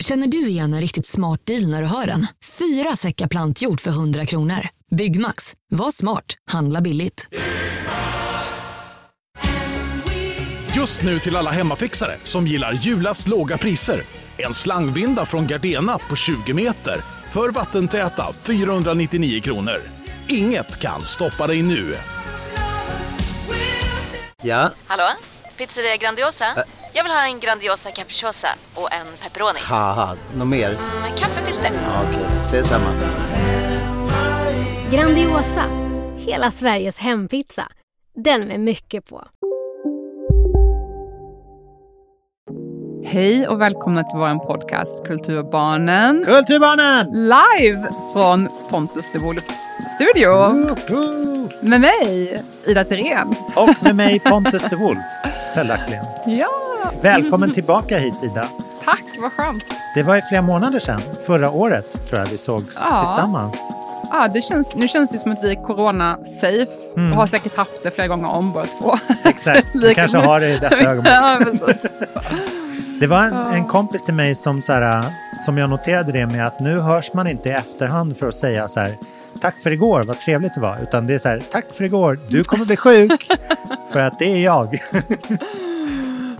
Känner 0.00 0.26
du 0.26 0.48
igen 0.48 0.74
en 0.74 0.80
riktigt 0.80 1.06
smart 1.06 1.46
deal 1.46 1.68
när 1.70 1.82
du 1.82 1.88
hör 1.88 2.06
den? 2.06 2.26
Fyra 2.58 2.96
säckar 2.96 3.28
plantjord 3.28 3.80
för 3.80 3.90
100 3.90 4.26
kronor. 4.26 4.68
Byggmax. 4.90 5.54
Var 5.70 5.90
smart. 5.90 6.24
Handla 6.50 6.80
billigt. 6.80 7.26
Just 10.76 11.02
nu 11.02 11.18
till 11.18 11.36
alla 11.36 11.50
hemmafixare 11.50 12.16
som 12.24 12.46
gillar 12.46 12.72
julast 12.72 13.28
låga 13.28 13.58
priser. 13.58 14.02
En 14.36 14.54
slangvinda 14.54 15.26
från 15.26 15.46
Gardena 15.46 15.98
på 15.98 16.16
20 16.16 16.54
meter 16.54 16.96
för 17.30 17.50
vattentäta 17.50 18.32
499 18.42 19.40
kronor. 19.40 19.80
Inget 20.28 20.80
kan 20.80 21.04
stoppa 21.04 21.46
dig 21.46 21.62
nu. 21.62 21.94
Ja, 24.42 24.70
Hallå? 24.86 25.08
Pizzeria 25.56 25.96
Grandiosa? 25.96 26.64
Jag 26.92 27.02
vill 27.04 27.12
ha 27.12 27.24
en 27.26 27.40
Grandiosa 27.40 27.90
capriciosa 27.90 28.48
och 28.74 28.92
en 28.92 29.06
pepperoni. 29.22 29.58
haha, 29.62 30.16
något 30.36 30.48
mer? 30.48 30.68
Med 31.02 31.18
kaffefilter. 31.18 31.70
Ja, 31.84 32.02
Okej, 32.10 32.26
ses 32.42 32.68
samma. 32.68 32.86
Grandiosa, 34.92 35.64
hela 36.16 36.50
Sveriges 36.50 36.98
hempizza. 36.98 37.62
Den 38.14 38.40
med 38.48 38.60
mycket 38.60 39.08
på. 39.08 39.24
Hej 43.04 43.48
och 43.48 43.60
välkomna 43.60 44.02
till 44.04 44.18
vår 44.18 44.46
podcast 44.46 45.04
Kulturbarnen. 45.06 46.24
Kulturbarnen! 46.24 47.06
Live 47.12 47.92
från 48.12 48.48
Pontus 48.70 49.10
de 49.12 49.18
Wolfs 49.18 49.58
studio. 49.96 50.30
Woho! 50.30 51.48
Med 51.62 51.80
mig, 51.80 52.42
Ida 52.66 52.84
Thirén. 52.84 53.34
Och 53.56 53.68
med 53.82 53.96
mig 53.96 54.20
Pontus 54.20 54.62
de 54.70 54.76
Wolf, 54.76 54.98
följaktligen. 55.54 56.04
Ja, 56.26 56.48
Välkommen 57.02 57.52
tillbaka 57.54 57.98
hit 57.98 58.14
Ida. 58.22 58.48
tack, 58.84 59.02
vad 59.22 59.32
skönt. 59.32 59.64
Det 59.94 60.02
var 60.02 60.14
ju 60.16 60.22
flera 60.22 60.42
månader 60.42 60.78
sedan, 60.78 61.00
förra 61.26 61.50
året 61.50 62.08
tror 62.08 62.20
jag 62.20 62.26
vi 62.26 62.38
sågs 62.38 62.80
Ja. 62.84 63.04
tillsammans. 63.06 63.56
Ah, 64.12 64.28
det 64.28 64.42
känns, 64.42 64.74
nu 64.74 64.88
känns 64.88 65.10
det 65.10 65.18
som 65.18 65.32
att 65.32 65.38
vi 65.44 65.50
är 65.50 65.54
corona-safe 65.54 66.70
Mm. 66.96 67.12
och 67.12 67.18
har 67.18 67.26
säkert 67.26 67.56
haft 67.56 67.82
det 67.82 67.90
flera 67.90 68.08
gånger 68.08 68.28
om 68.28 68.52
båda 68.52 68.66
två. 68.80 68.94
Exakt, 69.24 69.66
vi 69.74 69.94
kanske 69.94 70.18
har 70.18 70.40
det 70.40 70.48
i 70.50 70.58
detta 70.58 70.76
ögonblick. 70.76 71.12
ja. 71.12 71.38
Det 73.00 73.06
var 73.06 73.22
en, 73.24 73.32
en 73.36 73.64
kompis 73.64 74.04
till 74.04 74.14
mig 74.14 74.34
som, 74.34 74.62
så 74.62 74.72
här, 74.72 75.04
som 75.44 75.58
jag 75.58 75.70
noterade 75.70 76.12
det 76.12 76.26
med 76.26 76.46
att 76.46 76.60
nu 76.60 76.80
hörs 76.80 77.12
man 77.12 77.26
inte 77.26 77.48
i 77.48 77.52
efterhand 77.52 78.16
för 78.16 78.28
att 78.28 78.34
säga 78.34 78.68
så 78.68 78.80
här 78.80 78.94
Tack 79.40 79.62
för 79.62 79.70
igår, 79.70 80.02
vad 80.02 80.20
trevligt 80.20 80.54
det 80.54 80.60
var. 80.60 80.78
Utan 80.82 81.06
det 81.06 81.14
är 81.14 81.18
så 81.18 81.28
här, 81.28 81.42
tack 81.50 81.74
för 81.74 81.84
igår, 81.84 82.18
du 82.28 82.44
kommer 82.44 82.64
bli 82.64 82.76
sjuk. 82.76 83.26
för 83.92 84.00
att 84.00 84.18
det 84.18 84.24
är 84.24 84.44
jag. 84.44 84.78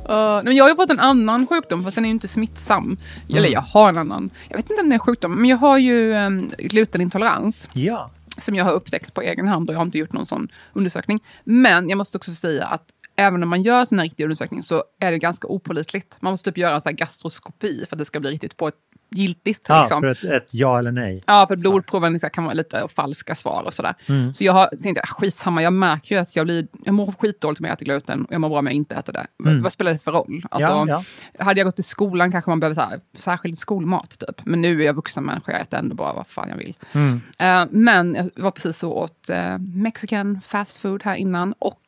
Uh, 0.00 0.40
men 0.44 0.56
jag 0.56 0.64
har 0.64 0.68
ju 0.68 0.76
fått 0.76 0.90
en 0.90 1.00
annan 1.00 1.46
sjukdom, 1.46 1.84
fast 1.84 1.94
den 1.94 2.04
är 2.04 2.08
ju 2.08 2.12
inte 2.12 2.28
smittsam. 2.28 2.96
Eller 3.28 3.48
jag 3.48 3.60
har 3.60 3.88
en 3.88 3.98
annan. 3.98 4.30
Jag 4.48 4.56
vet 4.56 4.70
inte 4.70 4.82
om 4.82 4.88
det 4.88 4.92
är 4.92 4.94
en 4.94 5.00
sjukdom, 5.00 5.34
men 5.34 5.50
jag 5.50 5.56
har 5.56 5.78
ju 5.78 6.12
um, 6.14 6.52
glutenintolerans. 6.58 7.68
ja. 7.72 8.10
som 8.38 8.54
jag 8.54 8.64
har 8.64 8.72
upptäckt 8.72 9.14
på 9.14 9.22
egen 9.22 9.48
hand 9.48 9.68
och 9.68 9.74
jag 9.74 9.78
har 9.78 9.84
inte 9.84 9.98
gjort 9.98 10.12
någon 10.12 10.26
sån 10.26 10.48
undersökning. 10.72 11.18
Men 11.44 11.88
jag 11.88 11.96
måste 11.96 12.16
också 12.16 12.32
säga 12.32 12.66
att 12.66 12.84
även 13.16 13.42
om 13.42 13.48
man 13.48 13.62
gör 13.62 13.84
sån 13.84 13.98
här 13.98 14.04
riktig 14.04 14.24
undersökning 14.24 14.62
så 14.62 14.84
är 15.00 15.12
det 15.12 15.18
ganska 15.18 15.48
opålitligt. 15.48 16.16
Man 16.20 16.32
måste 16.32 16.50
typ 16.50 16.58
göra 16.58 16.74
en 16.74 16.80
sån 16.80 16.90
här 16.90 16.96
gastroskopi 16.96 17.84
för 17.88 17.96
att 17.96 17.98
det 17.98 18.04
ska 18.04 18.20
bli 18.20 18.30
riktigt 18.30 18.56
på 18.56 18.68
ett 18.68 18.74
giltigt. 19.10 19.64
ja 19.68 19.80
liksom. 19.80 20.00
för 20.00 20.06
ett, 20.08 20.24
ett 20.24 20.54
ja 20.54 20.78
eller 20.78 20.92
nej. 20.92 21.22
Ja, 21.26 21.46
för 21.46 21.56
blodproven 21.56 22.18
kan 22.18 22.44
vara 22.44 22.54
lite 22.54 22.88
falska 22.88 23.34
svar 23.34 23.62
och 23.66 23.74
sådär. 23.74 23.94
Mm. 24.08 24.34
Så 24.34 24.44
jag 24.44 24.52
har 24.52 24.68
tänkt, 24.82 25.00
ah, 25.02 25.06
skitsamma, 25.06 25.62
jag 25.62 25.72
märker 25.72 26.14
ju 26.14 26.20
att 26.20 26.36
jag, 26.36 26.46
blir, 26.46 26.66
jag 26.84 26.94
mår 26.94 27.12
skitdåligt 27.18 27.60
om 27.60 27.66
jag 27.66 27.72
äter 27.72 27.84
gluten 27.86 28.24
och 28.24 28.32
jag 28.32 28.40
mår 28.40 28.48
bra 28.48 28.58
om 28.58 28.66
jag 28.66 28.74
inte 28.74 28.94
äter 28.94 29.12
det. 29.12 29.26
V- 29.44 29.60
Vad 29.62 29.72
spelar 29.72 29.92
det 29.92 29.98
för 29.98 30.12
roll? 30.12 30.44
Alltså, 30.50 30.70
Mm. 30.70 30.88
Ja, 30.88 31.44
Hade 31.44 31.60
jag 31.60 31.66
gått 31.66 31.78
i 31.78 31.82
skolan 31.82 32.32
kanske 32.32 32.50
man 32.50 32.60
behöver 32.60 32.74
så 32.74 32.80
här, 32.80 33.00
särskild 33.18 33.58
skolmat, 33.58 34.18
typ. 34.18 34.40
Men 34.46 34.60
nu 34.60 34.80
är 34.82 34.86
jag 34.86 34.94
vuxen 34.94 35.24
människa, 35.24 35.52
jag 35.52 35.60
äter 35.60 35.78
ändå 35.78 35.94
bara 35.94 36.12
vad 36.12 36.26
fan 36.26 36.48
jag 36.48 36.56
vill. 36.56 36.76
Mm. 36.92 37.20
Eh, 37.38 37.64
men 37.70 38.14
jag 38.14 38.42
var 38.42 38.50
precis 38.50 38.78
så 38.78 38.92
åt 38.92 39.30
uh, 39.30 39.58
mexican 39.58 40.40
fast 40.40 40.78
food 40.78 41.02
här 41.04 41.14
innan 41.14 41.54
och 41.58 41.82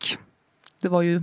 det 0.80 0.88
var 0.88 1.02
ju 1.02 1.22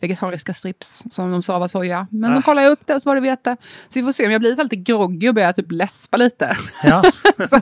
vegetariska 0.00 0.54
strips 0.54 1.04
som 1.10 1.30
de 1.32 1.42
sa 1.42 1.58
var 1.58 1.68
soja. 1.68 2.06
Men 2.10 2.32
Ah. 2.32 2.36
så 2.36 2.42
kollade 2.42 2.64
jag 2.66 2.72
upp 2.72 2.86
det 2.86 2.94
och 2.94 3.02
så 3.02 3.10
var 3.10 3.14
det 3.14 3.20
vete. 3.20 3.56
Så 3.88 3.98
vi 4.00 4.02
får 4.02 4.12
se 4.12 4.26
om 4.26 4.32
jag 4.32 4.40
blir 4.40 4.62
lite 4.62 4.76
groggy 4.76 5.28
och 5.28 5.34
börjar 5.34 5.52
typ 5.52 5.72
läspa 5.72 6.16
lite. 6.16 6.56
Ja. 6.84 7.02
så, 7.48 7.60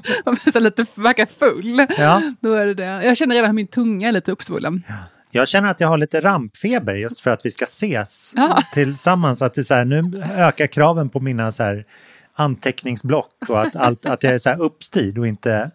så 0.53 0.61
lite 0.61 0.87
verkar 0.95 1.27
full. 1.27 1.87
Ja. 1.99 2.23
Då 2.41 2.55
är 2.55 2.67
det 2.67 2.75
det. 2.75 2.85
Jag 3.05 3.17
känner 3.17 3.35
redan 3.35 3.51
att 3.51 3.55
min 3.55 3.67
tunga 3.67 4.09
är 4.09 4.13
lite 4.13 4.33
uppsvullen. 4.33 4.83
Jag 5.31 5.49
känner 5.49 5.69
att 5.71 5.81
jag 5.81 5.89
har 5.89 5.99
lite 5.99 6.21
rampfeber 6.21 6.95
just 6.95 7.21
för 7.21 7.31
att 7.31 7.41
vi 7.47 7.51
ska 7.51 7.65
ses 7.65 8.33
Ja. 8.37 8.63
tillsammans. 8.75 9.43
Att 9.43 9.55
det 9.55 9.65
så 9.65 9.75
här, 9.75 9.85
nu 9.85 10.23
ökar 10.37 10.67
kraven 10.67 11.09
på 11.09 11.21
mina 11.21 11.53
så 11.53 11.63
här 11.63 11.85
anteckningsblock 12.35 13.33
och 13.49 13.61
att, 13.63 13.77
allt, 13.77 14.07
att 14.07 14.23
jag 14.23 14.35
är 14.35 14.39
så 14.39 14.49
här 14.51 14.61
uppstyrd 14.63 15.19
och 15.19 15.27
inte... 15.27 15.71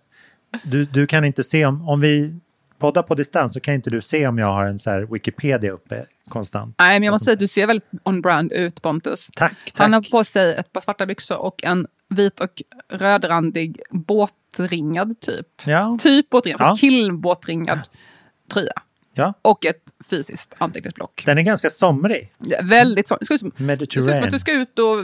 Du, 0.63 0.85
du 0.85 1.07
kan 1.07 1.25
inte 1.25 1.43
se 1.43 1.65
om, 1.65 1.89
om 1.89 1.99
vi 2.01 2.39
poddar 2.83 3.03
på 3.03 3.15
distans 3.15 3.53
så 3.53 3.59
kan 3.59 3.73
inte 3.73 3.89
du 3.89 4.01
se 4.01 4.27
om 4.27 4.37
jag 4.37 4.47
har 4.47 4.65
en 4.65 4.79
så 4.79 5.05
Wikipedia 5.11 5.71
uppe 5.71 6.05
konstant. 6.29 6.75
Nej, 6.79 6.99
men 6.99 7.03
jag 7.05 7.11
måste 7.11 7.25
säga 7.25 7.33
att 7.33 7.39
du 7.39 7.47
ser 7.47 7.67
väldigt 7.67 7.89
on-brand 8.03 8.51
ut, 8.51 8.81
Pontus. 8.81 9.29
Tack, 9.35 9.51
tack. 9.65 9.79
Han 9.79 9.93
har 9.93 10.01
på 10.11 10.23
sig 10.23 10.53
ett 10.55 10.73
par 10.73 10.81
svarta 10.81 11.05
byxor 11.05 11.37
och 11.37 11.63
en 11.63 11.87
vit 12.09 12.39
och 12.39 12.49
rödrandig 12.89 13.81
båtringad 13.91 15.19
typ. 15.21 15.47
Ja, 15.65 15.97
Typ 16.01 16.29
båtringad, 16.29 16.61
Ja. 16.61 16.77
killbåtringad 16.79 17.79
tröja. 18.53 18.73
ja, 19.13 19.33
Och 19.41 19.65
ett 19.65 19.83
fysiskt 20.09 20.53
anteckningsblock. 20.57 21.23
den 21.25 21.37
är 21.37 21.41
ganska 21.41 21.69
somrig. 21.69 22.33
Ja, 22.37 22.57
Väldigt 22.63 23.07
så. 23.07 23.17
Det 23.19 23.25
ser 23.25 23.33
ut 23.33 23.39
som, 23.39 23.51
att 24.23 24.31
du 24.31 24.39
ska 24.39 24.51
ut 24.51 24.79
och 24.79 24.97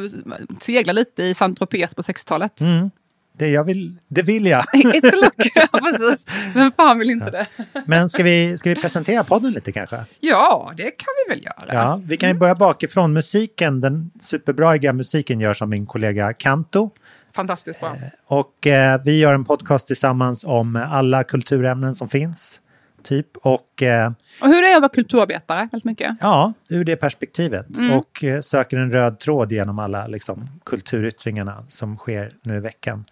segla 0.62 0.94
lite 0.94 1.24
i 1.24 1.34
Saint-Tropez 1.34 1.96
på 1.96 2.02
60-talet. 2.02 2.62
Mm. 2.62 2.92
Det, 3.40 3.50
jag 3.50 3.64
vill, 3.64 3.98
det 4.08 4.22
vill 4.22 4.46
jag. 4.46 4.64
It's 4.74 5.14
a 5.14 5.20
look, 5.22 5.52
ja 5.56 5.80
precis. 5.80 6.26
Vem 6.54 6.72
fan 6.72 7.00
vill 7.00 7.10
inte 7.10 7.32
det? 7.32 7.48
Men 7.86 8.10
ska 8.10 8.24
vi, 8.24 8.58
ska 8.58 8.70
vi 8.70 8.76
presentera 8.76 9.24
podden 9.24 9.52
lite 9.52 9.72
kanske? 9.72 9.98
Ja, 10.20 10.74
det 10.78 10.84
kan 10.84 11.08
vi 11.28 11.36
väl 11.36 11.44
göra. 11.44 11.74
Ja, 11.74 12.02
vi 12.06 12.18
kan 12.18 12.30
ju 12.30 12.36
börja 12.36 12.56
bakifrån. 12.56 13.14
Musiken, 13.14 13.82
den 13.82 14.12
superbraiga 14.22 14.94
musiken 14.94 15.40
görs 15.40 15.62
av 15.62 15.70
min 15.70 15.86
kollega 15.86 16.34
Kanto. 16.34 16.92
Fantastiskt 17.36 17.80
bra. 17.80 17.96
Och 18.26 18.68
eh, 18.68 19.02
vi 19.06 19.20
gör 19.20 19.34
en 19.34 19.46
podcast 19.46 19.88
tillsammans 19.88 20.44
om 20.44 20.76
alla 20.76 21.24
kulturämnen 21.24 21.96
som 21.96 22.10
finns. 22.10 22.60
Typ. 23.04 23.38
Och 23.38 23.84
eh, 23.84 24.12
Och 24.42 24.48
hur 24.48 24.58
är 24.64 24.70
det 24.70 24.76
att 24.76 24.82
vara 24.82 24.90
kulturarbetare? 24.90 25.60
Väldigt 25.72 25.86
mycket. 25.86 26.18
ja, 26.22 26.54
ur 26.68 26.84
det 26.84 26.96
perspektivet. 26.96 27.78
Mm. 27.78 27.92
Och 27.92 28.24
eh, 28.24 28.42
söker 28.42 28.78
en 28.78 28.92
röd 28.92 29.20
tråd 29.20 29.52
genom 29.52 29.80
alla 29.80 30.08
liksom, 30.08 30.50
kulturyttringarna 30.66 31.66
som 31.70 31.98
sker 31.98 32.32
nu 32.44 32.58
i 32.58 32.60
veckan. 32.60 33.06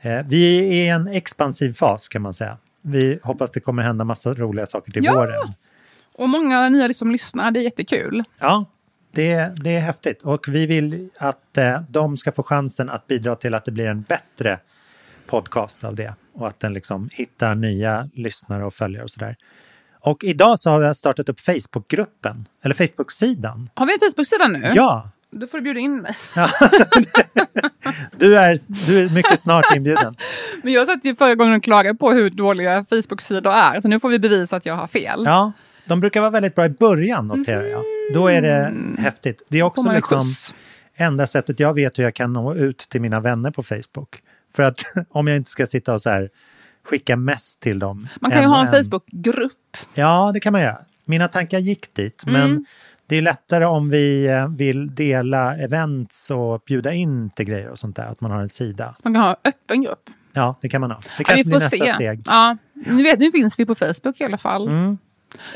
Eh, 0.00 0.20
vi 0.28 0.58
är 0.58 0.62
i 0.62 0.88
en 0.88 1.08
expansiv 1.08 1.74
fas 1.74 2.08
kan 2.08 2.22
man 2.22 2.34
säga. 2.34 2.58
Vi 2.82 3.18
hoppas 3.22 3.50
det 3.50 3.60
kommer 3.60 3.82
hända 3.82 4.04
massa 4.04 4.34
roliga 4.34 4.66
saker 4.66 4.92
till 4.92 5.04
Ja! 5.04 5.14
våren. 5.14 5.52
Och 6.14 6.28
många 6.28 6.68
nya 6.68 6.92
som 6.94 7.10
lyssnar, 7.10 7.50
det 7.50 7.60
är 7.60 7.64
jättekul. 7.64 8.24
Ja, 8.40 8.64
det, 9.12 9.52
det 9.64 9.76
är 9.76 9.80
häftigt. 9.80 10.22
Och 10.22 10.48
vi 10.48 10.66
vill 10.66 11.08
att 11.18 11.58
eh, 11.58 11.80
de 11.88 12.16
ska 12.16 12.32
få 12.32 12.42
chansen 12.42 12.90
att 12.90 13.06
bidra 13.06 13.36
till 13.36 13.54
att 13.54 13.64
det 13.64 13.72
blir 13.72 13.86
en 13.86 14.02
bättre 14.02 14.58
podcast 15.26 15.84
av 15.84 15.94
det. 15.94 16.14
Och 16.34 16.48
att 16.48 16.60
den 16.60 16.72
liksom 16.72 17.08
hittar 17.12 17.54
nya 17.54 18.08
lyssnare 18.14 18.64
och 18.64 18.74
följare 18.74 19.04
och 19.04 19.10
sådär. 19.10 19.36
Och 20.00 20.24
idag 20.24 20.60
så 20.60 20.70
har 20.70 20.82
jag 20.82 20.96
startat 20.96 21.28
upp 21.28 21.40
Facebookgruppen, 21.40 22.48
eller 22.62 22.74
Facebook-sidan. 22.74 23.70
Har 23.74 23.86
vi 23.86 23.92
en 23.92 23.98
Facebook-sida 24.00 24.48
nu? 24.48 24.72
Ja, 24.74 25.10
Då 25.30 25.46
får 25.46 25.58
du 25.58 25.64
bjuda 25.64 25.80
in 25.80 25.96
mig. 25.96 26.16
du 28.18 28.38
är, 28.38 28.58
du 28.86 29.04
är 29.04 29.10
mycket 29.10 29.40
snart 29.40 29.76
inbjuden. 29.76 30.16
Men 30.62 30.72
jag 30.72 30.86
satt 30.86 31.04
ju 31.04 31.16
förra 31.16 31.34
gången 31.34 31.54
och 31.54 31.62
klagade 31.62 31.98
på 31.98 32.10
hur 32.12 32.30
dåliga 32.30 32.84
Facebook-sidor 32.90 33.52
är. 33.52 33.80
Så 33.80 33.88
nu 33.88 34.00
får 34.00 34.08
vi 34.08 34.18
bevisa 34.18 34.56
att 34.56 34.66
jag 34.66 34.74
har 34.74 34.86
fel. 34.86 35.22
Ja, 35.26 35.52
de 35.84 36.00
brukar 36.00 36.20
vara 36.20 36.30
väldigt 36.30 36.54
bra 36.54 36.64
i 36.64 36.68
början 36.68 37.28
noterar 37.28 37.62
jag. 37.64 37.82
Då 38.14 38.28
är 38.28 38.42
det 38.42 38.72
häftigt. 38.98 39.42
Det 39.48 39.58
är 39.58 39.62
också 39.62 39.92
liksom 39.92 40.22
enda 40.94 41.26
sättet 41.26 41.60
jag 41.60 41.74
vet 41.74 41.98
hur 41.98 42.04
jag 42.04 42.14
kan 42.14 42.32
nå 42.32 42.54
ut 42.54 42.78
till 42.78 43.00
mina 43.00 43.20
vänner 43.20 43.50
på 43.50 43.62
Facebook. 43.62 44.22
För 44.56 44.62
att 44.62 44.80
om 45.10 45.26
jag 45.26 45.36
inte 45.36 45.50
ska 45.50 45.66
sitta 45.66 45.94
och 45.94 46.02
så 46.02 46.10
här 46.10 46.30
skicka 46.84 47.16
mest 47.16 47.60
till 47.60 47.78
dem. 47.78 48.08
Man 48.20 48.30
kan 48.30 48.40
ju 48.40 48.44
en 48.44 48.50
ha 48.50 48.60
en 48.68 48.74
en. 48.74 48.84
Facebook-grupp. 48.84 49.76
Ja, 49.94 50.30
det 50.34 50.40
kan 50.40 50.52
man 50.52 50.62
göra. 50.62 50.78
Mina 51.04 51.28
tankar 51.28 51.58
gick 51.58 51.94
dit, 51.94 52.22
men 52.26 52.50
Mm. 52.50 52.64
det 53.06 53.16
är 53.16 53.22
lättare 53.22 53.64
om 53.64 53.90
vi 53.90 54.26
eh, 54.26 54.48
vill 54.48 54.94
dela 54.94 55.56
events 55.56 56.30
och 56.30 56.62
bjuda 56.66 56.92
in 56.92 57.30
till 57.30 57.46
grejer 57.46 57.68
och 57.68 57.78
sånt 57.78 57.96
där, 57.96 58.04
att 58.06 58.20
man 58.20 58.30
har 58.30 58.40
en 58.40 58.48
sida. 58.48 58.94
Man 59.02 59.14
kan 59.14 59.22
ha 59.22 59.36
öppen 59.44 59.82
grupp. 59.82 60.10
Ja, 60.32 60.58
det 60.62 60.68
kan 60.68 60.80
man 60.80 60.90
ha. 60.90 60.98
Det 60.98 61.04
Ja, 61.18 61.24
kanske 61.24 61.44
vi 61.44 61.50
blir 61.50 61.58
nästa 61.60 61.76
se. 61.86 61.94
steg. 61.94 62.22
Ja, 62.26 62.56
nu, 62.74 63.02
vet, 63.02 63.18
nu 63.20 63.30
finns 63.30 63.58
vi 63.60 63.66
på 63.66 63.74
Facebook 63.74 64.20
i 64.20 64.24
alla 64.24 64.38
fall. 64.38 64.68
Mm. 64.68 64.98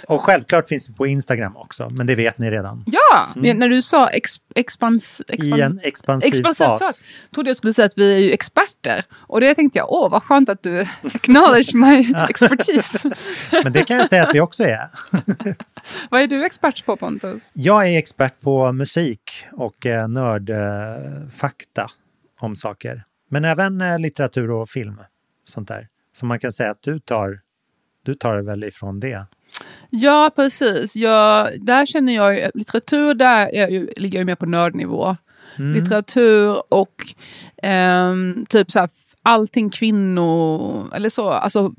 Och 0.08 0.22
självklart 0.22 0.68
finns 0.68 0.88
vi 0.88 0.94
på 0.94 1.06
Instagram 1.06 1.56
också, 1.56 1.88
men 1.90 2.06
det 2.06 2.14
vet 2.14 2.38
ni 2.38 2.50
redan. 2.50 2.84
Ja, 2.86 3.28
när 3.34 3.68
du 3.68 3.82
sa 3.82 4.08
ex, 4.08 4.30
expans, 4.54 5.22
expan, 5.28 5.46
Mm. 5.46 5.58
I 5.58 5.62
en 5.62 5.80
expansiv 5.82 6.34
expansiv 6.34 6.64
fas. 6.64 6.80
fas 6.80 7.00
trodde 7.34 7.50
jag 7.50 7.56
skulle 7.56 7.72
säga 7.72 7.86
att 7.86 7.98
vi 7.98 8.14
är 8.14 8.18
ju 8.18 8.32
experter. 8.32 9.04
Och 9.12 9.40
det 9.40 9.54
tänkte 9.54 9.78
jag, 9.78 9.92
åh 9.92 10.10
vad 10.10 10.22
skönt 10.22 10.48
att 10.48 10.62
du 10.62 10.86
acknowledge 11.14 11.74
my 11.74 12.14
expertise. 12.28 13.10
Men 13.64 13.72
det 13.72 13.84
kan 13.84 13.96
jag 13.96 14.08
säga 14.08 14.26
att 14.26 14.34
vi 14.34 14.40
också 14.40 14.64
är. 14.64 14.88
vad 16.10 16.20
är 16.20 16.26
du 16.26 16.44
expert 16.44 16.84
på 16.86 16.96
Pontus? 16.96 17.50
Jag 17.54 17.88
är 17.88 17.98
expert 17.98 18.40
på 18.40 18.72
musik 18.72 19.46
och 19.52 19.86
eh, 19.86 20.08
nördfakta 20.08 21.90
om 22.40 22.56
saker. 22.56 23.04
Men 23.28 23.44
även 23.44 23.80
eh, 23.80 23.98
litteratur 23.98 24.50
och 24.50 24.68
film. 24.68 25.00
Sånt 25.44 25.68
där. 25.68 25.88
Så 26.12 26.26
man 26.26 26.38
kan 26.38 26.52
säga 26.52 26.70
att 26.70 26.82
du 26.82 26.98
tar, 26.98 27.40
du 28.02 28.14
tar 28.14 28.38
väl 28.38 28.64
ifrån 28.64 29.00
det. 29.00 29.24
Ja, 29.90 30.30
precis. 30.36 30.96
Jag, 30.96 31.48
där 31.60 31.86
känner 31.86 32.14
jag 32.14 32.50
litteratur, 32.54 33.14
där 33.14 33.54
är 33.54 33.68
ju, 33.68 33.88
ligger 33.96 34.18
jag 34.18 34.26
mer 34.26 34.34
på 34.34 34.46
nördnivå. 34.46 35.16
Litteratur 35.74 36.62
och 36.74 36.94
ehm, 37.62 38.46
typ 38.48 38.70
så 38.70 38.78
här, 38.78 38.90
allting 39.22 39.70
kvinnor, 39.70 40.94
eller 40.94 41.08
så, 41.08 41.28
alltså 41.30 41.72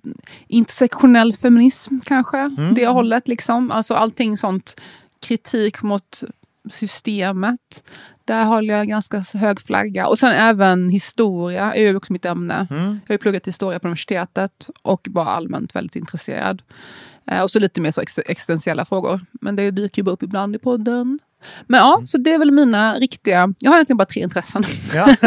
intersektionell 0.47 1.33
feminism 1.33 2.00
kanske, 2.06 2.50
det 2.75 2.88
hållet 2.88 3.27
liksom. 3.27 3.71
Alltså 3.71 3.94
allting 3.94 4.38
sånt, 4.38 4.81
kritik 5.21 5.81
mot 5.81 6.23
systemet. 6.69 7.83
Där 8.27 8.45
håller 8.45 8.74
jag 8.74 8.88
ganska 8.88 9.24
hög 9.33 9.62
flagga. 9.62 10.07
Och 10.07 10.19
sen 10.19 10.31
även 10.31 10.89
historia 10.89 11.74
är 11.74 11.81
ju 11.81 11.95
också 11.95 12.13
mitt 12.13 12.25
ämne. 12.25 12.68
Jag 12.69 12.77
har 12.77 13.13
ju 13.13 13.18
pluggat 13.18 13.47
historia 13.47 13.79
på 13.79 13.88
universitetet 13.88 14.69
och 14.81 15.07
bara 15.09 15.25
allmänt 15.25 15.75
väldigt 15.75 15.95
intresserad. 15.95 16.62
Eh, 17.31 17.41
och 17.41 17.51
så 17.51 17.59
lite 17.59 17.81
mer 17.81 17.91
så 17.91 18.01
ex- 18.01 18.19
existentiella 18.25 18.85
frågor. 18.85 19.21
Men 19.41 19.56
det 19.56 19.71
dyker 19.71 20.00
ju 20.00 20.03
bara 20.03 20.12
upp 20.12 20.24
ibland 20.24 20.56
i 20.56 20.59
podden. 20.59 21.19
Men 21.68 21.79
ja, 21.79 22.01
så 22.06 22.18
det 22.18 22.33
är 22.33 22.39
väl 22.39 22.51
mina 22.51 22.94
riktiga... 22.94 23.53
Jag 23.59 23.71
har 23.71 23.77
egentligen 23.77 23.97
bara 23.97 24.06
tre 24.06 24.21
intressen. 24.21 24.63
Ja. 24.94 25.15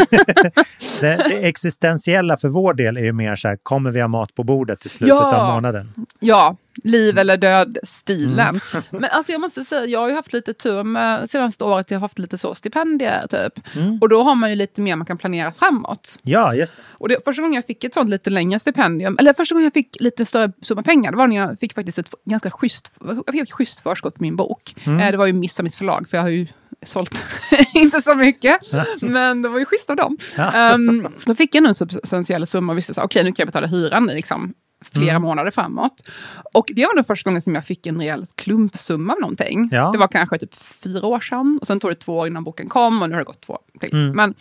det, 1.01 1.17
det 1.29 1.49
existentiella 1.49 2.37
för 2.37 2.49
vår 2.49 2.75
del 2.75 2.97
är 2.97 3.03
ju 3.05 3.13
mer 3.13 3.37
så 3.37 3.49
här, 3.49 3.59
kommer 3.63 3.91
vi 3.91 4.01
ha 4.01 4.09
mat 4.09 4.35
på 4.35 4.45
bordet 4.45 4.87
i 4.87 4.89
slutet 4.89 5.09
Ja. 5.09 5.37
av 5.37 5.55
månaden? 5.55 5.93
Ja, 6.21 6.57
liv 6.85 7.19
eller 7.19 7.37
död-stilen. 7.37 8.61
Men 8.91 9.05
alltså 9.05 9.33
jag 9.33 9.41
måste 9.41 9.65
säga, 9.65 9.87
jag 9.87 10.01
har 10.01 10.09
ju 10.09 10.15
haft 10.15 10.33
lite 10.33 10.55
tur 10.55 10.85
med 10.85 11.31
senaste 11.31 11.65
året. 11.65 11.91
Jag 11.91 11.99
har 11.99 12.01
haft 12.01 12.19
lite 12.19 12.39
så 12.39 12.55
stipendier 12.55 13.27
typ. 13.27 13.67
Och 14.01 14.09
då 14.09 14.23
har 14.23 14.35
man 14.35 14.51
ju 14.51 14.57
lite 14.57 14.81
mer 14.81 14.97
man 14.97 15.07
kan 15.07 15.19
planera 15.19 15.53
framåt. 15.53 16.19
Ja, 16.23 16.55
just 16.55 16.77
det. 16.77 16.83
Och 16.89 17.09
det, 17.09 17.25
första 17.25 17.43
gången 17.43 17.55
jag 17.55 17.67
fick 17.67 17.85
ett 17.85 17.95
sånt 17.95 18.11
lite 18.11 18.31
längre 18.31 18.59
stipendium, 18.59 19.17
eller 19.19 19.33
första 19.33 19.55
gången 19.55 19.65
jag 19.65 19.73
fick 19.73 20.01
lite 20.01 20.25
större 20.25 20.53
summa 20.63 20.83
pengar, 20.83 21.11
det 21.11 21.17
var 21.17 21.27
när 21.27 21.37
jag 21.37 21.59
fick 21.59 21.75
faktiskt 21.75 21.99
ett 21.99 22.11
ganska 22.25 22.51
schysst, 22.51 22.99
jag 23.01 23.33
fick 23.33 23.43
ett 23.43 23.53
schysst 23.53 23.81
förskott 23.81 24.15
på 24.15 24.23
min 24.23 24.37
bok. 24.37 24.75
Eh, 24.87 25.11
det 25.11 25.17
var 25.17 25.27
ju 25.27 25.33
miss 25.33 25.61
av 25.61 25.65
mitt 25.65 25.75
förlag, 25.75 26.09
för 26.09 26.17
jag 26.17 26.23
har 26.23 26.31
ju 26.31 26.47
sålt 26.83 27.25
inte 27.75 28.01
så 28.01 28.15
mycket. 28.15 28.61
Men 29.01 29.43
det 29.43 29.49
var 29.49 29.59
ju 29.59 29.65
schysst 29.65 29.91
av 29.91 29.97
dem. 29.97 30.19
Ehm, 30.55 31.09
då 31.25 31.35
fick 31.35 31.55
jag 31.55 31.67
en 31.67 31.75
substantiell 31.75 32.47
summa 32.47 32.73
och 32.73 32.79
visste 32.79 32.95
så 32.95 33.03
okej 33.03 33.25
nu 33.25 33.33
kan 33.33 33.43
jag 33.43 33.49
betala 33.49 33.67
hyran 33.67 34.07
liksom 34.07 34.55
flera 34.85 35.19
månader 35.19 35.51
framåt. 35.51 36.09
Och 36.55 36.71
det 36.75 36.87
var 36.87 36.95
den 36.95 37.05
första 37.05 37.31
gången 37.31 37.43
som 37.43 37.55
jag 37.55 37.65
fick 37.65 37.87
en 37.87 37.99
rejäl 37.99 38.25
klumpsumma 38.35 39.13
av 39.13 39.21
någonting. 39.21 39.69
Ja. 39.73 39.91
Det 39.93 39.99
var 39.99 40.09
kanske 40.09 40.39
typ 40.39 40.55
fyra 40.55 41.07
år 41.07 41.21
sedan. 41.21 41.59
Och 41.61 41.67
sen 41.67 41.81
tog 41.81 41.91
det 41.91 41.95
två 41.95 42.19
år 42.19 42.27
innan 42.27 42.45
boken 42.45 42.69
kom 42.69 43.03
och 43.03 43.09
nu 43.09 43.15
har 43.15 43.21
det 43.21 43.25
gått 43.27 43.41
två 43.41 43.59
till. 43.81 44.13
Men 44.15 44.35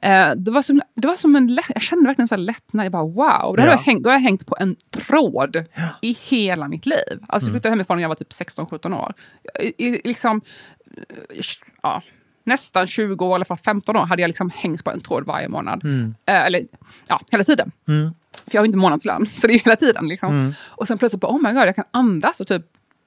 eh, 0.00 0.30
det, 0.36 0.50
var 0.50 0.62
som, 0.62 0.82
det 0.94 1.06
var 1.08 1.16
som 1.16 1.36
en 1.36 1.54
lätt, 1.54 1.70
jag 1.74 1.82
kände 1.82 2.06
verkligen 2.06 2.28
så 2.28 2.36
lättnad. 2.36 2.84
Jag 2.86 2.92
bara 2.92 3.02
wow, 3.02 3.56
det 3.56 3.62
hade 3.62 3.62
Ja. 3.62 3.70
jag 3.70 3.78
hängt, 3.78 4.02
då 4.04 4.10
har 4.10 4.14
jag 4.14 4.20
hängt 4.22 4.46
på 4.46 4.56
en 4.60 4.76
tråd 4.90 5.64
i 6.02 6.12
hela 6.12 6.68
mitt 6.68 6.86
liv. 6.86 7.18
Alltså 7.28 7.48
jag 7.48 7.54
flyttade 7.54 7.72
hemifrån 7.72 7.96
när 7.96 8.02
jag 8.02 8.08
var 8.08 8.16
typ 8.16 8.30
16-17 8.30 9.00
år. 9.00 9.12
I, 9.60 9.86
i, 9.86 10.00
liksom, 10.04 10.40
eh, 10.96 11.40
ja, 11.82 12.02
nästan 12.46 12.86
20 12.86 13.24
år, 13.24 13.30
i 13.30 13.34
alla 13.34 13.44
fall 13.44 13.56
15 13.58 13.96
år, 13.96 14.00
hade 14.00 14.22
jag 14.22 14.28
liksom 14.28 14.50
hängt 14.54 14.84
på 14.84 14.90
en 14.90 15.00
tråd 15.00 15.26
varje 15.26 15.48
månad. 15.48 15.84
Eh, 16.26 16.46
eller 16.46 16.66
ja, 17.08 17.20
hela 17.32 17.44
tiden. 17.44 17.72
För 18.32 18.54
jag 18.54 18.60
har 18.60 18.66
inte 18.66 18.78
månadslön, 18.78 19.26
så 19.32 19.46
det 19.46 19.52
är 19.54 19.58
hela 19.58 19.76
tiden. 19.76 20.08
Liksom. 20.08 20.30
Och 20.66 20.86
sen 20.86 20.98
plötsligt 20.98 21.20
bara, 21.20 21.32
oh 21.32 21.42
my 21.42 21.52
god, 21.52 21.62
jag 21.68 21.74
kan 21.74 21.84
andas 21.90 22.40
och 22.40 22.46
typ 22.48 22.62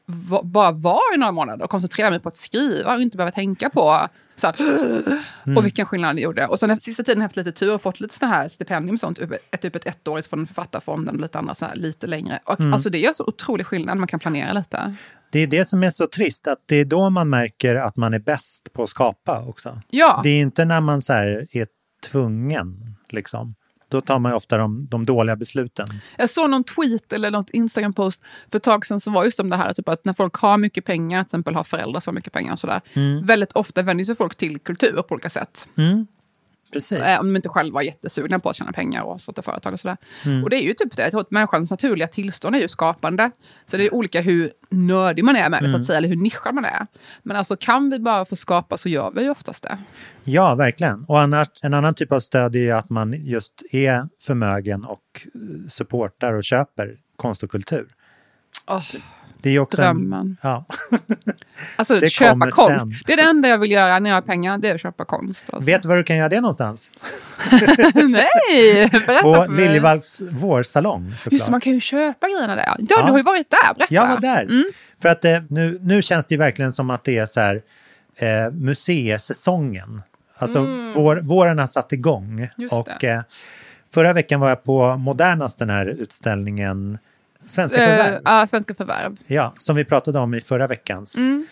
va, 0.06 0.42
bara 0.44 0.72
vara 0.72 1.16
i 1.16 1.18
några 1.18 1.32
månader 1.32 1.64
och 1.64 1.70
koncentrera 1.70 2.10
mig 2.10 2.20
på 2.20 2.30
att 2.30 2.38
skriva 2.38 2.96
och 2.96 3.02
inte 3.02 3.18
behöva 3.18 3.32
tänka 3.32 3.70
på 3.70 4.08
så 4.36 4.48
här, 4.48 4.56
och 5.58 5.66
vilken 5.66 5.86
skillnad 5.86 6.16
det 6.16 6.22
gjorde. 6.22 6.48
Och 6.48 6.60
sen 6.60 6.70
den 6.70 6.82
sista 6.82 7.04
tiden 7.04 7.18
har 7.18 7.24
jag 7.24 7.28
haft 7.28 7.36
lite 7.36 7.52
tur 7.52 7.74
och 7.74 7.82
fått 7.82 8.00
lite 8.00 8.16
sådana 8.16 8.36
här 8.36 8.48
stipendium 8.48 8.94
och 8.96 9.00
sånt, 9.00 9.18
typ 9.18 9.32
ett, 9.52 9.62
typ 9.62 9.76
ett 9.76 9.86
ettårigt 9.88 10.30
från 10.30 10.48
Författarfonden 10.48 11.16
och 11.16 11.22
lite 11.22 11.38
andra 11.40 11.56
så 11.56 11.66
här, 11.66 11.76
lite 11.76 12.08
längre. 12.08 12.40
Och, 12.44 12.60
Alltså 12.74 12.90
det 12.90 12.98
gör 12.98 13.14
så 13.14 13.24
otrolig 13.24 13.66
skillnad, 13.66 13.98
man 13.98 14.08
kan 14.08 14.20
planera 14.20 14.54
lite. 14.54 14.96
Det 15.32 15.40
är 15.40 15.48
det 15.48 15.66
som 15.66 15.84
är 15.84 15.90
så 15.90 16.08
trist, 16.08 16.48
att 16.48 16.60
det 16.66 16.76
är 16.76 16.86
då 16.86 17.10
man 17.10 17.30
märker 17.30 17.76
att 17.76 17.98
man 17.98 18.14
är 18.14 18.20
bäst 18.20 18.74
på 18.74 18.84
att 18.84 18.90
skapa 18.90 19.42
också. 19.46 19.82
Ja, 19.90 20.20
Det 20.24 20.30
är 20.30 20.42
inte 20.42 20.66
när 20.66 20.82
man 20.82 21.02
så 21.02 21.14
är 21.14 21.68
tvungen, 22.12 22.96
liksom. 23.10 23.56
Då 23.90 24.02
tar 24.02 24.20
man 24.20 24.34
ofta 24.34 24.58
de, 24.58 24.88
de 24.92 25.06
dåliga 25.06 25.36
besluten. 25.36 25.88
Jag 26.18 26.30
såg 26.30 26.50
någon 26.50 26.64
tweet 26.64 27.14
eller 27.14 27.32
något 27.32 27.50
Instagram-post 27.50 28.22
för 28.52 28.58
ett 28.58 28.64
tag 28.64 28.86
sedan 28.86 29.00
som 29.00 29.14
var 29.14 29.24
just 29.24 29.40
om 29.40 29.50
det 29.50 29.56
här, 29.56 29.74
typ 29.74 29.90
att 29.90 30.06
när 30.06 30.14
folk 30.14 30.34
har 30.36 30.58
mycket 30.58 30.86
pengar, 30.86 31.24
till 31.24 31.28
exempel 31.28 31.56
har 31.56 31.64
föräldrar 31.64 32.00
som 32.00 32.12
har 32.12 32.16
mycket 32.16 32.34
pengar 32.34 32.54
och 32.54 32.60
sådär, 32.60 32.82
väldigt 33.26 33.52
ofta 33.52 33.82
vänder 33.82 34.04
sig 34.04 34.16
folk 34.16 34.36
till 34.36 34.60
kultur 34.60 35.02
på 35.02 35.14
olika 35.14 35.30
sätt. 35.30 35.68
Precis. 36.74 36.98
Eh, 36.98 37.20
om 37.20 37.26
de 37.26 37.36
inte 37.36 37.50
själva 37.50 37.82
är 37.82 37.86
jättesugna 37.86 38.40
på 38.40 38.50
att 38.50 38.56
tjäna 38.56 38.72
pengar 38.72 39.02
och 39.04 39.22
starta 39.22 39.42
företag 39.42 39.74
och 39.74 39.80
sådär. 39.80 39.98
Mm. 40.26 40.44
Och 40.44 40.50
det 40.50 40.56
är 40.56 40.62
ju 40.64 40.74
typ 40.74 40.96
det, 40.96 41.02
jag 41.02 41.12
tror 41.12 41.22
att 41.22 41.32
människans 41.32 41.72
naturliga 41.72 42.08
tillstånd 42.08 42.56
är 42.56 42.60
ju 42.60 42.68
skapande. 42.68 43.32
Så 43.66 43.78
det 43.78 43.86
är 43.86 43.94
olika 43.94 44.22
hur 44.22 44.52
nördig 44.70 45.24
man 45.24 45.36
är 45.36 45.50
med 45.50 45.64
det, 45.64 45.66
så 45.68 45.70
Mm. 45.70 45.82
att 45.82 45.86
säga, 45.88 45.98
eller 45.98 46.08
hur 46.10 46.16
nischad 46.16 46.56
man 46.56 46.66
är. 46.66 46.88
Men 47.24 47.38
alltså 47.38 47.56
kan 47.56 47.90
vi 47.90 48.00
bara 48.00 48.26
få 48.26 48.36
skapa 48.36 48.78
så 48.78 48.90
gör 48.90 49.12
vi 49.12 49.22
ju 49.22 49.30
oftast 49.30 49.64
det. 49.64 49.78
Ja, 50.24 50.56
verkligen. 50.56 51.04
Och 51.08 51.20
annars, 51.20 51.48
en 51.64 51.74
annan 51.74 51.94
typ 51.94 52.12
av 52.12 52.20
stöd 52.20 52.56
är 52.56 52.60
ju 52.60 52.72
att 52.72 52.90
man 52.90 53.14
just 53.14 53.64
är 53.72 54.10
förmögen 54.22 54.86
och 54.86 55.00
eh, 55.36 55.68
supportar 55.70 56.34
och 56.34 56.44
köper 56.44 56.98
konst 57.16 57.44
och 57.44 57.52
kultur. 57.52 57.88
Åh, 58.68 58.84
Det 59.42 59.50
är 59.50 59.60
också 59.60 59.82
drömmen. 59.82 60.20
En, 60.20 60.38
ja. 60.42 60.66
Alltså 61.76 62.00
Det 62.00 62.10
köpa 62.10 62.52
konst. 62.52 62.80
sen. 62.80 62.94
Det 63.06 63.14
är 63.14 63.18
det 63.18 63.24
enda 63.24 63.50
jag 63.50 63.58
vill 63.58 63.72
göra 63.72 64.00
när 64.00 64.10
jag 64.10 64.18
har 64.18 64.22
pengar, 64.22 64.58
det 64.58 64.70
är 64.70 64.76
att 64.76 64.82
köpa 64.82 65.06
konst. 65.06 65.44
Alltså. 65.50 65.66
Vet 65.72 65.82
du 65.82 65.88
var 65.88 65.98
du 65.98 66.04
kan 66.04 66.18
göra 66.18 66.30
det 66.30 66.42
någonstans? 66.42 66.92
Nej, 67.94 68.90
berätta 68.92 69.22
På 69.22 69.34
för 69.34 69.48
mig. 69.48 69.66
Liljevalchs 69.66 70.22
vårsalong 70.22 71.14
såklart. 71.18 71.32
Just 71.34 71.46
det, 71.46 71.52
man 71.52 71.62
kan 71.62 71.74
ju 71.74 71.80
köpa 71.80 72.28
grejerna 72.28 72.56
där. 72.56 72.64
Ja, 72.68 72.76
Ja. 72.90 73.06
du 73.06 73.12
har 73.12 73.18
ju 73.18 73.24
varit 73.24 73.50
där, 73.50 73.74
berätta. 73.76 73.94
Jag 73.94 74.08
var 74.08 74.20
där. 74.20 74.42
Mm. 74.44 74.66
För 75.02 75.10
att 75.10 75.26
eh, 75.26 75.40
nu, 75.50 75.80
nu 75.82 76.02
känns 76.02 76.28
det 76.28 76.34
ju 76.36 76.40
verkligen 76.40 76.72
som 76.72 76.90
att 76.90 77.04
det 77.04 77.18
är 77.18 77.26
så 77.26 77.40
här 77.40 77.62
eh, 78.16 78.52
museisäsongen. 78.52 80.02
Alltså 80.38 80.60
vår, 80.96 81.18
våren 81.18 81.60
har 81.60 81.68
satt 81.68 81.94
igång. 81.94 82.34
Mm. 82.34 82.50
Just 82.58 82.74
och 82.74 83.04
eh, 83.04 83.22
förra 83.94 84.14
veckan 84.14 84.40
var 84.40 84.50
jag 84.50 84.64
på 84.64 84.96
Modernas 84.96 85.56
den 85.56 85.70
här 85.70 85.86
utställningen 85.86 86.98
Svenska 87.46 87.84
Eh, 87.84 87.98
förvärv. 87.98 88.22
ja, 88.26 88.48
svenska 88.48 88.74
förvärv. 88.74 89.18
Ja, 89.28 89.54
som 89.58 89.76
vi 89.76 89.86
pratade 89.86 90.20
om 90.20 90.34
i 90.34 90.42
förra 90.42 90.68
veckans 90.68 91.18
Mm. 91.18 91.48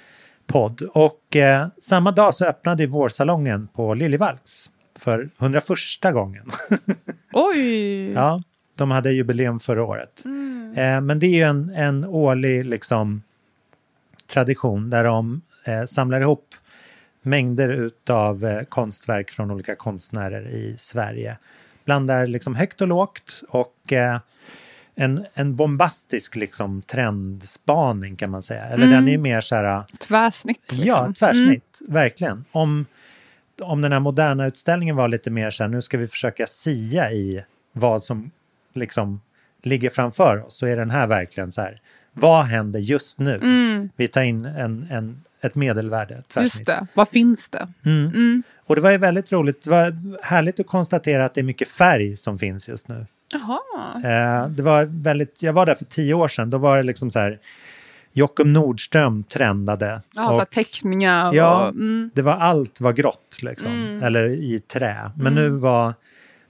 podd. 0.48 0.82
Och 0.82 1.36
eh, 1.36 1.68
samma 1.82 2.12
dag 2.12 2.36
så 2.36 2.46
öppnade 2.46 2.88
vårsalongen 2.88 3.68
på 3.68 3.94
Liljevalchs 3.94 4.70
för 5.00 5.30
101 5.40 6.14
gången. 6.14 6.52
Oj! 7.34 8.12
Ja, 8.12 8.42
de 8.76 8.92
hade 8.92 9.12
jubileum 9.12 9.60
förra 9.60 9.84
året. 9.84 10.24
Eh, 10.76 11.02
men 11.02 11.20
det 11.20 11.26
är 11.28 11.36
ju 11.36 11.42
en, 11.44 11.70
en 11.76 12.06
årlig 12.06 12.66
liksom, 12.66 13.22
tradition 14.28 14.90
där 14.90 15.04
de 15.04 15.42
eh, 15.66 15.86
samlar 15.86 16.22
ihop 16.22 16.56
mängder 17.22 17.70
utav 17.70 18.46
eh, 18.46 18.64
konstverk 18.64 19.30
från 19.32 19.52
olika 19.52 19.76
konstnärer 19.76 20.48
i 20.48 20.76
Sverige. 20.78 21.38
Blandar 21.86 22.28
liksom 22.28 22.56
högt 22.56 22.82
och 22.82 22.88
lågt 22.88 23.42
och 23.50 23.94
eh, 23.94 24.20
en, 25.00 25.26
en 25.34 25.56
bombastisk 25.56 26.36
liksom, 26.36 26.82
trendspaning 26.82 28.16
kan 28.16 28.30
man 28.30 28.44
säga. 28.44 28.64
Eller 28.66 28.88
den 28.88 29.08
är 29.08 29.12
ju 29.12 29.18
mer 29.18 29.42
så 29.42 29.56
här... 29.56 29.84
Tvärsnitt. 30.00 30.62
Liksom. 30.70 30.88
Ja, 30.88 31.14
tvärsnitt, 31.20 31.80
verkligen. 31.88 32.46
Om, 32.52 32.86
om 33.62 33.82
den 33.82 33.92
här 33.92 34.00
moderna 34.00 34.48
utställningen 34.48 34.96
var 34.96 35.08
lite 35.08 35.32
mer 35.32 35.50
så 35.50 35.64
här, 35.64 35.70
nu 35.70 35.82
ska 35.82 35.98
vi 35.98 36.08
försöka 36.08 36.48
sia 36.48 37.12
i 37.12 37.44
vad 37.72 38.04
som 38.04 38.32
liksom 38.74 39.22
ligger 39.64 39.90
framför 39.90 40.46
oss, 40.46 40.58
så 40.58 40.66
är 40.68 40.78
den 40.78 40.90
här 40.90 41.08
verkligen 41.08 41.52
så 41.52 41.62
här, 41.62 41.82
vad 42.14 42.46
händer 42.46 42.80
just 42.80 43.20
nu? 43.20 43.40
Vi 43.96 44.08
tar 44.08 44.22
in 44.22 44.46
en, 44.46 44.88
en, 44.92 45.24
ett 45.42 45.56
medelvärde, 45.56 46.14
Mm. 46.14 46.24
Just 46.28 46.34
tvärsnitt. 46.34 46.66
det. 46.66 46.88
Vad 46.94 47.10
finns 47.10 47.50
det? 47.50 47.68
Och 48.66 48.76
det 48.76 48.82
var 48.82 48.92
ju 48.92 48.98
väldigt 48.98 49.32
roligt, 49.32 49.64
det 49.64 49.70
var 49.70 50.24
härligt 50.24 50.60
att 50.60 50.68
konstatera 50.68 51.26
att 51.26 51.34
det 51.34 51.42
är 51.42 51.44
mycket 51.44 51.68
färg 51.68 52.18
som 52.18 52.40
finns 52.40 52.70
just 52.70 52.88
nu. 52.88 53.06
Jaha. 53.32 53.60
Eh, 54.44 54.50
det 54.50 54.64
var 54.64 54.84
väldigt, 54.86 55.44
jag 55.44 55.54
var 55.54 55.66
där 55.66 55.76
för 55.76 55.86
tio 55.86 56.14
år 56.14 56.28
sedan, 56.28 56.50
då 56.50 56.58
var 56.58 56.78
det 56.78 56.84
liksom 56.84 57.12
så 57.12 57.20
här, 57.20 57.40
Jockum 58.14 58.54
Nordström 58.54 59.24
trendade. 59.24 60.02
Ja, 60.16 60.26
så 60.28 60.34
här 60.34 60.42
Och- 60.42 60.50
teckningar 60.50 61.34
Ja, 61.34 61.64
och... 61.64 61.70
Mm. 61.70 62.12
det 62.14 62.22
var 62.22 62.34
allt 62.34 62.82
var 62.82 62.94
grått 62.94 63.38
liksom, 63.42 64.02
eller 64.04 64.28
i 64.30 64.60
trä. 64.60 65.12
Men 65.18 65.34
nu 65.36 65.50
var 65.50 65.94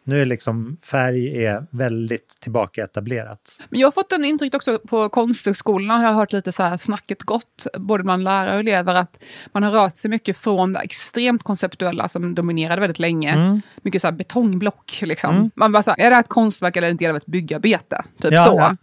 Nu 0.07 0.21
är 0.21 0.25
liksom 0.25 0.77
färg 0.83 1.45
är 1.45 1.65
väldigt 1.71 2.37
tillbakaetablerat. 2.41 3.59
Men 3.69 3.79
jag 3.79 3.87
har 3.87 3.91
fått 3.91 4.11
en 4.11 4.25
intryck 4.25 4.55
också 4.55 4.79
på 4.79 5.09
konsthögskolorna, 5.09 6.01
jag 6.01 6.09
har 6.09 6.13
hört 6.13 6.33
lite 6.33 6.51
så 6.51 6.63
här 6.63 6.77
snacket 6.77 7.23
gott, 7.23 7.67
både 7.77 8.03
bland 8.03 8.23
lärare 8.23 8.53
och 8.53 8.59
elever, 8.59 8.95
att 8.95 9.23
man 9.53 9.63
har 9.63 9.71
rört 9.71 9.97
sig 9.97 10.11
mycket 10.11 10.37
från 10.37 10.73
det 10.73 10.79
extremt 10.79 11.43
konceptuella 11.43 12.07
som 12.07 12.35
dominerade 12.35 12.81
väldigt 12.81 12.99
länge. 12.99 13.33
Mm. 13.33 13.61
Mycket 13.81 14.01
så 14.01 14.07
här 14.07 14.11
betongblock. 14.11 14.99
Liksom. 15.01 15.51
Man 15.55 15.71
bara 15.71 15.83
så 15.83 15.91
här, 15.91 15.99
är 15.99 16.09
det 16.09 16.15
här 16.15 16.23
ett 16.23 16.29
konstverk 16.29 16.75
eller 16.77 16.89
en 16.89 16.97
del 16.97 17.09
av 17.09 17.17
ett 17.17 17.25
byggarbete? 17.25 18.03
Typ 18.21 18.33
Ja, 18.33 18.45
så. 18.45 18.57
ja. 18.57 18.75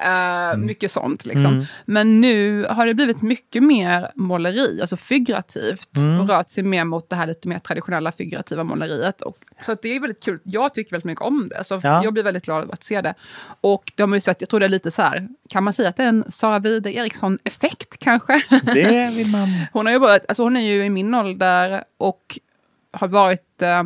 Eh, 0.52 0.56
Mycket 0.56 0.92
sånt. 0.92 1.24
Liksom. 1.26 1.46
Mm. 1.46 1.64
Men 1.84 2.20
nu 2.20 2.64
har 2.64 2.86
det 2.86 2.94
blivit 2.94 3.22
mycket 3.22 3.62
mer 3.62 4.10
måleri, 4.14 4.80
alltså 4.80 4.96
figurativt. 4.96 5.96
Mm. 5.96 6.20
Och 6.20 6.28
rört 6.28 6.50
sig 6.50 6.64
mer 6.64 6.84
mot 6.84 7.10
det 7.10 7.16
här 7.16 7.26
lite 7.26 7.48
mer 7.48 7.58
traditionella 7.58 8.12
figurativa 8.12 8.64
måleriet. 8.64 9.22
Och, 9.22 9.36
så 9.62 9.76
det 9.82 9.96
är 9.96 10.00
väldigt 10.00 10.22
kul. 10.24 10.38
Jag 10.44 10.69
tycker 10.74 10.90
väldigt 10.90 11.04
mycket 11.04 11.22
om 11.24 11.48
det. 11.48 11.64
Så 11.64 11.80
Ja. 11.82 12.04
jag 12.04 12.12
blir 12.12 12.22
väldigt 12.22 12.44
glad 12.44 12.62
över 12.62 12.72
att 12.72 12.82
se 12.84 13.00
det. 13.00 13.14
Och 13.60 13.92
de 13.96 14.10
har 14.10 14.16
ju 14.16 14.20
sett, 14.20 14.40
jag 14.40 14.48
tror 14.48 14.60
det 14.60 14.66
är 14.66 14.70
lite 14.70 14.90
så 14.90 15.02
här, 15.02 15.28
kan 15.48 15.64
man 15.64 15.72
säga 15.72 15.88
att 15.88 15.96
det 15.96 16.02
är 16.02 16.08
en 16.08 16.24
Sara 16.30 16.58
Wide 16.58 16.92
Eriksson-effekt 16.94 17.96
kanske? 17.98 18.42
Det 18.62 19.10
vill 19.16 19.30
man... 19.30 19.48
Hon, 19.72 19.86
har 19.86 19.92
ju 19.92 19.98
börjat, 19.98 20.24
alltså 20.28 20.42
hon 20.42 20.56
är 20.56 20.60
ju 20.60 20.84
i 20.84 20.90
min 20.90 21.14
ålder 21.14 21.84
och 21.98 22.38
har 22.92 23.08
varit... 23.08 23.62
Eh, 23.62 23.82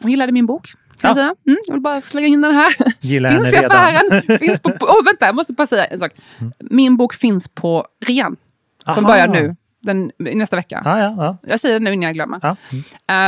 hon 0.00 0.10
gillade 0.10 0.32
min 0.32 0.46
bok. 0.46 0.72
Jag, 1.00 1.18
Ja. 1.18 1.22
Mm, 1.46 1.58
jag 1.66 1.74
vill 1.74 1.80
bara 1.82 2.00
slänga 2.00 2.26
in 2.26 2.40
den 2.40 2.54
här. 2.54 2.74
Gillar 3.00 3.30
finns 3.30 3.54
i 3.54 3.56
affären. 3.56 4.38
finns 4.38 4.60
på, 4.60 4.68
oh, 4.68 5.04
vänta, 5.04 5.26
jag 5.26 5.34
måste 5.34 5.52
bara 5.52 5.66
säga 5.66 5.84
en 5.84 6.00
sak. 6.00 6.12
Min 6.58 6.96
bok 6.96 7.14
finns 7.14 7.48
på 7.48 7.86
rean. 8.06 8.36
Som 8.94 9.04
Aha. 9.04 9.12
börjar 9.12 9.28
nu, 9.28 9.56
den, 9.86 10.12
nästa 10.18 10.56
vecka. 10.56 10.82
Ja, 10.84 10.98
ja, 10.98 11.14
ja. 11.18 11.36
Jag 11.50 11.60
säger 11.60 11.74
det 11.80 11.84
nu 11.84 11.92
innan 11.92 12.02
jag 12.02 12.14
glömmer. 12.14 12.38
ja. 12.42 12.56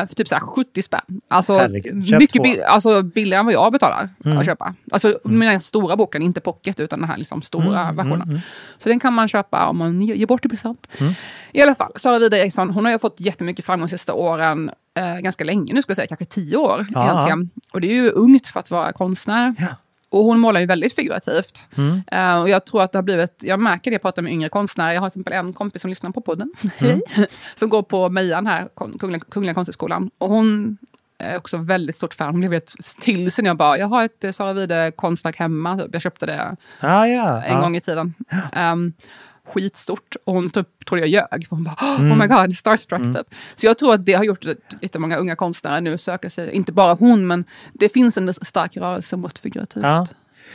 Eh, 0.00 0.06
för 0.06 0.14
typ 0.14 0.28
så 0.28 0.34
här 0.34 0.42
70 0.42 0.82
spänn. 0.82 1.00
Alltså, 1.28 1.58
Herregud, 1.58 2.18
mycket 2.18 2.42
bill- 2.42 2.62
alltså 2.62 3.02
billigare 3.02 3.40
än 3.40 3.46
vad 3.46 3.54
jag 3.54 3.72
betalar 3.72 4.08
Mm. 4.24 4.38
att 4.38 4.44
köpa. 4.46 4.74
Alltså 4.92 5.18
mm. 5.24 5.40
den 5.40 5.60
stora 5.60 5.96
boken, 5.96 6.22
inte 6.22 6.40
pocket, 6.40 6.80
utan 6.80 7.00
den 7.00 7.08
här 7.08 7.16
liksom 7.16 7.42
stora 7.42 7.80
Mm, 7.80 7.96
versionen. 7.96 8.40
Så 8.78 8.88
den 8.88 9.00
kan 9.00 9.12
man 9.12 9.28
köpa 9.28 9.66
om 9.66 9.76
man 9.78 10.00
ge- 10.02 10.14
ger 10.16 10.26
bort 10.26 10.44
i 10.44 10.48
present. 10.48 10.88
Mm. 11.00 11.12
I 11.52 11.62
alla 11.62 11.74
fall, 11.74 11.92
Sara 11.96 12.18
Wide 12.18 12.38
Eriksson, 12.40 12.70
hon 12.70 12.84
har 12.84 12.92
ju 12.92 12.98
fått 12.98 13.20
jättemycket 13.20 13.64
framgång 13.64 13.86
de 13.86 13.90
sista 13.90 14.12
åren. 14.14 14.70
Eh, 14.98 15.16
ganska 15.18 15.44
länge 15.44 15.74
nu, 15.74 15.82
ska 15.82 15.90
jag 15.90 15.96
säga, 15.96 16.06
kanske 16.06 16.24
tio 16.24 16.56
år 16.56 16.86
Ja. 16.90 17.04
egentligen. 17.12 17.50
Och 17.72 17.80
det 17.80 17.86
är 17.86 17.94
ju 17.94 18.10
ungt 18.10 18.46
för 18.48 18.60
att 18.60 18.70
vara 18.70 18.92
konstnär. 18.92 19.54
Ja. 19.58 19.66
Och 20.10 20.24
hon 20.24 20.38
målar 20.38 20.60
ju 20.60 20.66
väldigt 20.66 20.94
figurativt. 20.94 21.66
Mm. 21.76 22.02
Eh, 22.12 22.40
och 22.40 22.48
jag 22.48 22.66
tror 22.66 22.82
att 22.82 22.92
det 22.92 22.98
har 22.98 23.02
blivit, 23.02 23.42
jag 23.44 23.60
märker 23.60 23.90
det, 23.90 23.94
jag 23.94 24.02
pratar 24.02 24.22
med 24.22 24.32
yngre 24.32 24.48
konstnärer. 24.48 24.92
Jag 24.92 25.00
har 25.00 25.10
till 25.10 25.20
exempel 25.20 25.32
en 25.46 25.52
kompis 25.52 25.82
som 25.82 25.88
lyssnar 25.88 26.10
på 26.10 26.20
podden. 26.20 26.52
Mm. 26.80 27.00
Som 27.54 27.68
går 27.68 27.82
på 27.82 28.08
Mejan 28.08 28.46
här, 28.46 28.68
Kungliga, 28.98 29.20
Kungliga 29.30 29.54
Konsthögskolan. 29.54 30.10
Och 30.18 30.28
hon 30.28 30.78
är 31.18 31.36
också 31.36 31.56
väldigt 31.56 31.96
stort 31.96 32.14
fan. 32.14 32.30
Hon 32.30 32.40
blev 32.40 32.52
helt 32.52 32.74
till 33.00 33.32
sig 33.32 33.42
när 33.42 33.50
jag 33.50 33.56
bara, 33.56 33.78
jag 33.78 33.86
har 33.86 34.04
ett 34.04 34.24
eh, 34.24 34.32
Sara 34.32 34.52
Wide 34.52 34.92
konstverk 34.96 35.36
hemma. 35.36 35.78
Typ. 35.78 35.88
Jag 35.92 36.02
köpte 36.02 36.26
det 36.26 36.56
Ah, 36.80 37.06
ja. 37.06 37.42
en 37.42 37.52
ja. 37.54 37.60
gång 37.60 37.76
i 37.76 37.80
tiden. 37.80 38.14
Um, 38.56 38.92
skitstort. 39.46 40.16
Och 40.24 40.34
hon 40.34 40.50
typ 40.50 40.86
trodde 40.86 41.06
jag 41.06 41.08
ljög. 41.08 41.46
För 41.48 41.56
hon 41.56 41.64
bara, 41.64 41.74
oh 41.80 42.00
Mm. 42.00 42.18
my 42.18 42.26
god, 42.26 42.56
starstruck 42.56 43.16
typ. 43.16 43.34
Så 43.56 43.66
jag 43.66 43.78
tror 43.78 43.94
att 43.94 44.06
det 44.06 44.12
har 44.12 44.24
gjort 44.24 44.44
att 44.46 44.82
jättemånga 44.82 45.16
unga 45.16 45.36
konstnärer 45.36 45.80
nu 45.80 45.98
söker 45.98 46.28
sig, 46.28 46.50
inte 46.52 46.72
bara 46.72 46.94
hon, 46.94 47.26
men 47.26 47.44
det 47.72 47.88
finns 47.88 48.18
en 48.18 48.34
stark 48.34 48.76
rörelse 48.76 49.16
mot 49.16 49.38
figurativt. 49.38 49.82
Ja. 49.84 50.06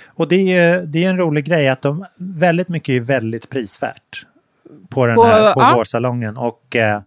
Och 0.08 0.28
det 0.28 0.36
är 0.36 0.80
ju 0.80 0.86
det 0.86 1.04
är 1.06 1.10
en 1.10 1.18
rolig 1.18 1.46
grej 1.46 1.70
att 1.70 1.82
de, 1.82 2.06
väldigt 2.18 2.70
mycket 2.70 2.94
är 2.94 3.00
väldigt 3.00 3.50
prisvärt 3.50 4.26
på 4.90 5.06
den 5.06 5.18
här 5.20 5.54
på 5.54 5.62
ja. 5.62 5.76
vårsalongen. 5.76 6.38
Och, 6.38 6.76
eh, 6.76 7.02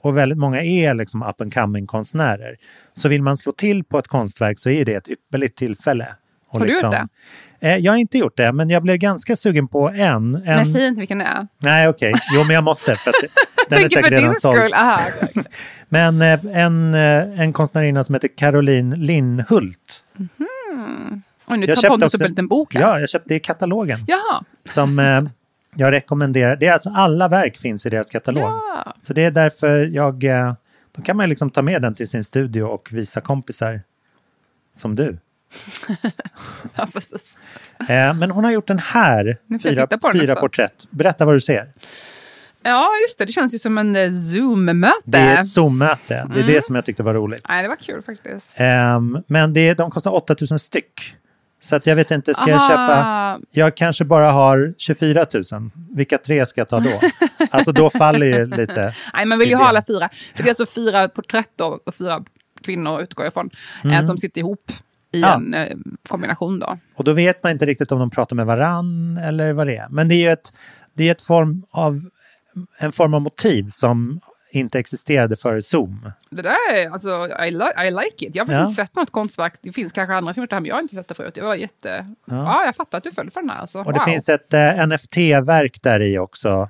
och 0.00 0.16
väldigt 0.16 0.38
många 0.38 0.62
är 0.62 0.94
liksom 0.94 1.22
up 1.22 1.40
and 1.40 1.54
coming 1.54 1.86
konstnärer. 1.86 2.56
Så 2.94 3.08
vill 3.08 3.22
man 3.22 3.36
slå 3.36 3.52
till 3.52 3.84
på 3.84 3.98
ett 3.98 4.08
konstverk 4.08 4.58
så 4.58 4.70
är 4.70 4.84
det 4.84 4.94
ett 4.94 5.08
ypperligt 5.08 5.58
tillfälle. 5.58 6.08
Har 6.58 6.66
du 6.66 6.72
gjort 6.72 6.90
det? 6.90 7.08
Eh, 7.60 7.76
jag 7.76 7.92
har 7.92 7.98
inte 7.98 8.18
gjort 8.18 8.36
det, 8.36 8.52
men 8.52 8.70
jag 8.70 8.82
blev 8.82 8.96
ganska 8.96 9.36
sugen 9.36 9.68
på 9.68 9.88
en. 9.88 10.34
en... 10.34 10.42
Men 10.44 10.66
säg 10.66 10.86
inte 10.86 10.98
vilken 10.98 11.18
det 11.18 11.24
är. 11.24 11.46
Nej, 11.58 11.88
okej. 11.88 12.14
Jo, 12.34 12.44
men 12.44 12.54
jag 12.54 12.64
måste. 12.64 12.96
För 12.96 13.10
att 13.10 13.16
den 13.68 13.84
är 13.84 13.88
säkert 13.88 14.10
redan 14.10 14.34
såld. 14.34 14.74
Men 15.88 16.22
eh, 16.22 16.40
en, 16.52 16.94
eh, 16.94 17.40
en 17.40 17.52
konstnärinna 17.52 18.04
som 18.04 18.14
heter 18.14 18.28
Caroline 18.28 18.94
Lindhult. 18.94 20.02
Och 21.44 21.58
nu 21.58 21.66
Jag 21.66 21.80
tar 21.80 21.88
Pontus 21.88 22.14
upp 22.14 22.20
en 22.20 22.28
liten 22.28 22.48
bok 22.48 22.74
här. 22.74 22.80
Ja, 22.80 23.00
jag 23.00 23.08
köpte 23.08 23.28
det 23.28 23.34
i 23.34 23.40
katalogen. 23.40 23.98
Jaha. 24.06 24.44
Som 24.64 24.98
eh, 24.98 25.22
jag 25.74 25.92
rekommenderar. 25.92 26.56
Det 26.56 26.66
är 26.66 26.72
alltså 26.72 26.90
alla 26.90 27.28
verk 27.28 27.56
finns 27.56 27.86
i 27.86 27.90
deras 27.90 28.10
katalog. 28.10 28.42
Ja. 28.42 28.94
Så 29.02 29.12
det 29.12 29.24
är 29.24 29.30
därför 29.30 29.84
jag... 29.84 30.24
Eh, 30.24 30.52
då 30.92 31.02
kan 31.02 31.16
man 31.16 31.28
liksom 31.28 31.50
ta 31.50 31.62
med 31.62 31.82
den 31.82 31.94
till 31.94 32.08
sin 32.08 32.24
studio 32.24 32.62
och 32.62 32.88
visa 32.92 33.20
kompisar 33.20 33.80
som 34.76 34.96
du. 34.96 35.18
ja, 36.74 36.88
precis. 36.92 37.38
Eh, 37.88 38.14
men 38.14 38.30
hon 38.30 38.44
har 38.44 38.50
gjort 38.50 38.66
den 38.66 38.78
här, 38.78 39.36
jag 39.46 39.62
fyra, 39.62 39.88
fyra 40.12 40.34
porträtt. 40.34 40.86
Berätta 40.90 41.24
vad 41.24 41.34
du 41.34 41.40
ser. 41.40 41.68
Ja, 42.62 42.90
just 43.06 43.18
det. 43.18 43.24
Det 43.24 43.32
känns 43.32 43.54
ju 43.54 43.58
som 43.58 43.78
en 43.78 43.96
eh, 43.96 44.10
Zoom-möte. 44.12 44.94
Det 45.04 45.18
är 45.18 45.40
ett 45.40 45.48
Zoom-möte. 45.48 46.00
Det 46.08 46.14
är 46.14 46.42
Mm. 46.42 46.46
det 46.46 46.64
som 46.64 46.74
jag 46.74 46.84
tyckte 46.84 47.02
var 47.02 47.14
roligt. 47.14 47.44
Nej, 47.48 47.62
det 47.62 47.68
var 47.68 47.76
kul 47.76 48.02
faktiskt. 48.02 48.54
Ehm, 48.56 49.18
men 49.26 49.52
det, 49.52 49.74
de 49.74 49.90
kostar 49.90 50.10
8000 50.14 50.58
styck. 50.58 51.16
Så 51.62 51.76
att 51.76 51.86
jag 51.86 51.96
vet 51.96 52.10
inte, 52.10 52.34
ska 52.34 52.50
jag 52.50 52.60
Aha. 52.60 52.68
köpa... 52.68 53.40
Jag 53.50 53.76
kanske 53.76 54.04
bara 54.04 54.30
har 54.32 54.74
24 54.78 55.26
000. 55.52 55.70
Vilka 55.94 56.18
tre 56.18 56.46
ska 56.46 56.60
jag 56.60 56.68
ta 56.68 56.80
då? 56.80 57.00
alltså 57.50 57.72
då 57.72 57.90
faller 57.90 58.26
ju 58.26 58.46
lite... 58.46 58.94
Nej, 59.14 59.24
man 59.26 59.38
vill 59.38 59.48
ju 59.48 59.52
idén. 59.52 59.60
ha 59.60 59.68
alla 59.68 59.82
fyra. 59.86 60.08
För 60.34 60.42
det 60.42 60.46
är 60.48 60.50
alltså 60.50 60.66
fyra 60.66 61.08
porträtt 61.08 61.60
och 61.60 61.94
fyra 61.94 62.24
kvinnor 62.64 63.02
utgår 63.02 63.24
jag 63.24 63.30
ifrån, 63.30 63.50
eh, 63.92 64.06
som 64.06 64.18
sitter 64.18 64.38
ihop 64.38 64.72
i. 65.14 65.20
Ja. 65.20 65.34
en 65.34 65.54
eh, 65.54 65.68
kombination 66.08 66.58
då. 66.58 66.78
Och 66.94 67.04
då 67.04 67.12
vet 67.12 67.42
man 67.42 67.52
inte 67.52 67.66
riktigt 67.66 67.92
om 67.92 67.98
de 67.98 68.10
pratar 68.10 68.36
med 68.36 68.46
varann 68.46 69.16
eller 69.18 69.52
vad 69.52 69.66
det 69.66 69.76
är. 69.76 69.88
Men 69.90 70.08
det 70.08 70.14
är 70.14 70.20
ju 70.26 70.32
ett, 70.32 70.52
det 70.94 71.08
är 71.08 71.12
ett 71.12 71.22
form 71.22 71.64
av, 71.70 72.00
en 72.78 72.92
form 72.92 73.14
av 73.14 73.20
motiv 73.22 73.66
som 73.68 74.20
inte 74.50 74.78
existerade 74.78 75.36
före 75.36 75.62
Zoom. 75.62 76.10
Det 76.30 76.42
där 76.42 76.56
är, 76.74 76.90
alltså, 76.90 77.28
I, 77.46 77.50
li- 77.50 77.86
I 77.86 77.90
like 77.90 78.26
it. 78.26 78.34
Jag 78.34 78.42
har 78.42 78.46
faktiskt 78.46 78.58
Ja. 78.58 78.62
inte 78.68 78.74
sett 78.74 78.96
något 78.96 79.10
konstverk. 79.10 79.54
Det 79.62 79.72
finns 79.72 79.92
kanske 79.92 80.14
andra 80.14 80.34
som 80.34 80.42
gjort 80.42 80.50
det 80.50 80.56
här, 80.56 80.60
men 80.60 80.68
jag 80.68 80.74
har 80.74 80.82
inte 80.82 80.94
sett 80.94 81.08
det 81.08 81.14
förut. 81.14 81.34
Det 81.34 81.40
var 81.42 81.54
jätte... 81.54 82.06
Ja, 82.24 82.64
jag 82.64 82.76
fattar 82.76 82.98
att 82.98 83.04
du 83.04 83.12
föll 83.12 83.30
för 83.30 83.40
den 83.40 83.50
här. 83.50 83.58
Alltså. 83.58 83.78
Och 83.78 83.92
det 83.92 83.98
wow. 83.98 84.04
finns 84.04 84.28
ett 84.28 84.54
eh, 84.54 84.86
NFT-verk 84.86 85.82
där 85.82 86.00
i 86.00 86.18
också 86.18 86.68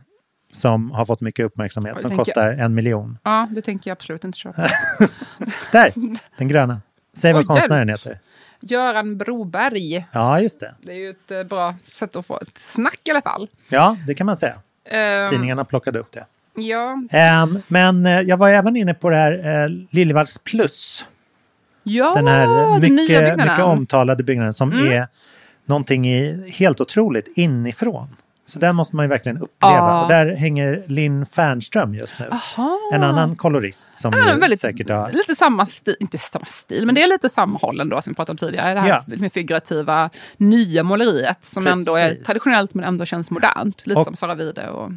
som 0.52 0.90
har 0.90 1.04
fått 1.04 1.20
mycket 1.20 1.46
uppmärksamhet, 1.46 1.92
Jag 1.94 2.08
som 2.08 2.16
kostar 2.16 2.52
en 2.52 2.74
miljon. 2.74 3.18
Ja, 3.22 3.48
det 3.50 3.62
tänker 3.62 3.90
jag 3.90 3.96
absolut 3.96 4.24
inte 4.24 4.38
köpa. 4.38 4.62
Där, 5.72 5.92
den 6.38 6.48
gröna. 6.48 6.80
Säg 7.16 7.32
vad 7.32 7.46
konstnären 7.46 7.88
heter. 7.88 8.18
Göran 8.66 9.16
Broberg. 9.18 10.06
Ja, 10.12 10.40
just 10.40 10.60
det. 10.60 10.74
Det 10.82 10.92
är 10.92 10.96
ju 10.96 11.10
ett 11.10 11.30
eh, 11.30 11.42
bra 11.42 11.74
sätt 11.82 12.16
att 12.16 12.26
få 12.26 12.38
ett 12.40 12.58
snack 12.58 13.00
i 13.04 13.10
alla 13.10 13.22
fall. 13.22 13.48
Ja, 13.68 13.96
det 14.06 14.14
kan 14.14 14.26
man 14.26 14.36
säga. 14.36 14.54
Ehm, 14.90 15.30
Tidningarna 15.30 15.64
plockade 15.64 15.98
upp 15.98 16.12
det. 16.12 16.24
Ja. 16.62 17.02
Ehm, 17.10 17.62
men 17.68 18.06
eh, 18.06 18.20
jag 18.20 18.36
var 18.36 18.48
även 18.50 18.76
inne 18.76 18.94
på 18.94 19.10
det 19.10 19.16
här 19.16 19.62
eh, 19.64 19.68
Liljevalchs 19.90 20.38
plus. 20.38 21.04
ja, 21.82 22.12
Den 22.14 22.26
här 22.26 22.46
den 22.46 22.80
nya 22.80 22.90
mycket, 22.90 23.06
byggnaden. 23.08 23.38
mycket 23.38 23.64
omtalade 23.64 24.22
byggnaden 24.24 24.54
som 24.54 24.72
Mm. 24.72 24.92
är 24.92 25.06
någonting 25.66 26.08
i, 26.08 26.50
helt 26.50 26.80
otroligt 26.80 27.28
inifrån. 27.38 28.16
Så 28.46 28.58
den 28.58 28.76
måste 28.76 28.96
man 28.96 29.04
ju 29.04 29.08
verkligen 29.08 29.38
uppleva. 29.38 29.74
Ja. 29.74 30.02
Och 30.02 30.08
där 30.08 30.36
hänger 30.36 30.84
Linn 30.86 31.26
Fernström 31.26 31.94
just 31.94 32.14
nu. 32.20 32.28
Aha. 32.30 32.78
En 32.92 33.02
annan 33.02 33.36
kolorist 33.36 33.96
som 33.96 34.12
Ja, 34.12 34.32
ju 34.34 34.40
väldigt, 34.40 34.60
säkert 34.60 34.90
har... 34.90 35.10
Lite 35.12 35.34
samma 35.34 35.66
stil, 35.66 35.96
inte 36.00 36.18
samma 36.18 36.44
stil, 36.44 36.86
men 36.86 36.94
det 36.94 37.02
är 37.02 37.08
lite 37.08 37.28
samma 37.28 37.58
håll 37.58 37.80
ändå 37.80 38.02
som 38.02 38.10
vi 38.10 38.14
pratade 38.14 38.32
om 38.32 38.36
tidigare. 38.36 38.74
Det 38.74 38.80
här 38.80 38.88
Ja. 38.88 39.16
med 39.16 39.32
figurativa, 39.32 40.10
nya 40.36 40.82
måleriet 40.82 41.44
som 41.44 41.66
ändå 41.66 41.96
är 41.96 42.08
Precis. 42.08 42.26
traditionellt 42.26 42.74
men 42.74 42.84
ändå 42.84 43.04
känns 43.04 43.30
modernt. 43.30 43.86
Lite 43.86 43.98
Och- 43.98 44.04
som 44.04 44.16
Sara 44.16 44.34
Wide 44.34 44.68
och... 44.68 44.90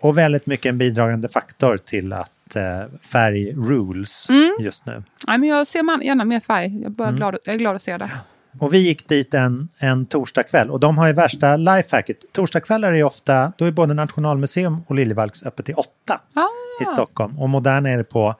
Och 0.00 0.18
väldigt 0.18 0.46
mycket 0.46 0.66
en 0.70 0.78
bidragande 0.78 1.28
faktor 1.28 1.76
till 1.76 2.12
att 2.12 2.56
eh, 2.56 2.62
färg 3.12 3.52
rules 3.52 4.28
Mm. 4.30 4.56
just 4.60 4.86
nu. 4.86 5.02
Nej, 5.28 5.38
men 5.38 5.48
jag 5.48 5.66
ser 5.66 5.82
man, 5.82 6.00
gärna 6.02 6.24
mer 6.24 6.40
färg. 6.40 6.82
Jag, 6.82 7.00
är 7.00 7.04
Mm. 7.04 7.16
glad, 7.16 7.36
jag 7.44 7.54
är 7.54 7.58
glad 7.58 7.76
att 7.76 7.82
se 7.82 7.96
det. 7.96 8.10
Och 8.58 8.74
vi 8.74 8.78
gick 8.78 9.08
dit 9.08 9.34
en, 9.34 9.68
en 9.78 10.06
torsdagkväll 10.06 10.70
och 10.70 10.80
de 10.80 10.98
har 10.98 11.06
ju 11.06 11.12
värsta 11.12 11.56
lifehacket. 11.56 12.16
Torsdagskvällar 12.32 12.92
är 12.92 13.02
ofta, 13.04 13.52
då 13.58 13.64
är 13.64 13.70
både 13.70 13.94
Nationalmuseum 13.94 14.82
och 14.86 14.94
Liljevalchs 14.94 15.42
öppet 15.46 15.66
till 15.66 15.74
åtta 15.74 16.20
Ah. 16.34 16.82
i 16.82 16.84
Stockholm. 16.84 17.38
Och 17.38 17.48
Moderna 17.48 17.90
är 17.90 17.96
det 17.96 18.04
på 18.04 18.34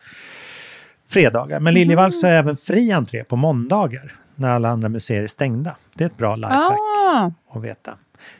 fredagar. 1.09 1.61
Men 1.61 1.75
Liljevalchs 1.75 2.23
har 2.23 2.31
även 2.31 2.57
fri 2.57 2.93
entré 2.93 3.25
på 3.25 3.37
måndagar 3.37 4.13
när 4.35 4.49
alla 4.51 4.69
andra 4.69 4.89
museer 4.89 5.23
är 5.23 5.27
stängda. 5.27 5.77
Det 5.95 6.05
är 6.05 6.09
ett 6.09 6.17
bra 6.19 6.35
lifehack 6.37 6.79
Ah, 7.07 7.31
att 7.53 7.63
veta. 7.63 7.95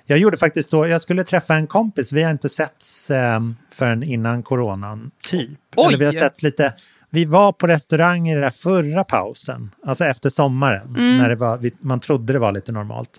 Jag 0.07 0.19
gjorde 0.19 0.37
faktiskt 0.37 0.69
så, 0.71 0.87
jag 0.87 1.01
skulle 1.01 1.25
träffa 1.25 1.55
en 1.55 1.67
kompis, 1.67 2.13
vi 2.13 2.23
har 2.23 2.31
inte 2.31 2.49
setts 2.49 3.11
eh, 3.11 3.41
förrän 3.73 4.03
innan 4.03 4.43
coronan, 4.43 5.11
typ. 5.23 5.51
Oj! 5.77 5.87
Eller 5.89 5.99
vi 5.99 6.05
har 6.05 6.13
setts 6.13 6.43
lite, 6.43 6.73
vi 7.15 7.25
var 7.25 7.53
på 7.53 7.67
restaurang 7.67 8.29
i 8.29 8.33
den 8.33 8.43
där 8.43 8.51
förra 8.51 9.05
pausen, 9.05 9.71
alltså 9.87 10.05
efter 10.05 10.31
sommaren, 10.31 10.89
Mm. 10.97 11.19
när 11.19 11.29
det 11.29 11.35
var, 11.35 11.71
man 11.81 12.01
trodde 12.01 12.33
det 12.33 12.39
var 12.39 12.53
lite 12.53 12.73
normalt. 12.73 13.19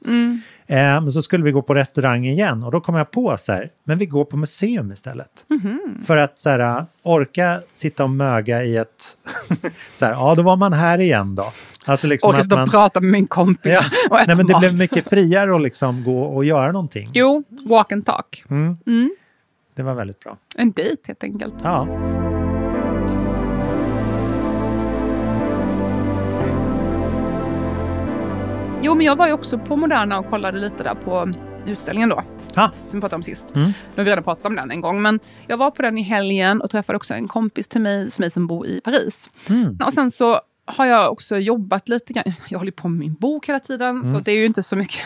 Eh, 0.67 0.77
men 0.77 1.11
så 1.11 1.21
skulle 1.21 1.43
vi 1.43 1.51
gå 1.51 1.61
på 1.61 1.73
restaurang 1.73 2.25
igen 2.25 2.63
och 2.63 2.71
då 2.71 2.79
kom 2.81 2.95
jag 2.95 3.11
på 3.11 3.37
så 3.37 3.51
här, 3.53 3.69
men 3.83 3.97
vi 3.97 4.05
går 4.05 4.25
på 4.25 4.37
museum 4.37 4.91
istället. 4.91 5.31
Mhm. 5.47 6.01
För 6.05 6.17
att 6.17 6.39
så 6.39 6.49
här, 6.49 6.85
orka 7.03 7.61
sitta 7.73 8.03
och 8.03 8.09
möga 8.09 8.63
i 8.63 8.77
ett, 8.77 9.17
så 9.95 10.05
här, 10.05 10.13
ja 10.13 10.35
då 10.35 10.41
var 10.43 10.55
man 10.55 10.73
här 10.73 11.01
igen 11.01 11.35
då. 11.35 11.51
Alltså 11.85 12.07
liksom 12.07 12.29
Orkar 12.29 12.37
att 12.39 12.43
sitta 12.43 12.63
och 12.63 12.71
prata 12.71 13.01
med 13.01 13.11
min 13.11 13.27
kompis 13.27 13.71
Ja. 13.73 13.81
och 14.09 14.17
äta 14.19 14.27
Nej, 14.27 14.35
men 14.35 14.47
det 14.47 14.53
mat. 14.53 14.61
blev 14.61 14.77
mycket 14.77 15.09
friare 15.09 15.55
att 15.55 15.61
liksom 15.61 16.03
gå 16.03 16.21
och 16.23 16.45
göra 16.45 16.71
någonting. 16.71 17.09
Jo, 17.13 17.43
walk 17.69 17.91
and 17.91 18.05
talk. 18.05 18.43
Det 19.75 19.83
var 19.83 19.93
väldigt 19.93 20.19
bra. 20.19 20.37
En 20.55 20.71
dejt 20.71 21.01
helt 21.07 21.23
enkelt. 21.23 21.53
Ja. 21.63 21.87
Jo, 28.85 28.95
men 28.95 29.05
jag 29.05 29.15
var 29.15 29.27
ju 29.27 29.33
också 29.33 29.57
på 29.57 29.75
Moderna 29.75 30.19
och 30.19 30.27
kollade 30.27 30.59
lite 30.59 30.83
där 30.83 30.95
på 30.95 31.33
utställningen 31.65 32.09
då. 32.09 32.23
Ah, 32.55 32.67
Som 32.87 32.99
vi 32.99 33.01
pratade 33.01 33.15
om 33.15 33.23
sist. 33.23 33.55
Mm. 33.55 33.67
Nu 33.67 33.73
har 33.95 34.03
vi 34.03 34.11
redan 34.11 34.23
pratat 34.23 34.45
om 34.45 34.55
den 34.55 34.71
en 34.71 34.81
gång. 34.81 35.01
Men 35.01 35.19
jag 35.47 35.57
var 35.57 35.71
på 35.71 35.81
den 35.81 35.97
i 35.97 36.01
helgen 36.01 36.61
och 36.61 36.69
träffade 36.69 36.97
också 36.97 37.13
en 37.13 37.27
kompis 37.27 37.67
till 37.67 37.81
mig, 37.81 38.11
som, 38.11 38.21
mig 38.21 38.31
som 38.31 38.47
bor 38.47 38.67
i 38.67 38.81
Paris. 38.81 39.29
mm. 39.49 39.77
Och 39.85 39.93
sen 39.93 40.11
så 40.11 40.39
har 40.67 40.85
jag 40.85 41.11
också 41.11 41.37
jobbat 41.37 41.89
lite 41.89 42.13
grann. 42.13 42.23
Jag 42.49 42.59
håller 42.59 42.71
på 42.71 42.87
med 42.87 42.99
min 42.99 43.13
bok 43.13 43.49
hela 43.49 43.59
tiden, 43.59 43.89
Mm. 44.01 44.13
så 44.13 44.19
det 44.19 44.31
är 44.31 44.35
ju 44.35 44.45
inte 44.45 44.63
så 44.63 44.75
mycket... 44.75 45.01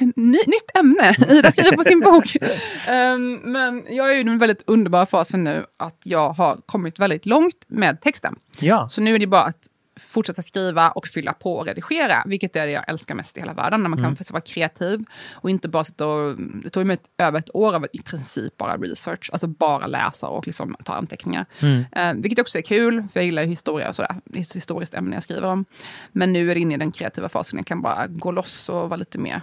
Ny, 0.16 0.38
nytt 0.46 0.70
ämne! 0.78 1.14
Ida 1.28 1.50
skriver 1.50 1.76
på 1.76 1.82
sin 1.84 2.00
bok. 2.00 2.36
Ehm, 2.88 3.32
men 3.34 3.82
jag 3.90 4.08
är 4.10 4.14
ju 4.14 4.20
i 4.20 4.22
den 4.22 4.38
väldigt 4.38 4.62
underbara 4.66 5.06
fasen 5.06 5.44
nu 5.44 5.64
att 5.76 6.00
jag 6.04 6.30
har 6.30 6.56
kommit 6.66 6.98
väldigt 6.98 7.26
långt 7.26 7.56
med 7.66 8.00
texten. 8.00 8.36
Ja. 8.60 8.88
Så 8.88 9.00
nu 9.00 9.14
är 9.14 9.18
det 9.18 9.26
bara 9.26 9.42
att 9.42 9.66
fortsätta 9.96 10.42
skriva 10.42 10.90
och 10.90 11.06
fylla 11.06 11.32
på 11.32 11.56
och 11.56 11.66
redigera, 11.66 12.22
vilket 12.26 12.56
är 12.56 12.66
det 12.66 12.72
jag 12.72 12.88
älskar 12.88 13.14
mest 13.14 13.36
i 13.36 13.40
hela 13.40 13.52
världen, 13.52 13.82
när 13.82 13.88
man 13.88 13.98
kan 13.98 14.16
faktiskt 14.16 14.30
vara 14.30 14.40
kreativ 14.40 15.00
och 15.32 15.50
inte 15.50 15.68
bara 15.68 15.84
sitta 15.84 16.06
och... 16.06 16.36
Det 16.38 16.70
tog 16.70 16.86
mig 16.86 16.94
ett, 16.94 17.10
över 17.18 17.38
ett 17.38 17.54
år 17.54 17.74
av 17.74 17.86
i 17.92 18.02
princip 18.02 18.56
bara 18.56 18.76
research, 18.76 19.30
alltså 19.32 19.46
bara 19.46 19.86
läsa 19.86 20.28
och 20.28 20.46
liksom 20.46 20.76
ta 20.84 20.92
anteckningar. 20.94 21.46
Eh, 21.92 22.14
vilket 22.14 22.38
också 22.38 22.58
är 22.58 22.62
kul, 22.62 23.04
för 23.12 23.20
jag 23.20 23.24
gillar 23.24 23.42
historia 23.42 23.88
och 23.88 23.96
sådär. 23.96 24.14
Det 24.24 24.38
är 24.38 24.42
ett 24.42 24.56
historiskt 24.56 24.94
ämne 24.94 25.16
jag 25.16 25.22
skriver 25.22 25.48
om. 25.48 25.64
Men 26.12 26.32
nu 26.32 26.50
är 26.50 26.54
det 26.54 26.60
inne 26.60 26.74
i 26.74 26.78
den 26.78 26.92
kreativa 26.92 27.28
fasen, 27.28 27.56
jag 27.56 27.66
kan 27.66 27.82
bara 27.82 28.06
gå 28.06 28.30
loss 28.30 28.68
och 28.68 28.74
vara 28.74 28.96
lite 28.96 29.18
mer 29.18 29.40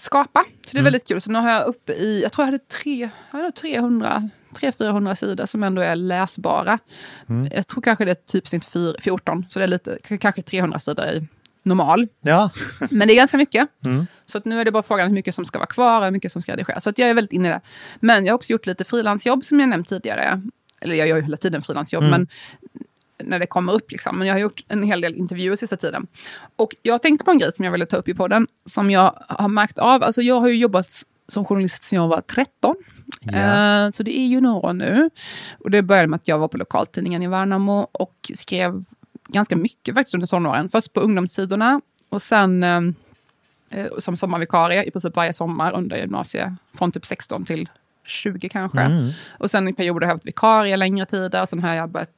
skapa. 0.00 0.44
Så 0.66 0.70
det 0.72 0.78
är 0.78 0.82
väldigt 0.84 1.08
kul. 1.08 1.20
Så 1.20 1.30
nu 1.30 1.38
har 1.38 1.50
jag 1.50 1.66
uppe 1.66 1.92
i, 1.92 2.22
jag 2.22 2.32
tror 2.32 2.42
jag 2.42 2.52
hade 2.52 2.64
tre, 2.64 3.10
jag 3.30 3.38
hade 3.38 3.52
300, 3.52 4.28
300-400 4.54 5.14
sidor 5.14 5.46
som 5.46 5.62
ändå 5.62 5.82
är 5.82 5.96
läsbara. 5.96 6.78
Jag 7.52 7.66
tror 7.66 7.82
kanske 7.82 8.04
det 8.04 8.10
är 8.10 8.14
typ 8.32 8.48
snitt 8.48 8.64
fyr- 8.64 8.96
14, 9.00 9.46
så 9.50 9.58
det 9.58 9.64
är 9.64 9.66
lite, 9.68 9.98
kanske 10.20 10.42
300 10.42 10.78
sidor 10.78 11.06
i 11.06 11.26
normal. 11.62 12.08
ja. 12.20 12.50
Men 12.90 13.08
det 13.08 13.14
är 13.14 13.16
ganska 13.16 13.36
mycket. 13.36 13.68
Så 14.26 14.38
att 14.38 14.44
nu 14.44 14.60
är 14.60 14.64
det 14.64 14.72
bara 14.72 14.82
frågan 14.82 15.06
hur 15.08 15.14
mycket 15.14 15.34
som 15.34 15.46
ska 15.46 15.58
vara 15.58 15.66
kvar 15.66 15.98
och 15.98 16.04
hur 16.04 16.10
mycket 16.12 16.32
som 16.32 16.42
ska 16.42 16.52
redigeras. 16.52 16.84
Så 16.84 16.90
att 16.90 16.98
jag 16.98 17.10
är 17.10 17.14
väldigt 17.14 17.32
inne 17.32 17.48
i 17.48 17.50
det. 17.52 17.60
Men 18.00 18.24
jag 18.26 18.32
har 18.32 18.36
också 18.36 18.52
gjort 18.52 18.66
lite 18.66 18.84
frilansjobb 18.84 19.44
som 19.44 19.60
jag 19.60 19.68
nämnt 19.68 19.88
tidigare. 19.88 20.42
Eller 20.80 20.94
jag 20.94 21.08
gör 21.08 21.16
ju 21.16 21.22
hela 21.22 21.36
tiden 21.36 21.62
frilansjobb, 21.62 22.02
men 22.10 22.28
när 23.24 23.38
det 23.38 23.46
kommer 23.46 23.72
upp. 23.72 23.90
Liksom. 23.90 24.18
Men 24.18 24.26
jag 24.26 24.34
har 24.34 24.40
gjort 24.40 24.64
en 24.68 24.82
hel 24.82 25.00
del 25.00 25.14
intervjuer 25.14 25.56
sista 25.56 25.76
tiden. 25.76 26.06
Och 26.56 26.74
jag 26.82 27.02
tänkte 27.02 27.24
på 27.24 27.30
en 27.30 27.38
grej 27.38 27.52
som 27.54 27.64
jag 27.64 27.72
ville 27.72 27.86
ta 27.86 27.96
upp 27.96 28.08
i 28.08 28.14
podden, 28.14 28.46
som 28.66 28.90
jag 28.90 29.14
har 29.28 29.48
märkt 29.48 29.78
av. 29.78 30.02
Alltså 30.02 30.22
jag 30.22 30.40
har 30.40 30.48
ju 30.48 30.56
jobbat 30.56 31.02
som 31.28 31.44
journalist 31.44 31.84
sedan 31.84 31.96
jag 31.96 32.08
var 32.08 32.20
13. 32.20 32.74
Ja. 33.20 33.32
Eh, 33.32 33.90
så 33.90 34.02
det 34.02 34.18
är 34.18 34.26
ju 34.26 34.40
några 34.40 34.56
år 34.56 34.72
nu. 34.72 35.10
Och 35.58 35.70
det 35.70 35.82
började 35.82 36.08
med 36.08 36.16
att 36.16 36.28
jag 36.28 36.38
var 36.38 36.48
på 36.48 36.56
lokaltidningen 36.56 37.22
i 37.22 37.28
Värnamo 37.28 37.88
och 37.92 38.30
skrev 38.34 38.84
ganska 39.28 39.56
mycket 39.56 39.94
faktiskt 39.94 40.14
under 40.14 40.26
tonåren. 40.26 40.68
Först 40.68 40.92
på 40.92 41.00
ungdomssidorna 41.00 41.80
och 42.08 42.22
sen 42.22 42.62
eh, 42.62 43.86
som 43.98 44.16
sommarvikarie 44.16 44.84
i 44.84 44.90
princip 44.90 45.16
varje 45.16 45.32
sommar 45.32 45.72
under 45.72 45.96
gymnasiet. 45.96 46.48
Från 46.78 46.92
typ 46.92 47.06
16 47.06 47.44
till 47.44 47.68
20 48.04 48.48
kanske. 48.48 48.80
Mm. 48.80 49.10
Och 49.30 49.50
sen 49.50 49.68
i 49.68 49.72
perioder 49.72 50.06
har 50.06 50.10
jag 50.10 50.16
varit 50.16 50.26
vikarie 50.26 50.76
längre 50.76 51.06
tider. 51.06 51.42
Och 51.42 51.48
sen 51.48 51.62
har 51.62 51.74
jag 51.74 51.90
börjat, 51.90 52.12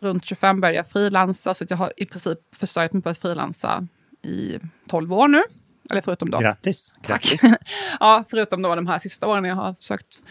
runt 0.00 0.24
25 0.24 0.60
började 0.60 0.76
jag 0.76 0.88
frilansa. 0.88 1.54
Så 1.54 1.64
att 1.64 1.70
jag 1.70 1.76
har 1.76 1.92
i 1.96 2.06
princip 2.06 2.38
försörjt 2.52 2.92
mig 2.92 3.02
på 3.02 3.08
att 3.08 3.18
frilansa 3.18 3.86
i 4.22 4.58
12 4.88 5.12
år 5.12 5.28
nu. 5.28 5.42
Eller 5.90 6.00
förutom 6.00 6.30
då. 6.30 6.38
Grattis. 6.38 6.94
Tack. 7.02 7.34
ja, 8.00 8.24
förutom 8.28 8.62
då 8.62 8.74
de 8.74 8.86
här 8.86 8.98
sista 8.98 9.26
åren 9.26 9.42
när 9.42 9.48
jag 9.48 9.56
har 9.56 9.74
försökt 9.74 10.22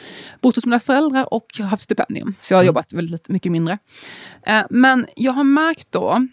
bott 0.42 0.56
hos 0.56 0.66
mina 0.66 0.80
föräldrar 0.80 1.34
och 1.34 1.48
haft 1.60 1.84
stipendium. 1.84 2.36
Så 2.42 2.54
jag 2.54 2.58
har 2.58 2.64
jobbat 2.64 2.94
väldigt 2.94 3.30
mycket 3.30 3.52
mindre. 3.52 3.78
Eh, 4.48 4.64
men 4.70 5.08
jag 5.16 5.32
har 5.32 5.44
märkt 5.44 5.88
då, 5.92 6.28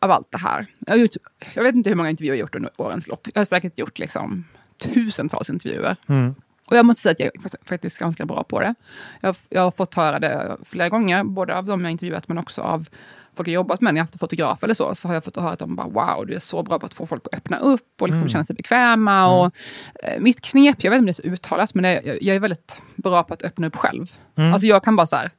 av 0.00 0.10
allt 0.10 0.30
det 0.30 0.38
här. 0.38 0.66
Jag, 0.78 0.92
har 0.92 0.98
gjort, 0.98 1.10
jag 1.54 1.62
vet 1.62 1.74
inte 1.74 1.90
hur 1.90 1.96
många 1.96 2.10
intervjuer 2.10 2.34
jag 2.34 2.38
har 2.38 2.46
gjort 2.46 2.54
under 2.54 2.70
årens 2.76 3.08
lopp. 3.08 3.28
Jag 3.34 3.40
har 3.40 3.44
säkert 3.44 3.78
gjort 3.78 3.98
liksom 3.98 4.44
tusentals 4.78 5.50
intervjuer. 5.50 5.96
Mm. 6.08 6.34
Och 6.70 6.76
jag 6.76 6.86
måste 6.86 7.02
säga 7.02 7.12
att 7.12 7.20
jag 7.20 7.26
är 7.36 7.40
fakt- 7.40 7.68
faktiskt 7.68 7.98
ganska 7.98 8.26
bra 8.26 8.44
på 8.44 8.60
det. 8.60 8.74
Jag, 9.20 9.36
jag 9.48 9.62
har 9.62 9.70
fått 9.70 9.94
höra 9.94 10.18
det 10.18 10.56
flera 10.64 10.88
gånger, 10.88 11.24
både 11.24 11.56
av 11.56 11.64
dem 11.64 11.84
jag 11.84 11.90
intervjuat 11.90 12.28
men 12.28 12.38
också 12.38 12.62
av 12.62 12.88
folk 13.36 13.48
jag 13.48 13.54
jobbat 13.54 13.80
med. 13.80 13.94
När 13.94 13.98
jag 13.98 14.04
haft 14.04 14.20
fotografer 14.20 14.66
eller 14.66 14.74
så, 14.74 14.94
så 14.94 15.08
har 15.08 15.14
jag 15.14 15.24
fått 15.24 15.36
höra 15.36 15.50
att 15.52 15.58
de 15.58 15.76
bara 15.76 15.88
wow, 15.88 16.26
du 16.26 16.34
är 16.34 16.38
så 16.38 16.62
bra 16.62 16.78
på 16.78 16.86
att 16.86 16.94
få 16.94 17.06
folk 17.06 17.22
att 17.26 17.34
öppna 17.38 17.58
upp 17.58 18.02
och 18.02 18.08
liksom 18.08 18.28
känna 18.32 18.44
sig 18.44 18.56
bekväma. 18.56 19.26
Och, 19.36 19.54
eh, 20.02 20.20
mitt 20.20 20.40
knep, 20.40 20.84
jag 20.84 20.90
vet 20.90 20.98
inte 20.98 21.02
om 21.02 21.06
det 21.06 21.10
är 21.10 21.12
så 21.12 21.34
uttalat, 21.34 21.74
men 21.74 21.82
det, 21.82 22.02
jag, 22.04 22.22
jag 22.22 22.36
är 22.36 22.40
väldigt 22.40 22.80
bra 22.96 23.22
på 23.22 23.34
att 23.34 23.42
öppna 23.42 23.66
upp 23.66 23.76
själv. 23.76 24.12
Alltså 24.52 24.66
jag 24.66 24.84
kan 24.84 24.96
bara 24.96 25.06
så 25.06 25.16
här, 25.16 25.30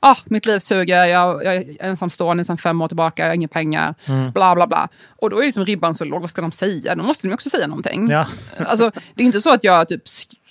ah, 0.00 0.16
mitt 0.24 0.46
liv 0.46 0.58
suger, 0.58 1.04
jag, 1.06 1.44
jag 1.44 1.56
är 1.56 1.76
ensamstående 1.80 2.44
sedan 2.44 2.58
fem 2.58 2.82
år 2.82 2.88
tillbaka, 2.88 3.22
jag 3.22 3.30
har 3.30 3.34
inga 3.34 3.48
pengar, 3.48 3.94
bla 4.32 4.54
bla 4.54 4.66
bla. 4.66 4.88
Och 5.08 5.30
då 5.30 5.38
är 5.38 5.44
liksom 5.44 5.64
ribban 5.64 5.94
så 5.94 6.04
låg, 6.04 6.20
vad 6.20 6.30
ska 6.30 6.42
de 6.42 6.52
säga? 6.52 6.94
Då 6.94 7.02
måste 7.02 7.28
de 7.28 7.34
också 7.34 7.50
säga 7.50 7.66
någonting. 7.66 8.10
Ja. 8.10 8.26
Alltså, 8.66 8.90
det 9.14 9.22
är 9.22 9.26
inte 9.26 9.40
så 9.40 9.50
att 9.52 9.64
jag 9.64 9.88
typ 9.88 10.02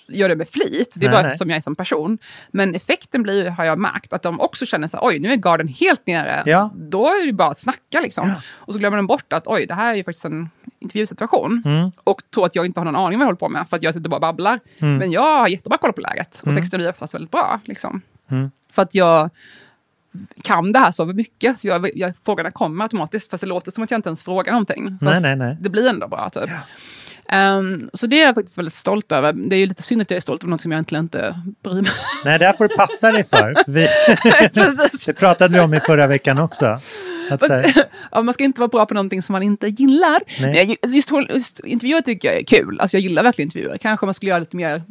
gör 0.08 0.30
det 0.30 0.36
med 0.36 0.48
flit, 0.48 0.94
det 0.96 1.06
är 1.06 1.10
Nej, 1.10 1.18
bara 1.18 1.28
nej. 1.28 1.38
som 1.38 1.50
jag 1.50 1.58
är 1.58 1.62
som 1.62 1.76
person. 1.76 2.18
Men 2.52 2.76
effekten 2.76 3.24
blir, 3.24 3.50
har 3.50 3.66
jag 3.66 3.80
märkt, 3.80 4.14
att 4.14 4.22
de 4.22 4.40
också 4.40 4.66
känner 4.66 4.88
så 4.88 4.98
här, 4.98 5.08
oj, 5.08 5.20
nu 5.20 5.32
är 5.32 5.36
garden 5.36 5.68
helt 5.68 6.08
nere. 6.08 6.44
Ja. 6.46 6.70
Då 6.76 7.08
är 7.08 7.26
det 7.26 7.34
bara 7.34 7.50
att 7.50 7.60
snacka 7.60 8.02
liksom. 8.02 8.34
Och 8.54 8.74
så 8.74 8.80
glömmer 8.80 8.98
de 8.98 9.08
bort 9.08 9.34
att, 9.34 9.48
oj, 9.48 9.66
det 9.66 9.74
här 9.74 9.92
är 9.92 9.98
ju 9.98 10.04
faktiskt 10.04 10.26
en 10.26 10.50
intervjusituation. 10.80 11.62
Mm. 11.66 11.92
Och 12.04 12.22
tror 12.34 12.46
att 12.46 12.56
jag 12.56 12.66
inte 12.66 12.80
har 12.80 12.86
någon 12.86 12.96
aning 12.96 13.20
vad 13.20 13.24
jag 13.24 13.28
håller 13.28 13.38
på 13.38 13.50
med, 13.50 13.70
för 13.70 13.78
att 13.78 13.84
jag 13.84 13.94
sitter 13.94 14.10
bara 14.10 14.16
och 14.16 14.22
babblar. 14.22 14.60
Men 14.78 15.12
jag 15.12 15.40
har 15.40 15.48
jättebra 15.48 15.78
koll 15.78 15.94
på 15.94 16.02
läget. 16.02 16.42
Och 16.46 16.56
texten 16.56 16.78
blir 16.78 16.90
oftast 16.90 17.14
väldigt 17.14 17.32
bra. 17.32 17.60
Liksom. 17.66 18.02
Mm. 18.32 18.52
För 18.72 18.82
att 18.82 18.96
jag 18.96 19.30
kan 20.42 20.72
det 20.72 20.80
här 20.80 20.92
så 20.92 21.06
mycket, 21.06 21.60
så 21.60 21.68
jag, 21.68 21.98
jag, 21.98 22.14
frågorna 22.24 22.52
kommer 22.52 22.84
automatiskt. 22.84 23.30
Fast 23.30 23.42
det 23.42 23.48
låter 23.48 23.72
som 23.72 23.84
att 23.84 23.92
jag 23.92 23.98
inte 23.98 24.10
ens 24.10 24.24
frågar 24.24 24.52
någonting. 24.52 24.98
Nej, 25.02 25.14
Fast 25.14 25.24
nej, 25.24 25.36
nej. 25.36 25.58
Det 25.60 25.70
blir 25.70 25.90
ändå 25.90 26.08
bra, 26.08 26.30
typ. 26.30 26.50
Ehm, 27.30 27.90
så 27.94 28.08
det 28.08 28.22
är 28.22 28.26
jag 28.26 28.36
faktiskt 28.36 28.58
väldigt 28.58 28.74
stolt 28.74 29.12
över. 29.12 29.34
Det 29.34 29.56
är 29.56 29.60
ju 29.60 29.66
lite 29.66 29.84
synd 29.84 30.02
att 30.02 30.12
jag 30.12 30.18
är 30.18 30.22
stolt 30.22 30.44
över 30.44 30.50
något 30.52 30.62
som 30.62 30.72
jag 30.72 30.78
egentligen 30.78 31.04
inte 31.06 31.36
bryr 31.64 31.82
mig 31.82 31.92
Nej, 32.26 32.40
det 32.40 32.46
här 32.46 32.54
får 32.54 32.68
du 32.68 32.76
passa 32.76 33.12
dig 33.12 33.24
för. 33.24 33.56
Vi, 33.72 33.88
det 35.06 35.14
pratade 35.14 35.54
vi 35.54 35.60
om 35.60 35.74
i 35.74 35.80
förra 35.80 36.08
veckan 36.08 36.40
också. 36.40 36.80
Att, 37.30 37.42
ja, 38.12 38.22
Man 38.22 38.34
ska 38.34 38.44
inte 38.44 38.62
vara 38.62 38.68
bra 38.68 38.86
på 38.86 38.94
någonting 38.94 39.22
som 39.22 39.34
man 39.34 39.44
inte 39.44 39.68
gillar. 39.68 40.22
Nej. 40.42 40.78
Just, 40.88 41.12
just 41.30 41.60
intervjuer 41.60 42.02
tycker 42.02 42.28
jag 42.28 42.38
är 42.38 42.44
kul. 42.44 42.80
Alltså 42.80 42.98
jag 42.98 43.02
gillar 43.02 43.24
verkligen 43.24 43.48
intervjuer. 43.48 43.78
Kanske 43.78 44.06
man 44.06 44.14
skulle 44.14 44.30
göra 44.30 44.40
lite 44.40 44.56
mer, 44.56 44.82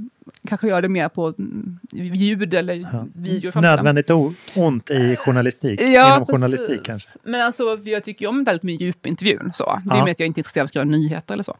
kanske 0.48 0.68
göra 0.68 0.80
det 0.80 0.88
mer 0.88 1.08
på 1.08 1.34
mm, 1.38 1.78
ljud 1.92 2.54
eller 2.54 2.74
video. 3.14 3.48
i 3.48 3.52
framtiden. 3.52 3.62
nödvändigt 3.62 4.10
ont 4.54 4.90
i 4.90 5.16
journalistik. 5.16 5.80
Ja, 5.80 5.86
inom 5.86 6.18
precis. 6.26 6.34
journalistik 6.34 6.84
kanske. 6.84 7.08
Men 7.22 7.40
alltså, 7.40 7.78
jag 7.82 8.04
tycker 8.04 8.24
ju 8.24 8.28
om 8.28 8.44
lite 8.52 8.66
mer 8.66 8.74
djupintervjun. 8.74 9.50
Så. 9.54 9.80
Det 9.84 9.94
är 9.94 9.98
Ja. 9.98 10.04
mer 10.04 10.12
att 10.12 10.20
jag 10.20 10.26
inte 10.26 10.38
är 10.38 10.42
intresserad 10.42 10.62
av 10.62 10.64
att 10.64 10.68
skriva 10.70 10.84
nyheter 10.84 11.34
eller 11.34 11.44
så. 11.44 11.56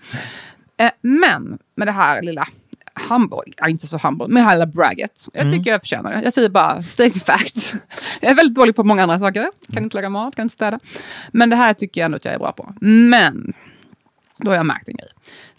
Eh, 0.77 0.91
men 1.01 1.59
med 1.75 1.89
det 1.89 1.93
här 1.93 2.23
lilla 2.23 2.49
Hamburg, 2.95 3.55
ja, 3.57 3.69
inte 3.69 3.87
så 3.87 3.99
Hamburg, 3.99 4.31
med 4.31 4.43
det 4.43 4.47
här 4.47 4.57
lilla 4.57 4.67
bragget. 4.67 5.27
Jag 5.33 5.53
tycker 5.53 5.71
jag 5.71 5.81
förtjänar 5.81 6.13
det. 6.13 6.23
Jag 6.23 6.33
säger 6.33 6.49
bara 6.49 6.83
stating 6.83 7.21
facts. 7.21 7.75
Jag 8.21 8.31
är 8.31 8.35
väldigt 8.35 8.55
dålig 8.55 8.77
på 8.77 8.85
många 8.85 9.03
andra 9.03 9.19
saker. 9.19 9.51
Kan 9.73 9.83
inte 9.83 9.97
laga 9.97 10.09
mat, 10.09 10.37
kan 10.37 10.43
inte 10.43 10.53
städa. 10.55 10.81
Men 11.33 11.51
det 11.51 11.57
här 11.57 11.73
tycker 11.73 12.01
jag 12.01 12.05
ändå 12.05 12.17
att 12.17 12.25
jag 12.25 12.35
är 12.35 12.39
bra 12.39 12.53
på. 12.53 12.75
Men 12.81 13.53
då 14.39 14.51
har 14.51 14.57
jag 14.57 14.67
märkt 14.67 14.89
en 14.89 14.97
grej. 14.97 15.09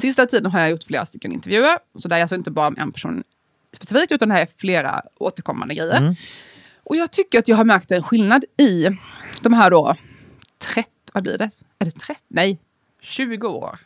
Sista 0.01 0.25
tiden 0.25 0.51
har 0.51 0.59
jag 0.59 0.69
gjort 0.69 0.83
flera 0.83 1.05
stycken 1.05 1.31
intervjuer. 1.31 1.77
Så 1.95 2.07
det 2.07 2.15
är 2.15 2.21
alltså 2.21 2.35
inte 2.35 2.51
bara 2.51 2.69
med 2.69 2.81
en 2.81 2.91
person 2.91 3.23
specifikt, 3.75 4.11
utan 4.11 4.29
det 4.29 4.35
här 4.35 4.41
är 4.41 4.49
flera 4.57 5.01
återkommande 5.17 5.75
grejer. 5.75 6.15
Och 6.83 6.95
jag 6.95 7.11
tycker 7.11 7.39
att 7.39 7.47
jag 7.47 7.57
har 7.57 7.63
märkt 7.65 7.91
en 7.91 8.03
skillnad 8.03 8.45
i 8.57 8.87
de 9.41 9.53
här 9.53 9.71
då 9.71 9.95
30, 10.57 10.89
vad 11.13 11.23
blir 11.23 11.37
det? 11.37 11.49
Är 11.79 11.85
det 11.85 11.91
30? 11.91 12.21
Nej, 12.27 12.59
20 13.01 13.47
år. 13.47 13.79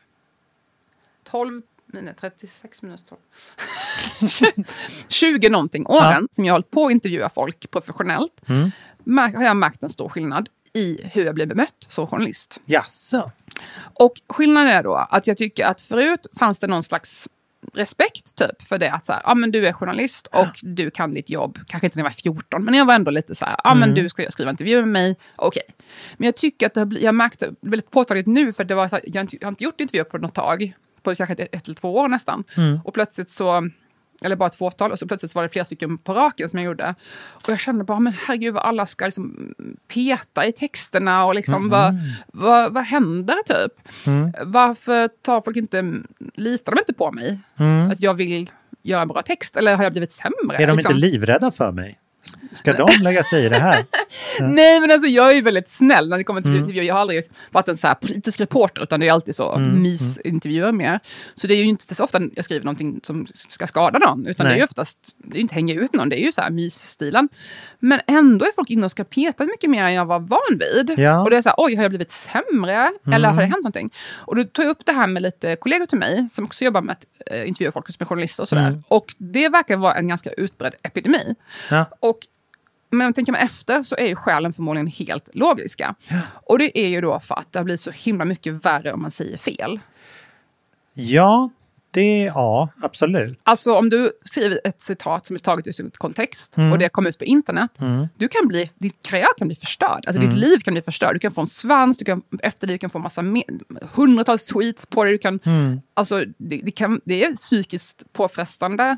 12, 1.31 1.61
nej, 1.85 2.03
nej 2.03 2.13
36 2.21 2.81
minus 2.81 3.03
12. 3.05 3.19
20 5.07 5.49
någonting 5.49 5.87
åren 5.87 6.27
som 6.31 6.45
jag 6.45 6.53
har 6.53 6.55
hållit 6.55 6.71
på 6.71 6.85
att 6.85 6.91
intervjua 6.91 7.29
folk 7.29 7.71
professionellt. 7.71 8.41
Märk, 9.03 9.35
har 9.35 9.43
jag 9.43 9.57
märkt 9.57 9.83
en 9.83 9.89
stor 9.89 10.09
skillnad 10.09 10.49
i 10.73 10.99
hur 11.03 11.25
jag 11.25 11.35
blir 11.35 11.45
bemött 11.45 11.85
som 11.89 12.07
journalist. 12.07 12.59
Jaså? 12.65 13.31
Och 13.93 14.13
skillnaden 14.29 14.71
är 14.71 14.83
då 14.83 14.95
att 14.95 15.27
jag 15.27 15.37
tycker 15.37 15.65
att 15.65 15.81
förut 15.81 16.27
fanns 16.39 16.59
det 16.59 16.67
någon 16.67 16.83
slags 16.83 17.27
respekt 17.73 18.35
typ 18.35 18.61
för 18.61 18.77
det 18.77 18.91
att 18.91 19.05
så 19.05 19.13
här, 19.13 19.21
ja 19.25 19.35
men 19.35 19.51
du 19.51 19.67
är 19.67 19.73
journalist 19.73 20.27
och 20.27 20.59
du 20.61 20.91
kan 20.91 21.11
ditt 21.11 21.29
jobb. 21.29 21.59
Kanske 21.67 21.87
inte 21.87 21.97
när 21.97 22.03
jag 22.03 22.09
var 22.09 22.33
14, 22.33 22.63
men 22.65 22.73
jag 22.73 22.85
var 22.85 22.93
ändå 22.93 23.11
lite 23.11 23.35
så 23.35 23.45
här, 23.45 23.55
ja 23.63 23.75
men 23.75 23.93
du 23.93 24.09
ska 24.09 24.31
skriva 24.31 24.51
intervju 24.51 24.75
med 24.77 24.87
mig, 24.87 25.15
okej. 25.35 25.63
Men 26.17 26.25
jag 26.25 26.35
tycker 26.35 26.65
att 26.65 26.73
det 26.73 26.81
har 26.81 26.85
blivit, 26.85 27.05
jag 27.05 27.15
märkte 27.15 27.53
det 27.61 27.75
lite 27.75 27.89
påtagligt 27.89 28.27
nu 28.27 28.53
för 28.53 28.63
det 28.63 28.75
var 28.75 28.87
så 28.87 28.95
här, 28.95 29.03
jag, 29.07 29.15
har 29.15 29.21
inte, 29.21 29.35
jag 29.35 29.45
har 29.45 29.51
inte 29.51 29.63
gjort 29.63 29.81
intervjuer 29.81 30.03
på 30.03 30.17
något 30.17 30.33
tag, 30.33 30.73
på 31.03 31.15
kanske 31.15 31.33
ett, 31.33 31.55
ett 31.55 31.65
eller 31.65 31.75
två 31.75 31.95
år 31.95 32.07
nästan. 32.07 32.43
Och 32.83 32.93
plötsligt 32.93 33.29
så 33.29 33.69
eller 34.21 34.35
bara 34.35 34.47
ett 34.47 34.55
fåtal, 34.55 34.91
och 34.91 34.99
så 34.99 35.07
plötsligt 35.07 35.35
var 35.35 35.43
det 35.43 35.49
flera 35.49 35.65
stycken 35.65 35.97
på 35.97 36.13
raken 36.13 36.49
som 36.49 36.59
jag 36.59 36.65
gjorde. 36.65 36.95
Och 37.29 37.49
jag 37.49 37.59
kände 37.59 37.83
bara, 37.83 37.99
men 37.99 38.13
herregud 38.27 38.53
vad 38.53 38.63
alla 38.63 38.85
ska 38.85 39.05
liksom 39.05 39.53
peta 39.87 40.45
i 40.45 40.51
texterna 40.51 41.25
och 41.25 41.35
liksom 41.35 41.69
vad, 41.69 41.95
vad, 42.27 42.73
vad 42.73 42.83
händer 42.83 43.35
typ? 43.45 43.71
Varför 44.43 45.07
tar 45.07 45.41
folk 45.41 45.57
inte, 45.57 45.93
litar 46.33 46.71
de 46.71 46.79
inte 46.79 46.93
på 46.93 47.11
mig? 47.11 47.39
Att 47.91 48.01
jag 48.01 48.13
vill 48.13 48.49
göra 48.83 49.01
en 49.01 49.07
bra 49.07 49.21
text, 49.21 49.57
eller 49.57 49.75
har 49.75 49.83
jag 49.83 49.93
blivit 49.93 50.11
sämre? 50.11 50.57
Är 50.57 50.67
de 50.67 50.75
liksom? 50.75 50.91
inte 50.91 51.07
livrädda 51.07 51.51
för 51.51 51.71
mig? 51.71 51.99
Ska 52.53 52.73
de 52.73 52.89
lägga 53.03 53.23
sig 53.23 53.45
i 53.45 53.49
det 53.49 53.59
här? 53.59 53.85
Nej, 54.41 54.81
men 54.81 54.91
alltså 54.91 55.07
jag 55.07 55.31
är 55.31 55.35
ju 55.35 55.41
väldigt 55.41 55.67
snäll 55.67 56.09
när 56.09 56.17
det 56.17 56.23
kommer 56.23 56.41
till 56.41 56.55
intervjuer. 56.55 56.85
Jag 56.85 56.95
har 56.95 57.01
aldrig 57.01 57.23
varit 57.51 57.67
en 57.67 57.77
så 57.77 57.87
här 57.87 57.95
politisk 57.95 58.39
reporter, 58.39 58.83
utan 58.83 58.99
det 58.99 59.07
är 59.07 59.11
alltid 59.11 59.35
så 59.35 59.59
mysintervjuer 59.59 60.71
med. 60.71 60.99
Så 61.35 61.47
det 61.47 61.53
är 61.53 61.57
ju 61.57 61.63
inte 61.63 61.95
så 61.95 62.03
ofta 62.03 62.21
jag 62.35 62.45
skriver 62.45 62.65
någonting 62.65 62.99
som 63.03 63.27
ska 63.49 63.67
skada 63.67 63.99
någon, 63.99 64.27
utan 64.27 64.45
det 64.45 64.49
är 64.49 64.51
Nej. 64.51 64.57
ju 64.57 64.63
oftast, 64.63 64.97
det 65.17 65.37
är 65.37 65.41
inte 65.41 65.55
hänga 65.55 65.73
ut 65.73 65.93
någon, 65.93 66.09
det 66.09 66.21
är 66.21 66.25
ju 66.25 66.31
så 66.31 66.41
här 66.41 66.49
mysstilen. 66.49 67.29
Men 67.79 67.99
ändå 68.07 68.45
är 68.45 68.51
folk 68.55 68.69
inne 68.69 68.85
och 68.85 68.91
ska 68.91 69.03
peta 69.03 69.45
mycket 69.45 69.69
mer 69.69 69.83
än 69.83 69.93
jag 69.93 70.05
var 70.05 70.19
van 70.19 70.59
vid. 70.59 70.99
Ja. 70.99 71.23
Och 71.23 71.29
det 71.29 71.37
är 71.37 71.41
så 71.41 71.49
här, 71.49 71.55
oj, 71.57 71.75
har 71.75 71.83
jag 71.83 71.91
blivit 71.91 72.11
sämre? 72.11 72.89
Eller 73.13 73.29
har 73.29 73.41
det 73.41 73.47
hänt 73.47 73.63
någonting? 73.63 73.89
Och 74.15 74.35
då 74.35 74.43
tar 74.43 74.63
jag 74.63 74.69
upp 74.69 74.85
det 74.85 74.91
här 74.91 75.07
med 75.07 75.21
lite 75.21 75.55
kollegor 75.55 75.85
till 75.85 75.97
mig, 75.97 76.29
som 76.31 76.45
också 76.45 76.65
jobbar 76.65 76.81
med 76.81 76.91
att 76.91 77.05
eh, 77.31 77.47
intervjua 77.47 77.71
folk 77.71 77.85
som 77.85 77.95
är 77.99 78.05
journalister 78.05 78.43
och 78.43 78.49
sådär. 78.49 78.83
Och 78.87 79.15
det 79.17 79.49
verkar 79.49 79.77
vara 79.77 79.93
en 79.93 80.07
ganska 80.07 80.29
utbredd 80.29 80.75
epidemi. 80.83 81.35
Ja. 81.69 81.85
Och 81.99 82.18
men 82.89 83.13
tänker 83.13 83.31
man 83.31 83.41
efter 83.41 83.81
så 83.81 83.95
är 83.95 84.07
ju 84.07 84.15
skälen 84.15 84.53
förmodligen 84.53 84.87
helt 84.87 85.29
logiska. 85.33 85.95
Och 86.45 86.59
det 86.59 86.79
är 86.79 86.87
ju 86.87 87.01
då 87.01 87.19
för 87.19 87.35
att 87.35 87.53
det 87.53 87.59
har 87.59 87.63
blivit 87.63 87.81
så 87.81 87.91
himla 87.91 88.25
mycket 88.25 88.65
värre 88.65 88.93
om 88.93 89.01
man 89.01 89.11
säger 89.11 89.37
fel. 89.37 89.79
Ja, 90.93 91.49
det 91.91 92.23
ja, 92.23 92.69
absolut. 92.81 93.39
Alltså 93.43 93.73
om 93.75 93.89
du 93.89 94.11
skriver 94.25 94.59
ett 94.63 94.81
citat 94.81 95.25
som 95.25 95.35
är 95.35 95.39
taget 95.39 95.67
ur 95.67 95.71
sin 95.71 95.91
kontext 95.91 96.55
och 96.71 96.79
det 96.79 96.89
kommer 96.89 97.09
ut 97.09 97.17
på 97.17 97.25
internet. 97.25 97.71
Du 98.17 98.27
kan 98.27 98.47
bli, 98.47 98.69
ditt 98.75 99.07
karriär 99.07 99.27
kan 99.37 99.47
bli 99.47 99.55
förstörd. 99.55 100.03
Alltså 100.07 100.21
ditt 100.21 100.33
liv 100.33 100.57
kan 100.57 100.73
bli 100.73 100.81
förstört. 100.81 101.13
Du 101.13 101.19
kan 101.19 101.31
få 101.31 101.41
en 101.41 101.47
svans, 101.47 101.97
du 101.97 102.05
kan, 102.05 102.21
efter 102.41 102.67
det 102.67 102.73
du 102.73 102.77
kan 102.77 102.89
få 102.89 102.99
massa 102.99 103.23
hundratals 103.93 104.45
tweets 104.45 104.85
på 104.85 105.03
dig. 105.03 105.13
Du 105.13 105.17
kan, 105.17 105.39
alltså, 105.99 106.25
det, 106.37 106.61
det, 106.63 106.71
kan, 106.71 107.01
det 107.05 107.23
är 107.23 107.35
psykiskt 107.35 108.03
påfrestande. 108.13 108.97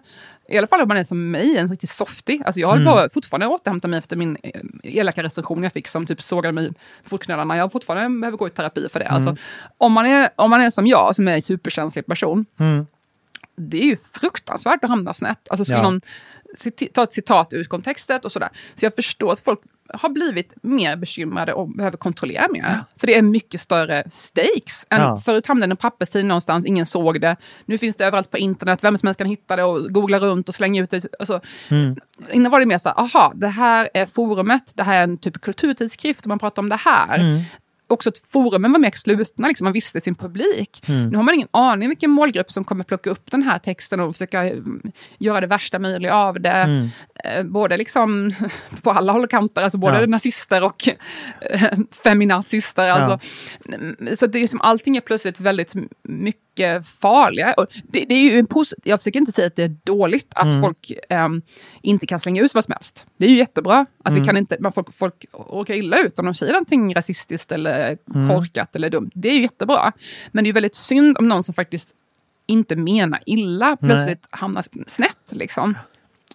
I 0.49 0.57
alla 0.57 0.67
fall 0.67 0.81
om 0.81 0.87
man 0.87 0.97
är 0.97 1.03
som 1.03 1.31
mig, 1.31 1.57
en 1.57 1.69
riktigt 1.69 1.89
softig. 1.89 2.41
Alltså 2.45 2.59
jag 2.59 2.67
håller 2.67 2.85
på 3.07 3.09
fortfarande 3.13 3.45
att 3.45 3.51
återhämta 3.61 3.87
mig 3.87 3.97
efter 3.99 4.15
min 4.15 4.37
eh, 4.43 4.61
elaka 4.83 5.23
recension 5.23 5.63
jag 5.63 5.73
fick 5.73 5.87
som 5.87 6.05
typ 6.05 6.21
sågade 6.21 6.51
mig 6.53 6.69
på 7.03 7.09
fotknölarna. 7.09 7.57
Jag 7.57 7.71
fortfarande 7.71 8.19
behöver 8.19 8.37
gå 8.37 8.47
i 8.47 8.49
terapi 8.49 8.87
för 8.89 8.99
det. 8.99 9.07
Alltså, 9.09 9.35
om, 9.77 9.91
man 9.91 10.05
är, 10.05 10.29
om 10.35 10.49
man 10.49 10.61
är 10.61 10.69
som 10.69 10.87
jag, 10.87 11.15
som 11.15 11.27
är 11.27 11.33
en 11.33 11.41
superkänslig 11.41 12.05
person, 12.05 12.45
det 13.55 13.77
är 13.81 13.85
ju 13.85 13.97
fruktansvärt 13.97 14.83
att 14.83 14.89
hamna 14.89 15.13
snett. 15.13 15.47
Alltså 15.49 15.65
skulle 15.65 15.77
Ja. 15.79 15.83
någon 15.83 16.01
ta 16.93 17.03
ett 17.03 17.13
citat 17.13 17.53
ur 17.53 17.63
kontextet 17.63 18.25
och 18.25 18.31
sådär. 18.31 18.49
Så 18.75 18.85
jag 18.85 18.95
förstår 18.95 19.33
att 19.33 19.39
folk 19.39 19.59
har 19.93 20.09
blivit 20.09 20.53
mer 20.63 20.95
bekymrade 20.95 21.53
och 21.53 21.75
behöver 21.75 21.97
kontrollera 21.97 22.47
mer. 22.47 22.75
För 22.99 23.07
det 23.07 23.15
är 23.15 23.21
mycket 23.21 23.61
större 23.61 24.03
stakes. 24.09 24.85
Än 24.89 25.01
Ja. 25.01 25.17
Förut 25.17 25.47
hamnade 25.47 25.67
det 25.69 25.73
en 25.73 25.77
papperstidning 25.77 26.27
någonstans, 26.27 26.65
ingen 26.65 26.85
såg 26.85 27.21
det. 27.21 27.35
Nu 27.65 27.77
finns 27.77 27.95
det 27.95 28.05
överallt 28.05 28.31
på 28.31 28.37
internet, 28.37 28.83
vem 28.83 28.97
som 28.97 29.07
helst 29.07 29.17
kan 29.17 29.27
hitta 29.27 29.55
det 29.55 29.63
och 29.63 29.93
googla 29.93 30.19
runt 30.19 30.49
och 30.49 30.55
slänga 30.55 30.83
ut 30.83 30.89
det. 30.89 31.05
Alltså, 31.19 31.41
Innan 32.31 32.51
var 32.51 32.59
det 32.59 32.65
mer 32.65 32.77
så 32.77 32.89
här, 32.89 32.99
aha, 32.99 33.33
det 33.35 33.47
här 33.47 33.89
är 33.93 34.05
forumet, 34.05 34.71
det 34.75 34.83
här 34.83 34.99
är 34.99 35.03
en 35.03 35.17
typ 35.17 35.41
kulturtidskrift 35.41 36.21
och 36.21 36.27
man 36.27 36.39
pratar 36.39 36.61
om 36.61 36.69
det 36.69 36.75
här. 36.75 37.17
Också 37.91 38.09
att 38.09 38.17
forumen 38.17 38.71
var 38.71 38.79
mer 38.79 38.91
slutna, 38.95 39.47
liksom, 39.47 39.65
man 39.65 39.73
visste 39.73 40.01
sin 40.01 40.15
publik. 40.15 40.83
Nu 40.87 41.15
har 41.15 41.23
man 41.23 41.35
ingen 41.35 41.47
aning 41.51 41.89
vilken 41.89 42.11
målgrupp 42.11 42.51
som 42.51 42.63
kommer 42.63 42.83
plocka 42.83 43.09
upp 43.09 43.31
den 43.31 43.43
här 43.43 43.57
texten 43.59 43.99
och 43.99 44.13
försöka 44.15 44.43
mm, 44.43 44.81
göra 45.17 45.41
det 45.41 45.47
värsta 45.47 45.79
möjliga 45.79 46.13
av 46.15 46.41
det. 46.41 46.89
Eh, 47.23 47.43
både 47.43 47.77
liksom 47.77 48.31
på 48.81 48.91
alla 48.91 49.11
håll 49.11 49.23
och 49.23 49.29
kanter, 49.29 49.61
alltså 49.61 49.77
både 49.77 49.99
Ja. 49.99 50.07
nazister 50.07 50.63
och 50.63 50.87
eh, 51.41 51.77
feminazister. 52.03 52.89
Alltså. 52.89 53.27
Mm, 53.75 54.15
Så 54.15 54.27
det 54.27 54.39
är 54.39 54.47
som, 54.47 54.61
allting 54.61 54.97
är 54.97 55.01
plötsligt 55.01 55.39
väldigt 55.39 55.73
mycket 56.03 56.41
farligare. 57.01 57.53
Och 57.53 57.67
det, 57.83 58.05
det 58.05 58.15
är 58.15 58.31
ju 58.31 58.39
en 58.39 58.47
jag 58.83 58.99
försöker 58.99 59.19
inte 59.19 59.31
säga 59.31 59.47
att 59.47 59.55
det 59.55 59.63
är 59.63 59.75
dåligt 59.83 60.27
att 60.35 60.61
folk 60.61 60.91
ehm, 61.09 61.41
inte 61.81 62.07
kan 62.07 62.19
slänga 62.19 62.41
ut 62.41 62.55
vad 62.55 62.63
som 62.63 62.71
helst. 62.71 63.05
Det 63.17 63.25
är 63.25 63.29
ju 63.29 63.37
jättebra. 63.37 63.85
Att 64.03 64.13
vi 64.13 64.25
kan 64.25 64.37
inte, 64.37 64.57
man, 64.59 64.71
folk, 64.71 64.93
folk 64.93 65.25
råkar 65.33 65.73
illa 65.73 65.97
ut 65.97 66.19
om 66.19 66.25
de 66.25 66.33
säger 66.33 66.53
någonting 66.53 66.95
rasistiskt 66.95 67.51
eller 67.51 67.97
korkat 68.29 68.75
eller 68.75 68.89
dumt. 68.89 69.11
Det 69.13 69.29
är 69.29 69.33
ju 69.33 69.41
jättebra. 69.41 69.91
Men 70.31 70.43
det 70.43 70.45
är 70.45 70.49
ju 70.49 70.53
väldigt 70.53 70.75
synd 70.75 71.17
om 71.17 71.27
någon 71.27 71.43
som 71.43 71.53
faktiskt 71.53 71.89
inte 72.45 72.75
menar 72.75 73.19
illa 73.25 73.77
plötsligt 73.77 74.27
hamnar 74.29 74.65
snett. 74.87 75.31
Liksom. 75.33 75.75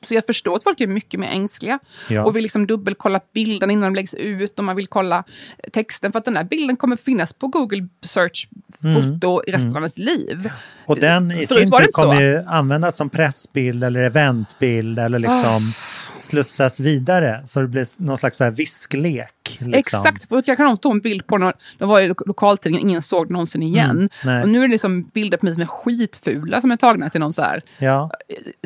Så 0.07 0.15
jag 0.15 0.27
förstår 0.27 0.57
att 0.57 0.63
folk 0.65 0.81
är 0.81 0.87
mycket 0.87 1.21
mer 1.21 1.29
ängsliga. 1.29 1.79
Ja. 2.09 2.25
Och 2.25 2.37
vill 2.37 2.43
liksom 2.43 2.67
dubbelkolla 2.67 3.21
bilden 3.35 3.71
innan 3.71 3.93
de 3.93 3.97
läggs 3.97 4.15
ut 4.15 4.59
och 4.59 4.65
man 4.65 4.77
vill 4.77 4.87
kolla 4.87 5.25
texten. 5.73 6.13
För 6.13 6.19
att 6.19 6.25
den 6.25 6.37
här 6.37 6.45
bilden 6.45 6.77
kommer 6.77 6.97
finnas 6.97 7.33
på 7.33 7.49
Google 7.49 7.89
Search 8.05 8.49
foto 8.83 9.43
i 9.47 9.53
resten 9.53 9.71
av 9.71 9.77
ens 9.77 9.99
liv. 9.99 10.51
Och 10.87 10.97
den 11.01 11.31
i 11.31 11.47
sin 11.47 11.71
tur 11.71 11.93
kommer 11.93 12.21
ju 12.21 12.45
användas 12.47 12.97
som 12.97 13.11
pressbild 13.11 13.85
eller 13.85 14.03
eventbild 14.03 14.99
eller 14.99 15.19
liksom 15.19 15.75
Ah. 15.77 16.21
slussas 16.21 16.81
vidare. 16.81 17.43
Så 17.47 17.61
det 17.61 17.69
blir 17.69 17.87
någon 17.97 18.19
slags 18.19 18.39
så 18.39 18.45
här 18.45 18.51
visklek. 18.51 19.36
Liksom. 19.49 19.73
Exakt, 19.75 20.29
för 20.29 20.43
jag 20.47 20.57
kan 20.57 20.77
ta 20.77 20.91
en 20.91 21.01
bild 21.01 21.27
på 21.27 21.39
någon, 21.39 21.53
det 21.79 21.85
var 21.85 22.01
i 22.01 22.09
lo- 22.09 22.15
lokaltidningen, 22.27 22.89
ingen 22.89 23.03
såg 23.03 23.31
någonsin 23.31 23.63
igen. 23.63 24.09
nej. 24.25 24.43
och 24.43 24.49
nu 24.49 24.59
är 24.59 24.63
det 24.63 24.73
liksom 24.73 25.03
bilder 25.15 25.39
på 25.39 25.47
mig 25.47 25.53
som 25.55 25.63
är 25.63 25.67
skitfula 25.67 26.61
som 26.61 26.71
är 26.71 26.77
tagna 26.77 27.11
till 27.11 27.21
någon 27.21 27.33
så 27.33 27.43
här 27.43 27.63
Ja, 27.79 28.11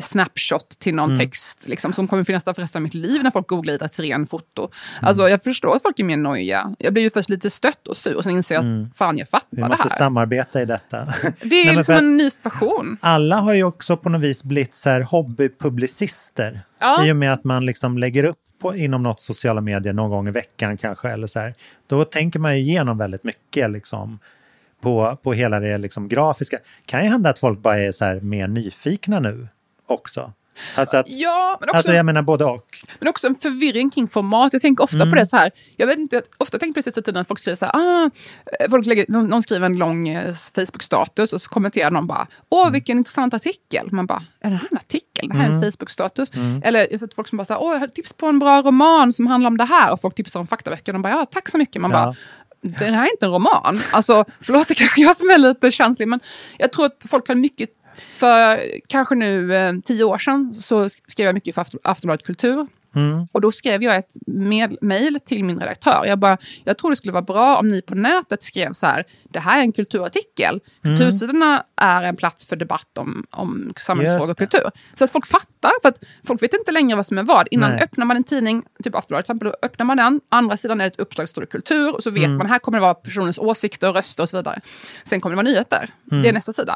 snapshot 0.01 0.69
till 0.79 0.93
Mm. 0.93 1.09
någon 1.09 1.19
text 1.19 1.59
liksom, 1.63 1.93
som 1.93 2.07
kommer 2.07 2.23
finnas 2.23 2.43
där 2.43 2.53
för 2.53 2.61
resten 2.61 2.79
av 2.79 2.83
mitt 2.83 2.93
liv 2.93 3.23
när 3.23 3.31
folk 3.31 3.47
googlar 3.47 3.73
Idrettsren 3.73 4.27
foto. 4.27 4.69
Alltså 5.01 5.29
jag 5.29 5.43
förstår 5.43 5.75
att 5.75 5.81
folk 5.81 5.99
är 5.99 6.03
mer 6.03 6.17
nojiga. 6.17 6.75
Jag 6.79 6.93
blir 6.93 7.03
ju 7.03 7.09
först 7.09 7.29
lite 7.29 7.49
stött 7.49 7.87
och 7.87 7.97
sur 7.97 8.15
och 8.15 8.23
sen 8.23 8.31
inser 8.33 8.55
jag 8.55 8.65
att 8.65 8.97
fan 8.97 9.17
jag 9.17 9.29
fattar 9.29 9.47
vi 9.49 9.61
det 9.61 9.67
måste 9.67 9.83
här. 9.89 9.97
samarbeta 9.97 10.61
i 10.61 10.65
detta. 10.65 11.05
Det 11.41 11.55
är 11.61 11.65
Nej, 11.65 11.75
liksom 11.75 11.95
en 11.95 12.17
ny 12.17 12.29
situation. 12.29 12.97
Alla 13.01 13.35
har 13.35 13.53
ju 13.53 13.63
också 13.63 13.97
på 13.97 14.09
något 14.09 14.21
vis 14.21 14.43
blivit 14.43 14.73
så 14.73 14.89
här 14.89 15.01
hobbypublicister. 15.01 16.61
Ja. 16.79 17.05
I 17.05 17.11
och 17.11 17.15
med 17.15 17.33
att 17.33 17.43
man 17.43 17.65
liksom 17.65 17.97
lägger 17.97 18.23
upp 18.23 18.37
på, 18.61 18.75
inom 18.75 19.03
något 19.03 19.19
sociala 19.21 19.61
medier 19.61 19.93
någon 19.93 20.09
gång 20.09 20.27
i 20.27 20.31
veckan 20.31 20.77
kanske. 20.77 21.09
Eller 21.09 21.27
så 21.27 21.39
här. 21.39 21.53
Då 21.87 22.05
tänker 22.05 22.39
man 22.39 22.57
ju 22.57 22.61
igenom 22.61 22.97
väldigt 22.97 23.23
mycket 23.23 23.71
liksom, 23.71 24.19
på, 24.81 25.17
på 25.23 25.33
hela 25.33 25.59
det 25.59 25.77
liksom, 25.77 26.07
grafiska. 26.07 26.57
kan 26.85 27.03
ju 27.03 27.09
hända 27.09 27.29
att 27.29 27.39
folk 27.39 27.59
bara 27.59 27.79
är 27.79 27.91
så 27.91 28.05
här, 28.05 28.19
mer 28.19 28.47
nyfikna 28.47 29.19
nu 29.19 29.47
också. 29.87 30.33
Alltså, 30.75 30.97
att, 30.97 31.05
Ja, 31.09 31.57
men 31.59 31.69
också, 31.69 31.77
alltså 31.77 31.93
jag 31.93 32.05
menar 32.05 32.21
både 32.21 32.45
och. 32.45 32.67
men 32.99 33.07
också 33.07 33.27
en 33.27 33.35
förvirring 33.35 33.89
kring 33.89 34.07
format. 34.07 34.53
Jag 34.53 34.61
tänker 34.61 34.83
ofta 34.83 34.95
Mm. 34.95 35.09
på 35.09 35.15
det 35.15 35.25
så 35.27 35.37
här. 35.37 35.51
Jag 35.77 35.87
vet 35.87 35.97
inte, 35.97 36.15
jag 36.15 36.23
ofta 36.37 36.59
tänker 36.59 36.81
på 36.81 36.89
det 36.89 36.93
sättet 36.93 37.15
när 37.15 37.23
folk 37.23 37.39
skriver 37.39 37.55
så 37.55 37.65
här. 37.65 37.75
Ah, 37.75 38.09
eh, 38.59 38.69
folk 38.69 38.85
lägger, 38.85 39.05
någon, 39.07 39.27
någon 39.27 39.43
skriver 39.43 39.65
en 39.65 39.77
lång 39.77 40.07
eh, 40.09 40.33
Facebook-status 40.33 41.33
och 41.33 41.41
så 41.41 41.49
kommenterar 41.49 41.91
någon 41.91 42.07
bara. 42.07 42.27
Åh, 42.49 42.61
Mm. 42.61 42.73
vilken 42.73 42.97
intressant 42.97 43.33
artikel. 43.33 43.91
Man 43.91 44.05
bara, 44.05 44.23
är 44.41 44.49
det 44.49 44.55
här 44.55 44.67
en 44.71 44.77
artikel? 44.77 45.27
Det 45.29 45.37
här 45.37 45.49
är 45.49 45.53
en 45.53 45.61
Facebook-status. 45.61 46.35
Mm. 46.35 46.61
Eller 46.65 46.87
jag 46.91 46.99
sett 46.99 47.13
folk 47.15 47.27
som 47.27 47.37
bara 47.37 47.45
så 47.45 47.53
här, 47.53 47.61
åh, 47.61 47.73
jag 47.73 47.79
har 47.79 47.87
tips 47.87 48.13
på 48.13 48.25
en 48.27 48.39
bra 48.39 48.61
roman 48.61 49.13
som 49.13 49.27
handlar 49.27 49.47
om 49.47 49.57
det 49.57 49.65
här. 49.65 49.91
Och 49.93 50.01
folk 50.01 50.15
tipsar 50.15 50.39
om 50.39 50.47
faktaböcker. 50.47 50.93
De 50.93 51.01
bara, 51.01 51.09
ja, 51.13 51.25
tack 51.25 51.49
så 51.49 51.57
mycket. 51.57 51.81
Man 51.81 51.91
Ja. 51.91 51.97
bara, 51.97 52.15
det 52.79 52.85
här 52.85 53.03
är 53.07 53.11
inte 53.11 53.25
en 53.25 53.31
roman. 53.31 53.79
Alltså, 53.91 54.25
förlåt, 54.41 54.67
det 54.67 54.75
kanske 54.75 55.01
jag 55.01 55.15
som 55.15 55.29
är 55.29 55.37
lite 55.37 55.71
känslig, 55.71 56.07
men 56.07 56.19
jag 56.57 56.71
tror 56.73 56.85
att 56.85 57.05
folk 57.09 57.27
har 57.27 57.35
mycket... 57.35 57.69
För 58.13 58.61
kanske 58.87 59.15
nu 59.15 59.55
eh, 59.55 59.73
tio 59.83 60.03
år 60.03 60.17
sedan 60.17 60.53
så 60.53 60.89
skrev 60.89 61.25
jag 61.25 61.33
mycket 61.33 61.55
för 61.55 61.65
Aftonbladet 61.83 62.25
Kultur. 62.25 62.67
Och 63.31 63.41
då 63.41 63.51
skrev 63.51 63.83
jag 63.83 63.95
ett 63.95 64.11
mejl 64.81 65.19
till 65.25 65.43
min 65.43 65.59
redaktör. 65.59 66.05
Jag 66.05 66.19
bara, 66.19 66.37
jag 66.63 66.77
tror 66.77 66.89
det 66.89 66.95
skulle 66.95 67.11
vara 67.13 67.21
bra 67.21 67.57
om 67.57 67.69
ni 67.69 67.81
på 67.81 67.95
nätet 67.95 68.43
skrev 68.43 68.73
så 68.73 68.85
här, 68.85 69.03
det 69.23 69.39
här 69.39 69.57
är 69.57 69.61
en 69.61 69.71
kulturartikel. 69.71 70.59
Kultursidorna 70.83 71.63
är 71.75 72.03
en 72.03 72.15
plats 72.15 72.45
för 72.45 72.55
debatt 72.55 72.97
om, 72.97 73.25
om 73.29 73.73
samhällsfrågor 73.79 74.31
och 74.31 74.37
kultur. 74.37 74.71
Så 74.97 75.03
att 75.03 75.11
folk 75.11 75.25
fattar, 75.27 75.71
för 75.81 75.89
att 75.89 76.03
folk 76.23 76.43
vet 76.43 76.53
inte 76.53 76.71
längre 76.71 76.95
vad 76.95 77.05
som 77.05 77.17
är 77.17 77.23
vad. 77.23 77.47
Innan 77.51 77.71
Nej. 77.71 77.83
öppnar 77.83 78.05
man 78.05 78.17
en 78.17 78.23
tidning, 78.23 78.63
typ 78.83 78.95
Aftonbladet 78.95 79.25
till 79.25 79.31
exempel, 79.33 79.47
då 79.47 79.67
öppnar 79.67 79.85
man 79.85 79.97
den, 79.97 80.21
andra 80.29 80.57
sidan 80.57 80.81
är 80.81 80.85
det 80.85 80.87
ett 80.87 80.99
uppslag 80.99 81.29
står 81.29 81.41
det 81.41 81.47
kultur, 81.47 81.95
och 81.95 82.03
så 82.03 82.09
vet 82.09 82.29
man 82.29 82.47
här 82.47 82.59
kommer 82.59 82.77
det 82.77 82.81
vara 82.81 82.93
personens 82.93 83.39
åsikter 83.39 83.89
och 83.89 83.95
röster 83.95 84.23
och 84.23 84.29
så 84.29 84.37
vidare. 84.37 84.59
Sen 85.03 85.21
kommer 85.21 85.35
det 85.35 85.43
vara 85.43 85.47
nyheter, 85.51 85.89
det 86.03 86.29
är 86.29 86.33
nästa 86.33 86.53
sida. 86.53 86.75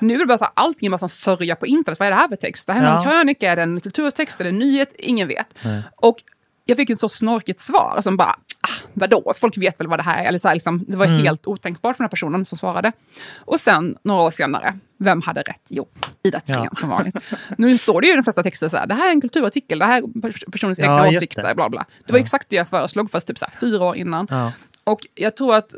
Nu 0.00 0.14
är 0.14 0.18
det 0.18 0.26
bara 0.26 0.38
så 0.38 0.44
här, 0.44 0.52
allting 0.56 0.86
är 0.86 0.90
bara 0.90 1.08
sörja 1.08 1.56
på 1.56 1.66
internet, 1.66 1.98
vad 1.98 2.06
är 2.06 2.10
det 2.10 2.16
här 2.16 2.28
för 2.28 2.36
text? 2.36 2.66
Det 2.66 2.72
här 2.72 2.82
är 2.82 2.86
Ja. 2.86 2.94
någon 2.94 3.04
krönika, 3.04 3.50
är 3.52 3.56
det 3.56 3.62
en 3.62 3.80
kulturtext, 3.80 4.40
är 4.40 4.44
det 4.44 4.50
en 4.50 4.58
nyhet? 4.58 4.94
Ingen 4.98 5.28
vet. 5.28 5.47
Och 5.96 6.16
jag 6.64 6.76
fick 6.76 6.90
ett 6.90 6.98
så 7.00 7.08
snorkigt 7.08 7.60
svar 7.60 8.00
som 8.02 8.16
bara, 8.16 8.36
ah, 8.60 8.68
vadå, 8.92 9.32
folk 9.36 9.58
vet 9.58 9.80
väl 9.80 9.86
vad 9.86 9.98
det 9.98 10.02
här 10.02 10.24
är? 10.24 10.28
Eller 10.28 10.38
så 10.38 10.48
här, 10.48 10.54
liksom, 10.54 10.84
det 10.88 10.96
var 10.96 11.06
helt 11.06 11.46
otänkbart 11.46 11.96
för 11.96 12.04
den 12.04 12.04
här 12.04 12.10
personen 12.10 12.44
som 12.44 12.58
svarade. 12.58 12.92
Och 13.38 13.60
sen, 13.60 13.96
några 14.02 14.22
år 14.22 14.30
senare, 14.30 14.78
vem 14.98 15.22
hade 15.22 15.42
rätt? 15.42 15.62
Jo, 15.68 15.88
Ida 16.22 16.40
Thyrén 16.40 16.64
Ja. 16.64 16.70
som 16.80 16.88
vanligt. 16.88 17.16
Nu 17.58 17.78
står 17.78 18.00
det 18.00 18.06
ju 18.06 18.12
i 18.12 18.16
de 18.16 18.22
flesta 18.22 18.42
texter 18.42 18.68
så 18.68 18.76
här, 18.76 18.86
det 18.86 18.94
här 18.94 19.06
är 19.08 19.10
en 19.12 19.20
kulturartikel, 19.20 19.78
det 19.78 19.84
här 19.84 19.98
är 19.98 20.02
pers- 20.02 20.50
personens 20.52 20.78
egna 20.78 20.92
Ja, 20.92 21.06
just 21.06 21.16
åsikter, 21.18 21.42
det. 21.42 21.54
bla 21.54 21.68
bla. 21.68 21.86
Det 22.06 22.12
var 22.12 22.20
exakt 22.20 22.46
det 22.50 22.56
jag 22.56 22.68
föreslog, 22.68 23.10
fast 23.10 23.26
typ 23.26 23.38
så 23.38 23.44
här, 23.44 23.54
fyra 23.60 23.84
år 23.84 23.96
innan. 23.96 24.26
Ja. 24.30 24.52
Och 24.84 25.00
jag 25.14 25.36
tror 25.36 25.54
att 25.54 25.74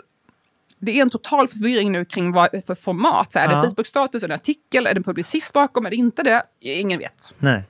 det 0.78 0.98
är 0.98 1.02
en 1.02 1.10
total 1.10 1.48
förvirring 1.48 1.92
nu 1.92 2.04
kring 2.04 2.32
vad 2.32 2.50
för 2.66 2.74
format. 2.74 3.32
Så 3.32 3.38
här, 3.38 3.48
Är 3.48 3.52
Ja. 3.52 3.56
det 3.62 3.68
Facebook-status, 3.70 4.22
är 4.22 4.28
det 4.28 4.34
en 4.34 4.40
artikel, 4.40 4.86
är 4.86 4.94
det 4.94 4.98
en 4.98 5.02
publicist 5.02 5.52
bakom, 5.52 5.86
är 5.86 5.90
det 5.90 5.96
inte 5.96 6.22
det? 6.22 6.42
Ingen 6.60 6.98
vet. 6.98 7.32
Nej. 7.38 7.62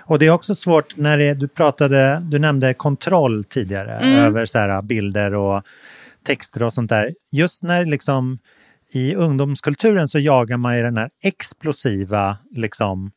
Och 0.00 0.18
det 0.18 0.26
är 0.26 0.30
också 0.30 0.54
svårt 0.54 0.96
när 0.96 1.18
det, 1.18 1.34
du 1.34 1.48
pratade, 1.48 2.22
du 2.30 2.38
nämnde 2.38 2.74
kontroll 2.74 3.44
tidigare 3.44 4.16
över 4.26 4.44
så 4.44 4.58
här 4.58 4.82
bilder 4.82 5.34
och 5.34 5.62
texter 6.26 6.62
och 6.62 6.72
sånt 6.72 6.90
där. 6.90 7.14
Just 7.30 7.62
när 7.62 7.84
liksom 7.84 8.38
i 8.90 9.14
ungdomskulturen 9.14 10.08
så 10.08 10.18
jagar 10.18 10.56
man 10.56 10.76
ju 10.76 10.82
den 10.82 10.96
här 10.96 11.10
explosiva 11.22 12.36
liksom 12.50 13.10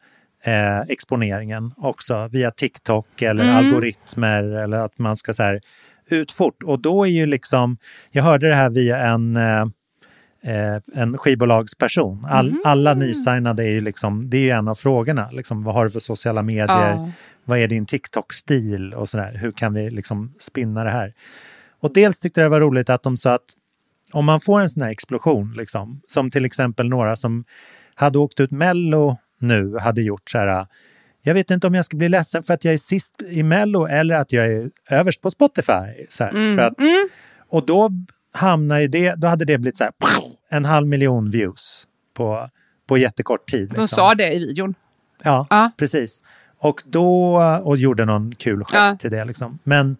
eh, 0.43 0.80
exponeringen 0.80 1.74
också 1.78 2.28
via 2.32 2.52
TikTok 2.52 3.21
eller 3.21 3.52
algoritmer 3.52 4.43
eller 4.43 4.78
att 4.78 5.00
man 5.00 5.17
ska 5.17 5.34
så 5.34 5.43
här 5.43 5.62
ut 6.10 6.32
fort. 6.32 6.63
Och 6.63 6.80
då 6.80 7.04
är 7.04 7.10
ju 7.10 7.26
liksom, 7.26 7.78
jag 8.12 8.24
hörde 8.24 8.47
det 8.47 8.56
här 8.56 8.69
via 8.69 8.97
en 8.97 9.38
eh, 9.38 9.65
eh, 10.43 11.01
en 11.01 11.17
skivbolagsperson. 11.17 12.25
All, 12.25 12.56
Alla 12.65 12.93
nysignade 12.93 13.63
är 13.63 13.69
ju 13.69 13.82
liksom, 13.82 14.30
det 14.30 14.38
är 14.38 14.41
ju 14.41 14.49
en 14.49 14.67
av 14.67 14.75
frågorna. 14.75 15.30
Liksom, 15.32 15.62
vad 15.62 15.73
har 15.73 15.86
du 15.86 15.91
för 15.91 15.99
sociala 15.99 16.41
medier? 16.41 16.91
Ja. 16.91 17.10
Vad 17.45 17.60
är 17.60 17.67
din 17.67 17.86
TikTok-stil? 17.86 18.93
Och 18.93 19.10
sådär. 19.10 19.38
Hur 19.41 19.51
kan 19.51 19.73
vi 19.73 19.89
liksom 19.89 20.34
spinna 20.39 20.84
det 20.84 20.89
här? 20.89 21.13
Och 21.80 21.93
dels 21.93 22.19
tyckte 22.19 22.41
jag 22.41 22.45
det 22.45 22.49
var 22.49 22.60
roligt 22.60 22.89
att 22.89 23.04
de 23.04 23.17
sa 23.17 23.34
att 23.34 23.56
om 24.12 24.25
man 24.25 24.41
får 24.41 24.62
en 24.62 24.69
sån 24.69 24.84
här 24.84 24.89
explosion, 24.89 25.54
liksom, 25.58 26.01
som 26.08 26.32
till 26.32 26.45
exempel 26.45 26.89
några 26.89 27.15
som 27.15 27.43
hade 27.95 28.19
åkt 28.19 28.39
ut 28.39 28.51
Mello 28.51 29.17
nu 29.39 29.77
hade 29.77 30.01
gjort 30.01 30.30
så 30.30 30.38
här, 30.38 30.67
jag 31.21 31.34
vet 31.34 31.51
inte 31.51 31.67
om 31.67 31.73
jag 31.75 31.86
ska 31.86 31.97
bli 31.97 32.10
ledsen 32.10 32.43
för 32.43 32.54
att 32.54 32.65
jag 32.65 32.73
är 32.73 32.77
sist 32.77 33.21
i 33.30 33.43
Mello 33.43 33.86
eller 33.88 34.15
att 34.15 34.32
jag 34.32 34.45
är 34.45 34.69
överst 34.89 35.21
på 35.21 35.32
Spotify. 35.32 36.06
Så 36.10 36.23
här, 36.23 36.32
för 36.58 36.63
att, 36.63 36.73
Och 37.47 37.65
då 37.65 37.89
hamnar 38.34 38.80
ju 38.80 38.88
det, 38.88 39.13
då 39.15 39.28
hade 39.28 39.46
det 39.46 39.58
blivit 39.58 39.78
så 39.78 39.84
här, 39.84 39.94
en 40.50 40.65
halv 40.65 40.88
miljon 40.88 41.30
views 41.32 41.88
på, 42.13 42.50
på 42.88 42.98
jättekort 42.98 43.50
tid. 43.52 43.60
De 43.70 43.82
liksom. 43.82 43.88
sa 43.88 44.15
det 44.15 44.34
i 44.34 44.39
videon. 44.39 44.76
Ja, 45.24 45.48
Ja. 45.50 45.72
precis. 45.78 46.22
Och 46.58 46.82
då, 46.86 47.36
och 47.63 47.78
gjorde 47.78 48.06
någon 48.06 48.36
kul 48.36 48.60
gest 48.63 48.74
Ja. 48.74 48.98
till 49.00 49.12
det. 49.12 49.26
Liksom. 49.26 49.60
Men 49.63 49.98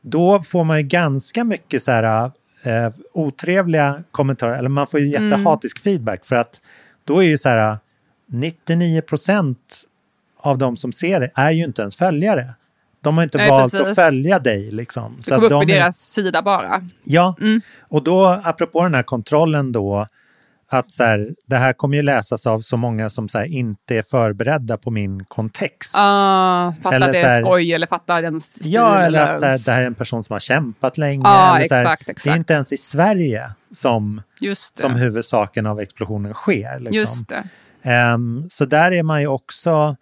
då 0.00 0.42
får 0.42 0.64
man 0.64 0.76
ju 0.78 0.82
ganska 0.82 1.44
mycket 1.44 1.82
så 1.82 1.92
här, 1.92 2.30
eh, 2.62 2.92
otrevliga 3.12 4.02
kommentarer, 4.10 4.58
eller 4.58 4.68
man 4.68 4.86
får 4.86 5.00
ju 5.00 5.16
Mm. 5.16 5.30
jättehatisk 5.30 5.78
feedback 5.82 6.24
för 6.24 6.36
att 6.36 6.60
då 7.04 7.18
är 7.22 7.26
ju 7.26 7.38
så 7.38 7.48
här 7.48 7.78
99 8.26 9.00
procent 9.00 9.82
av 10.36 10.58
de 10.58 10.76
som 10.76 10.92
ser 10.92 11.20
det 11.20 11.30
är 11.34 11.50
ju 11.50 11.64
inte 11.64 11.82
ens 11.82 11.96
följare. 11.96 12.54
De 13.04 13.16
har 13.16 13.24
inte 13.24 13.38
Nej, 13.38 13.50
valt 13.50 13.72
precis. 13.72 13.88
att 13.88 13.94
följa 13.94 14.38
dig. 14.38 14.70
Liksom. 14.70 15.16
Det 15.24 15.30
kom 15.34 15.44
upp 15.44 15.50
de 15.50 15.62
i 15.62 15.72
är- 15.72 15.80
deras 15.80 15.96
sida 15.98 16.42
bara. 16.42 16.80
Ja, 17.04 17.36
Mm. 17.40 17.60
och 17.80 18.04
då 18.04 18.40
apropå 18.44 18.82
den 18.82 18.94
här 18.94 19.02
kontrollen 19.02 19.72
då, 19.72 20.06
att 20.70 20.90
så 20.92 21.04
här, 21.04 21.30
det 21.46 21.56
här 21.56 21.72
kommer 21.72 21.96
ju 21.96 22.02
läsas 22.02 22.46
av 22.46 22.60
så 22.60 22.76
många 22.76 23.10
som 23.10 23.28
så 23.28 23.38
här, 23.38 23.44
inte 23.46 23.96
är 23.96 24.02
förberedda 24.02 24.76
på 24.76 24.90
min 24.90 25.24
kontext. 25.24 25.94
Ah, 25.98 26.72
fatta 26.82 26.96
Eller 26.96 27.06
det 27.12 27.20
så 27.20 27.26
här- 27.26 27.40
är 27.40 27.44
skoj 27.44 27.72
eller 27.72 27.86
fatta 27.86 28.20
den 28.20 28.40
stilen. 28.40 28.72
Ja, 28.72 28.98
eller 28.98 29.20
att 29.20 29.38
så 29.38 29.44
här, 29.46 29.58
det 29.66 29.72
här 29.72 29.82
är 29.82 29.86
en 29.86 29.94
person 29.94 30.24
som 30.24 30.32
har 30.34 30.40
kämpat 30.40 30.98
länge. 30.98 31.22
Ja, 31.24 31.56
eller 31.58 31.74
här, 31.76 31.82
exakt, 31.82 32.06
Det 32.06 32.10
är 32.10 32.12
exakt. 32.12 32.36
inte 32.36 32.52
ens 32.54 32.72
i 32.72 32.76
Sverige 32.76 33.50
som, 33.72 34.22
som 34.80 34.94
huvudsaken 34.94 35.66
av 35.66 35.80
explosionen 35.80 36.34
sker. 36.34 36.78
Liksom. 36.78 36.94
Just 36.94 37.28
det. 37.28 37.44
Ehm, 37.82 38.46
så 38.50 38.64
där 38.64 38.92
är 38.92 39.02
man 39.02 39.20
ju 39.20 39.26
också 39.26 39.96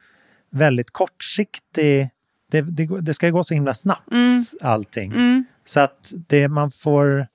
väldigt 0.51 0.91
kortsiktig. 0.91 2.09
Det, 2.53 2.61
det, 2.63 3.01
det 3.01 3.15
ska 3.15 3.27
ju 3.27 3.33
gå 3.33 3.45
så 3.45 3.55
himla 3.55 3.75
snabbt, 3.75 4.13
Mm. 4.13 4.45
allting. 4.61 5.13
Mm. 5.13 5.45
Så 5.65 5.81
att 5.81 6.13
det, 6.29 6.49
man 6.49 6.71
får 6.71 7.27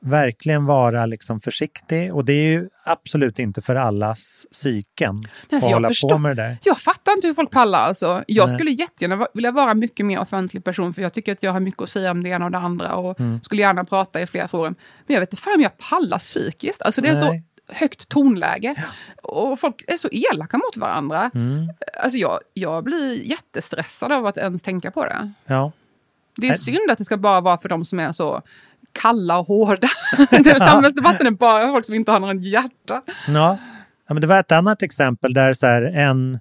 verkligen 0.00 0.64
vara 0.64 1.06
liksom 1.06 1.40
försiktig. 1.40 2.14
Och 2.14 2.24
det 2.24 2.32
är 2.32 2.44
ju 2.50 2.68
absolut 2.84 3.38
inte 3.38 3.62
för 3.62 3.74
allas 3.74 4.46
psyken 4.52 5.24
Nej, 5.50 5.58
att 5.58 5.64
hålla 5.64 5.88
förstår- 5.88 6.08
på 6.08 6.18
med 6.18 6.36
det 6.36 6.42
där. 6.42 6.58
Jag 6.64 6.78
fattar 6.78 7.12
inte 7.12 7.26
hur 7.26 7.34
folk 7.34 7.50
pallar. 7.50 7.78
Alltså. 7.78 8.24
Jag 8.26 8.46
Nej. 8.46 8.54
skulle 8.54 8.70
jättegärna 8.70 9.26
vilja 9.34 9.50
vara 9.50 9.74
mycket 9.74 10.06
mer 10.06 10.20
offentlig 10.20 10.64
person 10.64 10.94
för 10.94 11.02
jag 11.02 11.12
tycker 11.12 11.32
att 11.32 11.42
jag 11.42 11.52
har 11.52 11.60
mycket 11.60 11.82
att 11.82 11.90
säga 11.90 12.10
om 12.10 12.22
det 12.22 12.28
ena 12.28 12.44
och 12.44 12.50
det 12.50 12.58
andra 12.58 12.94
och 12.94 13.20
Mm. 13.20 13.42
skulle 13.42 13.62
gärna 13.62 13.84
prata 13.84 14.20
i 14.22 14.26
flera 14.26 14.48
forum. 14.48 14.74
Men 15.06 15.14
jag 15.14 15.20
vet 15.20 15.32
inte 15.32 15.42
fan 15.42 15.54
om 15.54 15.60
jag 15.60 15.78
pallar 15.78 16.18
psykiskt. 16.18 16.82
Alltså, 16.82 17.00
det 17.00 17.08
är 17.08 17.14
Nej. 17.24 17.38
så 17.38 17.53
högt 17.68 18.08
tonläge 18.08 18.74
och 19.22 19.60
folk 19.60 19.84
är 19.86 19.96
så 19.96 20.08
elaka 20.12 20.58
mot 20.58 20.76
varandra. 20.76 21.30
Mm. 21.34 21.68
Alltså, 22.02 22.18
jag, 22.18 22.38
jag 22.54 22.84
blir 22.84 23.22
jättestressad 23.22 24.12
av 24.12 24.26
att 24.26 24.36
ens 24.36 24.62
tänka 24.62 24.90
på 24.90 25.04
det. 25.04 25.32
Ja. 25.46 25.72
Det 26.36 26.46
är 26.46 26.50
Nej. 26.50 26.58
synd 26.58 26.90
att 26.90 26.98
det 26.98 27.04
ska 27.04 27.16
bara 27.16 27.40
vara 27.40 27.58
för 27.58 27.68
de 27.68 27.84
som 27.84 28.00
är 28.00 28.12
så 28.12 28.42
kalla 28.92 29.38
och 29.38 29.46
hårda. 29.46 29.88
Den 30.30 30.60
Samhällsdebatten 30.60 31.26
är 31.26 31.30
bara 31.30 31.66
för 31.66 31.72
folk 31.72 31.84
som 31.84 31.94
inte 31.94 32.12
har 32.12 32.20
någon 32.20 32.40
hjärta. 32.40 33.02
Ja. 33.28 33.58
ja, 34.06 34.14
men 34.14 34.20
det 34.20 34.26
var 34.26 34.40
ett 34.40 34.52
annat 34.52 34.82
exempel 34.82 35.34
där 35.34 35.52
så 35.52 35.66
här, 35.66 35.82
en, 35.82 36.40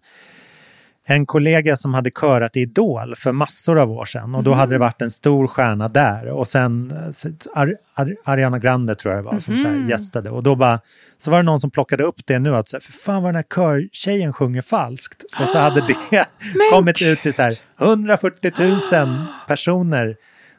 en 1.06 1.26
kollega 1.26 1.78
som 1.78 1.94
hade 1.94 2.12
körat 2.12 2.58
i 2.58 2.60
Idol 2.60 3.16
för 3.16 3.32
massor 3.32 3.80
av 3.80 3.92
år 3.92 4.06
sedan 4.06 4.36
och 4.36 4.44
då 4.44 4.54
hade 4.54 4.74
det 4.74 4.78
varit 4.78 5.02
en 5.02 5.12
stor 5.12 5.48
stjärna 5.48 5.88
där. 5.88 6.28
Och 6.28 6.48
sen 6.48 6.92
eh, 6.92 7.32
Ar, 7.54 7.76
Ar, 7.94 8.16
Ariana 8.24 8.60
Grande 8.60 8.96
tror 8.96 9.14
jag 9.14 9.24
det 9.24 9.30
var 9.32 9.40
som 9.40 9.58
så 9.58 9.68
här, 9.68 9.90
gästade. 9.90 10.30
Och 10.30 10.44
då 10.44 10.56
bara 10.56 10.80
så 11.18 11.32
var 11.32 11.38
det 11.38 11.44
någon 11.44 11.60
som 11.60 11.72
plockade 11.72 12.04
upp 12.04 12.26
det 12.26 12.40
nu 12.40 12.56
att 12.56 12.70
så 12.70 12.76
här, 12.76 12.82
för 12.82 12.92
fan 12.92 13.24
vad 13.24 13.34
den 13.34 13.36
här 13.36 13.56
körtjejen 13.56 14.34
sjunger 14.34 14.62
falskt. 14.62 15.24
Och 15.42 15.50
så 15.50 15.58
hade 15.58 15.82
det 15.88 16.26
kommit 16.72 17.02
ut 17.02 17.22
till 17.22 17.34
så 17.34 17.42
här 17.42 17.60
140 17.82 18.52
000 18.92 19.26
personer. 19.48 20.16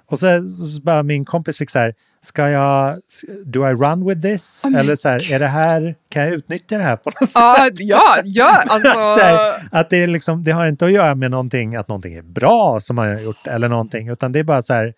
Och 0.06 0.18
så, 0.18 0.48
så 0.48 0.80
bara 0.82 1.02
min 1.02 1.24
kompis 1.24 1.58
fick 1.58 1.70
så 1.70 1.78
här, 1.78 1.94
ska 2.24 2.48
jag, 2.50 3.00
do 3.44 3.68
I 3.68 3.72
run 3.72 4.08
with 4.08 4.20
this? 4.20 4.64
Eller 4.64 4.96
så 4.96 5.08
här, 5.08 5.32
är 5.32 5.38
det 5.38 5.46
här, 5.46 5.94
kan 6.08 6.22
jag 6.22 6.32
utnyttja 6.32 6.78
det 6.78 6.84
här 6.84 6.96
på 6.96 7.10
något 7.20 7.30
sätt? 7.30 7.74
Ja, 7.80 8.20
ja, 8.24 8.62
alltså. 8.68 8.92
så 8.92 9.20
här, 9.20 9.52
att 9.70 9.90
det, 9.90 9.96
är 9.96 10.06
liksom, 10.06 10.44
det 10.44 10.52
har 10.52 10.66
inte 10.66 10.84
att 10.84 10.92
göra 10.92 11.14
med 11.14 11.30
någonting, 11.30 11.76
att 11.76 11.88
någonting 11.88 12.14
är 12.14 12.22
bra 12.22 12.80
som 12.80 12.96
man 12.96 13.08
har 13.08 13.18
gjort 13.18 13.46
eller 13.46 13.68
någonting, 13.68 14.08
utan 14.08 14.32
det 14.32 14.38
är 14.38 14.44
bara 14.44 14.62
så 14.62 14.74
här, 14.74 14.92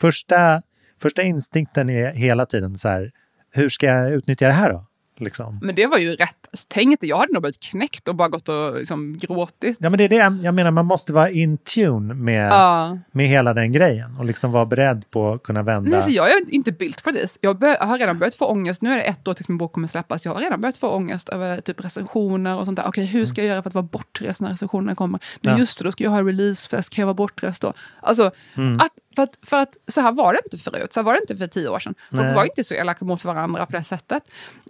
första, 0.00 0.62
första 1.02 1.22
instinkten 1.22 1.90
är 1.90 2.12
hela 2.12 2.46
tiden 2.46 2.78
så 2.78 2.88
här, 2.88 3.10
hur 3.54 3.68
ska 3.68 3.86
jag 3.86 4.12
utnyttja 4.12 4.46
det 4.46 4.52
här 4.52 4.70
då? 4.70 4.86
Liksom. 5.24 5.58
Men 5.62 5.74
det 5.74 5.86
var 5.86 5.98
ju 5.98 6.14
rätt 6.16 6.48
tänkt. 6.68 7.02
Jag 7.02 7.16
hade 7.18 7.32
nog 7.32 7.42
blivit 7.42 7.60
knäckt 7.62 8.08
och 8.08 8.14
bara 8.14 8.28
gått 8.28 8.48
och 8.48 8.74
liksom 8.78 9.18
gråtit. 9.18 9.76
Ja, 9.80 9.90
men 9.90 9.98
det 9.98 10.04
är 10.04 10.08
det 10.08 10.16
jag- 10.16 10.44
jag 10.44 10.54
menar, 10.54 10.70
man 10.70 10.86
måste 10.86 11.12
vara 11.12 11.30
in 11.30 11.58
tune 11.58 12.14
med, 12.14 12.48
Ja. 12.52 12.98
med 13.12 13.26
hela 13.26 13.54
den 13.54 13.72
grejen 13.72 14.16
och 14.18 14.24
liksom 14.24 14.52
vara 14.52 14.66
beredd 14.66 15.10
på 15.10 15.32
att 15.32 15.42
kunna 15.42 15.62
vända. 15.62 15.90
Nej, 15.90 16.02
så 16.02 16.10
jag 16.10 16.30
är 16.30 16.54
inte 16.54 16.72
built 16.72 17.00
för 17.00 17.12
det. 17.12 17.36
Jag 17.40 17.58
bör, 17.58 17.76
har 17.80 17.98
redan 17.98 18.18
börjat 18.18 18.34
få 18.34 18.46
ångest. 18.46 18.82
Nu 18.82 18.92
är 18.92 18.96
det 18.96 19.02
ett 19.02 19.28
år 19.28 19.34
tills 19.34 19.48
min 19.48 19.58
bok 19.58 19.72
kommer 19.72 19.88
släppas. 19.88 20.24
Jag 20.24 20.34
har 20.34 20.40
redan 20.40 20.60
börjat 20.60 20.76
få 20.76 20.88
ångest 20.88 21.28
över 21.28 21.60
typ 21.60 21.84
recensioner 21.84 22.58
och 22.58 22.64
sånt 22.64 22.76
där. 22.76 22.88
Okej, 22.88 23.04
hur 23.06 23.26
ska 23.26 23.40
jag 23.40 23.48
göra 23.48 23.62
för 23.62 23.70
att 23.70 23.74
vara 23.74 23.82
bortrest 23.92 24.40
när 24.40 24.50
recensionerna 24.50 24.94
kommer? 24.94 25.20
Men 25.40 25.52
Ja. 25.52 25.58
just 25.58 25.78
det, 25.78 25.84
då 25.84 25.92
ska 25.92 26.04
jag 26.04 26.10
ha 26.10 26.22
releasefest. 26.22 26.90
Kan 26.90 27.02
jag 27.02 27.06
vara 27.06 27.14
bortrest 27.14 27.62
då? 27.62 27.72
Alltså, 28.00 28.30
Mm. 28.56 28.80
att, 28.80 28.92
för, 29.16 29.22
att, 29.22 29.38
för 29.42 29.56
att 29.56 29.76
så 29.88 30.00
här 30.00 30.12
var 30.12 30.32
det 30.32 30.40
inte 30.44 30.58
förut. 30.58 30.92
Så 30.92 31.00
här 31.00 31.04
var 31.04 31.12
det 31.12 31.20
inte 31.20 31.36
för 31.36 31.46
tio 31.46 31.68
år 31.68 31.78
sedan. 31.78 31.94
Folk 32.10 32.22
Nej. 32.22 32.34
var 32.34 32.44
inte 32.44 32.64
så 32.64 32.74
elaka 32.74 33.04
mot 33.04 33.24
varandra 33.24 33.66
på 33.66 33.72
det 33.72 33.84
sättet. 33.84 34.22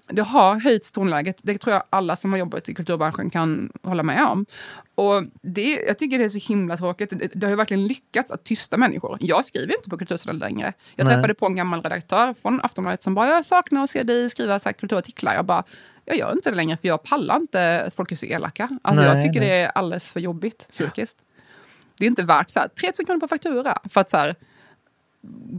Det 0.08 0.22
har 0.22 0.60
höjts 0.60 0.92
tonläget. 0.92 1.36
Det 1.42 1.58
tror 1.58 1.74
jag 1.74 1.82
alla 1.90 2.16
som 2.16 2.32
har 2.32 2.38
jobbat 2.38 2.68
i 2.68 2.74
kulturbranschen 2.74 3.30
kan 3.30 3.72
hålla 3.82 4.02
med 4.02 4.24
om. 4.24 4.46
Och 4.94 5.24
det, 5.42 5.84
jag 5.86 5.98
tycker 5.98 6.18
det 6.18 6.24
är 6.24 6.28
så 6.28 6.38
himla 6.38 6.76
tråkigt. 6.76 7.10
Det, 7.10 7.30
det 7.34 7.46
har 7.46 7.50
ju 7.50 7.56
verkligen 7.56 7.86
lyckats 7.86 8.32
att 8.32 8.44
tysta 8.44 8.76
människor. 8.76 9.18
Jag 9.20 9.44
skriver 9.44 9.76
inte 9.76 9.90
på 9.90 9.98
Kultursidan 9.98 10.38
längre. 10.38 10.72
Jag 10.96 11.04
Nej. 11.04 11.14
träffade 11.14 11.34
på 11.34 11.46
en 11.46 11.56
gammal 11.56 11.82
redaktör 11.82 12.34
från 12.34 12.60
Aftonbladet 12.62 13.02
som 13.02 13.14
bara, 13.14 13.28
jag 13.28 13.44
saknar 13.44 13.84
att 13.84 13.90
se 13.90 14.02
dig 14.02 14.30
skriva 14.30 14.58
så 14.58 14.68
här 14.68 14.74
kulturartiklar. 14.74 15.34
Jag 15.34 15.44
bara, 15.44 15.64
jag 16.04 16.16
gör 16.16 16.32
inte 16.32 16.50
det 16.50 16.56
längre 16.56 16.76
för 16.76 16.88
jag 16.88 17.02
pallar 17.02 17.36
inte 17.36 17.82
att 17.82 17.94
folk 17.94 18.12
är 18.12 18.16
så 18.16 18.26
elaka. 18.26 18.78
Alltså 18.82 19.02
Nej, 19.02 19.14
jag 19.14 19.24
tycker 19.24 19.40
nej. 19.40 19.48
det 19.48 19.54
är 19.54 19.68
alldeles 19.68 20.10
för 20.10 20.20
jobbigt 20.20 20.66
psykiskt. 20.70 21.18
Det 21.98 22.04
är 22.04 22.08
inte 22.08 22.22
värt 22.22 22.50
så 22.50 22.60
här, 22.60 22.68
3000 22.68 23.06
kronor 23.06 23.20
på 23.20 23.28
faktura 23.28 23.78
för 23.90 24.00
att 24.00 24.10
så 24.10 24.16
här, 24.16 24.34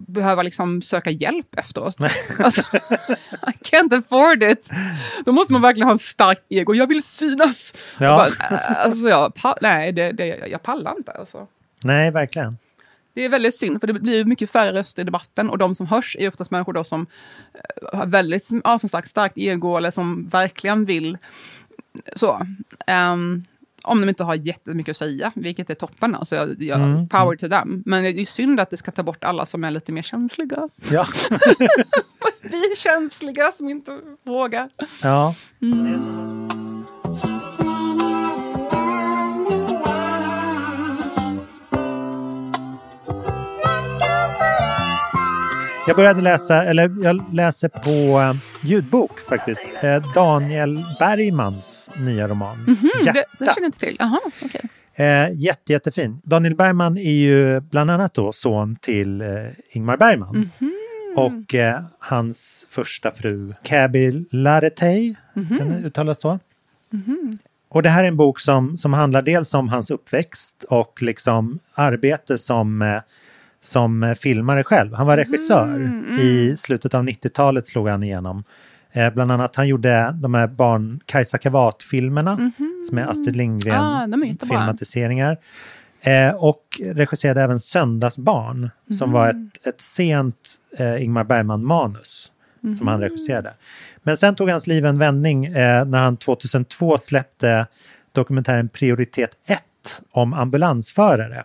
behöva 0.08 0.44
liksom 0.44 0.82
söka 0.82 1.10
hjälp 1.10 1.56
efteråt. 1.58 1.96
Alltså, 2.40 2.62
I 3.48 3.52
can't 3.72 3.98
afford 3.98 4.44
it. 4.44 4.70
Då 5.26 5.32
måste 5.32 5.54
man 5.54 5.62
verkligen 5.62 5.88
ha 5.88 5.94
en 5.94 6.00
starkt 6.00 6.44
ego. 6.50 6.74
Jag 6.74 6.88
vill 6.88 7.04
synas. 7.04 7.74
Ja. 8.00 8.06
Jag 8.06 8.18
bara, 8.50 8.58
alltså 8.58 9.10
jag, 9.10 9.34
nej, 9.62 9.92
det, 9.92 10.12
det, 10.12 10.26
jag 10.26 10.64
pallar 10.64 10.96
inte. 10.98 11.12
Alltså. 11.12 11.48
Nej, 11.84 12.12
verkligen. 12.12 12.58
Det 13.14 13.26
är 13.26 13.30
väldigt 13.30 13.56
synd, 13.56 13.80
för 13.80 13.88
det 13.88 13.94
blir 13.94 14.26
mycket 14.26 14.50
färre 14.50 14.72
röster 14.74 15.02
i 15.02 15.06
debatten 15.06 15.50
och 15.50 15.58
de 15.58 15.76
som 15.76 15.88
hörs 15.88 16.16
är 16.20 16.28
oftast 16.28 16.52
människor 16.52 16.74
då 16.74 16.84
som 16.84 17.08
eh, 17.54 18.00
har 18.00 18.06
väldigt 18.06 18.50
ja, 18.64 18.80
som 18.80 18.90
sagt, 18.90 19.10
starkt 19.10 19.38
ego 19.38 19.78
eller 19.78 19.92
som 19.92 20.28
verkligen 20.28 20.86
vill 20.86 21.18
så. 22.16 22.48
Ehm, 22.88 23.44
om 23.84 24.02
de 24.02 24.10
inte 24.10 24.24
har 24.24 24.36
jättemycket 24.36 24.92
att 24.92 24.98
säga, 24.98 25.32
vilket 25.36 25.70
är 25.70 25.76
toppen. 25.76 26.16
Alltså, 26.16 26.36
jag, 26.36 26.64
jag, 26.64 26.80
Mm. 26.80 27.10
Power 27.10 27.36
to 27.36 27.48
them. 27.50 27.84
Men 27.86 28.04
det 28.04 28.10
är 28.22 28.26
synd 28.26 28.60
att 28.60 28.70
det 28.70 28.78
ska 28.78 28.92
ta 28.92 29.04
bort 29.04 29.24
alla 29.24 29.46
som 29.46 29.64
är 29.64 29.72
lite 29.72 29.92
mer 29.92 30.02
känsliga. 30.02 30.70
Ja. 30.90 31.06
Vi 32.42 32.58
är 32.58 32.76
känsliga 32.76 33.52
som 33.52 33.70
inte 33.70 34.00
vågar. 34.24 34.70
ja. 35.02 35.36
Jag 45.88 45.96
började 45.96 46.22
läsa, 46.22 46.64
eller 46.64 47.04
jag 47.04 47.34
läser 47.34 47.70
på 47.70 48.22
eh, 48.22 48.36
ljudbok 48.64 49.20
faktiskt. 49.20 49.66
Eh, 49.82 50.14
Daniel 50.14 50.86
Bergmans 51.00 51.90
nya 51.98 52.28
roman. 52.28 52.58
Mhm, 52.58 52.76
det, 52.94 53.00
det 53.04 53.06
Hjärtat. 53.06 53.38
känner 53.40 53.56
jag 53.58 53.66
inte 53.66 53.80
till. 53.80 53.96
Jaha, 54.00 54.20
okej. 54.46 54.62
Eh, 54.96 55.32
jätte, 55.34 55.72
jättefin. 55.74 56.22
Daniel 56.24 56.56
Bergman 56.56 56.98
är 56.98 57.12
ju 57.14 57.60
bland 57.60 57.92
annat 57.92 58.14
då 58.14 58.32
son 58.32 58.76
till 58.76 59.22
eh, 59.22 59.28
Ingmar 59.70 59.98
Bergman. 59.98 60.50
Mhm. 60.60 60.74
Och 61.16 61.56
eh, 61.56 61.82
hans 62.00 62.68
första 62.70 63.12
fru, 63.12 63.54
Kaby 63.64 64.26
Laretey, 64.32 65.16
Mhm. 65.34 65.58
kan 65.58 65.70
det 65.70 65.88
uttalas 65.88 66.22
så? 66.22 66.40
Och 67.70 67.84
det 67.84 67.90
här 67.90 68.04
är 68.04 68.08
en 68.08 68.18
bok 68.18 68.40
som, 68.40 68.78
som 68.78 68.94
handlar 68.94 69.22
dels 69.22 69.54
om 69.54 69.70
hans 69.70 69.92
uppväxt 69.92 70.64
och 70.64 71.02
liksom 71.02 71.60
arbete 71.74 72.38
som, 72.38 72.82
eh, 72.82 73.02
som 73.64 74.04
eh, 74.04 74.14
filmare 74.14 74.64
själv. 74.64 74.94
Han 74.94 75.08
var 75.08 75.18
regissör. 75.18 75.92
I 76.20 76.58
slutet 76.58 76.94
av 76.94 77.04
90-talet 77.04 77.68
slog 77.68 77.88
han 77.88 78.04
igenom. 78.04 78.44
Eh, 78.92 79.14
bland 79.14 79.32
annat 79.32 79.56
han 79.56 79.68
gjorde 79.68 80.16
de 80.22 80.34
här 80.34 80.48
barn 80.48 81.00
Kajsa 81.06 81.38
Kavat-filmerna 81.38 82.52
som 82.90 82.98
är 82.98 83.08
Astrid 83.08 83.36
Ah. 83.36 83.38
Lindgren-filmatiseringar. 83.38 85.38
Eh, 86.02 86.30
och 86.30 86.82
regisserade 86.84 87.42
även 87.42 87.60
Söndagsbarn 87.60 88.70
som 88.98 89.12
var 89.12 89.30
ett, 89.30 89.68
ett 89.68 89.82
sent 89.82 90.36
eh, 90.78 91.04
Ingmar 91.04 91.24
Bergman-manus 91.24 92.32
som 92.78 92.88
han 92.88 93.00
regisserade. 93.00 93.54
Men 94.04 94.18
sen 94.18 94.36
tog 94.36 94.50
hans 94.50 94.68
liv 94.68 94.86
en 94.86 95.00
vändning 95.00 95.46
eh, 95.46 95.86
när 95.86 96.04
han 96.04 96.18
2002 96.18 96.98
släppte 96.98 97.68
dokumentären 98.12 98.70
Prioritet 98.70 99.32
1 99.46 99.60
om 100.12 100.34
ambulansförare. 100.34 101.44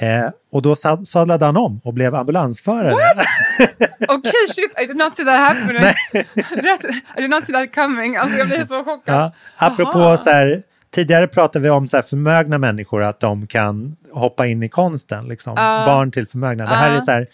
Eh, 0.00 0.30
och 0.52 0.62
då 0.62 0.76
sad- 0.76 1.08
sadlade 1.08 1.44
han 1.44 1.56
om 1.56 1.80
och 1.84 1.94
blev 1.94 2.14
ambulansförare. 2.14 2.94
Okej, 4.08 4.32
shit, 4.48 4.72
I 4.82 4.86
did 4.86 4.96
not 4.96 5.16
see 5.16 5.24
that 5.24 5.40
happening. 5.40 5.82
I 7.16 7.20
did 7.20 7.30
not 7.30 7.44
see 7.46 7.52
that 7.52 7.74
coming. 7.74 8.16
Alltså 8.16 8.38
jag 8.38 8.46
blir 8.48 8.64
så 8.64 8.84
chockad. 8.84 9.14
Ja, 9.14 9.32
apropå 9.56 9.98
Aha. 9.98 10.16
så 10.16 10.30
här, 10.30 10.62
tidigare 10.90 11.28
pratade 11.28 11.62
vi 11.62 11.70
om 11.70 11.88
så 11.88 11.96
här 11.96 12.02
förmögna 12.04 12.58
människor, 12.58 13.02
att 13.02 13.20
de 13.20 13.46
kan 13.46 13.96
hoppa 14.12 14.46
in 14.46 14.62
i 14.62 14.68
konsten. 14.68 15.28
Liksom. 15.28 15.54
Barn 15.86 16.10
till 16.10 16.26
förmögna. 16.26 16.64
Det 16.64 16.74
här 16.74 16.96
är 16.96 17.00
så 17.00 17.10
här, 17.10 17.26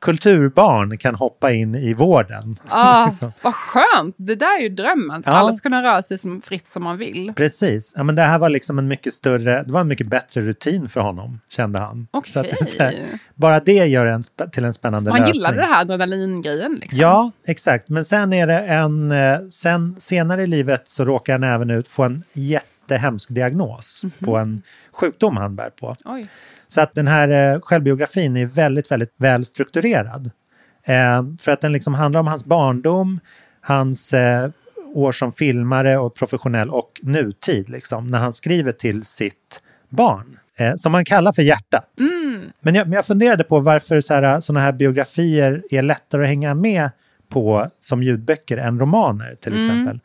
kulturbarn 0.00 0.98
kan 0.98 1.14
hoppa 1.14 1.52
in 1.52 1.74
i 1.74 1.94
vården. 1.94 2.56
Ah, 2.68 3.10
vad 3.42 3.54
skönt! 3.54 4.14
Det 4.18 4.34
där 4.34 4.58
är 4.58 4.62
ju 4.62 4.68
drömmen. 4.68 5.22
Ja. 5.26 5.32
Alla 5.32 5.52
ska 5.52 5.62
kunna 5.62 5.82
röra 5.82 6.02
sig 6.02 6.18
som 6.18 6.42
fritt 6.42 6.66
som 6.68 6.82
man 6.82 6.98
vill. 6.98 7.32
Precis. 7.36 7.92
Ja, 7.96 8.02
men 8.02 8.14
det 8.14 8.22
här 8.22 8.38
var 8.38 8.48
liksom 8.48 8.78
en 8.78 8.88
mycket 8.88 9.14
större, 9.14 9.62
det 9.62 9.72
var 9.72 9.80
en 9.80 9.88
mycket 9.88 10.06
bättre 10.06 10.40
rutin 10.40 10.88
för 10.88 11.00
honom, 11.00 11.40
kände 11.48 11.78
han. 11.78 12.06
Så 12.26 12.40
att 12.40 12.68
så 12.68 12.82
här, 12.82 12.94
bara 13.34 13.60
det 13.60 13.72
gör 13.86 14.06
en 14.06 14.22
till 14.52 14.64
en 14.64 14.72
spännande 14.72 15.10
Man 15.10 15.18
lösning. 15.18 15.34
gillade 15.34 15.56
det 15.56 15.66
här 15.66 15.80
adrenalingrejen. 15.80 16.78
Liksom. 16.80 16.98
Ja, 17.00 17.30
exakt. 17.46 17.88
Men 17.88 18.04
sen 18.04 18.32
är 18.32 18.46
det 18.46 18.58
en... 18.58 19.12
eh, 19.12 19.38
Sen, 19.50 19.96
senare 19.98 20.42
i 20.42 20.46
livet 20.46 20.88
så 20.88 21.04
råkar 21.04 21.32
han 21.32 21.42
även 21.44 21.70
ut 21.70 21.88
få 21.88 22.02
en 22.02 22.24
jättehemsk 22.90 23.28
diagnos 23.30 24.04
Mhm. 24.04 24.12
på 24.24 24.36
en 24.36 24.62
sjukdom 24.92 25.36
han 25.36 25.56
bär 25.56 25.70
på. 25.70 25.96
Oj. 26.04 26.26
Så 26.68 26.80
att 26.80 26.94
den 26.94 27.06
här 27.06 27.28
eh, 27.54 27.60
självbiografin 27.60 28.36
är 28.36 28.46
väldigt, 28.46 28.90
väldigt 28.90 29.14
väl 29.16 29.44
strukturerad. 29.44 30.30
Eh, 30.84 31.22
för 31.40 31.52
att 31.52 31.60
den 31.60 31.72
liksom 31.72 31.94
handlar 31.94 32.20
om 32.20 32.26
hans 32.26 32.44
barndom, 32.44 33.20
hans 33.60 34.12
eh, 34.14 34.50
år 34.94 35.12
som 35.12 35.32
filmare 35.32 35.98
och 35.98 36.14
professionell 36.14 36.70
och 36.70 37.00
nutid, 37.02 37.68
liksom, 37.68 38.06
när 38.06 38.18
han 38.18 38.32
skriver 38.32 38.72
till 38.72 39.04
sitt 39.04 39.62
barn. 39.88 40.38
Eh, 40.56 40.74
som 40.76 40.94
han 40.94 41.04
kallar 41.04 41.32
för 41.32 41.42
hjärtat. 41.42 41.90
Men, 42.60 42.74
jag, 42.74 42.94
jag 42.94 43.06
funderade 43.06 43.44
på 43.44 43.60
varför 43.60 44.00
så 44.00 44.14
här, 44.14 44.72
biografier 44.72 45.62
är 45.70 45.82
lättare 45.82 46.22
att 46.22 46.28
hänga 46.28 46.54
med 46.54 46.90
på 47.28 47.70
som 47.80 48.02
ljudböcker 48.02 48.56
än 48.58 48.80
romaner 48.80 49.34
till 49.40 49.52
exempel. 49.64 50.00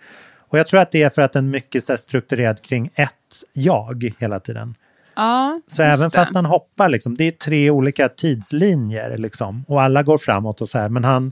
Och 0.55 0.59
jag 0.59 0.67
tror 0.67 0.79
att 0.79 0.91
det 0.91 1.03
är 1.03 1.09
för 1.09 1.21
att 1.21 1.33
den 1.33 1.45
är 1.45 1.49
mycket 1.49 1.89
här, 1.89 1.97
strukturerad 1.97 2.61
kring 2.61 2.89
ett 2.95 3.11
jag 3.53 4.13
hela 4.19 4.39
tiden. 4.39 4.75
Ja, 5.15 5.61
Så 5.67 5.83
även 5.83 6.09
det. 6.09 6.15
fast 6.15 6.35
han 6.35 6.45
hoppar, 6.45 6.89
liksom, 6.89 7.17
det 7.17 7.23
är 7.23 7.31
tre 7.31 7.69
olika 7.69 8.09
tidslinjer 8.09 9.17
liksom, 9.17 9.65
och 9.67 9.81
alla 9.81 10.03
går 10.03 10.17
framåt 10.17 10.61
och 10.61 10.69
så 10.69 10.79
här, 10.79 10.89
men 10.89 11.03
han 11.03 11.31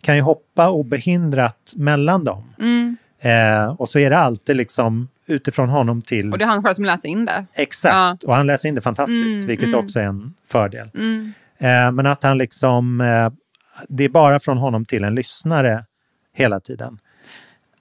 kan 0.00 0.16
ju 0.16 0.22
hoppa 0.22 0.70
obehindrat 0.70 1.72
mellan 1.76 2.24
dem. 2.24 2.54
Mm. 2.58 2.96
Eh, 3.20 3.66
och 3.66 3.88
så 3.88 3.98
är 3.98 4.10
det 4.10 4.18
alltid 4.18 4.56
liksom 4.56 5.08
utifrån 5.26 5.68
honom 5.68 6.02
till... 6.02 6.32
Och 6.32 6.38
det 6.38 6.44
är 6.44 6.48
han 6.48 6.62
själv 6.62 6.74
som 6.74 6.84
läser 6.84 7.08
in 7.08 7.24
det. 7.24 7.44
Exakt, 7.54 8.22
och 8.22 8.34
han 8.34 8.46
läser 8.46 8.68
in 8.68 8.74
det 8.74 8.80
fantastiskt, 8.80 9.34
Mm, 9.34 9.46
vilket 9.46 9.68
mm. 9.68 9.80
också 9.80 10.00
är 10.00 10.04
en 10.04 10.34
fördel. 10.46 10.90
Mm. 10.94 11.32
Eh, 11.58 11.92
men 11.92 12.06
att 12.06 12.22
han 12.22 12.38
liksom, 12.38 13.00
eh, 13.00 13.30
det 13.88 14.04
är 14.04 14.08
bara 14.08 14.38
från 14.38 14.58
honom 14.58 14.84
till 14.84 15.04
en 15.04 15.14
lyssnare 15.14 15.84
hela 16.34 16.60
tiden. 16.60 16.98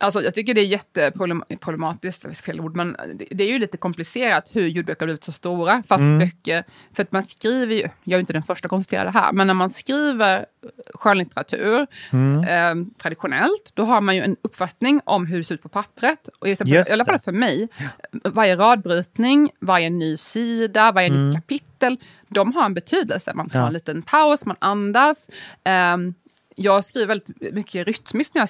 Alltså, 0.02 0.22
jag 0.24 0.34
tycker 0.34 0.54
det 0.54 0.62
är 0.62 0.66
jätteproblematiskt, 0.66 2.38
fel 2.46 2.62
ord, 2.62 2.76
men 2.76 2.96
det, 3.32 3.44
är 3.44 3.48
ju 3.48 3.60
lite 3.60 3.78
komplicerat 3.78 4.52
hur 4.54 4.68
ljudböcker 4.68 5.00
har 5.02 5.06
blivit 5.08 5.24
så 5.24 5.32
stora. 5.32 5.84
Fast 5.88 6.02
Mm. 6.02 6.20
böcker, 6.20 6.64
för 6.94 7.04
att 7.04 7.12
man 7.12 7.24
skriver 7.28 7.76
ju, 7.76 7.82
jag 8.04 8.16
är 8.16 8.20
inte 8.20 8.34
den 8.34 8.44
första 8.44 8.66
att 8.66 8.70
konstatera 8.70 9.04
det 9.04 9.10
här, 9.12 9.34
men 9.34 9.48
när 9.48 9.54
man 9.54 9.70
skriver 9.70 10.46
skönlitteratur 10.94 11.88
Mm. 12.14 12.44
eh, 12.44 12.88
traditionellt, 13.02 13.72
då 13.74 13.84
har 13.84 14.02
man 14.02 14.16
ju 14.16 14.22
en 14.24 14.36
uppfattning 14.42 15.02
om 15.06 15.26
hur 15.26 15.38
det 15.38 15.44
ser 15.44 15.56
ut 15.56 15.62
på 15.64 15.70
pappret. 15.70 16.30
Och 16.40 16.48
exempel, 16.48 16.76
I 16.76 16.92
alla 16.94 17.06
fall 17.06 17.20
för 17.20 17.32
mig, 17.32 17.68
varje 18.12 18.56
radbrytning, 18.56 19.50
varje 19.60 19.90
ny 19.90 20.18
sida, 20.18 20.92
varje 20.92 21.10
nytt 21.10 21.36
kapitel, 21.36 21.98
de 22.28 22.54
har 22.54 22.66
en 22.66 22.74
betydelse. 22.74 23.34
Man 23.36 23.50
tar 23.50 23.56
Mm. 23.60 23.64
Ja. 23.64 23.68
en 23.68 23.74
liten 23.74 24.02
paus, 24.02 24.46
man 24.46 24.56
andas. 24.60 25.30
Ehm, 25.64 26.14
jag 26.56 26.84
skriver 26.86 27.08
väldigt 27.08 27.54
mycket 27.54 27.88
rytmiskt 27.88 28.36
när 28.36 28.42
jag 28.42 28.50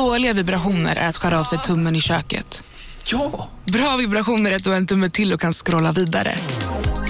Dåliga 0.00 0.32
vibrationer 0.32 0.96
är 0.96 1.08
att 1.08 1.16
skära 1.16 1.40
av 1.40 1.44
sig 1.44 1.58
tummen 1.58 1.96
i 1.96 2.00
köket. 2.00 2.62
Ja! 3.12 3.48
Bra 3.64 3.96
vibrationer 3.96 4.52
är 4.52 4.56
att 4.56 4.64
du 4.64 4.70
har 4.70 4.76
en 4.76 4.86
tumme 4.86 5.10
till 5.10 5.32
och 5.32 5.40
kan 5.40 5.52
scrolla 5.52 5.92
vidare. 5.92 6.34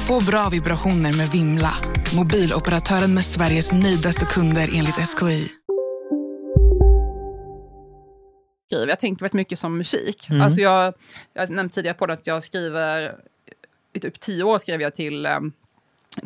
Få 0.08 0.24
bra 0.24 0.48
vibrationer 0.48 1.12
med 1.12 1.28
Vimla. 1.28 1.72
Mobiloperatören 2.16 3.14
med 3.14 3.24
Sveriges 3.24 3.72
nöjdaste 3.72 4.24
kunder 4.24 4.70
enligt 4.74 4.94
SKI. 4.94 5.48
Jag 8.68 9.00
tänker 9.00 9.20
väldigt 9.20 9.32
mycket 9.32 9.58
som 9.58 9.78
musik. 9.78 10.30
Mm. 10.30 10.42
Alltså 10.42 10.60
jag, 10.60 10.94
jag 11.32 11.50
nämnde 11.50 11.74
tidigare 11.74 11.96
på 11.96 12.06
det 12.06 12.12
att 12.12 12.26
jag 12.26 12.44
skriver, 12.44 13.14
i 13.92 14.00
typ 14.00 14.20
tio 14.20 14.44
år 14.44 14.58
skrev 14.58 14.80
jag 14.80 14.94
till 14.94 15.26
um, 15.26 15.52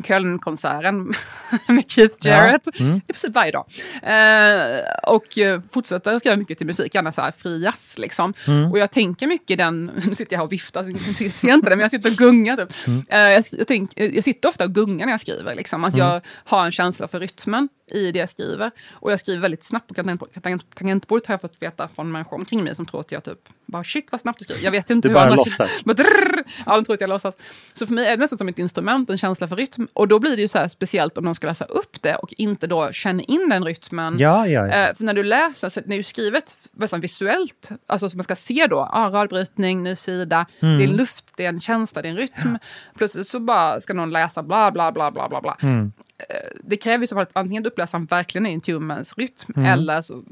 Kölnkonserten 0.03 1.13
med 1.67 1.89
Keith 1.91 2.27
Jarrett. 2.27 2.67
Ja, 2.73 2.85
mm. 2.85 2.97
I 3.07 3.13
princip 3.13 3.33
varje 3.35 3.51
dag. 3.51 3.65
Eh, 4.03 4.79
och 5.13 5.37
eh, 5.37 5.61
fortsätter 5.71 6.13
att 6.13 6.19
skriva 6.19 6.35
mycket 6.35 6.57
till 6.57 6.67
musik, 6.67 6.95
gärna 6.95 7.11
så 7.11 7.21
här 7.21 7.31
fri 7.37 7.63
jazz 7.63 7.97
liksom. 7.97 8.33
Mm. 8.47 8.71
Och 8.71 8.79
jag 8.79 8.91
tänker 8.91 9.27
mycket 9.27 9.57
den, 9.57 9.85
nu 10.07 10.15
sitter 10.15 10.33
jag 10.33 10.39
här 10.39 10.45
och 10.45 10.51
viftar, 10.51 10.83
så 10.83 10.89
ni 11.23 11.29
ser 11.29 11.53
inte 11.53 11.69
det, 11.69 11.75
men 11.75 11.83
jag 11.83 11.91
sitter 11.91 12.09
och 12.11 12.17
gungar 12.17 12.57
typ. 12.57 12.87
Mm. 12.87 13.05
Eh, 13.09 13.19
jag, 13.19 13.43
jag, 13.51 13.67
tänk, 13.67 13.91
jag 13.95 14.23
sitter 14.23 14.49
ofta 14.49 14.63
och 14.63 14.71
gungar 14.75 15.05
när 15.05 15.13
jag 15.13 15.19
skriver, 15.21 15.55
liksom. 15.55 15.83
Att 15.83 15.95
Mm. 15.95 16.07
jag 16.07 16.21
har 16.43 16.65
en 16.65 16.71
känsla 16.71 17.07
för 17.07 17.19
rytmen 17.19 17.69
i 17.91 18.11
det 18.11 18.19
jag 18.19 18.29
skriver. 18.29 18.71
Och 18.93 19.11
jag 19.11 19.19
skriver 19.19 19.41
väldigt 19.41 19.63
snabbt 19.63 19.87
på 19.87 19.93
tangentbordet. 19.93 20.43
Tangent, 20.43 20.75
tangentbordet 20.75 21.27
har 21.27 21.33
jag 21.33 21.41
fått 21.41 21.61
veta 21.61 21.87
från 21.87 22.11
människor 22.11 22.37
omkring 22.37 22.63
mig 22.63 22.75
som 22.75 22.85
tror 22.85 22.99
att 23.01 23.11
jag 23.11 23.23
typ 23.23 23.39
bara 23.65 23.83
shit 23.83 24.07
vad 24.11 24.21
snabbt 24.21 24.39
du 24.39 24.45
skriver. 24.45 24.63
Jag 24.63 24.71
vet 24.71 24.89
inte 24.89 25.07
Du 25.09 25.13
hur 25.19 25.25
bara 25.85 25.93
drrrr. 25.93 26.43
Ja, 26.65 26.75
de 26.75 26.85
tror 26.85 26.93
att 26.93 27.01
jag 27.01 27.07
låtsas. 27.09 27.35
Så 27.73 27.87
för 27.87 27.93
mig 27.93 28.05
är 28.07 28.11
det 28.11 28.17
nästan 28.17 28.37
som 28.37 28.47
ett 28.47 28.59
instrument, 28.59 29.09
en 29.09 29.17
känsla 29.17 29.47
för 29.47 29.55
rytm. 29.55 29.87
Och 29.93 30.07
då 30.07 30.19
blir 30.19 30.35
det 30.35 30.41
ju 30.41 30.47
så 30.47 30.57
här 30.57 30.67
speciellt 30.67 31.17
om 31.17 31.25
de 31.25 31.35
ska 31.35 31.47
läsa 31.47 31.65
upp 31.65 32.01
det 32.01 32.15
och 32.15 32.33
inte 32.37 32.67
då 32.67 32.91
känner 32.91 33.31
in 33.31 33.49
den 33.49 33.65
rytmen. 33.65 34.15
Ja, 34.19 34.47
ja, 34.47 34.67
ja. 34.67 34.73
Eh, 34.89 34.95
för 34.95 35.03
när 35.03 35.13
du 35.13 35.23
läser, 35.23 35.69
så 35.69 35.81
när 35.85 35.97
du 35.97 36.03
skrivet 36.03 36.57
nästan 36.71 37.01
visuellt, 37.01 37.69
alltså 37.87 38.09
som 38.09 38.17
man 38.17 38.23
ska 38.23 38.35
se 38.35 38.67
då, 38.69 38.79
ah, 38.91 39.09
radbrytning, 39.09 39.83
ny 39.83 39.95
sida, 39.95 40.45
Mm. 40.61 40.77
det 40.77 40.83
är 40.83 40.87
luft, 40.87 41.25
det 41.37 41.45
är 41.45 41.49
en 41.49 41.59
känsla, 41.59 42.01
det 42.01 42.07
är 42.07 42.09
en 42.11 42.17
rytm. 42.17 42.57
Plötsligt 42.97 43.27
så 43.27 43.39
bara 43.39 43.81
ska 43.81 43.93
någon 43.93 44.11
läsa 44.11 44.43
bla 44.43 44.71
bla 44.71 44.91
bla 44.91 45.11
bla 45.11 45.29
bla 45.29 45.41
bla. 45.41 45.57
Mm. 45.61 45.91
Eh, 46.29 46.35
det 46.63 46.77
kräver 46.77 47.03
i 47.03 47.07
så 47.07 47.19
att 47.19 47.35
antingen 47.37 47.65
uppläsaren 47.65 48.05
verkligen 48.05 48.45
är 48.45 48.79
med 48.79 48.95
ens 48.95 49.17
rytm, 49.17 49.53
Mm. 49.55 49.65
eller 49.71 50.01
så 50.01 50.23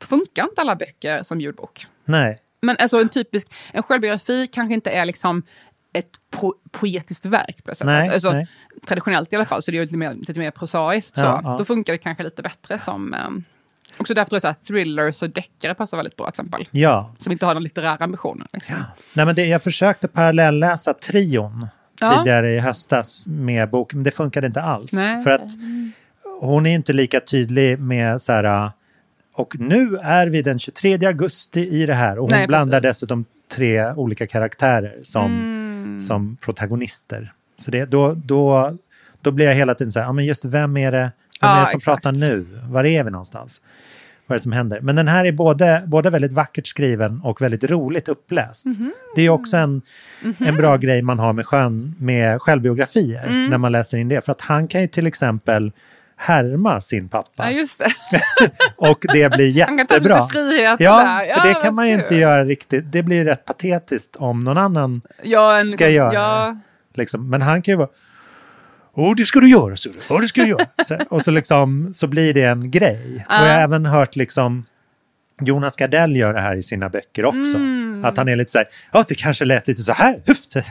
funkar 0.00 0.44
inte 0.44 0.60
alla 0.60 0.76
böcker 0.76 1.22
som 1.22 1.40
ljudbok. 1.40 1.86
Nej. 2.04 2.38
Men 2.62 2.76
alltså 2.78 3.00
en 3.00 3.08
typisk, 3.08 3.48
en 3.72 3.82
självbiografi 3.82 4.46
kanske 4.46 4.74
inte 4.74 4.90
är 4.90 5.04
liksom 5.04 5.42
ett 5.92 6.10
po 6.30 6.54
poetiskt 6.70 7.26
verk 7.26 7.64
på 7.64 7.70
det 7.70 7.74
sättet. 7.74 7.86
Nej, 7.86 8.08
alltså, 8.08 8.32
nej. 8.32 8.46
Traditionellt 8.86 9.32
i 9.32 9.36
alla 9.36 9.44
fall, 9.44 9.62
så 9.62 9.70
det 9.70 9.78
är 9.78 9.82
lite 9.82 9.96
mer, 9.96 10.14
lite 10.14 10.40
mer 10.40 10.50
prosaiskt. 10.50 11.16
Så. 11.16 11.22
Ja, 11.22 11.40
ja. 11.44 11.56
Då 11.58 11.64
funkar 11.64 11.92
det 11.92 11.98
kanske 11.98 12.22
lite 12.24 12.42
bättre 12.42 12.78
som... 12.78 13.14
Um, 13.26 13.44
också 13.96 14.14
därför 14.14 14.28
tror 14.30 14.36
jag 14.36 14.42
så 14.42 14.48
här, 14.48 14.54
thrillers 14.54 15.22
och 15.22 15.30
deckare 15.30 15.74
passar 15.74 15.96
väldigt 15.96 16.16
bra 16.16 16.26
till 16.26 16.30
exempel. 16.32 16.68
Ja, 16.70 17.14
Som 17.18 17.32
inte 17.32 17.46
har 17.46 17.54
några 17.54 17.62
litterära 17.62 17.96
ambitioner. 18.04 18.46
Liksom. 18.52 18.76
Nej, 19.14 19.26
men 19.26 19.34
det, 19.34 19.46
jag 19.46 19.62
försökte 19.62 20.08
parallellläsa 20.08 20.94
Trion 20.94 21.66
Ja. 22.00 22.18
tidigare 22.18 22.52
i 22.52 22.58
höstas 22.58 23.24
med 23.26 23.70
boken, 23.70 23.98
men 23.98 24.04
det 24.04 24.10
funkade 24.10 24.46
inte 24.46 24.62
alls. 24.62 24.92
Nej, 24.92 25.22
För 25.22 25.30
att 25.30 25.50
hon 26.40 26.66
är 26.66 26.74
inte 26.74 26.92
lika 26.92 27.20
tydlig 27.20 27.78
med 27.78 28.22
så 28.22 28.32
här, 28.32 28.70
och 29.34 29.56
nu 29.60 29.96
är 30.02 30.26
vi 30.26 30.42
den 30.42 30.58
23 30.58 31.06
augusti 31.06 31.68
i 31.68 31.86
det 31.86 31.94
här. 31.94 32.16
Och 32.18 32.22
hon 32.22 32.30
Nej, 32.30 32.46
blandar 32.46 32.80
precis. 32.80 33.00
dessutom 33.00 33.24
tre 33.52 33.92
olika 33.92 34.26
karaktärer 34.26 34.94
som, 35.02 35.24
Mm. 35.80 36.00
som 36.00 36.36
protagonister. 36.40 37.32
Så 37.58 37.70
det, 37.70 37.84
då, 37.84 38.12
då, 38.14 38.76
då 39.20 39.30
blir 39.30 39.46
jag 39.46 39.54
hela 39.54 39.74
tiden 39.74 39.92
så 39.92 39.98
här, 40.00 40.06
ja, 40.06 40.12
men 40.12 40.24
just 40.24 40.44
vem 40.44 40.76
är 40.76 40.92
det, 40.92 40.98
vem 40.98 41.10
Ja, 41.40 41.56
är 41.56 41.60
det 41.60 41.66
som 41.66 41.76
exakt. 41.76 41.84
pratar 42.02 42.12
nu? 42.18 42.46
Var 42.68 42.84
är 42.84 43.04
vi 43.04 43.10
någonstans? 43.10 43.60
Vad 44.30 44.34
är 44.34 44.38
det 44.38 44.42
som 44.42 44.52
händer? 44.52 44.80
Men 44.80 44.96
den 44.96 45.08
här 45.08 45.24
är 45.24 45.32
både, 45.32 45.82
både 45.86 46.10
väldigt 46.10 46.32
vackert 46.32 46.66
skriven 46.66 47.20
och 47.24 47.40
väldigt 47.42 47.64
roligt 47.64 48.08
uppläst. 48.08 48.66
Mhm. 48.66 48.92
Det 49.16 49.22
är 49.22 49.28
också 49.30 49.56
en, 49.56 49.82
en 50.38 50.56
bra 50.56 50.76
grej 50.76 51.02
man 51.02 51.18
har 51.18 51.32
med, 51.32 51.46
skön, 51.46 51.94
med 51.98 52.42
självbiografier 52.42 53.24
Mm. 53.26 53.46
när 53.50 53.58
man 53.58 53.72
läser 53.72 53.98
in 53.98 54.08
det. 54.08 54.24
För 54.24 54.32
att 54.32 54.40
han 54.40 54.68
kan 54.68 54.80
ju 54.80 54.86
till 54.86 55.06
exempel 55.06 55.72
härma 56.16 56.80
sin 56.80 57.08
pappa. 57.08 57.30
Ja, 57.44 57.50
just 57.50 57.78
det. 57.78 57.90
Och 58.76 59.04
det 59.12 59.32
blir 59.32 59.66
Han 59.66 59.78
kan 59.78 59.86
ta 59.86 59.94
jättebra. 59.94 60.20
lite 60.20 60.32
friheter 60.32 60.84
Ja, 60.84 60.98
där. 60.98 61.24
Ja, 61.24 61.34
för 61.42 61.48
det 61.48 61.54
kan 61.54 61.74
man 61.74 61.88
ju 61.88 61.94
inte 61.94 62.14
göra 62.16 62.44
riktigt. 62.44 62.92
Det 62.92 63.02
blir 63.02 63.24
rätt 63.24 63.44
patetiskt 63.44 64.16
om 64.16 64.44
någon 64.44 64.58
annan 64.58 65.02
Ja, 65.22 65.58
en, 65.58 65.66
ska 65.66 65.84
liksom, 65.84 65.94
göra 65.94 66.14
ja, 66.14 66.56
det. 66.94 67.00
Liksom. 67.00 67.30
Men 67.30 67.42
han 67.42 67.62
kan 67.62 67.72
ju 67.72 67.76
vara 67.78 67.88
Åh, 69.00 69.14
det 69.16 69.24
ska 69.26 69.40
du 69.40 69.48
göra, 69.48 69.76
så 69.76 69.90
Åh, 70.10 70.20
det 70.20 70.28
ska 70.28 70.42
du 70.42 70.48
göra. 70.48 70.66
Så, 70.86 70.98
och 71.10 71.24
så, 71.24 71.30
liksom, 71.30 71.90
så 71.94 72.06
blir 72.06 72.34
det 72.34 72.42
en 72.42 72.70
grej. 72.70 73.24
Och 73.28 73.34
jag 73.34 73.38
har 73.38 73.46
även 73.60 73.86
hört 73.86 74.16
liksom 74.16 74.64
Jonas 75.42 75.76
Gardell 75.76 76.16
gör 76.16 76.34
det 76.34 76.40
här 76.40 76.56
i 76.56 76.62
sina 76.62 76.88
böcker 76.88 77.24
också. 77.24 77.56
Mm. 77.56 78.04
Att 78.04 78.16
han 78.16 78.28
är 78.28 78.36
lite 78.36 78.50
så 78.50 78.58
här, 78.58 78.66
ja 78.92 79.04
det 79.08 79.14
kanske 79.14 79.44
lät 79.44 79.68
lite 79.68 79.82
så 79.82 79.92
här, 79.92 80.20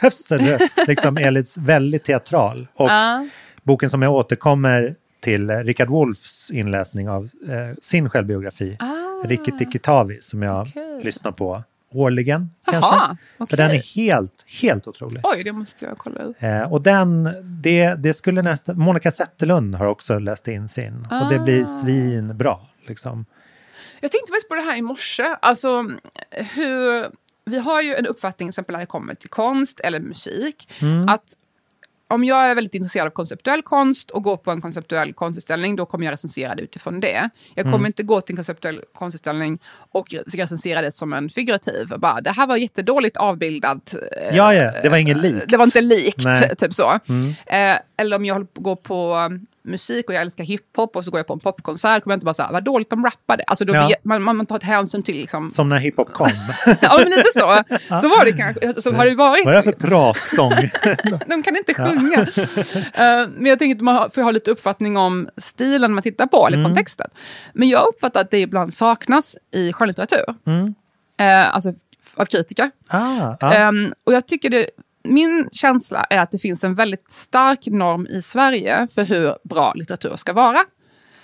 höfs, 0.02 0.32
eller 0.32 0.88
liksom 0.88 1.18
är 1.18 1.32
lite, 1.32 1.60
väldigt 1.62 2.04
teatral. 2.04 2.68
Och 2.74 2.90
Ja. 2.90 3.28
boken 3.64 3.90
som 3.90 4.02
jag 4.02 4.14
återkommer 4.14 4.96
till, 5.22 5.50
eh, 5.50 5.58
Richard 5.58 5.88
Wolffs 5.90 6.52
inläsning 6.52 7.10
av 7.10 7.24
eh, 7.50 7.76
sin 7.82 8.10
självbiografi, 8.10 8.78
Ah. 8.80 8.96
Rikki 9.28 9.52
Tikki 9.52 9.80
Tavi, 9.80 10.18
som 10.22 10.42
jag 10.44 10.62
Okej. 10.68 11.02
lyssnar 11.04 11.32
på 11.32 11.64
årligen. 11.92 12.50
Jaha, 12.66 12.72
kanske. 12.82 13.18
okej. 13.38 13.48
För 13.50 13.58
den 13.58 13.72
är 13.72 13.96
helt, 13.96 14.46
helt 14.62 14.88
otrolig. 14.88 15.22
Oj, 15.24 15.44
det 15.44 15.52
måste 15.54 15.86
jag 15.86 15.98
kolla 15.98 16.22
ut. 16.22 16.36
Eh, 16.40 16.72
och 16.74 16.82
den, 16.82 17.30
det, 17.62 17.94
det 17.96 18.14
skulle 18.14 18.42
nästan, 18.42 18.80
Monica 18.80 19.12
Zetterlund 19.12 19.76
har 19.76 19.86
också 19.86 20.20
läst 20.20 20.48
in 20.48 20.70
sin. 20.70 21.08
Och 21.12 21.30
det 21.30 21.40
Ah. 21.40 21.44
blir 21.44 21.66
svinbra. 21.66 22.58
Liksom. 22.88 23.26
Jag 24.02 24.12
tänkte 24.12 24.32
faktiskt 24.32 24.50
på 24.50 24.56
det 24.56 24.62
här 24.62 24.78
i 24.78 24.82
morse. 24.82 25.24
Alltså, 25.42 25.84
hur, 26.32 27.08
vi 27.46 27.60
har 27.60 27.82
ju 27.82 27.96
en 27.96 28.06
uppfattning, 28.08 28.48
till 28.48 28.52
exempel 28.52 28.74
när 28.74 28.80
det 28.80 28.86
kommer 28.86 29.14
till 29.16 29.30
konst 29.30 29.80
eller 29.80 30.00
musik, 30.00 30.70
Mm. 30.82 31.10
att 31.10 31.24
om 32.10 32.24
jag 32.24 32.46
är 32.52 32.56
väldigt 32.56 32.76
intresserad 32.76 33.08
av 33.08 33.12
konceptuell 33.12 33.62
konst 33.62 34.12
och 34.12 34.24
går 34.24 34.38
på 34.38 34.52
en 34.52 34.62
konceptuell 34.62 35.14
konstutställning, 35.14 35.76
då 35.76 35.86
kommer 35.86 36.06
jag 36.06 36.12
recensera 36.12 36.56
det 36.56 36.62
utifrån 36.62 37.00
det. 37.00 37.30
Jag 37.56 37.64
kommer 37.66 37.76
Mm. 37.78 37.86
inte 37.86 38.04
gå 38.04 38.22
till 38.22 38.34
en 38.34 38.38
konceptuell 38.38 38.82
konstutställning 38.94 39.60
och 39.92 40.16
recensera 40.34 40.82
det 40.82 40.92
som 40.92 41.14
en 41.14 41.30
figurativ. 41.30 41.88
Bara, 41.98 42.22
det 42.22 42.32
här 42.32 42.48
var 42.48 42.58
jättedåligt 42.58 43.18
avbildat. 43.18 43.96
eh, 43.96 44.36
Ja, 44.38 44.54
ja, 44.54 44.72
det 44.84 44.90
var 44.90 44.98
inget 44.98 45.18
likt. 45.18 45.46
Det 45.50 45.58
var 45.58 45.66
inte 45.66 45.82
likt, 45.82 46.24
Nej. 46.24 46.56
typ 46.58 46.74
så. 46.74 47.00
Mm. 47.10 47.30
Eh, 47.48 47.80
eller 47.98 48.16
om 48.16 48.26
jag 48.26 48.48
går 48.54 48.76
på 48.76 49.30
musik 49.70 50.08
och 50.10 50.14
jag 50.16 50.22
älskar 50.22 50.44
hiphop 50.44 50.96
och 50.96 51.06
så 51.06 51.12
går 51.12 51.20
jag 51.20 51.28
på 51.28 51.34
en 51.34 51.40
popkonsert, 51.40 52.04
kommer 52.04 52.14
jag 52.14 52.18
inte 52.18 52.26
bara 52.26 52.34
säga 52.34 52.50
vad 52.52 52.64
dåligt 52.64 52.90
de 52.90 53.04
rappade. 53.06 53.44
Alltså 53.48 53.66
då 53.66 53.76
Ja. 53.76 53.92
man, 54.04 54.24
man, 54.24 54.36
man 54.38 54.46
tar 54.46 54.56
ett 54.56 54.64
hänsyn 54.64 55.04
till 55.04 55.16
liksom... 55.16 55.52
Som 55.52 55.70
när 55.70 55.78
hiphop 55.78 56.14
kom. 56.14 56.30
ja, 56.82 56.98
men 56.98 57.10
lite 57.10 57.24
så. 57.34 57.64
Så 58.02 58.10
var 58.10 58.26
det 58.26 58.32
kanske. 58.32 58.82
Så 58.82 58.92
har 58.92 59.06
det 59.06 59.16
varit. 59.16 59.46
Vad 59.46 59.54
är 59.54 59.58
det 59.58 59.64
för 59.64 59.72
pratsång? 59.88 60.52
De 61.28 61.44
kan 61.44 61.56
inte 61.58 61.74
sjunga. 61.74 62.28
Eh, 62.94 63.28
men 63.38 63.46
jag 63.46 63.60
tänker 63.60 63.76
att 63.76 63.82
man 63.82 64.12
får 64.12 64.22
ha 64.22 64.32
lite 64.32 64.52
uppfattning 64.52 64.98
om 64.98 65.30
stilen 65.38 65.94
man 65.94 66.02
tittar 66.02 66.26
på, 66.28 66.48
eller 66.48 66.58
Mm. 66.58 66.70
kontexten. 66.72 67.08
Men 67.54 67.70
jag 67.70 67.88
uppfattar 67.88 68.22
att 68.22 68.32
det 68.32 68.40
ibland 68.40 68.74
saknas 68.74 69.38
i 69.54 69.74
skönlitteratur. 69.74 70.24
Mm. 70.48 70.74
Eh, 71.20 71.56
alltså 71.56 71.74
av 72.16 72.26
kritiker. 72.26 72.72
Ah, 72.88 73.36
ah. 73.40 73.54
Ehm, 73.54 73.94
och 74.04 74.14
jag 74.14 74.28
tycker 74.28 74.50
det, 74.50 74.70
min 75.04 75.50
känsla 75.52 76.04
är 76.10 76.20
att 76.20 76.32
det 76.32 76.38
finns 76.40 76.64
en 76.64 76.76
väldigt 76.76 77.12
stark 77.12 77.66
norm 77.66 78.08
i 78.08 78.22
Sverige 78.22 78.88
för 78.96 79.04
hur 79.04 79.36
bra 79.44 79.74
litteratur 79.76 80.16
ska 80.18 80.34
vara. 80.34 80.60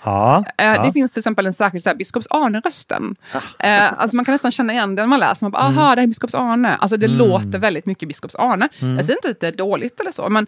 ja, 0.04 0.44
Eh, 0.58 0.66
ja. 0.66 0.82
Det 0.82 0.92
finns 0.92 1.12
till 1.12 1.20
exempel 1.20 1.46
en 1.46 1.52
särskild 1.54 1.84
så 1.84 1.90
här, 1.90 1.96
biskops 1.96 2.26
Arne-rösten. 2.30 3.16
Eh, 3.58 3.92
alltså 4.00 4.16
man 4.16 4.24
kan 4.24 4.32
nästan 4.32 4.50
känna 4.52 4.72
igen 4.72 4.94
den 4.94 5.02
när 5.02 5.06
man 5.06 5.20
läser. 5.20 5.44
Man 5.44 5.50
bara, 5.52 5.62
aha, 5.62 5.94
det 5.94 6.00
här 6.00 6.02
är 6.02 6.06
biskops 6.06 6.34
Arne. 6.34 6.76
Alltså 6.76 6.96
det 6.96 7.06
låter 7.08 7.58
väldigt 7.58 7.86
mycket 7.86 8.08
biskops 8.08 8.34
Arne. 8.34 8.68
Jag 8.96 9.04
säger 9.04 9.18
inte 9.18 9.30
att 9.30 9.40
det 9.40 9.48
är 9.48 9.52
dåligt 9.52 10.00
eller 10.00 10.12
så, 10.12 10.28
men 10.28 10.46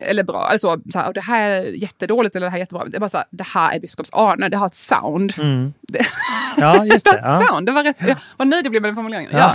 eller 0.00 0.22
bra, 0.22 0.48
eller 0.48 0.58
så, 0.58 0.80
så 0.92 0.98
här, 0.98 1.12
det 1.12 1.20
här 1.20 1.50
är 1.50 1.62
jättedåligt 1.64 2.36
eller 2.36 2.46
det 2.46 2.50
här 2.50 2.58
är 2.58 2.60
jättebra. 2.60 2.84
Det 2.84 2.96
är 2.96 3.00
bara 3.00 3.08
så 3.08 3.16
här, 3.16 3.26
det 3.30 3.46
här 3.46 3.74
är 3.74 3.80
biskops 3.80 4.10
Arne, 4.12 4.48
det 4.48 4.56
har 4.56 4.66
ett 4.66 4.74
sound. 4.74 5.32
Det, 5.88 6.06
ja, 6.56 6.84
just 6.84 7.04
det 7.04 7.10
det. 7.12 7.18
Ja. 7.22 7.46
sound, 7.48 7.66
det 7.66 7.72
var 7.72 7.82
rätt. 7.84 7.96
Jag 8.08 8.16
var 8.36 8.46
nöjd 8.46 8.64
jag 8.66 8.70
blev 8.70 8.82
med 8.82 8.88
den 8.88 8.94
formuleringen. 8.94 9.30
Ja. 9.34 9.54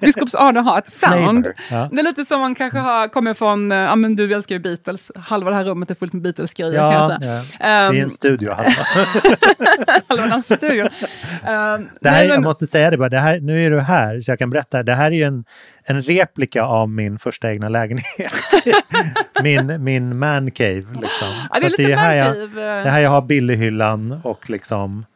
Biskops 0.00 0.34
Arne 0.34 0.60
har 0.60 0.78
ett 0.78 0.88
sound. 0.90 1.46
Ja. 1.70 1.88
Det 1.92 1.98
är 2.00 2.02
lite 2.04 2.24
som 2.24 2.40
man 2.40 2.54
kanske 2.54 2.78
har, 2.78 3.08
kommer 3.08 3.34
från, 3.34 3.72
eh, 3.72 3.78
ja 3.78 3.96
men 3.96 4.16
du 4.16 4.34
älskar 4.34 4.54
ju 4.54 4.58
Beatles, 4.58 5.10
halva 5.16 5.50
det 5.50 5.56
här 5.56 5.64
rummet 5.64 5.90
är 5.90 5.94
fullt 5.94 6.12
med 6.12 6.22
Beatles-grejer 6.22 6.72
Ja, 6.74 7.16
ja. 7.20 7.42
Det 7.58 7.66
är 7.66 8.02
en 8.02 8.10
studio. 8.10 8.52
Halva. 8.52 8.70
halva 10.08 10.26
den 10.26 10.42
studion. 10.42 10.86
Ehm, 10.86 10.88
Det 11.44 11.48
här, 11.50 11.78
nej, 11.80 11.88
men- 12.00 12.28
jag 12.28 12.42
måste 12.42 12.66
säga 12.66 12.90
det 12.90 12.96
bara, 12.98 13.08
det 13.08 13.18
här, 13.18 13.40
nu 13.40 13.66
är 13.66 13.70
du 13.70 13.80
här 13.80 14.20
så 14.20 14.30
jag 14.30 14.38
kan 14.38 14.50
berätta. 14.50 14.82
Det 14.82 14.94
här 14.94 15.06
är 15.06 15.10
ju 15.16 15.22
en, 15.22 15.44
en 15.84 16.02
replika 16.02 16.62
av 16.64 16.88
min 16.90 17.18
första 17.18 17.50
egna 17.52 17.68
lägenhet. 17.68 18.32
min, 19.42 19.84
min 19.84 20.18
man 20.18 20.50
cave. 20.50 20.74
Liksom. 20.80 21.28
Ja, 21.52 21.58
det 21.60 21.66
är 21.66 21.68
Så 21.68 21.74
att 21.74 21.78
lite 21.78 21.94
här 21.94 22.14
jag, 22.14 22.26
eh. 22.28 22.44
det 22.84 22.90
här 22.90 23.00
jag 23.00 23.10
har 23.10 23.22
Billyhyllan 23.22 24.20
och 24.24 24.50
liksom 24.50 25.06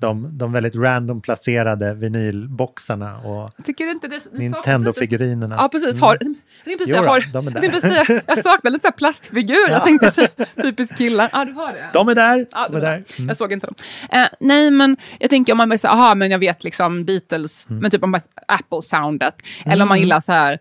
de, 0.00 0.38
de 0.38 0.52
väldigt 0.52 0.76
random 0.76 1.20
placerade 1.20 1.94
vinylboxarna 1.94 3.16
och 3.18 3.50
Jag 3.56 3.64
tycker 3.66 3.90
inte 3.90 4.08
det, 4.08 4.14
det 4.14 4.20
saknas 4.20 4.32
lite- 4.40 4.42
Nintendo-figurerina. 4.56 5.54
Ja, 5.58 5.68
precis. 5.68 6.00
Har, 6.00 6.12
jag 6.12 6.20
tänkte 6.20 6.42
precis, 6.64 6.88
Jo 6.96 7.02
då, 7.02 7.08
har, 7.08 7.32
de 7.32 7.48
är 7.48 7.52
jag, 7.52 7.62
där. 7.62 7.68
precis, 7.80 8.22
jag 8.26 8.38
saknar 8.38 8.70
lite 8.70 8.82
så 8.82 8.88
här 8.88 8.92
plastfigur. 8.92 9.70
Jag 9.70 9.84
tänkte 9.84 10.10
så, 10.12 10.26
typiskt 10.62 10.98
killar. 10.98 11.30
Ja, 11.32 11.44
du 11.44 11.52
har 11.52 11.72
det. 11.72 11.84
De 11.92 12.08
är 12.08 12.14
där! 12.14 12.46
Ja, 12.50 12.68
de 12.70 12.76
är 12.76 12.80
var- 12.80 12.88
där. 12.88 13.04
Mm. 13.18 13.28
Jag 13.28 13.36
såg 13.36 13.52
inte 13.52 13.66
dem. 13.66 13.74
Eh, 14.12 14.26
nej, 14.40 14.70
men 14.70 14.96
jag 15.18 15.30
tänker 15.30 15.52
om 15.52 15.56
man 15.58 15.68
bara 15.68 15.78
säger, 15.78 15.94
aha, 15.94 16.14
men 16.14 16.30
jag 16.30 16.38
vet 16.38 16.64
liksom 16.64 17.04
Beatles, 17.04 17.66
Mm. 17.70 17.82
men 17.82 17.90
typ 17.90 18.02
om 18.02 18.10
man 18.10 18.20
Apple-soundet. 18.48 19.34
Eller 19.64 19.82
om 19.82 19.88
man 19.88 19.98
gillar 20.00 20.20
så 20.20 20.32
här 20.32 20.58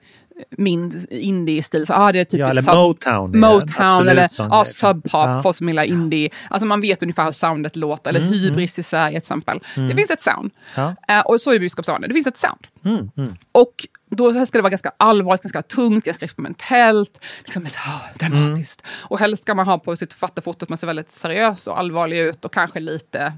min 0.57 1.07
indie-stil, 1.09 1.85
så 1.87 1.93
ah, 1.93 2.11
det 2.11 2.19
är 2.19 2.25
typiskt 2.25 2.39
Ja, 2.39 2.49
eller 2.49 2.61
sub- 2.61 2.75
Motown. 2.75 3.39
Motown 3.39 4.07
eller 4.07 4.27
sån 4.27 4.49
ja, 4.51 4.61
grej. 4.63 4.73
Sub 4.73 5.03
Pop, 5.03 5.11
Ja. 5.13 5.39
folk 5.43 5.55
som 5.55 5.67
gillar 5.69 5.83
indie. 5.83 6.29
Alltså 6.49 6.65
man 6.65 6.81
vet 6.81 7.03
ungefär 7.03 7.25
hur 7.25 7.31
soundet 7.31 7.75
låter, 7.75 8.09
eller 8.09 8.19
Hybris 8.19 8.79
i 8.79 8.83
Sverige 8.83 9.11
till 9.11 9.17
exempel. 9.17 9.59
Det 9.75 9.95
finns 9.95 10.09
ett 10.11 10.21
sound. 10.21 10.51
Mm. 10.75 10.95
Ja. 11.07 11.15
Eh, 11.19 11.25
och 11.25 11.41
så 11.41 11.51
är 11.51 11.59
Biskops 11.59 11.89
Arne, 11.89 12.07
det 12.07 12.13
finns 12.13 12.27
ett 12.27 12.37
sound. 12.37 12.67
Mm, 12.85 13.09
mm. 13.17 13.35
Och 13.51 13.73
då 14.11 14.45
ska 14.45 14.57
det 14.57 14.61
vara 14.61 14.69
ganska 14.69 14.91
allvarligt, 14.97 15.41
ganska 15.43 15.61
tungt, 15.61 16.05
ganska 16.05 16.25
experimentellt, 16.25 17.25
liksom 17.39 17.65
ett, 17.65 17.75
ah, 17.87 18.01
dramatiskt. 18.19 18.81
Och 19.03 19.19
helst 19.19 19.41
ska 19.43 19.55
man 19.55 19.65
ha 19.65 19.79
på 19.79 19.95
sitt 19.95 20.13
författarfoto 20.13 20.65
att 20.65 20.69
man 20.69 20.77
ser 20.77 20.87
väldigt 20.87 21.11
seriös 21.11 21.67
och 21.67 21.79
allvarlig 21.79 22.19
ut 22.19 22.45
och 22.45 22.53
kanske 22.53 22.79
lite 22.79 23.33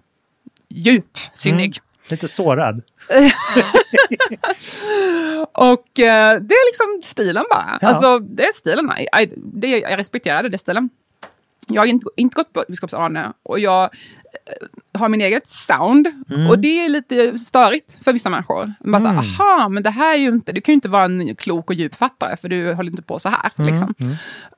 djup, 0.70 1.18
sinnig. 1.34 1.78
Lite 2.10 2.28
sårad. 2.28 2.82
Och 5.52 6.00
eh, 6.00 6.42
det 6.42 6.54
är 6.54 6.70
liksom 6.70 7.02
stilen 7.04 7.46
bara. 7.50 7.78
Ja. 7.82 7.88
Alltså, 7.88 8.20
det 8.20 8.44
är 8.44 8.54
stilen. 8.54 8.92
I, 8.98 9.22
I, 9.24 9.34
det, 9.36 9.68
jag 9.68 10.00
respekterar 10.00 10.50
det, 10.50 10.58
stilen. 10.58 10.90
Jag 11.68 11.82
har 11.82 11.88
inte, 11.88 12.06
inte 12.16 12.36
gått 12.36 12.54
på 12.54 12.64
Biskops 12.68 12.94
Arne 12.94 13.34
och 13.44 13.60
jag 13.60 13.84
eh, 13.84 13.90
har 15.00 15.10
min 15.10 15.22
eget 15.22 15.48
sound. 15.48 16.08
Mm. 16.30 16.50
Och 16.50 16.60
det 16.60 16.86
är 16.86 16.90
lite 16.90 17.38
störigt 17.38 18.04
för 18.04 18.14
vissa 18.14 18.30
människor. 18.30 18.74
Bara 18.80 19.02
så, 19.02 19.08
här, 19.08 19.18
aha, 19.18 19.70
men 19.70 19.84
det 19.84 19.90
här 19.90 20.14
är 20.14 20.18
ju 20.18 20.30
inte, 20.30 20.52
du 20.52 20.62
kan 20.62 20.74
ju 20.74 20.76
inte 20.76 20.90
vara 20.90 21.04
en 21.06 21.36
klok 21.36 21.70
och 21.70 21.76
djup 21.76 21.96
fattare 21.96 22.38
för 22.38 22.50
du 22.50 22.74
håller 22.74 22.92
inte 22.92 23.02
på 23.02 23.20
så 23.20 23.30
här. 23.30 23.52
Mm, 23.58 23.72
Liksom. 23.72 23.96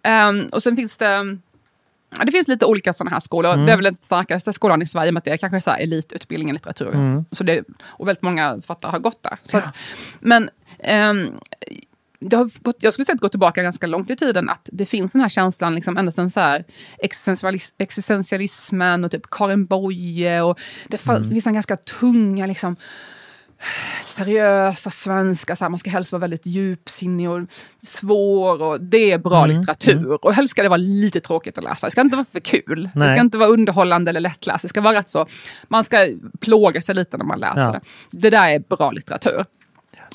Ehm, 0.03 0.45
och 0.51 0.63
sen 0.63 0.75
finns 0.75 0.97
det 0.97 1.37
det 2.25 2.31
finns 2.31 2.47
lite 2.47 2.65
olika 2.65 2.93
sådana 2.93 3.11
här 3.11 3.19
skolor. 3.19 3.53
Mm. 3.53 3.65
Det 3.65 3.71
är 3.71 3.75
väl 3.77 3.83
den 3.83 3.95
starkaste 3.95 4.53
skolan 4.53 4.81
i 4.81 4.85
Sverige, 4.87 5.11
med 5.11 5.17
att 5.19 5.25
det 5.25 5.31
är 5.31 5.37
kanske 5.37 5.61
så 5.61 5.69
här 5.69 5.79
elitutbildning 5.79 6.49
i 6.49 6.53
litteratur. 6.53 6.93
Mm. 6.95 7.25
Så 7.31 7.43
det, 7.43 7.63
och 7.83 8.07
väldigt 8.07 8.21
många 8.23 8.53
författare 8.53 8.91
har 8.91 8.99
gått 8.99 9.23
där. 9.23 9.37
Så 9.43 9.57
att, 9.57 9.75
men 10.19 10.49
ehm, 10.79 11.31
det 12.19 12.35
har 12.37 12.63
gått, 12.63 12.75
jag 12.79 12.93
skulle 12.93 13.05
säga 13.05 13.13
att 13.13 13.21
går 13.21 13.29
tillbaka 13.29 13.63
ganska 13.63 13.87
långt 13.87 14.09
i 14.09 14.15
tiden, 14.15 14.49
att 14.49 14.69
det 14.71 14.85
finns 14.85 15.11
den 15.11 15.21
här 15.21 15.29
känslan, 15.29 15.75
liksom, 15.75 15.97
ända 15.97 16.11
sedan 16.11 16.31
så 16.31 16.39
här, 16.39 16.63
existentialis- 17.03 17.73
existentialismen 17.77 19.03
och 19.05 19.11
typ 19.11 19.29
Karin 19.31 19.65
Boye. 19.65 20.41
Och 20.41 20.59
det 20.87 20.97
fanns 20.97 21.23
Mm. 21.23 21.33
vissa 21.33 21.51
ganska 21.51 21.77
tunga 21.77 22.45
liksom, 22.45 22.75
seriösa 24.03 24.91
svenska, 24.91 25.55
så 25.55 25.63
här, 25.65 25.69
man 25.69 25.79
ska 25.79 25.89
helst 25.89 26.11
vara 26.11 26.19
väldigt 26.19 26.45
djupsinnig 26.45 27.29
och 27.29 27.39
svår 27.83 28.61
och 28.61 28.81
det 28.81 29.11
är 29.11 29.17
bra 29.17 29.43
Mm, 29.45 29.57
litteratur. 29.59 30.25
Och 30.25 30.33
helst 30.33 30.51
ska 30.51 30.63
det 30.63 30.69
vara 30.69 30.77
lite 30.77 31.19
tråkigt 31.19 31.57
att 31.57 31.63
läsa, 31.63 31.87
det 31.87 31.91
ska 31.91 32.01
inte 32.01 32.15
vara 32.15 32.25
för 32.31 32.39
kul. 32.39 32.83
Det 32.93 32.99
Nej. 32.99 33.15
ska 33.15 33.21
inte 33.21 33.37
vara 33.37 33.49
underhållande 33.49 34.09
eller 34.09 34.19
lättläst, 34.19 34.61
det 34.61 34.69
ska 34.69 34.81
vara 34.81 34.97
rätt 34.97 35.09
så, 35.09 35.27
man 35.67 35.83
ska 35.83 36.07
plåga 36.39 36.81
sig 36.81 36.95
lite 36.95 37.17
när 37.17 37.25
man 37.25 37.39
läser 37.39 37.61
Ja. 37.61 37.71
det. 37.71 37.81
Det 38.11 38.29
där 38.29 38.49
är 38.49 38.59
bra 38.59 38.91
litteratur. 38.91 39.45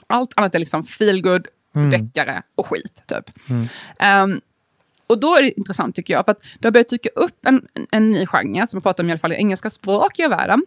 Allt 0.06 0.30
annat 0.36 0.54
är 0.54 0.58
liksom 0.58 0.84
feelgood, 0.84 1.46
Mm. 1.76 1.90
deckare 1.90 2.42
och 2.54 2.66
skit. 2.66 3.02
Typ. 3.06 3.30
Ehm, 3.98 4.40
och 5.14 5.20
då 5.20 5.34
är 5.36 5.42
det 5.42 5.58
intressant 5.58 5.96
tycker 5.96 6.14
jag, 6.14 6.24
för 6.24 6.32
att 6.32 6.42
det 6.58 6.66
har 6.66 6.72
börjat 6.72 6.88
dyka 6.88 7.08
upp 7.16 7.46
en, 7.46 7.66
en 7.90 8.10
ny 8.10 8.26
genre, 8.26 8.66
som 8.66 8.76
jag 8.76 8.82
pratar 8.82 9.04
om 9.04 9.08
i 9.08 9.12
alla 9.12 9.18
fall 9.18 9.32
i 9.32 9.36
engelska 9.36 9.70
språkiga 9.70 10.28
världen, 10.28 10.62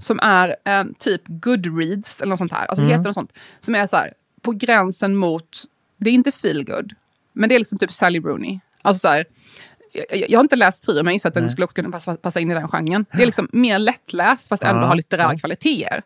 som 0.00 0.20
är 0.22 0.56
ehm, 0.64 0.94
typ 0.98 1.22
Goodreads 1.26 2.20
eller 2.20 2.30
något 2.30 2.38
sånt 2.38 2.52
här. 2.52 2.66
Alltså 2.66 2.84
heter 2.84 3.04
något 3.04 3.14
sånt. 3.14 3.32
Som 3.60 3.74
är 3.74 3.86
så 3.86 3.96
här, 3.96 4.12
på 4.42 4.52
gränsen 4.52 5.16
mot, 5.16 5.64
det 5.98 6.10
är 6.10 6.14
inte 6.14 6.32
feelgood, 6.32 6.92
men 7.32 7.48
det 7.48 7.54
är 7.54 7.58
liksom 7.58 7.78
typ 7.78 7.92
Sally 7.92 8.20
Rooney. 8.20 8.58
Alltså 8.82 9.00
så 9.00 9.08
här, 9.08 9.24
jag, 9.92 10.30
jag 10.30 10.38
har 10.38 10.44
inte 10.44 10.56
läst 10.56 10.82
Trier, 10.82 11.02
men 11.02 11.06
jag 11.06 11.14
gissar 11.14 11.28
att 11.28 11.34
den 11.34 11.50
skulle 11.50 11.64
också 11.64 11.74
kunna 11.74 11.90
passa, 11.90 12.14
passa 12.16 12.40
in 12.40 12.50
i 12.50 12.54
den 12.54 12.68
genren. 12.68 13.06
Det 13.12 13.22
är 13.22 13.26
liksom 13.26 13.48
mer 13.52 13.78
lättläst, 13.78 14.48
fast 14.48 14.62
ändå 14.62 14.86
har 14.86 14.96
litterära 14.96 15.38
kvaliteter. 15.38 16.02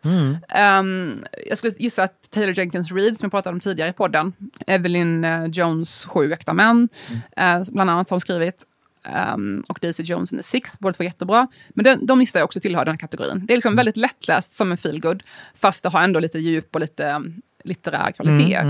Ehm, 0.49 1.25
jag 1.49 1.57
skulle 1.57 1.73
gissa 1.79 2.03
att 2.03 2.31
Taylor 2.31 2.57
Jenkins 2.59 2.91
Reid, 2.91 3.17
som 3.17 3.25
jag 3.25 3.31
pratade 3.31 3.53
om 3.53 3.59
tidigare 3.59 3.89
i 3.89 3.93
podden, 3.93 4.33
Evelyn 4.67 5.23
eh, 5.23 5.45
Jones 5.45 6.05
Sju 6.05 6.33
äkta 6.33 6.53
män, 6.53 6.89
eh, 7.37 7.63
bland 7.71 7.89
annat 7.89 8.09
har 8.09 8.19
skrivit, 8.19 8.63
ehm, 9.05 9.63
och 9.69 9.79
Daisy 9.81 10.03
Jones 10.03 10.33
and 10.33 10.39
the 10.39 10.43
Six, 10.47 10.79
båda 10.79 10.93
två 10.93 11.03
jättebra. 11.03 11.47
Men 11.69 11.83
den, 11.83 12.05
de 12.05 12.19
gissar 12.21 12.39
jag 12.39 12.45
också 12.45 12.59
tillhör 12.59 12.85
den 12.85 12.97
kategorin. 12.97 13.45
Det 13.45 13.53
är 13.53 13.57
liksom 13.57 13.75
väldigt 13.75 13.97
lättläst 13.97 14.53
som 14.53 14.71
en 14.71 14.77
feelgood, 14.77 15.23
fast 15.55 15.83
det 15.83 15.89
har 15.89 16.01
ändå 16.01 16.19
lite 16.19 16.39
djup 16.39 16.75
och 16.75 16.81
lite 16.81 17.11
um, 17.11 17.41
litterär 17.63 18.11
kvaliteter. 18.11 18.63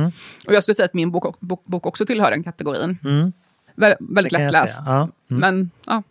Och 0.48 0.54
jag 0.54 0.64
skulle 0.64 0.76
säga 0.76 0.86
att 0.86 0.94
min 0.94 1.12
bok, 1.12 1.40
bok, 1.40 1.66
bok 1.66 1.86
också 1.86 2.06
tillhör 2.06 2.32
den 2.32 2.44
kategorin. 2.44 2.98
Vä 3.78 3.96
väldigt 4.00 4.34
lättläst. 4.34 4.82
ja. 4.86 5.10
Mm. 5.30 5.40
Men 5.42 5.72
ja, 5.86 6.04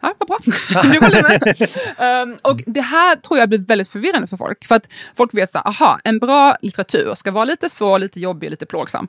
ja 0.00 0.14
vad 0.18 0.28
bra. 0.28 0.38
du 0.82 1.00
håller 1.00 1.22
med. 1.22 2.28
um, 2.28 2.36
och 2.42 2.60
det 2.66 2.80
här 2.80 3.16
tror 3.16 3.40
jag 3.40 3.48
blir 3.48 3.58
väldigt 3.58 3.88
förvirrande 3.88 4.26
för 4.26 4.36
folk. 4.36 4.64
För 4.66 4.74
att 4.74 4.88
folk 5.16 5.34
vet 5.34 5.52
så 5.52 5.58
här, 5.58 5.68
aha, 5.68 6.00
en 6.04 6.18
bra 6.18 6.56
litteratur 6.60 7.14
ska 7.14 7.30
vara 7.30 7.44
lite 7.44 7.70
svår, 7.70 7.98
lite 7.98 8.20
jobbig, 8.20 8.50
lite 8.50 8.66
plågsam. 8.66 9.08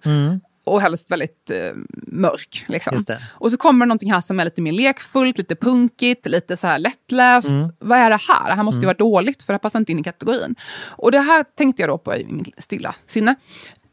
Och 0.65 0.81
helst 0.81 1.11
väldigt 1.11 1.51
eh, 1.51 1.71
mörk. 2.07 2.65
Liksom. 2.67 3.05
Mm. 3.09 3.21
Och 3.31 3.51
så 3.51 3.57
kommer 3.57 3.85
det 3.85 3.87
någonting 3.87 4.13
här 4.13 4.21
som 4.21 4.39
är 4.39 4.45
lite 4.45 4.61
mer 4.61 4.71
lekfullt, 4.71 5.37
lite 5.37 5.55
punkigt, 5.55 6.25
lite 6.25 6.57
så 6.57 6.67
här 6.67 6.79
lättläst. 6.79 7.49
Mm. 7.49 7.69
Vad 7.79 7.97
är 7.97 8.09
det 8.09 8.19
här? 8.29 8.49
Det 8.49 8.53
här 8.53 8.63
måste 8.63 8.79
ju 8.79 8.85
vara 8.85 8.97
dåligt, 8.97 9.43
för 9.43 9.53
det 9.53 9.55
här 9.55 9.59
passar 9.59 9.79
inte 9.79 9.91
in 9.91 9.99
i 9.99 10.03
kategorin. 10.03 10.55
Och 10.89 11.11
det 11.11 11.19
här 11.19 11.45
tänkte 11.57 11.81
jag 11.81 11.89
då 11.89 11.97
på 11.97 12.15
i 12.15 12.25
mitt 12.25 12.63
stilla 12.63 12.95
sinne. 13.07 13.35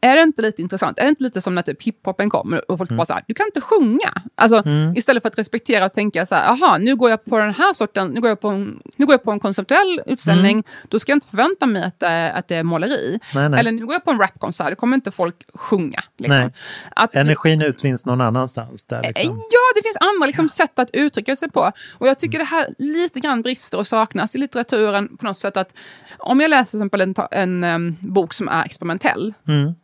Är 0.03 0.15
det 0.15 0.21
inte 0.21 0.41
lite 0.41 0.61
intressant? 0.61 0.99
Är 0.99 1.03
det 1.03 1.09
inte 1.09 1.23
lite 1.23 1.41
som 1.41 1.55
när 1.55 1.61
typ 1.61 1.83
hiphopen 1.83 2.29
kommer 2.29 2.71
och 2.71 2.77
folk 2.77 2.89
bara 2.89 3.05
så 3.05 3.13
här, 3.13 3.23
du 3.27 3.33
kan 3.33 3.45
inte 3.45 3.61
sjunga. 3.61 4.13
Alltså, 4.35 4.63
Istället 4.95 5.23
för 5.23 5.27
att 5.29 5.37
respektera 5.39 5.85
och 5.85 5.93
tänka 5.93 6.25
så 6.25 6.35
här, 6.35 6.49
aha, 6.49 6.77
nu 6.77 6.95
går 6.95 7.09
jag 7.09 7.25
på 7.25 7.37
den 7.37 7.53
här 7.53 7.73
sorten, 7.73 8.07
nu 8.07 8.21
går 8.21 8.29
jag 8.29 8.39
på 8.41 8.47
en, 8.47 8.79
nu 8.95 9.05
går 9.05 9.13
jag 9.13 9.23
på 9.23 9.31
en 9.31 9.39
konceptuell 9.39 10.01
utställning, 10.05 10.63
då 10.89 10.99
ska 10.99 11.11
jag 11.11 11.15
inte 11.17 11.27
förvänta 11.27 11.65
mig 11.65 11.83
att 11.83 11.99
det, 11.99 12.31
att 12.31 12.47
det 12.47 12.55
är 12.55 12.63
måleri. 12.63 13.19
Nej, 13.35 13.49
nej. 13.49 13.59
Eller 13.59 13.71
nu 13.71 13.85
går 13.85 13.93
jag 13.93 14.03
på 14.05 14.11
en 14.11 14.19
rapkonsert, 14.19 14.69
då 14.69 14.75
kommer 14.75 14.95
inte 14.95 15.11
folk 15.11 15.35
sjunga. 15.53 16.03
Liksom. 16.17 16.37
Nej. 16.39 16.53
Att, 16.95 17.15
Energin 17.15 17.61
utvinns 17.61 18.05
någon 18.05 18.21
annanstans. 18.21 18.83
Där, 18.85 19.01
liksom. 19.03 19.37
Ja, 19.51 19.59
det 19.75 19.81
finns 19.83 19.97
andra 19.99 20.25
liksom, 20.25 20.49
sätt 20.49 20.79
att 20.79 20.89
uttrycka 20.93 21.35
sig 21.35 21.49
på. 21.51 21.71
Och 21.97 22.07
jag 22.07 22.19
tycker 22.19 22.37
det 22.39 22.45
här 22.45 22.67
lite 22.77 23.19
grann 23.19 23.41
brister 23.41 23.77
och 23.77 23.87
saknas 23.87 24.35
i 24.35 24.37
litteraturen 24.37 25.17
på 25.17 25.25
något 25.25 25.37
sätt. 25.37 25.57
att 25.57 25.73
Om 26.17 26.39
jag 26.41 26.49
läser 26.49 26.71
till 26.71 26.79
exempel 26.79 27.01
en, 27.01 27.13
ta- 27.13 27.27
en 27.31 27.63
em, 27.63 27.97
bok 27.99 28.33
som 28.33 28.47
är 28.47 28.65
experimentell, 28.65 29.33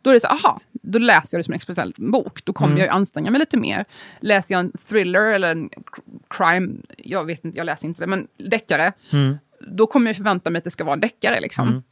då 0.08 0.12
är 0.12 0.14
det 0.14 0.20
så 0.20 0.26
aha, 0.26 0.60
då 0.72 0.98
läser 0.98 1.36
jag 1.36 1.40
det 1.40 1.44
som 1.44 1.52
en 1.52 1.56
experimentell 1.56 1.94
bok. 1.96 2.44
Då 2.44 2.52
kommer 2.52 2.78
jag 2.78 2.86
ju 2.86 2.90
anstränga 2.90 3.30
mig 3.30 3.38
lite 3.38 3.56
mer. 3.56 3.84
Läser 4.20 4.54
jag 4.54 4.60
en 4.60 4.72
thriller 4.88 5.24
eller 5.24 5.50
en 5.50 5.70
crime, 6.30 6.68
jag 6.96 7.24
vet 7.24 7.44
inte, 7.44 7.58
jag 7.58 7.64
läser 7.64 7.86
inte 7.86 8.02
det, 8.02 8.06
men 8.06 8.26
deckare, 8.50 8.92
då 9.60 9.86
kommer 9.86 10.06
jag 10.06 10.16
förvänta 10.16 10.50
mig 10.50 10.58
att 10.58 10.64
det 10.64 10.70
ska 10.70 10.84
vara 10.84 10.94
en 10.94 11.00
deckare. 11.00 11.40
Liksom. 11.40 11.82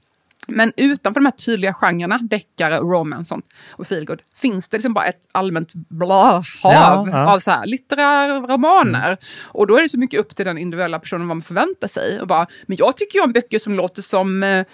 Men 0.49 0.73
utanför 0.77 1.21
de 1.21 1.27
här 1.27 1.33
tydliga 1.33 1.75
genrerna, 1.75 2.19
deckare, 2.23 2.79
romance 2.79 3.41
och 3.71 3.87
feelgood, 3.87 4.23
finns 4.37 4.69
det 4.69 4.77
liksom 4.77 4.95
bara 4.95 5.07
ett 5.07 5.29
allmänt 5.33 5.75
bla 5.75 6.31
hav 6.33 6.45
Ja, 6.63 7.09
ja. 7.11 7.35
av 7.35 7.39
så 7.39 7.51
här, 7.51 7.67
litterära 7.67 8.41
romaner. 8.41 9.17
Och 9.45 9.67
då 9.67 9.77
är 9.77 9.83
det 9.83 9.89
så 9.89 9.99
mycket 9.99 10.21
upp 10.21 10.37
till 10.37 10.47
den 10.47 10.59
individuella 10.59 10.99
personen 10.99 11.29
vad 11.29 11.37
man 11.37 11.43
förväntar 11.43 11.89
sig. 11.89 12.21
Och 12.21 12.27
bara, 12.27 12.47
men 12.67 12.77
jag 12.77 12.97
tycker 12.97 13.19
ju 13.19 13.25
om 13.25 13.33
böcker 13.33 13.59
som 13.59 13.75
låter 13.75 14.03
som 14.03 14.43
eh, 14.43 14.65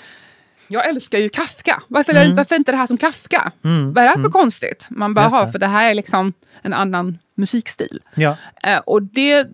jag 0.72 0.88
älskar 0.88 1.18
ju 1.18 1.28
Kafka. 1.28 1.82
Varför, 1.88 2.12
är 2.14 2.28
det, 2.28 2.34
varför 2.34 2.54
är 2.54 2.58
inte 2.58 2.72
det 2.72 2.78
här 2.78 2.86
som 2.86 2.98
Kafka? 2.98 3.52
Vad 3.94 3.98
är 3.98 4.02
det 4.08 4.14
här 4.14 4.22
för 4.22 4.30
konstigt? 4.30 4.86
Man 4.90 5.14
bara, 5.14 5.28
ha, 5.28 5.48
för 5.52 5.58
det 5.58 5.66
här 5.66 5.90
är 5.90 5.94
liksom 5.94 6.32
en 6.62 6.72
annan 6.72 7.18
musikstil. 7.34 8.00
Ja. 8.14 8.36
Eh, 8.62 8.78
och 8.78 9.02
det 9.02 9.46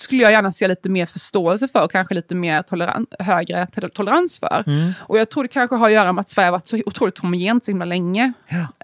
skulle 0.00 0.22
jag 0.22 0.32
gärna 0.32 0.52
se 0.52 0.68
lite 0.68 0.88
mer 0.88 1.06
förståelse 1.06 1.68
för 1.68 1.84
och 1.84 1.92
kanske 1.92 2.14
lite 2.14 2.34
mer 2.34 2.62
toleran 2.62 3.06
högre 3.18 3.66
tol- 3.66 3.90
tolerans 3.90 4.38
för. 4.38 4.64
Och 5.00 5.18
jag 5.18 5.30
tror 5.30 5.42
det 5.42 5.48
kanske 5.48 5.76
har 5.76 5.86
att 5.86 5.92
göra 5.92 6.12
med 6.12 6.20
att 6.22 6.28
Sverige 6.28 6.46
har 6.46 6.52
varit 6.52 6.66
så 6.66 6.82
otroligt 6.86 7.18
homogent 7.18 7.64
så 7.64 7.70
himla 7.70 7.84
länge. 7.84 8.32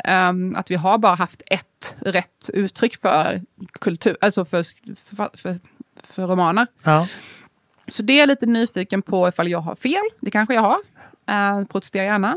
Ehm, 0.04 0.56
att 0.56 0.70
vi 0.70 0.74
har 0.74 0.98
bara 0.98 1.14
haft 1.14 1.42
ett 1.46 1.94
rätt 2.00 2.50
uttryck 2.52 2.96
för 3.00 3.40
kultur, 3.80 4.16
alltså 4.20 4.44
för, 4.44 4.64
för, 5.16 5.30
för, 5.38 5.58
för 6.10 6.26
romaner. 6.26 6.66
Ja. 6.82 7.08
Så 7.88 8.02
det 8.02 8.12
är 8.12 8.18
jag 8.20 8.26
lite 8.26 8.46
nyfiken 8.46 9.02
på 9.02 9.28
ifall 9.28 9.48
jag 9.48 9.58
har 9.58 9.74
fel. 9.76 10.02
Det 10.20 10.30
kanske 10.30 10.54
jag 10.54 10.60
har. 10.62 10.78
Uh, 11.30 11.66
protestera 11.66 12.04
gärna. 12.04 12.36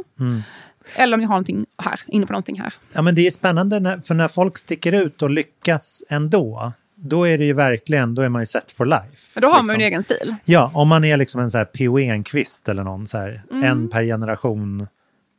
Eller 0.95 1.17
om 1.17 1.21
jag 1.21 1.27
har 1.27 1.33
någonting 1.35 1.65
här, 1.83 1.99
inne 2.07 2.25
på 2.25 2.33
någonting 2.33 2.59
här. 2.59 2.73
ja, 2.93 3.01
men 3.01 3.15
det 3.15 3.27
är 3.27 3.31
spännande 3.31 3.79
när, 3.79 3.99
för 3.99 4.15
när 4.15 4.27
folk 4.27 4.57
sticker 4.57 4.91
ut 4.93 5.21
och 5.21 5.29
lyckas 5.29 6.03
ändå, 6.09 6.71
då 6.95 7.27
är 7.27 7.37
det 7.37 7.45
ju 7.45 7.53
verkligen, 7.53 8.15
då 8.15 8.21
är 8.21 8.29
man 8.29 8.41
ju 8.41 8.45
set 8.45 8.71
for 8.71 8.85
life. 8.85 9.31
Men 9.35 9.41
då 9.41 9.47
har 9.47 9.63
man 9.63 9.65
ju 9.65 9.71
liksom. 9.71 9.81
en 9.81 9.81
egen 9.87 10.03
stil. 10.03 10.35
Ja, 10.45 10.71
om 10.73 10.87
man 10.87 11.03
är 11.03 11.17
liksom 11.17 11.41
en 11.41 11.51
så 11.51 11.57
här 11.57 11.65
P.O. 11.65 11.99
Enquist 11.99 12.69
eller 12.69 12.83
någon 12.83 13.07
så 13.07 13.17
här, 13.17 13.41
Mm. 13.51 13.63
en 13.63 13.89
per 13.89 14.03
generation 14.03 14.87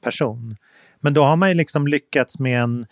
person. 0.05 0.57
Men 1.01 1.15
då 1.15 1.23
har 1.25 1.37
man 1.37 1.49
ju 1.49 1.55
liksom 1.55 1.87
lyckats 1.89 2.39
med, 2.39 2.63
en, 2.63 2.87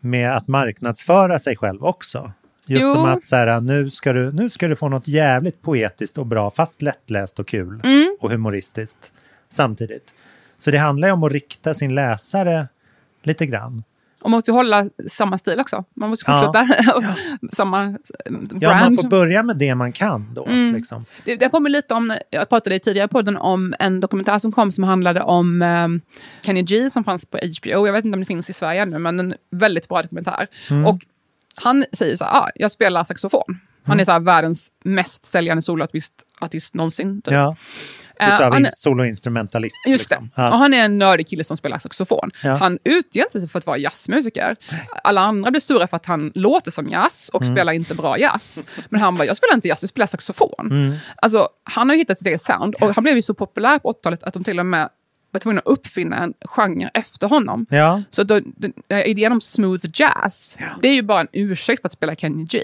med 0.00 0.36
att 0.36 0.48
marknadsföra 0.48 1.38
sig 1.38 1.56
själv 1.56 1.84
också. 1.84 2.32
Just 2.66 2.82
Jo. 2.82 2.92
som 2.92 3.04
att 3.04 3.24
så 3.24 3.36
här, 3.36 3.60
nu, 3.60 3.90
ska 3.90 4.12
du, 4.12 4.32
nu 4.32 4.50
ska 4.50 4.68
du 4.68 4.76
få 4.76 4.88
något 4.88 5.08
jävligt 5.08 5.62
poetiskt 5.62 6.18
och 6.18 6.26
bra, 6.26 6.50
fast 6.50 6.82
lättläst 6.82 7.38
och 7.38 7.48
kul 7.48 7.80
Mm. 7.84 8.16
och 8.20 8.30
humoristiskt 8.30 9.12
samtidigt. 9.54 10.12
Så 10.58 10.70
det 10.70 10.78
handlar 10.78 11.08
ju 11.08 11.12
om 11.12 11.24
att 11.24 11.32
rikta 11.32 11.74
sin 11.74 11.94
läsare 11.94 12.68
lite 13.22 13.46
grann. 13.46 13.84
Och 14.22 14.30
man 14.30 14.38
måste 14.38 14.52
hålla 14.52 14.88
samma 15.10 15.38
stil 15.38 15.60
också. 15.60 15.84
Man 15.94 16.10
måste 16.10 16.30
Ja. 16.30 16.52
fortsätta 16.52 17.14
samma 17.52 17.84
eh, 17.84 17.92
brand. 18.32 18.62
Ja, 18.62 18.74
man 18.74 18.96
får 18.96 19.08
börja 19.08 19.42
med 19.42 19.56
det 19.56 19.74
man 19.74 19.92
kan 19.92 20.34
då. 20.34 20.46
Mm. 20.46 20.74
Liksom. 20.74 21.04
Det, 21.24 21.36
det 21.36 21.48
påminner 21.48 21.70
lite 21.78 21.94
om, 21.94 22.16
jag 22.30 22.48
pratade 22.48 22.76
i 22.76 22.80
tidigare 22.80 23.08
podden 23.08 23.36
om 23.36 23.74
en 23.78 24.00
dokumentär 24.00 24.38
som 24.38 24.52
kom 24.52 24.72
som 24.72 24.84
handlade 24.84 25.22
om 25.22 25.62
um, 25.62 26.00
Kenny 26.42 26.62
G 26.62 26.90
som 26.90 27.04
fanns 27.04 27.26
på 27.26 27.38
HBO. 27.38 27.86
Jag 27.86 27.92
vet 27.92 28.04
inte 28.04 28.16
om 28.16 28.20
det 28.20 28.26
finns 28.26 28.50
i 28.50 28.52
Sverige 28.52 28.82
ännu, 28.82 28.98
men 28.98 29.20
en 29.20 29.34
väldigt 29.50 29.88
bra 29.88 30.02
dokumentär. 30.02 30.46
Mm. 30.70 30.86
Och 30.86 31.00
han 31.56 31.84
säger 31.92 32.16
så 32.16 32.24
här, 32.24 32.32
ah, 32.32 32.50
jag 32.54 32.70
spelar 32.70 33.04
saxofon. 33.04 33.60
Han 33.84 34.00
är 34.00 34.04
så 34.04 34.12
här 34.12 34.20
världens 34.20 34.70
mest 34.84 35.24
säljande 35.24 35.62
soloartist 35.62 36.12
artist 36.40 36.74
någonsin. 36.74 37.22
Typ. 37.22 37.34
Ja. 37.34 37.56
Eh, 38.20 38.28
han 38.28 38.64
är- 38.66 38.70
soloinstrumentalist. 38.76 39.74
Just 39.88 40.10
liksom. 40.10 40.30
det. 40.36 40.42
Ja. 40.42 40.50
Och 40.52 40.58
han 40.58 40.74
är 40.74 40.84
en 40.84 40.98
nördig 40.98 41.26
kille 41.28 41.44
som 41.44 41.56
spelar 41.56 41.78
saxofon. 41.78 42.30
Ja. 42.42 42.54
Han 42.54 42.78
utger 42.84 43.24
sig 43.30 43.48
för 43.48 43.58
att 43.58 43.66
vara 43.66 43.78
jazzmusiker. 43.78 44.56
Alla 45.04 45.20
andra 45.20 45.50
blir 45.50 45.60
sura 45.60 45.86
för 45.86 45.96
att 45.96 46.06
han 46.06 46.32
låter 46.34 46.70
som 46.70 46.88
jazz 46.88 47.28
och 47.32 47.42
Mm. 47.42 47.54
spelar 47.54 47.72
inte 47.72 47.94
bra 47.94 48.18
jazz. 48.18 48.64
Men 48.88 49.00
han 49.00 49.16
bara, 49.16 49.24
jag 49.24 49.36
spelar 49.36 49.54
inte 49.54 49.68
jazz, 49.68 49.82
jag 49.82 49.90
spelar 49.90 50.06
saxofon. 50.06 50.66
Mm. 50.70 50.94
Alltså, 51.16 51.48
han 51.64 51.88
har 51.88 51.94
ju 51.96 52.00
hittat 52.00 52.18
sitt 52.18 52.26
eget 52.26 52.42
sound 52.42 52.74
och 52.74 52.94
han 52.94 53.02
blev 53.04 53.16
ju 53.16 53.22
så 53.22 53.34
populär 53.34 53.78
på 53.78 53.88
80-talet 53.92 54.22
att 54.22 54.34
de 54.34 54.44
till 54.44 54.58
och 54.60 54.66
med 54.66 54.88
var 55.30 55.40
tvungna 55.40 55.60
att 55.60 55.66
uppfinna 55.66 56.16
en 56.18 56.34
genre 56.44 56.90
efter 56.94 57.28
honom. 57.28 57.66
Ja. 57.70 58.02
Så 58.10 58.22
då, 58.22 58.40
den- 58.56 58.72
idén 59.06 59.32
om 59.32 59.40
smooth 59.40 59.86
jazz, 59.94 60.58
det 60.82 60.88
är 60.88 60.92
ju 60.94 61.02
bara 61.02 61.20
en 61.20 61.28
ursäkt 61.32 61.82
för 61.82 61.88
att 61.88 61.92
spela 61.92 62.14
Kenny 62.14 62.44
G. 62.44 62.60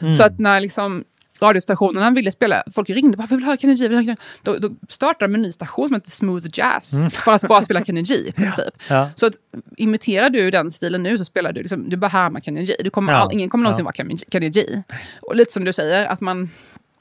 Mm. 0.00 0.14
Så 0.14 0.22
att 0.22 0.38
när 0.38 0.60
liksom 0.60 1.04
radiostationerna 1.40 2.10
ville 2.10 2.32
spela, 2.32 2.62
folk 2.74 2.90
ringde 2.90 3.16
bara, 3.16 3.26
vi 3.30 3.36
vill 3.36 3.44
höra 3.44 3.56
Kenny 3.56 3.74
G, 3.74 3.88
vi 3.88 3.96
vill 3.96 4.06
höra. 4.08 4.16
Då, 4.42 4.58
då 4.58 4.70
startade 4.88 5.32
de 5.32 5.34
en 5.34 5.42
ny 5.42 5.52
station 5.52 5.88
som 5.88 5.94
heter 5.94 6.10
Smooth 6.10 6.46
Jazz, 6.52 6.92
för 7.14 7.32
att 7.32 7.42
bara 7.48 7.62
spela 7.62 7.84
Kenny 7.84 8.02
G 8.02 8.14
i 8.14 8.32
princip. 8.32 8.58
Mm. 8.88 9.00
Ja. 9.00 9.10
Så 9.16 9.26
att, 9.26 9.32
imiterar 9.76 10.30
du 10.30 10.50
den 10.50 10.70
stilen 10.70 11.02
nu 11.02 11.18
så 11.18 11.24
spelar 11.24 11.52
du, 11.52 11.60
liksom, 11.60 11.88
du 11.88 11.96
bara 11.96 12.08
härmar 12.08 12.40
Kenny 12.40 12.64
G. 12.64 12.74
Du 12.80 12.90
kommer 12.90 13.12
Ja. 13.12 13.18
all, 13.18 13.32
ingen 13.32 13.48
kommer 13.50 13.62
någonsin 13.64 13.84
Ja. 13.84 13.92
vara 13.98 14.16
Kenny 14.32 14.48
G-. 14.48 14.82
Och 15.22 15.36
lite 15.36 15.52
som 15.52 15.64
du 15.64 15.72
säger, 15.72 16.06
att 16.06 16.20
man, 16.20 16.50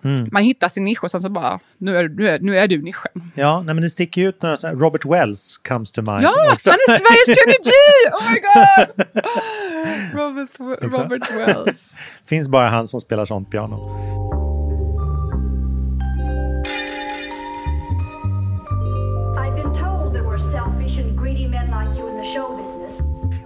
Mm. 0.03 0.29
man 0.31 0.43
hittar 0.43 0.69
sin 0.69 0.83
nisch 0.85 1.03
och 1.03 1.11
sen 1.11 1.21
så 1.21 1.29
bara, 1.29 1.59
nu 1.77 1.97
är, 1.97 2.09
nu 2.09 2.29
är, 2.29 2.39
nu 2.39 2.57
är 2.57 2.67
du 2.67 2.81
nischen. 2.81 3.31
Ja, 3.35 3.61
nej, 3.65 3.75
men 3.75 3.81
det 3.81 3.89
sticker 3.89 4.21
ut 4.27 4.41
några 4.41 4.55
Robert 4.55 5.05
Wells 5.05 5.57
comes 5.57 5.91
to 5.91 6.01
mind. 6.01 6.23
Ja, 6.23 6.51
också. 6.53 6.69
han 6.69 6.79
är 6.87 6.97
Sveriges 6.97 7.39
Kenny 7.39 7.55
G! 7.63 7.71
Oh 8.11 8.31
my 8.31 8.39
god! 8.39 9.05
Robert, 10.35 10.83
Robert 10.83 11.31
Wells. 11.31 11.95
Finns 12.25 12.49
bara 12.49 12.67
han 12.67 12.87
som 12.87 13.01
spelar 13.01 13.25
sånt 13.25 13.51
piano. 13.51 14.05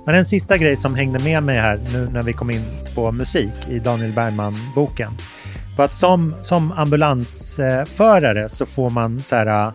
Men 0.05 0.15
en 0.15 0.25
sista 0.25 0.57
grej 0.57 0.75
som 0.75 0.95
hängde 0.95 1.19
med 1.19 1.43
mig 1.43 1.57
här 1.57 1.79
nu 1.93 2.09
när 2.13 2.23
vi 2.23 2.33
kom 2.33 2.49
in 2.49 2.61
på 2.95 3.11
musik 3.11 3.67
i 3.67 3.79
Daniel 3.79 4.11
Bergman-boken 4.11 5.11
var 5.77 5.85
att 5.85 5.95
som, 5.95 6.35
som 6.41 6.71
ambulansförare 6.71 8.49
så 8.49 8.65
får 8.65 8.89
man 8.89 9.23
så 9.23 9.35
här, 9.35 9.73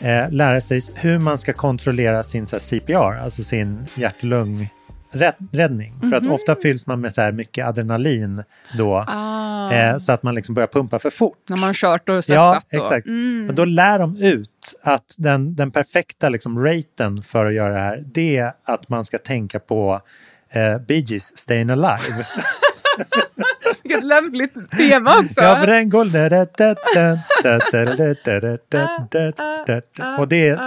eh, 0.00 0.30
lära 0.30 0.60
sig 0.60 0.80
hur 0.94 1.18
man 1.18 1.38
ska 1.38 1.52
kontrollera 1.52 2.22
sin 2.22 2.46
så 2.46 2.56
här, 2.56 2.60
CPR, 2.60 3.24
alltså 3.24 3.44
sin 3.44 3.86
hjärt-lung 3.94 4.68
räddning. 5.16 5.88
Mm 5.88 6.00
-hmm. 6.00 6.10
För 6.10 6.16
att 6.16 6.26
ofta 6.26 6.56
fylls 6.56 6.86
man 6.86 7.00
med 7.00 7.14
så 7.14 7.20
här 7.20 7.32
mycket 7.32 7.66
adrenalin 7.66 8.42
då. 8.78 9.04
Ah. 9.08 9.72
Eh, 9.72 9.98
så 9.98 10.12
att 10.12 10.22
man 10.22 10.34
liksom 10.34 10.54
börjar 10.54 10.66
pumpa 10.66 10.98
för 10.98 11.10
fort. 11.10 11.38
När 11.48 11.56
man 11.56 11.74
kört 11.74 12.08
och 12.08 12.24
stressat. 12.24 12.64
Ja, 12.70 12.78
exakt. 12.78 13.06
Mm. 13.06 13.46
Men 13.46 13.54
då 13.54 13.64
lär 13.64 13.98
de 13.98 14.16
ut 14.16 14.74
att 14.82 15.14
den, 15.18 15.56
den 15.56 15.70
perfekta 15.70 16.28
liksom 16.28 16.64
raten 16.64 17.22
för 17.22 17.46
att 17.46 17.54
göra 17.54 17.74
det 17.74 17.80
här, 17.80 18.04
det 18.06 18.36
är 18.36 18.52
att 18.64 18.88
man 18.88 19.04
ska 19.04 19.18
tänka 19.18 19.58
på 19.58 20.00
eh, 20.50 20.78
Bee 20.78 20.98
Gees 20.98 21.48
Stayin' 21.48 21.72
Alive. 21.72 22.24
Vilket 23.82 24.04
lämpligt 24.04 24.70
tema 24.70 25.18
också. 25.18 25.40
Ja, 25.40 25.60
för 25.60 25.66
den 25.66 25.90
går... 25.90 26.04
Och 30.18 30.28
det, 30.28 30.58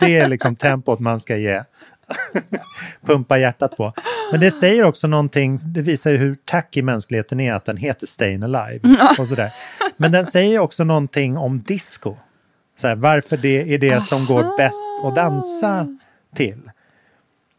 det 0.00 0.16
är 0.18 0.28
liksom 0.28 0.56
tempot 0.56 1.00
man 1.00 1.20
ska 1.20 1.36
ge. 1.36 1.62
pumpa 3.06 3.38
hjärtat 3.38 3.76
på. 3.76 3.92
Men 4.30 4.40
det 4.40 4.50
säger 4.50 4.84
också 4.84 5.06
någonting, 5.06 5.58
det 5.62 5.82
visar 5.82 6.10
ju 6.10 6.16
hur 6.16 6.36
tacky 6.44 6.82
mänskligheten 6.82 7.40
är 7.40 7.52
att 7.52 7.64
den 7.64 7.76
heter 7.76 8.06
Stayin' 8.06 8.44
Alive. 8.44 8.96
Och 9.18 9.28
sådär. 9.28 9.52
Men 9.96 10.12
den 10.12 10.26
säger 10.26 10.58
också 10.58 10.84
någonting 10.84 11.36
om 11.36 11.62
disco. 11.62 12.16
Så 12.76 12.88
här, 12.88 12.94
varför 12.94 13.36
det 13.36 13.74
är 13.74 13.78
det 13.78 14.00
som 14.00 14.26
går 14.26 14.56
bäst 14.56 15.04
att 15.04 15.16
dansa 15.16 15.96
till. 16.34 16.70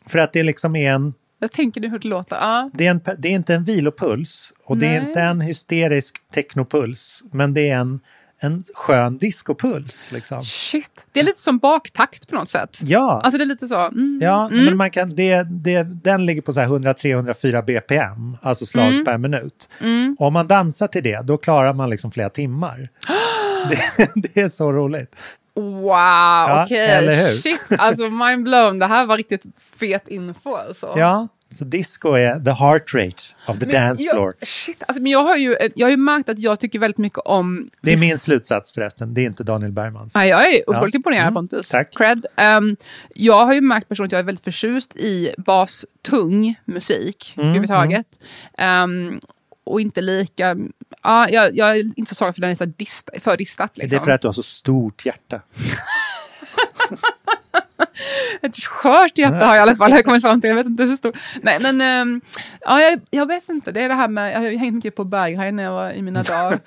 För 0.05 0.19
att 0.19 0.33
det 0.33 0.43
liksom 0.43 0.75
är 0.75 0.91
en... 0.91 1.13
Jag 1.39 1.51
tänker 1.51 1.81
nu 1.81 1.89
hur 1.89 1.99
det 1.99 2.07
låter. 2.07 2.35
Ja. 2.35 2.69
Det, 2.73 2.87
är 2.87 2.91
en, 2.91 3.01
det 3.17 3.27
är 3.27 3.31
inte 3.31 3.53
en 3.55 3.63
vilopuls 3.63 4.53
och 4.65 4.77
Nej. 4.77 4.89
det 4.89 4.95
är 4.95 5.07
inte 5.07 5.21
en 5.21 5.41
hysterisk 5.41 6.15
technopuls. 6.33 7.23
Men 7.31 7.53
det 7.53 7.69
är 7.69 7.77
en 7.77 7.99
en 8.43 8.63
skön 8.73 9.17
discopuls. 9.17 10.07
Liksom. 10.11 10.41
Shit. 10.41 11.05
Det 11.11 11.19
är 11.19 11.23
lite 11.23 11.39
som 11.39 11.57
baktakt 11.57 12.27
på 12.27 12.35
något 12.35 12.49
sätt. 12.49 12.79
Ja. 12.83 13.21
Alltså 13.23 13.37
det 13.37 13.43
är 13.43 13.45
lite 13.45 13.67
så. 13.67 13.79
Mm, 13.79 14.19
ja, 14.21 14.47
mm. 14.51 14.65
men 14.65 14.77
man 14.77 14.91
kan, 14.91 15.15
det, 15.15 15.43
det, 15.43 15.83
den 15.83 16.25
ligger 16.25 16.41
på 16.41 16.51
103-104 16.51 17.65
BPM, 17.65 18.37
alltså 18.41 18.65
slag 18.65 18.87
mm. 18.87 19.05
per 19.05 19.17
minut. 19.17 19.69
Mm. 19.79 20.15
Om 20.19 20.33
man 20.33 20.47
dansar 20.47 20.87
till 20.87 21.03
det, 21.03 21.21
då 21.21 21.37
klarar 21.37 21.73
man 21.73 21.89
liksom 21.89 22.11
flera 22.11 22.29
timmar. 22.29 22.89
det, 23.69 24.09
det 24.33 24.41
är 24.41 24.49
så 24.49 24.71
roligt. 24.71 25.15
Wow, 25.53 25.89
ja, 25.89 26.63
okej. 26.65 27.03
Okay. 27.03 27.37
Shit, 27.37 27.61
alltså 27.77 28.09
mind 28.09 28.43
blown. 28.43 28.79
Det 28.79 28.87
här 28.87 29.05
var 29.05 29.17
riktigt 29.17 29.43
fet 29.79 30.07
info 30.07 30.55
alltså. 30.55 30.93
Ja, 30.97 31.27
så 31.55 31.65
disco 31.65 32.13
är 32.13 32.39
the 32.39 32.51
heart 32.51 32.93
rate 32.93 33.23
of 33.47 33.59
the 33.59 33.65
men, 33.65 33.75
dance 33.75 34.03
floor. 34.11 34.33
Jag, 34.39 34.47
shit, 34.47 34.83
alltså, 34.87 35.01
men 35.01 35.11
jag 35.11 35.23
har, 35.23 35.35
ju, 35.35 35.57
jag 35.75 35.87
har 35.87 35.91
ju 35.91 35.97
märkt 35.97 36.29
att 36.29 36.39
jag 36.39 36.59
tycker 36.59 36.79
väldigt 36.79 36.97
mycket 36.97 37.19
om... 37.19 37.69
Det 37.81 37.93
är 37.93 37.97
min 37.97 38.17
slutsats 38.17 38.73
förresten, 38.73 39.13
det 39.13 39.21
är 39.21 39.25
inte 39.25 39.43
Daniel 39.43 39.71
Bergmans. 39.71 40.11
Ja, 40.15 40.25
jag 40.25 40.53
är 40.53 40.69
otroligt 40.69 40.93
ja. 40.93 40.97
imponerad 40.97 41.21
mm, 41.21 41.33
Pontus. 41.33 41.69
Tack. 41.69 41.97
Cred. 41.97 42.25
Um, 42.37 42.75
jag 43.15 43.45
har 43.45 43.53
ju 43.53 43.61
märkt 43.61 43.89
personligen 43.89 44.07
att 44.07 44.11
jag 44.11 44.19
är 44.19 44.23
väldigt 44.23 44.43
förtjust 44.43 44.95
i 44.95 45.33
bastung 45.37 46.55
musik 46.65 47.33
mm, 47.37 47.47
överhuvudtaget. 47.47 48.07
Mm. 48.57 49.09
Um, 49.09 49.19
och 49.63 49.81
inte 49.81 50.01
lika... 50.01 50.57
Ja, 51.03 51.29
jag, 51.29 51.55
jag 51.55 51.69
är 51.69 51.75
inte 51.95 52.09
så 52.09 52.15
svag 52.15 52.35
för 52.35 52.41
den 52.41 52.51
är 52.51 52.55
så 52.55 52.65
dist, 52.65 53.09
för 53.21 53.37
distat. 53.37 53.77
Liksom. 53.77 53.85
Är 53.85 53.89
det 53.89 53.95
liksom. 53.95 54.05
för 54.05 54.11
att 54.11 54.21
du 54.21 54.27
har 54.27 54.33
så 54.33 54.43
stort 54.43 55.05
hjärta? 55.05 55.41
ett 58.41 58.55
skört 58.55 59.17
hjärta 59.17 59.45
har 59.45 59.55
jag 59.55 59.55
i 59.55 59.59
alla 59.59 59.75
fall, 59.75 59.91
jag 59.91 60.05
kommit 60.05 60.21
fram 60.21 60.41
till. 60.41 60.49
Jag 60.49 60.57
vet 60.57 60.65
inte 60.65 60.83
hur 60.83 60.95
stort. 60.95 61.17
Nej, 61.41 61.59
men 61.59 61.81
ähm, 61.81 62.21
ja, 62.61 62.81
jag, 62.81 63.01
jag, 63.09 63.25
vet 63.25 63.49
inte. 63.49 63.71
Det 63.71 63.81
är 63.81 63.89
det 63.89 63.95
här 63.95 64.07
med, 64.07 64.33
jag 64.33 64.39
har 64.39 64.57
hängt 64.57 64.75
mycket 64.75 64.95
på 64.95 65.03
Berghain 65.03 65.55
när 65.55 65.63
jag 65.63 65.71
var 65.71 65.91
i 65.91 66.01
mina 66.01 66.23
dagar. 66.23 66.59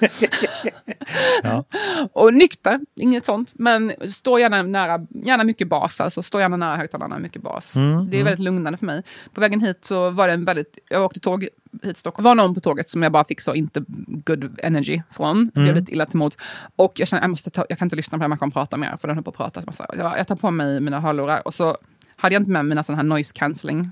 ja. 1.43 1.65
Och 2.13 2.35
nykter, 2.35 2.81
inget 2.95 3.25
sånt. 3.25 3.53
Men 3.55 3.93
står 4.13 4.41
gärna 4.41 4.63
nära, 4.63 5.07
gärna 5.11 5.45
mycket 5.45 5.69
bas, 5.69 6.01
alltså 6.01 6.23
står 6.23 6.41
gärna 6.41 6.57
nära 6.57 6.77
högtalarna, 6.77 7.19
mycket 7.19 7.43
bas. 7.43 7.75
Mm, 7.75 8.11
det 8.11 8.17
är 8.17 8.21
mm. 8.21 8.25
väldigt 8.25 8.45
lugnande 8.45 8.79
för 8.79 8.87
mig. 8.87 9.03
På 9.35 9.41
vägen 9.41 9.61
hit 9.61 9.85
så 9.85 10.11
var 10.11 10.29
det 10.29 10.35
en 10.35 10.45
väldigt, 10.45 10.79
jag 10.89 11.05
åkte 11.05 11.21
tåg 11.21 11.49
hit 11.83 11.83
till 11.83 11.97
Stockholm. 11.97 12.25
var 12.25 12.35
någon 12.35 12.55
på 12.55 12.61
tåget 12.61 12.91
som 12.91 13.03
jag 13.03 13.13
bara 13.13 13.25
fick 13.25 13.41
så 13.41 13.55
inte 13.55 13.85
good 14.07 14.59
energy 14.63 15.03
från. 15.11 15.37
Mm. 15.37 15.51
Blev 15.53 15.75
lite 15.75 15.93
illa 15.93 16.07
till 16.07 16.19
mods. 16.19 16.39
Och 16.77 16.93
jag 16.97 17.09
kände 17.09 17.25
jag, 17.25 17.31
måste 17.31 17.51
ta, 17.51 17.67
jag 17.69 17.79
kan 17.79 17.87
inte 17.87 17.97
lyssna 17.97 18.11
på 18.11 18.17
den 18.17 18.23
här 18.23 18.29
människan 18.29 18.51
prata 18.51 18.77
mer, 18.77 18.97
för 18.97 19.09
den 19.09 19.17
höll 19.17 19.25
på 19.25 19.31
att 19.31 19.37
prata. 19.37 19.73
Så 19.73 19.85
jag, 19.97 20.19
jag 20.19 20.27
tar 20.27 20.37
på 20.37 20.51
mig 20.51 20.81
mina 20.81 21.01
hörlurar 21.01 21.47
och 21.47 21.55
så 21.55 21.77
hade 22.17 22.35
jag 22.35 22.41
inte 22.41 22.51
med 22.51 22.67
mina 22.67 22.83
sådana 22.83 23.03
här 23.03 23.09
noise 23.09 23.33
cancelling 23.35 23.91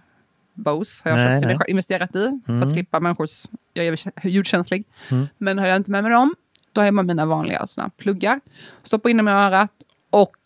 Bose 0.54 1.00
har 1.04 1.18
jag 1.18 1.42
nej, 1.42 1.56
nej. 1.58 1.66
investerat 1.68 2.16
i 2.16 2.26
mm. 2.26 2.42
för 2.46 2.52
att 2.52 2.62
mm. 2.62 2.70
slippa 2.70 3.00
människors... 3.00 3.46
Jag 3.72 3.86
är 3.86 4.28
ljudkänslig. 4.28 4.84
Mm. 5.08 5.26
Men 5.38 5.58
har 5.58 5.66
jag 5.66 5.76
inte 5.76 5.90
med 5.90 6.02
mig 6.02 6.12
dem, 6.12 6.34
då 6.72 6.80
har 6.80 6.86
jag 6.86 6.94
med 6.94 7.06
mina 7.06 7.26
vanliga 7.26 7.66
såna 7.66 7.88
pluggar. 7.88 8.40
Stoppar 8.82 9.10
in 9.10 9.16
dem 9.16 9.28
i 9.28 9.30
örat 9.30 9.72
och 10.10 10.36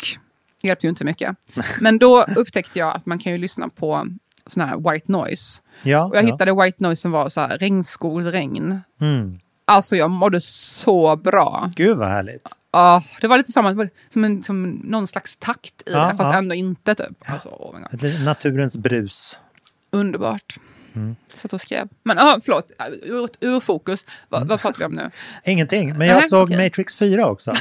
det 0.61 0.68
hjälpte 0.68 0.87
ju 0.87 0.89
inte 0.89 0.99
så 0.99 1.05
mycket. 1.05 1.37
Men 1.80 1.99
då 1.99 2.24
upptäckte 2.37 2.78
jag 2.78 2.97
att 2.97 3.07
man 3.07 3.18
kan 3.18 3.32
ju 3.32 3.39
lyssna 3.39 3.68
på 3.68 4.09
sån 4.47 4.68
här 4.68 4.92
white 4.92 5.12
noise. 5.12 5.61
Ja, 5.82 6.05
och 6.05 6.16
jag 6.16 6.24
ja. 6.24 6.32
hittade 6.32 6.64
white 6.64 6.84
noise 6.84 7.03
som 7.03 7.11
var 7.11 7.28
så 7.28 7.40
här 7.40 7.59
regnskogsregn. 7.59 8.80
Mm. 9.01 9.38
Alltså 9.64 9.97
jag 9.97 10.11
mådde 10.11 10.40
så 10.40 11.16
bra. 11.16 11.70
Gud 11.76 11.97
vad 11.97 12.09
härligt. 12.09 12.49
Ja, 12.72 13.03
det 13.20 13.26
var 13.28 13.36
lite 13.36 13.53
samma, 13.53 13.88
som, 14.12 14.24
en, 14.24 14.42
som 14.42 14.62
någon 14.84 15.07
slags 15.07 15.36
takt 15.36 15.82
i 15.86 15.92
ja, 15.92 16.07
det, 16.07 16.16
fast 16.16 16.32
ja. 16.32 16.38
ändå 16.38 16.55
inte 16.55 16.94
typ. 16.94 17.30
Alltså, 17.30 17.49
oh 17.49 18.24
Naturens 18.24 18.76
brus. 18.76 19.38
Underbart. 19.90 20.57
Mm. 20.97 21.16
Satt 21.34 21.53
och 21.53 21.61
skrev. 21.61 21.88
Men 22.03 22.18
ah, 22.18 22.38
förlåt, 22.44 22.72
ur, 23.03 23.28
ur 23.40 23.61
fokus. 23.61 24.05
Va, 24.28 24.36
mm. 24.36 24.49
Vad 24.49 24.61
pratar 24.61 24.78
vi 24.78 24.84
om 24.84 24.92
nu? 24.92 25.11
Ingenting, 25.44 25.99
men 25.99 26.09
jag 26.09 26.22
uh-huh, 26.22 26.28
såg 26.28 26.42
okay. 26.42 26.64
Matrix 26.64 26.97
4 26.97 27.26
också. 27.26 27.51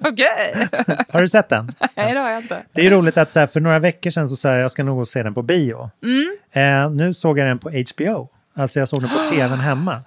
Okej. 0.00 0.68
har 1.08 1.20
du 1.20 1.28
sett 1.28 1.48
den? 1.48 1.72
Nej, 1.94 2.14
det 2.14 2.20
har 2.20 2.30
jag 2.30 2.42
inte. 2.42 2.62
Det 2.72 2.86
är 2.86 2.90
roligt 2.90 3.16
att 3.16 3.32
så 3.32 3.40
här, 3.40 3.46
för 3.46 3.60
några 3.60 3.78
veckor 3.78 4.10
sedan 4.10 4.28
så 4.28 4.36
sa 4.36 4.48
jag 4.48 4.60
jag 4.60 4.70
ska 4.70 4.84
nog 4.84 5.08
se 5.08 5.22
den 5.22 5.34
på 5.34 5.42
bio. 5.42 5.90
Mm. 6.02 6.36
Eh, 6.52 6.90
nu 6.90 7.14
såg 7.14 7.38
jag 7.38 7.46
den 7.46 7.58
på 7.58 7.70
HBO. 7.70 8.28
Alltså 8.54 8.78
jag 8.78 8.88
såg 8.88 9.00
den 9.00 9.10
på 9.10 9.18
tvn 9.30 9.60
hemma. 9.60 10.02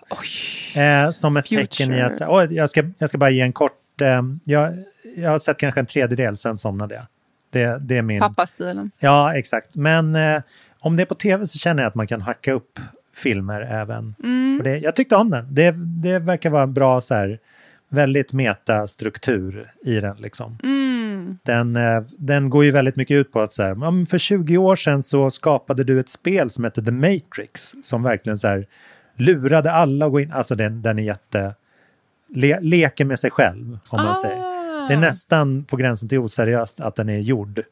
Eh, 0.74 1.12
som 1.12 1.38
ett 1.38 1.48
Future. 1.48 1.66
tecken 1.66 1.94
i 1.94 2.02
att 2.02 2.18
så 2.18 2.24
här, 2.24 2.32
oh, 2.32 2.54
jag, 2.54 2.70
ska, 2.70 2.84
jag 2.98 3.10
ska 3.10 3.18
bara 3.18 3.30
ge 3.30 3.42
en 3.42 3.54
kort... 3.54 4.02
Eh, 4.02 4.22
jag, 4.44 4.74
jag 5.16 5.30
har 5.30 5.40
sett 5.40 5.58
kanske 5.58 5.80
en 5.80 5.86
tredjedel, 5.86 6.38
sen 6.38 6.58
somnade 6.58 6.96
jag. 6.96 7.06
Det, 7.50 7.78
det 7.82 7.98
är 7.98 8.02
min... 8.02 8.20
Pappastilen. 8.20 8.92
Ja, 9.00 9.36
exakt. 9.36 9.76
Men 9.76 10.16
eh, 10.16 10.42
om 10.84 10.96
det 10.96 11.04
är 11.04 11.06
på 11.06 11.16
tv 11.16 11.48
så 11.48 11.60
känner 11.60 11.84
jag 11.84 11.90
att 11.90 11.96
man 11.96 12.08
kan 12.08 12.22
hacka 12.22 12.54
upp 12.54 12.80
filmer 13.16 13.62
även. 13.62 14.16
Mm. 14.24 14.62
Det, 14.64 14.78
jag 14.78 14.96
tyckte 14.96 15.16
om 15.16 15.30
den. 15.30 15.56
Det, 15.56 15.72
det 15.78 16.20
verkar 16.20 16.50
vara 16.50 16.64
en 16.64 16.74
bra 16.74 17.02
så 17.02 17.16
här, 17.16 17.40
väldigt 17.90 18.34
metastruktur 18.34 19.74
i 19.82 20.00
den. 20.00 20.18
Liksom. 20.18 20.58
Mm. 20.64 21.38
Den, 21.44 21.76
eh, 21.76 22.04
den 22.18 22.50
går 22.50 22.66
ju 22.66 22.72
väldigt 22.72 22.96
mycket 22.96 23.16
ut 23.16 23.32
på 23.32 23.40
att 23.40 23.54
så 23.54 23.64
här, 23.64 24.06
för 24.06 24.18
20 24.18 24.58
år 24.58 24.76
sedan 24.76 25.04
så 25.04 25.32
skapade 25.32 25.84
du 25.84 26.00
ett 26.00 26.10
spel 26.10 26.50
som 26.50 26.64
hette 26.64 26.84
The 26.84 26.92
Matrix 26.92 27.76
som 27.84 28.04
verkligen 28.04 28.38
så 28.38 28.48
här, 28.48 28.66
lurade 29.16 29.72
alla 29.72 30.06
att 30.06 30.12
gå 30.12 30.20
in. 30.20 30.32
Alltså 30.32 30.56
den, 30.56 30.82
den 30.82 31.00
är 31.00 31.04
jätte... 31.04 31.56
Le, 32.36 32.60
leker 32.60 33.06
med 33.06 33.20
sig 33.20 33.32
själv, 33.32 33.80
om 33.90 34.04
man 34.04 34.08
ah. 34.08 34.22
säger. 34.22 34.38
Det 34.88 34.94
är 34.94 35.00
nästan 35.00 35.64
på 35.64 35.78
gränsen 35.78 36.10
till 36.10 36.20
oseriöst 36.20 36.80
att 36.80 36.96
den 36.96 37.10
är 37.10 37.20
gjord. 37.20 37.64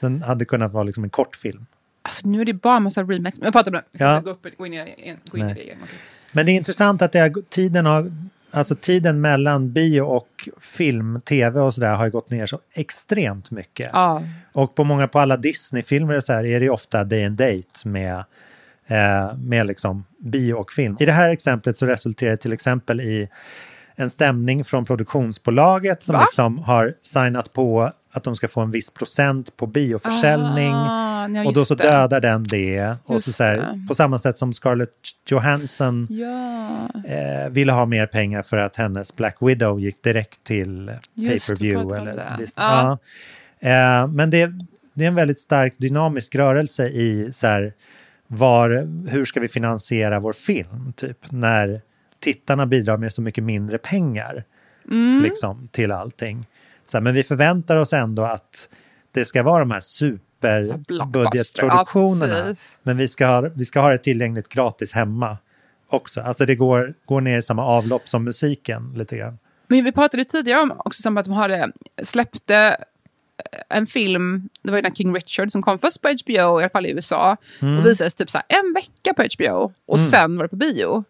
Den 0.00 0.22
hade 0.22 0.44
kunnat 0.44 0.72
vara 0.72 0.84
liksom 0.84 1.04
en 1.04 1.10
kortfilm. 1.10 1.66
Alltså 2.08 2.28
nu 2.28 2.40
är 2.40 2.44
det 2.44 2.54
bara 2.54 2.76
en 2.76 2.82
massa 2.82 3.02
remakes. 3.02 3.38
Men 3.38 3.46
jag 3.46 3.52
pratar 3.52 3.70
om 3.70 3.80
det. 3.90 3.98
Ska 3.98 4.04
ja. 4.04 4.20
gå, 4.20 4.30
upp, 4.30 4.46
gå 4.58 4.66
in 4.66 4.74
i, 4.74 5.16
gå 5.30 5.38
in 5.38 5.50
i 5.50 5.54
det 5.54 5.62
igen. 5.62 5.78
Okay. 5.82 5.94
Men 6.32 6.46
det 6.46 6.52
är 6.52 6.54
intressant 6.54 7.02
att 7.02 7.12
det 7.12 7.18
är, 7.18 7.50
tiden 7.50 7.86
har 7.86 8.10
Alltså 8.50 8.74
tiden 8.74 9.20
mellan 9.20 9.72
bio 9.72 10.00
och 10.00 10.48
film, 10.60 11.20
tv 11.24 11.60
och 11.60 11.74
sådär 11.74 11.94
har 11.94 12.04
ju 12.04 12.10
gått 12.10 12.30
ner 12.30 12.46
så 12.46 12.60
extremt 12.74 13.50
mycket. 13.50 13.90
Ja. 13.92 14.22
Och 14.52 14.74
på 14.74 14.84
många, 14.84 15.08
på 15.08 15.18
alla 15.18 15.36
Disney-filmer 15.36 16.20
så 16.20 16.32
här 16.32 16.46
är 16.46 16.60
det 16.60 16.70
ofta 16.70 17.04
day 17.04 17.24
and 17.24 17.36
date 17.36 17.88
med, 17.88 18.24
eh, 18.86 19.36
med 19.36 19.66
liksom 19.66 20.04
bio 20.18 20.54
och 20.54 20.72
film. 20.72 20.96
I 21.00 21.06
det 21.06 21.12
här 21.12 21.30
exemplet 21.30 21.76
så 21.76 21.86
resulterar 21.86 22.30
det 22.30 22.36
till 22.36 22.52
exempel 22.52 23.00
i 23.00 23.28
en 23.94 24.10
stämning 24.10 24.64
från 24.64 24.84
produktionsbolaget 24.84 26.02
som 26.02 26.20
liksom 26.20 26.58
har 26.58 26.94
signat 27.02 27.52
på 27.52 27.92
att 28.10 28.24
de 28.24 28.36
ska 28.36 28.48
få 28.48 28.60
en 28.60 28.70
viss 28.70 28.90
procent 28.90 29.56
på 29.56 29.66
bioförsäljning. 29.66 30.74
Ah, 30.74 31.28
ja, 31.28 31.46
och 31.46 31.52
då 31.52 31.64
så 31.64 31.74
det. 31.74 31.84
dödar 31.84 32.20
den 32.20 32.44
det. 32.44 32.96
och 33.04 33.24
så, 33.24 33.32
så 33.32 33.44
här, 33.44 33.86
på 33.88 33.94
samma 33.94 34.18
sätt 34.18 34.38
som 34.38 34.52
Scarlett 34.52 34.90
Johansson 35.26 36.06
ja. 36.10 36.88
eh, 37.06 37.50
ville 37.50 37.72
ha 37.72 37.86
mer 37.86 38.06
pengar 38.06 38.42
för 38.42 38.56
att 38.56 38.76
hennes 38.76 39.16
Black 39.16 39.36
Widow 39.40 39.80
gick 39.80 40.02
direkt 40.02 40.44
till 40.44 40.86
pay-per-view. 41.16 41.96
Eller 41.96 42.18
ah. 42.56 42.98
ja. 43.60 43.68
eh, 43.68 44.08
men 44.08 44.30
det, 44.30 44.52
det 44.94 45.04
är 45.04 45.08
en 45.08 45.14
väldigt 45.14 45.40
stark 45.40 45.74
dynamisk 45.76 46.34
rörelse 46.34 46.88
i 46.88 47.32
så 47.32 47.46
här, 47.46 47.72
var, 48.26 48.88
hur 49.08 49.24
ska 49.24 49.40
vi 49.40 49.48
finansiera 49.48 50.20
vår 50.20 50.32
film? 50.32 50.92
Typ 50.96 51.18
när 51.30 51.80
tittarna 52.20 52.66
bidrar 52.66 52.96
med 52.96 53.12
så 53.12 53.22
mycket 53.22 53.44
mindre 53.44 53.78
pengar 53.78 54.44
mm. 54.90 55.22
liksom, 55.22 55.68
till 55.72 55.92
allting. 55.92 56.46
Så 56.90 56.96
här, 56.96 57.02
men 57.02 57.14
vi 57.14 57.22
förväntar 57.24 57.76
oss 57.76 57.92
ändå 57.92 58.22
att 58.22 58.68
det 59.12 59.24
ska 59.24 59.42
vara 59.42 59.58
de 59.58 59.70
här 59.70 59.80
super 59.80 60.62
superbudgetproduktionerna. 60.62 62.48
Ja, 62.48 62.54
men 62.82 62.96
vi 62.96 63.08
ska, 63.08 63.26
ha, 63.26 63.40
vi 63.40 63.64
ska 63.64 63.80
ha 63.80 63.90
det 63.90 63.98
tillgängligt 63.98 64.48
gratis 64.48 64.92
hemma 64.92 65.36
också. 65.88 66.20
Alltså 66.20 66.46
det 66.46 66.54
går, 66.54 66.94
går 67.06 67.20
ner 67.20 67.38
i 67.38 67.42
samma 67.42 67.64
avlopp 67.64 68.08
som 68.08 68.24
musiken 68.24 68.92
lite 68.96 69.16
grann. 69.16 69.38
Men 69.66 69.84
vi 69.84 69.92
pratade 69.92 70.24
tidigare 70.24 70.60
om 70.62 70.72
också 70.78 71.02
som 71.02 71.16
att 71.18 71.24
de 71.24 71.32
hade, 71.34 71.72
släppte 72.02 72.76
en 73.68 73.86
film, 73.86 74.48
det 74.62 74.70
var 74.70 74.78
ju 74.78 74.82
den 74.82 74.94
King 74.94 75.14
Richard 75.14 75.52
som 75.52 75.62
kom 75.62 75.78
först 75.78 76.02
på 76.02 76.08
HBO, 76.08 76.32
i 76.60 76.62
alla 76.62 76.68
fall 76.68 76.86
i 76.86 76.90
USA, 76.90 77.36
Mm. 77.62 77.78
och 77.78 77.86
visades 77.86 78.14
typ 78.14 78.30
så 78.30 78.40
en 78.48 78.72
vecka 78.74 79.14
på 79.14 79.22
HBO 79.36 79.72
och 79.86 80.00
sen 80.00 80.36
var 80.36 80.44
det 80.44 80.48
på 80.48 80.56
bio. 80.56 81.04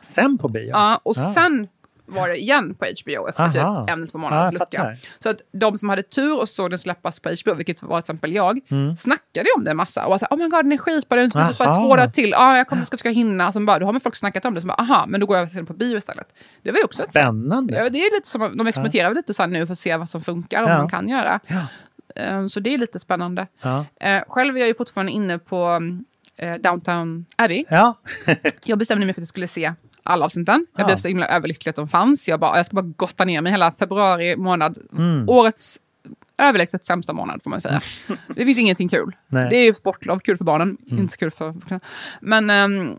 Sen 0.00 0.38
på 0.38 0.48
bio? 0.48 0.68
Ja, 0.70 1.00
och 1.02 1.10
Ah. 1.18 1.32
sen 1.34 1.68
var 2.10 2.28
det 2.28 2.36
igen 2.40 2.74
på 2.74 2.84
HBO 2.84 3.28
efter 3.28 3.42
Aha. 3.60 3.80
typ 3.86 3.90
en 3.90 3.98
eller 3.98 4.06
två 4.06 4.18
Ja, 4.18 4.20
månaders 4.20 4.60
lucka. 4.60 4.96
Så 5.18 5.28
att 5.28 5.40
de 5.52 5.78
som 5.78 5.88
hade 5.88 6.02
tur 6.02 6.38
och 6.40 6.48
såg 6.48 6.70
den 6.70 6.78
släppas 6.78 7.20
på 7.20 7.28
HBO, 7.44 7.54
vilket 7.54 7.82
var 7.82 8.00
till 8.00 8.02
exempel 8.02 8.32
jag, 8.32 8.60
Mm. 8.70 8.96
snackade 8.96 9.46
om 9.56 9.64
det 9.64 9.70
en 9.70 9.76
massa. 9.76 10.04
Och 10.04 10.10
var 10.10 10.18
så 10.18 10.26
här, 10.30 10.36
oh 10.36 10.38
my 10.42 10.48
god, 10.48 10.64
den 10.64 10.72
är 10.72 10.78
skitbra, 10.78 11.16
den 11.20 11.30
finns 11.30 11.58
bara 11.58 11.74
två 11.74 11.96
dagar 11.96 12.06
till. 12.10 12.30
Ja, 12.30 12.56
jag 12.56 12.66
kommer, 12.68 12.84
ska 12.84 12.96
försöka 12.96 13.10
hinna. 13.10 13.52
Så 13.52 13.60
bara, 13.60 13.78
då 13.78 13.86
har 13.86 13.92
man 13.92 14.00
folk 14.00 14.16
snackat 14.16 14.44
om 14.44 14.54
det, 14.54 14.60
så 14.60 14.66
bara, 14.66 14.74
aha, 14.74 15.04
men 15.08 15.20
då 15.20 15.26
går 15.26 15.36
jag 15.36 15.44
och 15.44 15.50
ser 15.50 15.56
den 15.56 15.66
på 15.66 15.72
bio 15.74 15.96
istället. 15.98 16.34
Det 16.62 16.70
var 16.70 16.78
ju 16.78 16.84
också 16.84 17.02
ett. 17.02 17.10
Spännande. 17.10 17.74
Ja, 17.78 17.88
det 17.88 17.98
är 17.98 18.14
lite 18.16 18.28
som, 18.28 18.56
de 18.56 18.66
experimenterar 18.66 19.14
lite 19.14 19.34
så 19.34 19.46
nu 19.46 19.66
för 19.66 19.72
att 19.72 19.78
se 19.78 19.96
vad 19.96 20.08
som 20.08 20.22
funkar 20.22 20.62
och 20.62 20.68
Ja. 20.68 20.72
vad 20.72 20.80
man 20.82 20.90
kan 20.90 21.08
göra. 21.08 21.40
Eh, 22.16 22.46
Så 22.46 22.60
det 22.60 22.74
är 22.74 22.78
lite 22.78 22.98
spännande. 22.98 23.46
Ja. 23.62 23.84
Eh, 24.00 24.22
Själv 24.28 24.56
är 24.56 24.60
jag 24.60 24.68
ju 24.68 24.74
fortfarande 24.74 25.12
inne 25.12 25.38
på 25.38 25.80
eh, 26.36 26.54
Downtown 26.54 27.26
Abbey. 27.36 27.64
Ja. 27.68 27.94
Jag 28.64 28.78
bestämde 28.78 29.06
mig 29.06 29.14
för 29.14 29.20
att 29.20 29.22
jag 29.22 29.28
skulle 29.28 29.48
se 29.48 29.72
alla 30.02 30.24
avsnitten. 30.24 30.66
Jag 30.76 30.82
Ja. 30.82 30.86
blev 30.86 30.96
så 30.96 31.08
himla 31.08 31.26
överlycklig 31.28 31.70
att 31.70 31.76
de 31.76 31.88
fanns. 31.88 32.28
Jag, 32.28 32.40
bara, 32.40 32.56
jag 32.56 32.66
ska 32.66 32.74
bara 32.74 32.92
gotta 32.96 33.24
ner 33.24 33.40
mig 33.40 33.52
hela 33.52 33.72
februari 33.72 34.36
månad. 34.36 34.78
Mm. 34.92 35.28
Årets 35.28 35.80
överlägset 36.38 36.84
sämsta 36.84 37.12
månad 37.12 37.42
får 37.42 37.50
man 37.50 37.60
säga. 37.60 37.80
det 38.28 38.44
finns 38.44 38.58
ingenting 38.58 38.88
kul. 38.88 39.12
Nej. 39.28 39.46
Det 39.50 39.56
är 39.56 39.64
ju 39.64 39.74
sportlov, 39.74 40.18
kul 40.18 40.36
för 40.36 40.44
barnen, 40.44 40.76
Mm. 40.86 40.98
inte 40.98 41.12
så 41.12 41.18
kul 41.18 41.30
för 41.30 41.50
vuxna. 41.52 41.80
Men 42.20 42.50
ehm, 42.50 42.96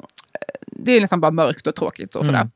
det 0.68 0.92
är 0.92 1.02
nästan 1.02 1.22
bara 1.22 1.32
mörkt 1.32 1.68
och 1.68 1.76
tråkigt 1.76 2.16
och 2.16 2.26
sådär. 2.26 2.40
Mm. 2.42 2.52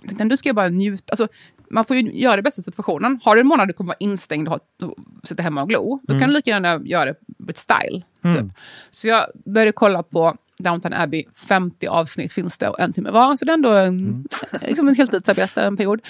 Jag 0.00 0.08
tänkte, 0.08 0.24
nu 0.24 0.36
ska 0.36 0.48
jag 0.48 0.56
bara 0.56 0.68
njuta. 0.68 1.04
Alltså, 1.12 1.28
man 1.70 1.84
får 1.84 1.96
ju 1.96 2.12
göra 2.12 2.36
det 2.36 2.42
bästa 2.42 2.62
situationen. 2.62 3.20
Har 3.24 3.34
du 3.34 3.40
en 3.40 3.46
månad 3.46 3.68
du 3.68 3.72
kommer 3.72 3.88
vara 3.88 3.96
instängd 4.00 4.48
och, 4.48 4.54
ha, 4.80 4.86
och 4.88 4.94
sitta 5.28 5.42
hemma 5.42 5.62
och 5.62 5.68
glo, 5.68 6.00
då 6.02 6.12
Mm. 6.12 6.20
kan 6.20 6.28
du 6.28 6.34
lika 6.34 6.50
gärna 6.50 6.80
göra 6.84 7.04
det 7.04 7.14
med 7.38 7.56
style. 7.56 8.02
Mm. 8.24 8.36
Typ. 8.48 8.56
Så 8.90 9.08
jag 9.08 9.26
började 9.44 9.72
kolla 9.72 10.02
på 10.02 10.36
Downton 10.58 10.92
Abbey, 10.92 11.24
50 11.48 11.86
avsnitt 11.86 12.32
finns 12.32 12.58
det 12.58 12.68
och 12.68 12.80
en 12.80 12.92
timme 12.92 13.10
var. 13.10 13.36
Så 13.36 13.44
det 13.44 13.52
är 13.52 13.54
ändå 13.54 13.70
en, 13.70 13.98
Mm. 13.98 14.24
liksom 14.62 14.88
en 14.88 14.94
heltidsarbete, 14.94 15.62
en 15.62 15.76
period. 15.76 16.00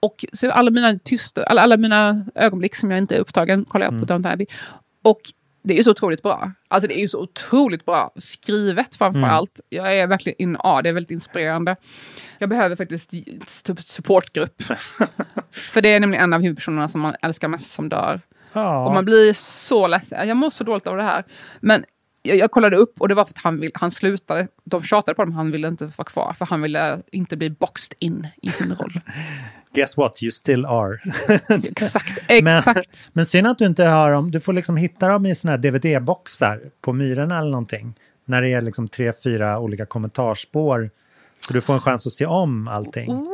Och 0.00 0.24
så 0.32 0.50
alla 0.50 0.70
mina 0.70 0.98
tysta, 1.04 1.44
alla, 1.44 1.62
alla 1.62 1.76
mina 1.76 2.26
ögonblick 2.34 2.74
som 2.76 2.90
jag 2.90 2.98
inte 2.98 3.16
är 3.16 3.20
upptagen 3.20 3.64
kollar 3.64 3.86
jag 3.86 3.90
på 3.92 3.96
Mm. 3.96 4.06
Downton 4.06 4.32
Abbey. 4.32 4.46
Och 5.04 5.20
det 5.64 5.74
är 5.74 5.78
ju 5.78 5.84
så 5.84 5.90
otroligt 5.90 6.22
bra. 6.22 6.52
Alltså 6.68 6.88
det 6.88 6.98
är 6.98 7.00
ju 7.00 7.08
så 7.08 7.20
otroligt 7.22 7.84
bra 7.84 8.10
skrivet 8.16 8.94
framför 8.94 9.18
Mm. 9.18 9.30
allt. 9.30 9.60
Jag 9.68 9.96
är 9.98 10.06
verkligen 10.06 10.42
in 10.42 10.56
ja, 10.62 10.82
det 10.82 10.88
är 10.88 10.92
väldigt 10.92 11.10
inspirerande. 11.10 11.76
Jag 12.38 12.48
behöver 12.48 12.76
faktiskt 12.76 13.10
typ 13.64 13.80
supportgrupp. 13.80 14.62
För 15.52 15.80
det 15.80 15.88
är 15.88 16.00
nämligen 16.00 16.24
en 16.24 16.32
av 16.32 16.40
huvudpersonerna 16.42 16.88
som 16.88 17.00
man 17.00 17.14
älskar 17.22 17.48
mest 17.48 17.72
som 17.72 17.88
dör. 17.88 18.20
Ja. 18.52 18.86
Och 18.86 18.94
man 18.94 19.04
blir 19.04 19.32
så 19.34 19.86
ledsen. 19.86 20.28
Jag 20.28 20.36
mår 20.36 20.50
så 20.50 20.64
dåligt 20.64 20.86
av 20.86 20.96
det 20.96 21.02
här. 21.02 21.24
Men 21.60 21.84
jag, 22.22 22.36
jag 22.36 22.50
kollade 22.50 22.76
upp 22.76 23.00
och 23.00 23.08
det 23.08 23.14
var 23.14 23.24
för 23.24 23.32
att 23.32 23.38
han, 23.38 23.60
vill, 23.60 23.70
han 23.74 23.90
slutade. 23.90 24.48
De 24.64 24.82
tjatade 24.82 25.14
på 25.14 25.22
honom, 25.22 25.34
han 25.34 25.50
ville 25.50 25.68
inte 25.68 25.84
vara 25.84 26.04
kvar. 26.04 26.34
För 26.38 26.46
han 26.46 26.62
ville 26.62 27.02
inte 27.12 27.36
bli 27.36 27.50
boxed 27.50 27.94
in 27.98 28.26
i 28.42 28.50
sin 28.50 28.74
roll. 28.74 29.00
Guess 29.74 29.96
what, 29.96 30.22
you 30.22 30.30
still 30.32 30.66
are. 30.66 30.98
exakt, 31.68 32.18
exakt. 32.28 32.74
Men, 32.74 33.12
men 33.12 33.26
synd 33.26 33.46
att 33.46 33.58
du 33.58 33.66
inte 33.66 33.84
har 33.84 34.12
dem, 34.12 34.30
du 34.30 34.40
får 34.40 34.52
liksom 34.52 34.76
hitta 34.76 35.08
dem 35.08 35.26
i 35.26 35.34
såna 35.34 35.50
här 35.52 35.58
DVD-boxar 35.58 36.60
på 36.80 36.92
Myrorna 36.92 37.38
eller 37.38 37.50
någonting. 37.50 37.94
När 38.24 38.42
det 38.42 38.48
är 38.48 38.62
liksom 38.62 38.88
tre, 38.88 39.12
fyra 39.24 39.58
olika 39.58 39.86
kommentarspår. 39.86 40.90
Så 41.46 41.52
du 41.52 41.60
får 41.60 41.74
en 41.74 41.80
chans 41.80 42.06
att 42.06 42.12
se 42.12 42.26
om 42.26 42.68
allting. 42.68 43.26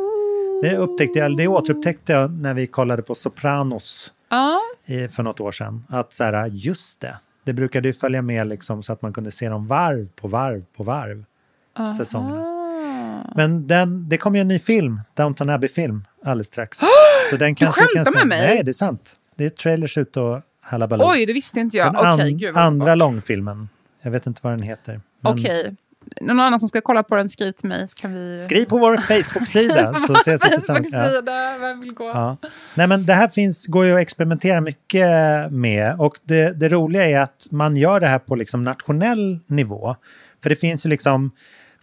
Det 0.63 0.77
upptäckte 0.77 1.19
jag, 1.19 1.37
det 1.37 1.49
återupptäckte 1.49 2.13
jag 2.13 2.31
när 2.33 2.55
vi 2.55 2.67
kollade 2.67 3.03
på 3.03 3.15
Sopranos 3.15 4.13
Ja. 4.29 4.61
i, 4.87 5.09
för 5.09 5.23
något 5.23 5.41
år 5.41 5.53
sedan. 5.53 5.85
Att 5.89 6.13
så 6.13 6.25
här, 6.25 6.47
just 6.47 7.01
det, 7.01 7.17
det 7.45 7.53
brukade 7.53 7.89
ju 7.89 7.93
följa 7.93 8.23
med 8.23 8.47
liksom 8.47 8.83
så 8.83 8.93
att 8.93 9.03
man 9.03 9.13
kunde 9.13 9.31
se 9.31 9.49
dem 9.49 9.67
varv 9.67 10.09
på 10.17 10.29
varv 10.29 10.65
på 10.77 10.83
varv. 10.83 11.25
Säsongerna. 11.99 12.51
Men 13.37 13.67
den, 13.67 14.09
det 14.09 14.17
kommer 14.17 14.39
ju 14.39 14.41
en 14.41 14.49
ny 14.49 14.59
film, 14.59 15.01
Downton 15.15 15.51
Abbey-film, 15.51 16.05
alldeles 16.25 16.47
strax. 16.47 16.79
Så 17.31 17.37
den 17.37 17.55
kanske 17.55 17.81
kan 17.81 17.89
skämtar 17.89 18.11
se. 18.13 18.19
med 18.19 18.27
mig? 18.27 18.41
Nej, 18.47 18.65
det 18.65 18.71
är 18.71 18.73
sant. 18.73 19.17
Det 19.37 19.45
är 19.45 19.51
trailers 19.51 19.99
ut 19.99 20.17
och 20.17 20.41
halabaloo. 20.61 21.11
Oj, 21.11 21.27
det 21.27 21.33
visste 21.33 21.61
inte 21.61 21.77
jag. 21.77 21.93
Den 21.95 22.07
an- 22.07 22.37
gud 22.39 22.55
vad 22.55 22.65
andra 22.65 22.95
långfilmen. 22.95 23.69
Jag 24.03 24.11
vet 24.11 24.27
inte 24.27 24.41
vad 24.45 24.53
den 24.53 24.63
heter. 24.63 25.01
Okej. 25.23 25.77
Någon 26.21 26.41
annan 26.41 26.61
som 26.61 26.69
ska 26.69 26.81
kolla 26.81 27.03
på 27.03 27.17
den, 27.17 27.29
skriv 27.29 27.53
till 27.53 27.69
mig 27.69 27.89
så 27.89 27.95
kan 27.95 28.15
vi... 28.15 28.39
Skriv 28.39 28.65
på 28.65 28.79
vår 28.79 28.97
Facebook-sida 28.97 29.95
så 29.99 30.15
ses 30.15 30.45
vi 30.45 30.51
tillsammans. 30.51 30.91
Facebook-sida, 30.91 31.59
vem 31.59 31.81
vill 31.81 31.93
gå? 31.95 32.05
Ja. 32.05 32.37
Nej, 32.75 32.87
men 32.87 33.07
det 33.07 33.15
här 33.15 33.29
finns, 33.29 33.67
går 33.67 33.85
ju 33.85 33.95
att 33.95 34.01
experimentera 34.01 34.61
mycket 34.61 35.09
med 35.51 35.97
och 35.99 36.19
det, 36.23 36.61
det 36.61 36.69
roliga 36.69 37.05
är 37.05 37.19
att 37.19 37.47
man 37.51 37.77
gör 37.77 38.01
det 38.01 38.07
här 38.07 38.19
på 38.19 38.37
liksom 38.37 38.65
nationell 38.65 39.39
nivå. 39.47 39.97
För 40.43 40.51
det 40.51 40.57
finns 40.57 40.87
ju 40.87 40.91
liksom, 40.91 41.31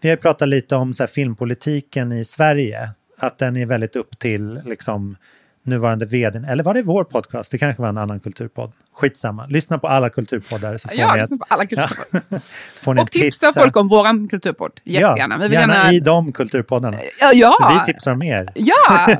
vi 0.01 0.09
har 0.09 0.15
ju 0.15 0.21
pratat 0.21 0.49
lite 0.49 0.75
om 0.75 0.93
så 0.93 1.07
filmpolitiken 1.07 2.11
i 2.11 2.25
Sverige, 2.25 2.89
att 3.17 3.37
den 3.37 3.57
är 3.57 3.65
väldigt 3.65 3.95
upp 3.95 4.19
till 4.19 4.61
liksom 4.65 5.17
nuvarande 5.63 6.05
vdn, 6.05 6.45
eller 6.45 6.63
var 6.63 6.73
det 6.73 6.83
vår 6.83 7.03
podcast? 7.03 7.51
Det 7.51 7.57
kanske 7.57 7.81
var 7.81 7.89
en 7.89 7.97
annan 7.97 8.19
kulturpodd. 8.19 8.71
Skitsamma, 8.93 9.45
lyssna 9.45 9.77
på 9.77 9.87
alla 9.87 10.09
kulturpoddar 10.09 10.77
så 10.77 10.87
får 10.89 10.97
Ja, 10.97 11.15
ni 11.15 11.21
lyssna 11.21 11.37
på 11.37 11.45
alla 11.47 11.65
kulturpoddar. 11.65 12.41
Och 13.01 13.11
tipsa 13.11 13.47
pizza. 13.47 13.61
folk 13.61 13.75
om 13.77 13.87
våran 13.87 14.27
kulturpodd. 14.27 14.71
Jättegärna. 14.83 15.35
Ja, 15.35 15.37
vi 15.37 15.43
vill 15.43 15.53
gärna, 15.53 15.73
gärna... 15.75 15.91
i 15.93 15.99
de 15.99 16.31
kulturpoddarna. 16.31 16.97
Ja, 17.19 17.31
ja. 17.33 17.57
För 17.61 17.79
vi 17.79 17.85
tipsar 17.93 18.11
om 18.11 18.21
er. 18.23 18.49
Ja! 18.55 19.07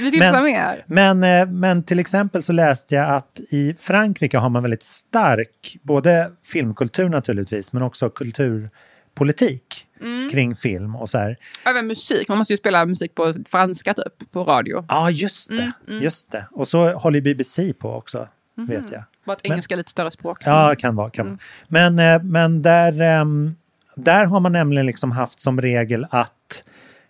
Vi 0.00 0.10
tipsar 0.10 0.32
Men- 0.32 0.42
mer. 0.42 0.84
Men, 0.86 1.24
eh, 1.24 1.46
men 1.46 1.82
till 1.82 1.98
exempel 1.98 2.42
så 2.42 2.52
läste 2.52 2.94
jag 2.94 3.10
att 3.10 3.40
i 3.50 3.74
Frankrike 3.80 4.38
har 4.38 4.48
man 4.48 4.62
väldigt 4.62 4.82
stark, 4.82 5.76
både 5.82 6.30
filmkultur 6.44 7.08
naturligtvis, 7.08 7.72
men 7.72 7.82
också 7.82 8.10
kulturpolitik 8.10 9.86
Mm. 10.00 10.30
kring 10.30 10.54
film 10.54 10.96
och 10.96 11.10
så 11.10 11.18
här. 11.18 11.36
Även 11.64 11.86
musik. 11.86 12.28
Man 12.28 12.38
måste 12.38 12.52
ju 12.52 12.56
spela 12.56 12.84
musik 12.86 13.14
på 13.14 13.34
franska 13.48 13.94
typ, 13.94 14.32
på 14.32 14.44
radio. 14.44 14.84
Ja, 14.88 15.10
just 15.10 15.48
det. 15.48 15.54
Mm, 15.54 15.72
mm. 15.88 16.02
Just 16.02 16.30
det. 16.32 16.46
Och 16.52 16.68
så 16.68 16.92
håller 16.92 17.20
BBC 17.20 17.72
på 17.72 17.92
också, 17.94 18.28
Mhm. 18.54 18.66
vet 18.66 18.92
jag. 18.92 19.02
Bara 19.26 19.32
att 19.32 19.46
engelska 19.46 19.74
är 19.74 19.76
lite 19.78 19.90
större 19.90 20.10
språk. 20.10 20.38
Ja, 20.44 20.74
kan 20.78 20.96
vara. 20.96 21.10
Kan 21.10 21.26
Mm. 21.26 21.38
vara. 21.68 21.90
Men, 21.90 22.14
eh, 22.14 22.22
men 22.22 22.62
där, 22.62 23.00
ehm, 23.00 23.56
där 23.94 24.24
har 24.24 24.40
man 24.40 24.52
nämligen 24.52 24.86
liksom 24.86 25.12
haft 25.12 25.40
som 25.40 25.60
regel 25.60 26.06
att 26.10 26.64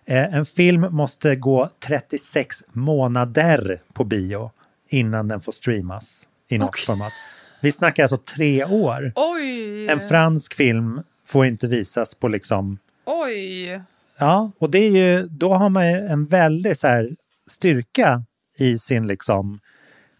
eh, 0.05 0.33
en 0.35 0.45
film 0.45 0.81
måste 0.91 1.35
gå 1.35 1.69
36 1.79 2.63
månader 2.71 3.81
på 3.93 4.03
bio 4.03 4.51
innan 4.89 5.27
den 5.27 5.41
får 5.41 5.51
streamas 5.51 6.27
i 6.47 6.57
något 6.57 6.79
format. 6.79 7.13
Vi 7.61 7.71
snackar 7.71 8.03
alltså 8.03 8.17
tre 8.17 8.65
år. 8.65 9.11
Oj! 9.15 9.87
En 9.89 9.99
fransk 9.99 10.53
film 10.53 11.01
får 11.29 11.45
inte 11.45 11.67
visas 11.67 12.15
på 12.15 12.27
liksom... 12.27 12.77
Oj! 13.05 13.81
Ja, 14.17 14.51
och 14.57 14.69
det 14.71 14.79
är 14.79 14.91
ju, 14.91 15.27
då 15.27 15.53
har 15.53 15.69
man 15.69 15.83
en 15.83 16.25
väldig 16.25 16.77
så 16.77 16.87
här, 16.87 17.09
styrka 17.47 18.23
i 18.57 18.79
sin 18.79 19.07
liksom 19.07 19.59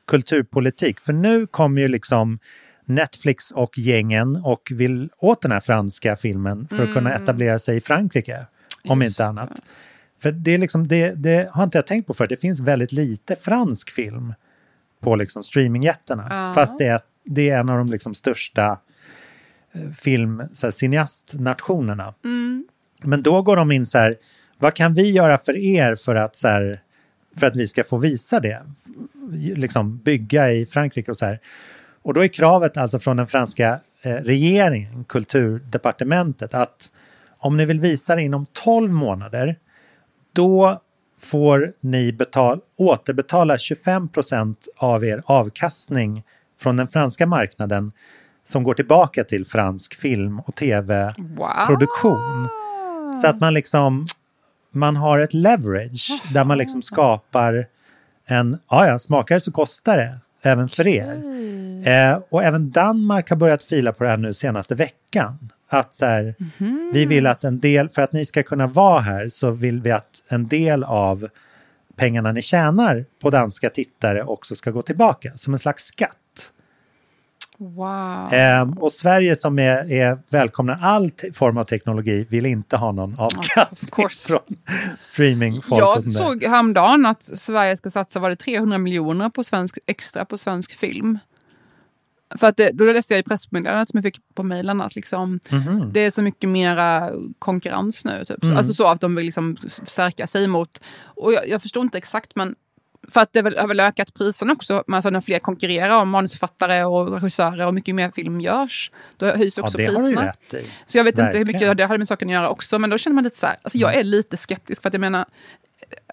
kulturpolitik. 0.07 0.99
För 0.99 1.14
nu 1.14 1.47
kommer 1.47 1.82
ju 1.82 1.88
liksom 1.88 2.39
Netflix 2.86 3.51
och 3.51 3.78
gängen 3.78 4.36
och 4.36 4.72
vill 4.72 5.10
åt 5.18 5.41
den 5.41 5.51
här 5.51 5.60
franska 5.60 6.16
filmen 6.16 6.68
för 6.68 6.84
att 6.84 6.93
kunna 6.93 7.10
Mm. 7.10 7.24
etablera 7.24 7.60
sig 7.60 7.78
i 7.78 7.82
Frankrike, 7.82 8.45
om 8.84 9.01
inte 9.01 9.26
annat. 9.26 9.51
För 10.22 10.32
det, 10.32 10.51
är 10.51 10.57
liksom, 10.57 10.88
det, 10.88 11.12
det 11.12 11.49
har 11.51 11.64
inte 11.64 11.78
jag 11.78 11.88
tänkt 11.88 12.07
på 12.07 12.14
för 12.14 12.28
det 12.28 12.38
finns 12.38 12.60
väldigt 12.60 12.91
lite 12.91 13.36
fransk 13.36 13.89
film 13.89 14.34
på 15.01 15.16
liksom 15.16 15.43
streamingjättarna. 15.43 16.28
Ja. 16.30 16.53
Fast 16.55 16.78
det 16.78 16.86
är, 16.86 16.99
det 17.26 17.49
är 17.49 17.60
en 17.60 17.70
av 17.70 17.78
de 17.78 17.89
liksom 17.91 18.14
största 18.14 18.78
film, 20.01 20.43
så 20.53 20.67
här, 20.67 20.72
cineastnationerna. 20.72 22.13
Mm. 22.24 22.67
Men 23.03 23.24
då 23.24 23.41
går 23.41 23.55
de 23.55 23.72
in 23.72 23.86
så 23.86 23.97
här, 23.97 24.17
vad 24.57 24.74
kan 24.74 24.93
vi 24.93 25.11
göra 25.11 25.38
för 25.38 25.57
er 25.57 25.95
för 25.95 26.15
att, 26.15 26.36
så 26.36 26.47
här, 26.47 26.82
för 27.36 27.47
att 27.47 27.55
vi 27.55 27.67
ska 27.67 27.84
få 27.84 27.97
visa 27.97 28.39
det? 28.39 28.61
Liksom 29.55 29.97
bygga 29.97 30.51
i 30.51 30.65
Frankrike 30.65 31.11
och 31.11 31.17
så 31.17 31.26
här. 31.26 31.39
Och 32.01 32.13
då 32.13 32.24
är 32.24 32.28
kravet 32.28 32.78
alltså 32.78 32.99
från 32.99 33.17
den 33.17 33.28
franska 33.28 33.80
eh, 34.01 34.15
regeringen, 34.15 35.03
kulturdepartementet, 35.03 36.53
att 36.53 36.91
om 37.38 37.57
ni 37.57 37.65
vill 37.65 37.80
visa 37.80 38.15
det 38.15 38.22
inom 38.22 38.45
12 38.53 38.91
månader, 38.91 39.55
då 40.34 40.82
får 41.20 41.74
ni 41.80 42.11
betal, 42.11 42.61
återbetala 42.78 43.57
25 43.57 44.09
procent 44.09 44.67
av 44.78 45.05
er 45.05 45.24
avkastning 45.26 46.24
från 46.59 46.78
den 46.78 46.88
franska 46.88 47.28
marknaden 47.28 47.91
som 48.50 48.64
går 48.64 48.74
tillbaka 48.74 49.24
till 49.24 49.45
fransk 49.45 49.95
film 49.95 50.39
och 50.39 50.56
tv-produktion. 50.56 52.47
Så 53.22 53.28
att 53.28 53.39
man 53.39 53.54
liksom, 53.54 54.08
man 54.72 54.95
har 54.95 55.20
ett 55.20 55.34
leverage 55.34 56.22
där 56.34 56.43
man 56.43 56.58
liksom 56.58 56.82
skapar 56.82 57.66
en, 58.26 58.60
ja 58.70 58.88
ja, 58.88 59.00
smakar 59.00 59.36
det 59.36 59.41
så 59.41 59.52
kostar 59.52 59.97
det. 59.97 60.20
även 60.41 60.70
för 60.70 60.88
er. 60.88 61.24
Eh, 61.88 62.20
och 62.30 62.43
även 62.43 62.72
Danmark 62.72 63.30
har 63.30 63.38
börjat 63.38 63.64
fila 63.64 63.93
på 63.93 64.04
det 64.04 64.10
här 64.10 64.18
nu 64.18 64.34
senaste 64.34 64.76
veckan. 64.76 65.52
Att 65.68 65.93
så 65.93 66.06
här, 66.06 66.36
vi 66.93 67.06
vill 67.06 67.28
att 67.28 67.43
en 67.43 67.60
del, 67.60 67.89
för 67.89 68.02
att 68.02 68.14
ni 68.14 68.26
ska 68.26 68.43
kunna 68.43 68.68
vara 68.68 69.00
här 69.00 69.30
så 69.30 69.52
vill 69.52 69.82
vi 69.82 69.91
att 69.91 70.24
en 70.28 70.47
del 70.47 70.84
av 70.84 71.28
pengarna 71.95 72.32
ni 72.32 72.41
tjänar 72.41 73.06
på 73.22 73.30
danska 73.30 73.70
tittare 73.70 74.24
också 74.24 74.56
ska 74.56 74.72
gå 74.72 74.82
tillbaka 74.82 75.32
som 75.36 75.54
en 75.54 75.60
slags 75.60 75.84
skatt. 75.84 76.52
Wow. 77.62 78.34
Ehm, 78.34 78.74
och 78.74 78.91
Sverige 78.93 79.36
som 79.36 79.60
är, 79.60 79.91
är 79.91 80.20
välkomna 80.30 80.80
all 80.82 81.12
form 81.34 81.57
av 81.57 81.64
teknologi 81.64 82.26
vill 82.30 82.45
inte 82.45 82.78
ha 82.78 82.91
någon 82.91 83.20
avkastning 83.20 83.91
course. 83.91 84.28
från 84.28 84.57
streamingfolk. 84.99 85.82
Jag 85.82 86.03
där. 86.03 86.12
såg 86.12 86.43
häromdagen 86.43 87.05
att 87.05 87.24
Sverige 87.24 87.78
ska 87.78 87.91
satsa 87.91 88.20
var 88.20 88.30
det 88.30 88.36
300 88.36 88.78
miljoner 88.78 89.30
på 89.30 89.43
svensk, 89.43 89.78
extra 89.86 90.26
på 90.26 90.38
svensk 90.38 90.72
film. 90.80 91.18
För 92.39 92.47
att 92.47 92.57
det, 92.57 92.72
då 92.74 92.84
läste 92.84 93.14
jag 93.14 93.20
i 93.20 93.24
pressmeddelandet 93.24 93.89
som 93.89 93.97
jag 93.97 94.03
fick 94.03 94.20
på 94.36 94.43
mejlen 94.43 94.82
att 94.82 94.95
liksom, 94.95 95.39
Mhm. 95.49 95.89
det 95.93 95.99
är 95.99 96.12
så 96.12 96.22
mycket 96.22 96.49
mera 96.49 97.10
konkurrens 97.39 98.05
nu. 98.05 98.26
Typ. 98.26 98.43
Mm. 98.43 98.57
Alltså 98.57 98.74
så 98.74 98.88
att 98.88 99.01
de 99.01 99.16
vill 99.16 99.26
liksom 99.26 99.57
stärka 99.88 100.28
sig 100.28 100.47
mot... 100.47 100.82
Och 101.01 101.34
jag, 101.34 101.49
jag 101.49 101.62
förstår 101.62 101.84
inte 101.84 101.97
exakt 101.97 102.36
men 102.36 102.55
för 103.08 103.22
att 103.22 103.34
det 103.34 103.39
har 103.60 103.68
väl 103.68 103.80
ökat 103.80 104.14
priserna 104.14 104.54
också. 104.54 104.84
Alltså 104.88 105.10
när 105.10 105.22
fler 105.22 105.39
konkurrerar 105.39 106.02
om 106.02 106.10
manusförfattare 106.10 106.86
och 106.86 107.12
regissörer 107.14 107.66
och 107.68 107.74
mycket 107.74 107.95
mer 107.95 108.12
film 108.12 108.41
görs. 108.41 108.91
Då 109.18 109.26
höjs 109.26 109.58
Ja, 109.58 109.64
också 109.64 109.78
det 109.78 109.86
har 109.86 109.91
du 109.91 109.97
priserna. 109.97 110.26
rätt 110.28 110.54
i. 110.54 110.72
Så 110.86 110.97
jag 110.97 111.04
vet 111.04 111.18
inte 111.18 111.38
hur 111.38 111.45
mycket 111.45 111.54
Verkligen. 111.54 111.78
det 111.78 111.86
hade 111.86 111.97
med 111.97 112.08
saken 112.08 112.28
att 112.30 112.34
göra 112.34 112.50
också. 112.50 112.80
Men 112.80 112.89
då 112.89 112.97
känner 112.97 113.16
man 113.16 113.24
lite 113.24 113.38
så 113.38 113.45
här, 113.45 113.56
alltså 113.62 113.78
jag 113.78 113.95
är 113.95 114.04
lite 114.04 114.38
skeptisk 114.38 114.82
för 114.82 114.88
att 114.89 114.93
jag 114.93 115.02
menar, 115.02 115.26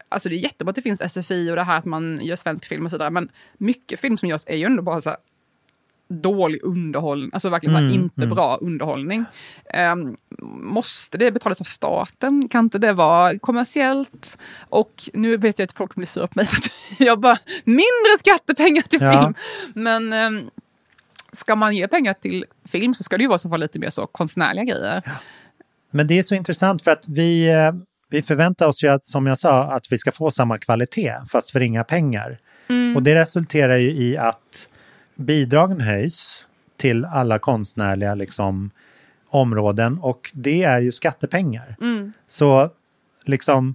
alltså 0.08 0.28
det 0.28 0.34
är 0.34 0.38
jättebra 0.38 0.70
att 0.70 0.76
det 0.76 0.82
finns 0.82 1.12
SFI 1.12 1.50
och 1.50 1.56
det 1.56 1.62
här 1.62 1.78
att 1.78 1.84
man 1.84 2.20
gör 2.22 2.36
svensk 2.36 2.66
film 2.66 2.84
och 2.84 2.90
sådär. 2.90 3.10
Men 3.10 3.28
mycket 3.58 4.00
film 4.00 4.16
som 4.18 4.28
görs 4.28 4.42
är 4.46 4.56
ju 4.56 4.64
ändå 4.64 4.82
bara 4.82 5.00
så 5.00 5.10
här 5.10 5.18
dålig 6.08 6.62
underhållning, 6.62 7.30
alltså 7.32 7.48
verkligen 7.48 7.76
Mm, 7.76 7.92
inte 7.92 8.22
mm. 8.22 8.34
bra 8.34 8.56
underhållning. 8.60 9.24
Ehm, 9.74 10.16
måste 10.62 11.18
det 11.18 11.32
betalas 11.32 11.60
av 11.60 11.64
staten? 11.64 12.48
Kan 12.48 12.64
inte 12.64 12.78
det 12.78 12.92
vara 12.92 13.38
kommersiellt? 13.38 14.38
Och 14.68 14.92
nu 15.12 15.36
vet 15.36 15.58
jag 15.58 15.64
att 15.66 15.72
folk 15.72 15.94
blir 15.94 16.06
sura 16.06 16.26
på 16.26 16.32
mig 16.36 16.46
för 16.46 16.56
att 16.56 16.70
jag 16.98 17.20
bara, 17.20 17.38
mindre 17.64 18.18
skattepengar 18.18 18.82
till 18.82 19.02
Ja. 19.02 19.22
film! 19.22 19.34
Men 19.74 20.12
ehm, 20.12 20.50
ska 21.32 21.56
man 21.56 21.76
ge 21.76 21.88
pengar 21.88 22.14
till 22.14 22.44
film 22.64 22.94
så 22.94 23.04
ska 23.04 23.16
det 23.16 23.22
ju 23.22 23.28
vara 23.28 23.38
så 23.38 23.48
fall 23.48 23.60
lite 23.60 23.78
mer 23.78 23.90
så 23.90 24.06
konstnärliga 24.06 24.64
grejer. 24.64 25.02
Men 25.90 26.06
det 26.06 26.18
är 26.18 26.22
så 26.22 26.34
intressant 26.34 26.82
för 26.84 26.90
att 26.90 27.08
vi, 27.08 27.48
eh, 27.50 27.72
vi 28.10 28.22
förväntar 28.22 28.66
oss 28.66 28.84
ju 28.84 28.88
att, 28.88 29.04
som 29.04 29.26
jag 29.26 29.38
sa, 29.38 29.62
att 29.64 29.92
vi 29.92 29.98
ska 29.98 30.12
få 30.12 30.30
samma 30.30 30.58
kvalitet 30.58 31.14
fast 31.32 31.50
för 31.50 31.60
inga 31.60 31.84
pengar. 31.84 32.38
Och 32.96 33.02
det 33.02 33.14
resulterar 33.14 33.76
ju 33.76 33.90
i 33.90 34.16
att 34.16 34.68
bidragen 35.16 35.80
höjs 35.80 36.44
till 36.76 37.04
alla 37.04 37.38
konstnärliga 37.38 38.14
liksom, 38.14 38.70
områden 39.28 39.98
och 39.98 40.30
det 40.34 40.62
är 40.62 40.80
ju 40.80 40.92
skattepengar. 40.92 41.76
Så 42.26 42.70
liksom 43.24 43.74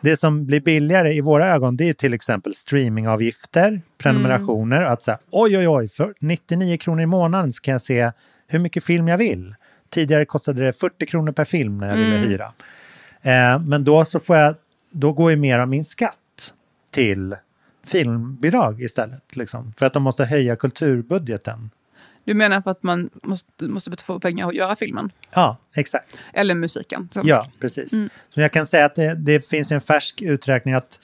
det 0.00 0.16
som 0.16 0.46
blir 0.46 0.60
billigare 0.60 1.12
i 1.12 1.20
våra 1.20 1.46
ögon 1.46 1.76
det 1.76 1.88
är 1.88 1.92
till 1.92 2.14
exempel 2.14 2.54
streamingavgifter, 2.54 3.80
prenumerationer. 3.98 4.82
Att 4.82 5.02
säga 5.02 5.18
oj 5.30 5.58
oj 5.58 5.68
oj, 5.68 5.88
för 5.88 6.14
99 6.18 6.76
kronor 6.76 7.02
i 7.02 7.06
månaden 7.06 7.52
så 7.52 7.62
kan 7.62 7.72
jag 7.72 7.82
se 7.82 8.10
hur 8.46 8.58
mycket 8.58 8.84
film 8.84 9.08
jag 9.08 9.18
vill. 9.18 9.54
Tidigare 9.90 10.24
kostade 10.24 10.64
det 10.64 10.72
40 10.72 11.06
kronor 11.06 11.32
per 11.32 11.44
film 11.44 11.78
när 11.78 11.88
jag 11.88 11.96
ville 11.96 12.16
hyra. 12.16 12.52
Eh, 13.22 13.58
men 13.58 13.84
då 13.84 14.04
så 14.04 14.20
får 14.20 14.36
jag, 14.36 14.54
då 14.90 15.12
går 15.12 15.30
ju 15.30 15.36
mer 15.36 15.58
av 15.58 15.68
min 15.68 15.84
skatt 15.84 16.54
till 16.90 17.36
filmbidrag 17.84 18.82
istället. 18.82 19.36
Liksom, 19.36 19.72
för 19.76 19.86
att 19.86 19.92
de 19.92 20.02
måste 20.02 20.24
höja 20.24 20.56
kulturbudgeten. 20.56 21.70
Du 22.24 22.34
menar 22.34 22.60
för 22.60 22.70
att 22.70 22.82
man 22.82 23.10
måste, 23.22 23.64
måste 23.64 23.96
få 23.96 24.20
pengar 24.20 24.48
att 24.48 24.54
göra 24.54 24.76
filmen? 24.76 25.12
Ja, 25.34 25.56
exakt. 25.74 26.16
Eller 26.32 26.54
musiken? 26.54 27.08
Så. 27.12 27.20
Ja, 27.24 27.50
precis. 27.60 27.90
Så 28.34 28.40
jag 28.40 28.52
kan 28.52 28.66
säga 28.66 28.84
att 28.84 28.94
det, 28.94 29.14
det 29.14 29.48
finns 29.48 29.72
en 29.72 29.80
färsk 29.80 30.22
uträkning 30.22 30.74
att 30.74 30.98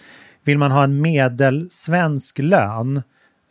vill 0.45 0.59
man 0.59 0.71
ha 0.71 0.85
en 0.85 1.01
medelsvensk 1.01 2.39
lön 2.39 3.03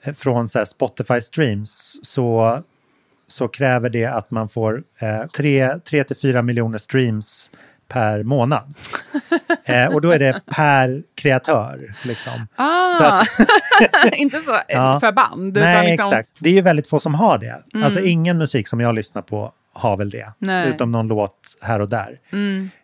eh, 0.04 0.14
från 0.14 0.48
så 0.48 0.66
Spotify 0.66 1.22
streams 1.22 2.00
så, 2.02 2.60
så 3.28 3.48
kräver 3.48 3.90
det 3.90 4.06
att 4.06 4.32
man 4.32 4.50
får 4.50 4.84
eh, 5.00 5.06
3-4 5.06 6.42
miljoner 6.42 6.78
streams 6.78 7.50
per 7.88 8.24
månad. 8.24 8.74
eh, 9.66 9.86
och 9.86 10.02
då 10.02 10.12
är 10.12 10.20
det 10.20 10.42
per 10.46 11.04
kreatör. 11.16 11.94
Liksom. 12.06 12.48
Ah, 12.56 12.92
Så 12.98 13.04
att- 13.04 13.28
inte 14.14 14.40
så 14.40 14.60
Ja. 14.68 15.00
för 15.00 15.12
band. 15.12 15.54
Nej, 15.54 15.92
liksom, 15.92 16.08
exakt. 16.14 16.30
Det 16.40 16.50
är 16.50 16.54
ju 16.54 16.62
väldigt 16.62 16.90
få 16.90 17.00
som 17.00 17.14
har 17.16 17.38
det. 17.38 17.64
Alltså 17.84 18.00
ingen 18.02 18.38
musik 18.38 18.68
som 18.68 18.80
jag 18.80 18.96
lyssnar 18.96 19.22
på 19.22 19.52
har 19.74 19.98
väl 19.98 20.10
det. 20.10 20.32
Nej. 20.40 20.70
Utom 20.70 20.92
någon 20.92 21.08
låt 21.08 21.58
här 21.62 21.80
och 21.80 21.90
där. 21.90 22.20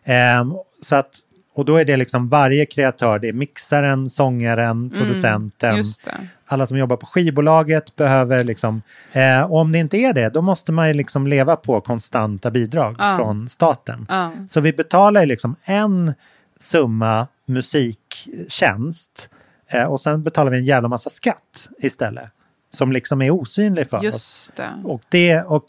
Ehm, 0.04 0.54
så 0.82 0.96
att, 0.96 1.10
och 1.54 1.64
då 1.64 1.76
är 1.76 1.84
det 1.84 1.96
liksom 1.96 2.28
varje 2.28 2.66
kreatör, 2.66 3.18
det 3.18 3.28
är 3.28 3.32
mixaren, 3.32 4.10
sångaren, 4.10 4.90
producenten. 4.90 5.76
Just 5.76 6.04
det. 6.04 6.26
Alla 6.46 6.66
som 6.66 6.78
jobbar 6.78 6.96
på 6.96 7.06
skivbolaget 7.06 7.96
behöver 7.96 8.44
liksom, 8.44 8.82
eh, 9.12 9.40
och 9.40 9.58
om 9.58 9.72
det 9.72 9.78
inte 9.78 9.96
är 9.96 10.12
det, 10.12 10.28
då 10.28 10.42
måste 10.42 10.72
man 10.72 10.88
ju 10.88 10.94
liksom 10.94 11.26
leva 11.26 11.56
på 11.56 11.80
konstanta 11.80 12.50
bidrag 12.50 12.96
Ja. 12.98 13.16
från 13.16 13.48
staten. 13.48 14.06
Ja. 14.10 14.32
Så 14.48 14.60
vi 14.60 14.72
betalar 14.72 15.20
ju 15.20 15.26
liksom 15.26 15.56
en 15.64 16.14
summa 16.60 17.26
musiktjänst 17.46 19.28
eh, 19.68 19.84
och 19.84 20.00
sen 20.00 20.22
betalar 20.22 20.50
vi 20.50 20.58
en 20.58 20.64
jävla 20.64 20.88
massa 20.88 21.10
skatt 21.10 21.68
istället. 21.78 22.30
Som 22.70 22.92
liksom 22.92 23.22
är 23.22 23.30
osynlig 23.30 23.90
för 23.90 23.96
oss. 23.96 24.04
Just 24.04 24.56
det. 24.56 24.70
Och, 24.84 25.00
det, 25.08 25.42
och 25.42 25.64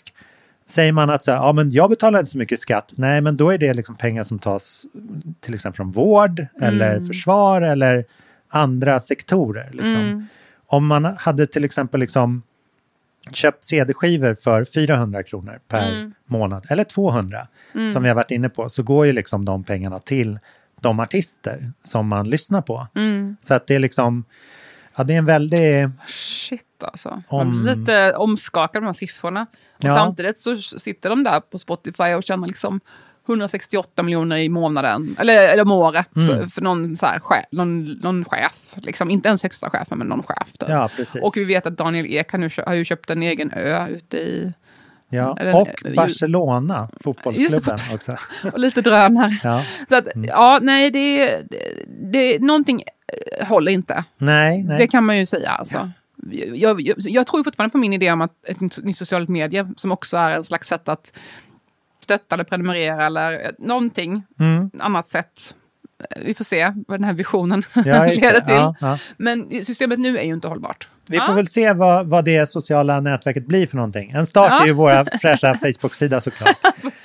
säger 0.68 0.92
man 0.92 1.10
att 1.10 1.24
så 1.24 1.32
här, 1.32 1.38
ja, 1.38 1.54
men 1.54 1.72
jag 1.72 1.90
betalar 1.90 2.20
inte 2.20 2.32
så 2.32 2.38
mycket 2.38 2.60
skatt, 2.60 2.94
nej 2.96 3.22
men 3.22 3.38
då 3.38 3.50
är 3.50 3.58
det 3.58 3.74
liksom 3.74 3.96
pengar 3.96 4.24
som 4.24 4.40
tas 4.40 4.86
till 5.40 5.54
exempel 5.54 5.76
från 5.76 5.92
vård 5.92 6.46
eller 6.62 7.00
försvar 7.00 7.62
eller 7.62 8.06
andra 8.50 9.00
sektorer. 9.00 9.70
Liksom. 9.72 10.28
Om 10.68 10.88
man 10.88 11.06
hade 11.06 11.48
till 11.48 11.66
exempel 11.66 12.00
liksom 12.00 12.44
köpt 13.32 13.64
CD-skivor 13.64 14.34
för 14.34 14.66
400 14.66 15.24
kronor 15.24 15.60
per 15.68 16.12
månad 16.26 16.66
eller 16.70 16.84
200 16.84 17.48
som 17.94 18.04
vi 18.04 18.10
har 18.10 18.16
varit 18.16 18.32
inne 18.32 18.50
på 18.50 18.70
så 18.70 18.84
går 18.84 19.06
ju 19.06 19.14
liksom 19.14 19.46
de 19.46 19.64
pengarna 19.64 20.00
till 20.00 20.40
de 20.82 21.00
artister 21.00 21.72
som 21.82 22.08
man 22.08 22.30
lyssnar 22.30 22.62
på. 22.62 22.88
Så 23.42 23.54
att 23.54 23.68
det 23.68 23.76
är 23.76 23.80
liksom, 23.80 24.24
ja 24.98 25.04
det 25.04 25.14
är 25.14 25.18
en 25.18 25.26
väldig... 25.26 25.90
Shit 26.46 26.84
alltså. 26.84 27.22
Om- 27.28 27.64
lite 27.66 28.14
omskakad 28.14 28.82
de 28.82 28.86
här 28.86 28.94
siffrorna. 28.94 29.42
Och 29.78 29.84
Ja. 29.84 29.96
samtidigt 29.96 30.38
så 30.38 30.58
sitter 30.58 31.10
de 31.10 31.24
där 31.24 31.40
på 31.40 31.58
Spotify 31.58 32.04
och 32.14 32.24
tjänar 32.24 32.48
liksom 32.48 32.80
168 33.28 34.04
miljoner 34.04 34.38
i 34.38 34.50
månaden, 34.50 35.16
eller, 35.20 35.48
eller 35.48 35.64
om 35.64 35.72
året, 35.72 36.10
Mm. 36.30 36.50
för 36.50 36.62
någon, 36.62 36.98
så 36.98 37.06
här, 37.06 37.20
chef, 37.20 37.46
någon, 37.52 37.92
någon 37.92 38.26
chef. 38.26 38.76
Liksom, 38.76 39.10
inte 39.10 39.28
ens 39.28 39.44
högsta 39.44 39.70
chefen, 39.70 39.98
men 39.98 40.08
någon 40.08 40.24
chef. 40.24 40.52
Typ. 40.60 40.70
Ja, 40.70 40.90
precis. 40.96 41.22
Och 41.24 41.38
vi 41.38 41.46
vet 41.46 41.66
att 41.68 41.78
Daniel 41.78 42.06
Ek 42.06 42.32
har, 42.32 42.40
nu, 42.40 42.50
har 42.66 42.74
ju 42.74 42.86
köpt 42.86 43.10
en 43.10 43.24
egen 43.24 43.52
ö 43.54 43.88
ute 43.88 44.18
i... 44.18 44.54
Ja, 45.10 45.38
Eller- 45.40 45.56
och 45.56 45.86
eller- 45.86 45.96
Barcelona, 45.96 46.90
fotbollsklubben 47.04 47.78
Just 47.78 47.90
det, 47.90 47.96
också. 47.96 48.16
Och 48.54 48.60
lite 48.60 48.82
drönare. 48.82 49.32
Ja. 49.44 49.64
Så 49.90 49.96
att, 49.96 50.08
ja, 50.16 50.60
nej, 50.62 50.92
det, 50.92 51.26
det, 51.50 51.60
det, 52.12 52.40
någonting 52.42 52.84
eh, 53.40 53.48
håller 53.48 53.72
inte. 53.72 54.04
Nej, 54.18 54.64
nej. 54.64 54.78
Det 54.78 54.88
kan 54.88 55.04
man 55.06 55.18
ju 55.18 55.26
säga. 55.26 55.50
Alltså. 55.52 55.92
Jag, 56.32 56.82
jag, 56.82 56.96
jag 57.00 57.28
tror 57.28 57.44
fortfarande 57.44 57.72
på 57.72 57.78
min 57.78 57.94
idé 57.94 58.12
om 58.12 58.22
att 58.22 58.46
ett 58.48 58.58
nytt- 58.62 58.98
socialt 58.98 59.30
medie 59.30 59.68
som 59.78 59.92
också 59.92 60.18
är 60.18 60.30
en 60.30 60.44
slags 60.44 60.68
sätt 60.68 60.90
att 60.90 61.14
stötta 62.04 62.36
eller 62.36 62.44
prenumerera 62.44 63.06
eller 63.06 63.52
någonting 63.60 64.24
Mm. 64.40 64.72
annat 64.80 65.08
sätt. 65.08 65.56
Eh, 66.12 66.22
Vi 66.26 66.34
får 66.34 66.44
se 66.44 66.74
vad 66.88 67.00
den 67.00 67.04
här 67.04 67.14
visionen 67.14 67.64
Ja, 67.76 67.82
leder 68.06 68.42
till. 68.42 68.54
Ja, 68.54 68.76
ja. 68.82 68.98
Men 69.18 69.66
systemet 69.66 70.00
nu 70.00 70.18
är 70.18 70.24
ju 70.24 70.34
inte 70.34 70.48
hållbart. 70.48 70.88
Vi 71.08 71.20
får 71.20 71.34
väl 71.34 71.48
se 71.48 71.74
vad, 71.74 72.08
vad 72.08 72.26
det 72.26 72.50
sociala 72.50 73.00
nätverket 73.00 73.48
blir 73.48 73.68
för 73.68 73.76
någonting. 73.76 74.12
En 74.12 74.26
start 74.26 74.62
är 74.62 74.66
ju 74.66 74.74
våra 74.74 75.06
fräscha 75.22 75.54
Facebook-sida 75.54 76.22
såklart. 76.22 76.56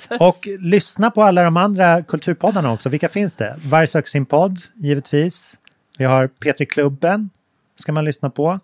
Och 0.19 0.47
lyssna 0.59 1.11
på 1.11 1.23
alla 1.23 1.43
de 1.43 1.57
andra 1.57 2.03
kulturpoddarna 2.03 2.71
också. 2.71 2.89
Vilka 2.89 3.09
finns 3.09 3.35
det? 3.35 3.59
Varg 3.65 3.87
sin 4.07 4.25
podd, 4.25 4.57
givetvis. 4.75 5.57
Vi 5.97 6.05
har 6.05 6.27
Petri 6.27 6.65
Klubben, 6.65 7.29
ska 7.75 7.91
man 7.91 8.05
lyssna 8.05 8.29
på. 8.29 8.59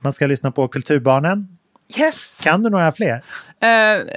Man 0.00 0.12
ska 0.12 0.26
lyssna 0.26 0.50
på 0.50 0.68
Kulturbarnen. 0.68 1.48
Yes! 1.96 2.40
Kan 2.44 2.62
du 2.62 2.70
några 2.70 2.92
fler? 2.92 3.22
Eh, 3.60 3.68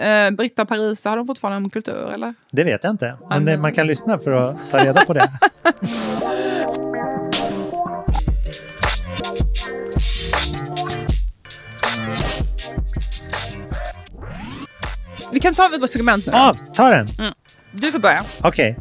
eh, 0.08 0.32
Britta 0.32 0.62
och 0.62 0.68
Paris, 0.68 1.06
har 1.06 1.18
de 1.18 1.28
fortfarande 1.28 1.58
om 1.58 1.70
kultur 1.70 2.12
eller? 2.12 2.34
Det 2.52 2.64
vet 2.64 2.84
jag 2.84 2.92
inte. 2.92 3.18
Men 3.30 3.46
det, 3.46 3.58
man 3.58 3.74
kan 3.74 3.88
lyssna 3.88 4.20
för 4.20 4.32
att 4.32 4.56
ta 4.72 4.86
reda 4.86 5.06
på 5.06 5.14
det. 5.14 5.30
Vi 15.32 15.40
kan 15.40 15.54
ta 15.54 15.76
ett 15.76 15.90
segment 15.90 16.26
nu. 16.26 16.32
Ja, 16.36 16.56
ta 16.76 16.90
den! 16.90 17.08
Du 17.72 17.92
får 17.92 18.00
börja. 18.00 18.24
Okej. 18.42 18.80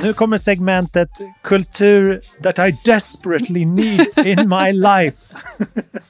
Nu 0.00 0.12
kommer 0.12 0.38
segmentet 0.38 1.10
Kultur 1.42 2.20
that 2.42 2.58
I 2.58 2.78
desperately 2.84 3.64
need 3.64 4.06
in 4.24 4.48
my 4.48 4.72
life. 4.72 5.34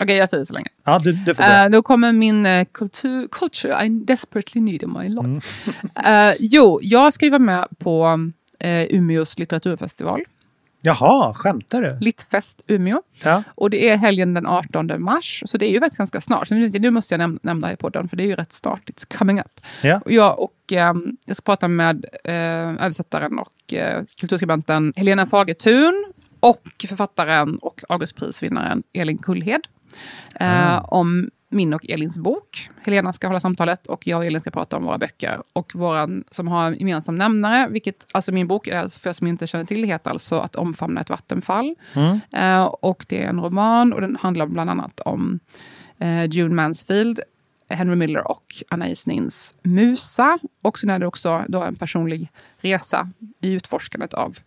Okej, 0.00 0.16
jag 0.16 0.28
säger 0.28 0.44
så 0.44 0.54
länge. 0.54 0.68
Ja, 0.84 0.98
du, 0.98 1.12
du 1.12 1.34
får 1.34 1.42
börja. 1.42 1.64
Eh, 1.64 1.70
då 1.70 1.82
kommer 1.82 2.12
min 2.12 2.46
uh, 2.46 2.64
culture, 2.72 3.26
culture 3.30 3.84
I 3.84 3.88
desperately 3.88 4.60
need 4.60 4.82
in 4.82 4.92
my 4.92 5.08
life. 5.08 5.50
Mm. 5.96 6.30
Eh, 6.30 6.36
jo, 6.38 6.80
jag 6.82 7.12
ska 7.12 7.24
ju 7.24 7.30
vara 7.30 7.38
med 7.38 7.66
på 7.78 8.06
uh, 8.64 8.96
Umeås 8.96 9.38
litteraturfestival. 9.38 10.20
Jaha, 10.82 11.34
skämtar 11.34 11.82
du? 11.82 11.98
Littfest 12.00 12.60
Umeå. 12.66 13.02
Ja. 13.24 13.42
Och 13.54 13.70
det 13.70 13.88
är 13.88 13.96
helgen 13.96 14.34
den 14.34 14.46
18 14.46 15.02
mars, 15.02 15.42
så 15.46 15.58
det 15.58 15.66
är 15.66 15.70
ju 15.70 15.80
faktiskt 15.80 15.98
ganska 15.98 16.20
snart. 16.20 16.50
Nu, 16.50 16.90
måste 16.90 17.14
jag 17.14 17.18
näm 17.18 17.38
nämna 17.42 17.66
det 17.66 17.72
i 17.72 17.76
podden, 17.76 18.08
för 18.08 18.16
det 18.16 18.22
är 18.22 18.26
ju 18.26 18.36
rätt 18.36 18.52
snart. 18.52 18.90
It's 18.90 19.18
coming 19.18 19.40
up. 19.40 19.60
Ja. 19.82 20.00
Och 20.04 20.12
jag 20.12 20.40
och 20.40 20.72
ehm, 20.72 21.16
jag 21.26 21.36
ska 21.36 21.42
prata 21.42 21.68
med 21.68 22.04
uh, 22.28 22.32
översättaren 22.84 23.38
och 23.38 23.72
uh, 23.72 24.04
kulturskribenten 24.16 24.92
Helena 24.96 25.26
Fagertun 25.26 26.12
och 26.40 26.62
författaren 26.88 27.58
och 27.58 27.80
Augustprisvinnaren 27.88 28.82
Elin 28.92 29.18
Kullhed. 29.18 29.60
eh, 30.40 30.84
om 30.84 31.30
min 31.50 31.74
och 31.74 31.90
Elins 31.90 32.18
bok. 32.18 32.70
Helena 32.82 33.12
ska 33.12 33.26
hålla 33.26 33.40
samtalet 33.40 33.86
och 33.86 34.06
jag 34.06 34.18
och 34.18 34.24
Elin 34.26 34.40
ska 34.40 34.50
prata 34.50 34.76
om 34.76 34.84
våra 34.84 34.98
böcker. 34.98 35.42
Och 35.52 35.72
våran 35.74 36.24
som 36.30 36.48
har 36.48 36.66
en 36.66 36.78
gemensam 36.78 37.18
nämnare, 37.18 37.68
vilket 37.68 38.06
alltså 38.12 38.32
min 38.32 38.48
bok, 38.48 38.66
är, 38.66 38.88
för 38.88 39.10
er 39.10 39.12
som 39.12 39.26
inte 39.26 39.46
känner 39.46 39.64
till, 39.64 39.84
heter 39.84 40.10
alltså 40.10 40.38
Att 40.38 40.56
omfamna 40.56 41.00
ett 41.00 41.10
vattenfall. 41.10 41.74
Mm. 41.94 42.20
Eh, 42.32 42.64
och 42.64 43.06
det 43.08 43.22
är 43.24 43.28
en 43.28 43.40
roman 43.40 43.92
och 43.92 44.00
den 44.00 44.16
handlar 44.16 44.46
bland 44.46 44.70
annat 44.70 45.00
om 45.00 45.40
eh, 45.98 46.24
June 46.24 46.54
Mansfield, 46.54 47.20
Henry 47.68 47.96
Miller 47.96 48.30
och 48.30 48.44
Anais 48.68 49.06
Nins 49.06 49.54
Musa. 49.62 50.38
Och 50.62 50.78
sen 50.78 50.90
är 50.90 50.98
det 50.98 51.06
också 51.06 51.44
då 51.48 51.62
en 51.62 51.76
personlig 51.76 52.30
resa 52.58 53.10
i 53.40 53.52
utforskandet 53.52 54.14
av 54.14 54.38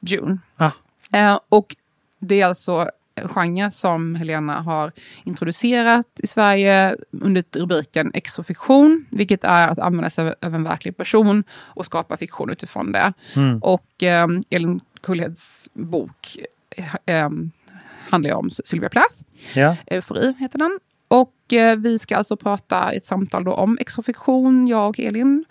June. 0.00 0.38
Ah. 0.56 0.70
Eh, 1.12 1.38
och 1.48 1.76
det 2.18 2.40
är 2.40 2.46
alltså 2.46 2.90
en 3.14 3.28
genre 3.28 3.70
som 3.70 4.14
Helena 4.14 4.60
har 4.60 4.92
introducerat 5.24 6.06
i 6.22 6.26
Sverige 6.26 6.96
under 7.10 7.44
rubriken 7.52 8.10
exofiktion, 8.14 9.06
vilket 9.10 9.44
är 9.44 9.68
att 9.68 9.78
använda 9.78 10.10
sig 10.10 10.34
av 10.42 10.54
en 10.54 10.64
verklig 10.64 10.96
person 10.96 11.44
och 11.52 11.86
skapa 11.86 12.16
fiktion 12.16 12.50
utifrån 12.50 12.92
det. 12.92 13.12
Mm. 13.36 13.58
Och 13.58 14.02
eh, 14.02 14.28
Elin 14.50 14.80
Kullheds 15.02 15.68
bok 15.72 16.36
eh, 16.76 17.16
eh, 17.16 17.30
handlar 18.10 18.34
om 18.34 18.50
Sylvia 18.50 18.88
Plath. 18.88 19.14
Ja. 19.54 19.76
Eufori 19.86 20.34
heter 20.38 20.58
den. 20.58 20.78
Och 21.08 21.52
eh, 21.52 21.76
vi 21.76 21.98
ska 21.98 22.16
alltså 22.16 22.36
prata 22.36 22.94
i 22.94 22.96
ett 22.96 23.04
samtal 23.04 23.48
om 23.48 23.78
exofiktion, 23.80 24.66
jag 24.66 24.88
och 24.88 25.00
Elin, 25.00 25.44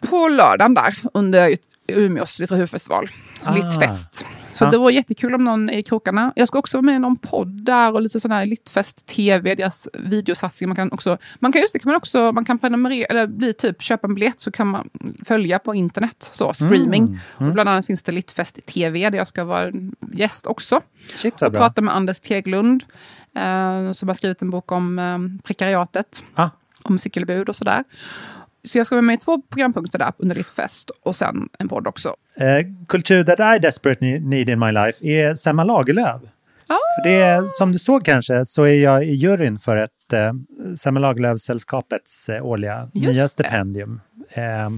på 0.00 0.28
lördagen 0.28 0.74
där 0.74 0.94
under 1.14 1.56
Umeås 1.94 2.38
litteraturfestival, 2.38 3.10
Ah. 3.44 3.54
Littfest. 3.54 4.26
Så 4.52 4.64
Ja. 4.64 4.70
det 4.70 4.78
var 4.78 4.90
jättekul 4.90 5.34
om 5.34 5.44
någon 5.44 5.70
är 5.70 5.78
i 5.78 5.82
krokarna. 5.82 6.32
Jag 6.36 6.48
ska 6.48 6.58
också 6.58 6.76
vara 6.78 6.82
med 6.82 6.94
i 6.96 6.98
någon 6.98 7.16
podd 7.16 7.64
där 7.64 7.92
och 7.94 8.02
lite 8.02 8.20
sån 8.20 8.30
här 8.30 8.46
Littfest 8.46 9.06
TV, 9.06 9.54
deras 9.54 9.88
videosatsning. 9.94 10.68
Man 10.68 10.76
kan 10.76 10.92
också, 10.92 11.18
man 11.38 11.52
kan 11.52 11.60
just 11.62 11.72
det, 11.72 11.78
kan 11.78 11.90
man 11.90 11.96
också, 11.96 12.32
man 12.32 12.44
kan 12.44 12.58
prenumerera, 12.58 13.06
eller 13.06 13.26
bli 13.26 13.52
typ, 13.52 13.82
köpa 13.82 14.06
en 14.06 14.14
biljett 14.14 14.40
så 14.40 14.50
kan 14.50 14.66
man 14.66 14.90
följa 15.24 15.58
på 15.58 15.74
internet, 15.74 16.30
så 16.32 16.54
streaming. 16.54 17.04
Mm. 17.04 17.18
Och 17.48 17.54
bland 17.54 17.68
annat 17.68 17.86
finns 17.86 18.02
det 18.02 18.12
Littfest 18.12 18.66
TV 18.66 19.10
där 19.10 19.18
jag 19.18 19.28
ska 19.28 19.44
vara 19.44 19.70
gäst 20.12 20.46
också. 20.46 20.80
Shit 21.14 21.34
Jag 21.38 21.52
bra. 21.52 21.60
pratade 21.60 21.84
med 21.84 21.94
Anders 21.96 22.20
Teglund 22.20 22.84
eh, 23.36 23.92
som 23.92 24.08
har 24.08 24.14
skrivit 24.14 24.42
en 24.42 24.50
bok 24.50 24.72
om 24.72 24.98
eh, 24.98 25.18
prekariatet, 25.44 26.24
Ah. 26.34 26.48
om 26.82 26.98
cykelbud 26.98 27.48
och 27.48 27.56
sådär. 27.56 27.84
Så 28.64 28.78
jag 28.78 28.86
ska 28.86 28.96
vara 28.96 29.02
med 29.02 29.14
i 29.14 29.18
två 29.18 29.42
programpunkter 29.42 29.98
där 29.98 30.12
under 30.18 30.34
ditt 30.36 30.46
fest 30.46 30.90
och 31.02 31.16
sen 31.16 31.48
en 31.58 31.68
podd 31.68 31.86
också. 31.86 32.16
Eh, 32.36 32.66
kultur 32.88 33.24
that 33.24 33.56
I 33.56 33.58
desperately 33.58 34.18
need 34.18 34.48
in 34.48 34.58
my 34.58 34.72
life 34.72 35.06
är 35.06 35.34
Selma 35.34 35.64
Lagerlöf. 35.64 36.22
Ah. 36.66 36.76
För 37.02 37.08
det 37.08 37.14
är, 37.14 37.48
som 37.48 37.72
du 37.72 37.78
såg 37.78 38.04
kanske 38.04 38.44
så 38.44 38.62
är 38.62 38.74
jag 38.74 39.04
i 39.04 39.12
juryn 39.12 39.58
för 39.58 39.76
ett 39.76 40.12
eh, 40.12 40.32
Selma 40.76 41.00
Lagerlöf-sällskapets 41.00 42.28
eh, 42.28 42.46
årliga 42.46 42.88
Just 42.94 43.14
nya 43.14 43.22
det. 43.22 43.28
stipendium. 43.28 44.00
Eh, 44.30 44.70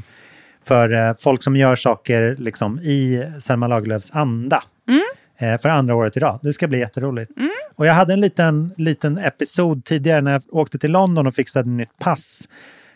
för 0.65 1.15
folk 1.23 1.43
som 1.43 1.57
gör 1.57 1.77
saker 1.77 2.37
liksom, 2.39 2.79
i 2.79 3.27
Selma 3.39 3.67
Lagerlöfs 3.67 4.11
anda. 4.13 4.63
Mm. 4.89 5.03
Eh, 5.39 5.61
för 5.61 5.69
andra 5.69 5.95
året 5.95 6.17
i 6.17 6.21
rad. 6.21 6.39
Det 6.43 6.53
ska 6.53 6.69
bli 6.69 6.79
jätteroligt. 6.79 7.31
Och 7.77 7.87
jag 7.87 7.95
hade 7.95 8.13
en 8.13 8.21
liten, 8.21 8.75
liten 8.77 9.19
episod 9.19 9.85
tidigare 9.85 10.21
när 10.21 10.33
jag 10.33 10.43
åkte 10.51 10.79
till 10.79 10.91
London 10.93 11.27
och 11.27 11.35
fixade 11.35 11.69
nytt 11.69 11.99
pass. 11.99 12.49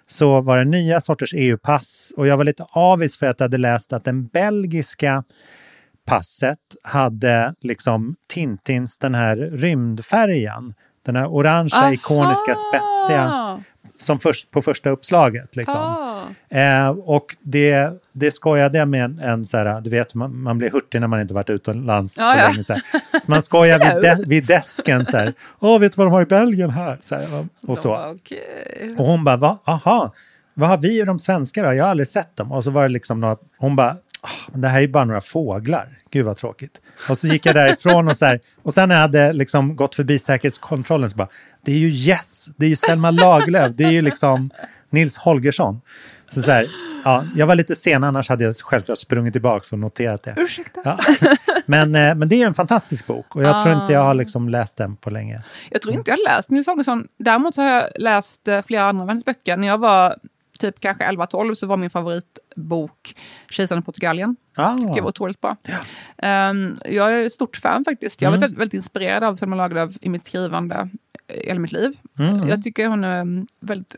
Så 0.08 0.40
var 0.40 0.58
det 0.58 0.64
nya 0.64 1.00
sorters 1.00 1.34
EU-pass 1.34 2.12
och 2.16 2.26
jag 2.26 2.36
var 2.36 2.44
lite 2.44 2.64
avis 2.70 3.18
för 3.18 3.26
att 3.26 3.40
jag 3.40 3.44
hade 3.44 3.58
läst 3.58 3.92
att 3.92 4.04
den 4.04 4.26
belgiska 4.26 5.24
passet 6.04 6.58
hade 6.82 7.54
liksom 7.60 8.16
Tintins 8.26 8.98
den 8.98 9.14
här 9.14 9.36
rymdfärgen. 9.36 10.74
Den 11.02 11.16
här 11.16 11.26
orangea, 11.26 11.92
ikoniska, 11.92 12.54
spetsiga 12.54 13.58
som 13.98 14.18
först, 14.18 14.50
på 14.50 14.62
första 14.62 14.90
uppslaget. 14.90 15.56
Liksom. 15.56 16.05
Ah. 16.50 16.56
Eh, 16.56 16.88
och 16.88 17.36
det, 17.42 17.90
det 18.12 18.30
skojade 18.30 18.78
jag 18.78 18.88
med 18.88 19.04
en, 19.04 19.18
en 19.18 19.44
så 19.44 19.56
här, 19.56 19.80
du 19.80 19.90
vet 19.90 20.14
man, 20.14 20.42
man 20.42 20.58
blir 20.58 20.70
hurtig 20.70 21.00
när 21.00 21.06
man 21.08 21.20
inte 21.20 21.34
varit 21.34 21.50
utomlands 21.50 22.16
Ja, 22.20 22.32
på 22.34 22.38
ja. 22.40 22.48
länge. 22.48 22.64
Så, 22.64 22.74
så 23.24 23.30
man 23.30 23.42
skojar 23.42 23.78
vid, 23.78 24.02
de, 24.02 24.28
vid 24.28 24.46
desken 24.46 25.06
så 25.06 25.16
här, 25.16 25.32
åh 25.60 25.78
vet 25.80 25.92
du 25.92 25.96
vad 25.96 26.06
de 26.06 26.12
har 26.12 26.22
i 26.22 26.26
Belgien 26.26 26.70
här? 26.70 26.98
Så 27.02 27.14
här 27.14 27.46
och, 27.66 27.78
så. 27.78 27.96
Okej. 27.96 28.94
Och 28.98 29.04
hon 29.06 29.24
bara, 29.24 29.36
Va? 29.36 29.58
aha, 29.64 30.14
vad 30.54 30.68
har 30.68 30.78
vi 30.78 31.02
och 31.02 31.06
de 31.06 31.18
svenska 31.18 31.62
då? 31.62 31.74
Jag 31.74 31.84
har 31.84 31.90
aldrig 31.90 32.08
sett 32.08 32.36
dem. 32.36 32.52
Och 32.52 32.64
så 32.64 32.70
var 32.70 32.82
det 32.82 32.88
liksom 32.88 33.20
något, 33.20 33.40
hon 33.58 33.76
bara, 33.76 33.96
"Ah, 34.20 34.50
det 34.54 34.68
här 34.68 34.82
är 34.82 34.88
bara 34.88 35.04
några 35.04 35.20
fåglar. 35.20 35.88
Gud 36.10 36.24
vad 36.26 36.36
tråkigt. 36.36 36.80
Och 37.08 37.18
så 37.18 37.26
gick 37.28 37.46
jag 37.46 37.54
därifrån 37.54 38.08
och 38.08 38.16
så 38.16 38.26
här, 38.26 38.40
och 38.62 38.74
sen 38.74 38.88
när 38.88 38.94
jag 38.96 39.02
hade 39.02 39.32
liksom 39.32 39.76
gått 39.76 39.94
förbi 39.94 40.18
säkerhetskontrollen 40.18 41.10
så 41.10 41.16
bara, 41.16 41.28
det 41.64 41.72
är 41.72 41.76
ju 41.78 41.88
Yes, 41.90 42.46
det 42.56 42.64
är 42.64 42.68
ju 42.68 42.76
Selma 42.76 43.10
Lagerlöf, 43.10 43.72
det 43.74 43.84
är 43.84 43.90
ju 43.90 44.02
liksom 44.02 44.50
Nils 44.90 45.18
Holgersson. 45.18 45.80
Så 46.28 46.42
så 46.42 46.50
här, 46.50 46.68
ja, 47.04 47.24
jag 47.36 47.46
var 47.46 47.54
lite 47.54 47.74
sen, 47.74 48.04
annars 48.04 48.28
hade 48.28 48.44
jag 48.44 48.56
självklart 48.56 48.98
sprungit 48.98 49.32
tillbaka 49.32 49.64
och 49.72 49.78
noterat 49.78 50.22
det. 50.22 50.34
Ursäkta. 50.38 50.80
Ja. 50.84 50.98
Men, 51.66 51.94
eh, 51.94 52.14
men 52.14 52.28
det 52.28 52.42
är 52.42 52.46
en 52.46 52.54
fantastisk 52.54 53.06
bok 53.06 53.36
och 53.36 53.42
jag 53.42 53.64
tror 53.64 53.82
inte 53.82 53.92
jag 53.92 54.00
har 54.04 54.14
liksom 54.14 54.48
läst 54.48 54.76
den 54.76 54.96
på 54.96 55.10
länge. 55.10 55.42
Jag 55.70 55.82
tror 55.82 55.94
inte 55.94 56.10
jag 56.10 56.16
har 56.18 56.36
läst 56.36 56.50
Nils 56.50 56.66
Holgersson. 56.66 57.08
Däremot 57.18 57.54
så 57.54 57.62
har 57.62 57.70
jag 57.70 57.84
läst 57.96 58.48
eh, 58.48 58.62
flera 58.62 58.84
andra 58.84 59.02
av 59.02 59.08
hennes 59.08 59.24
böcker. 59.24 59.56
När 59.56 59.68
jag 59.68 59.78
var 59.78 60.16
typ 60.58 60.80
kanske 60.80 61.04
11-12 61.04 61.54
så 61.54 61.66
var 61.66 61.76
min 61.76 61.90
favoritbok 61.90 63.14
Kejsaren 63.50 63.82
i 63.82 63.84
Portugalien. 63.84 64.36
Ah. 64.56 64.74
tycker 64.76 64.96
jag 64.96 65.02
var 65.02 65.08
otroligt 65.08 65.40
bra. 65.40 65.56
Ehm, 66.18 66.78
jag 66.84 67.12
är 67.12 67.26
ett 67.26 67.32
stort 67.32 67.56
fan 67.56 67.84
faktiskt. 67.84 68.22
Jag 68.22 68.28
har 68.28 68.32
Mm. 68.36 68.40
varit 68.40 68.42
väldigt, 68.42 68.60
väldigt 68.60 68.74
inspirerad 68.74 69.24
av 69.24 69.34
Selma 69.34 69.56
Lagerlöf 69.56 69.92
i 70.00 70.08
mitt 70.08 70.26
skrivande 70.28 70.88
eh, 71.28 71.46
hela 71.46 71.60
mitt 71.60 71.72
liv. 71.72 71.92
Mm. 72.18 72.48
Jag 72.48 72.62
tycker 72.62 72.86
hon 72.88 73.04
är 73.04 73.46
väldigt... 73.60 73.94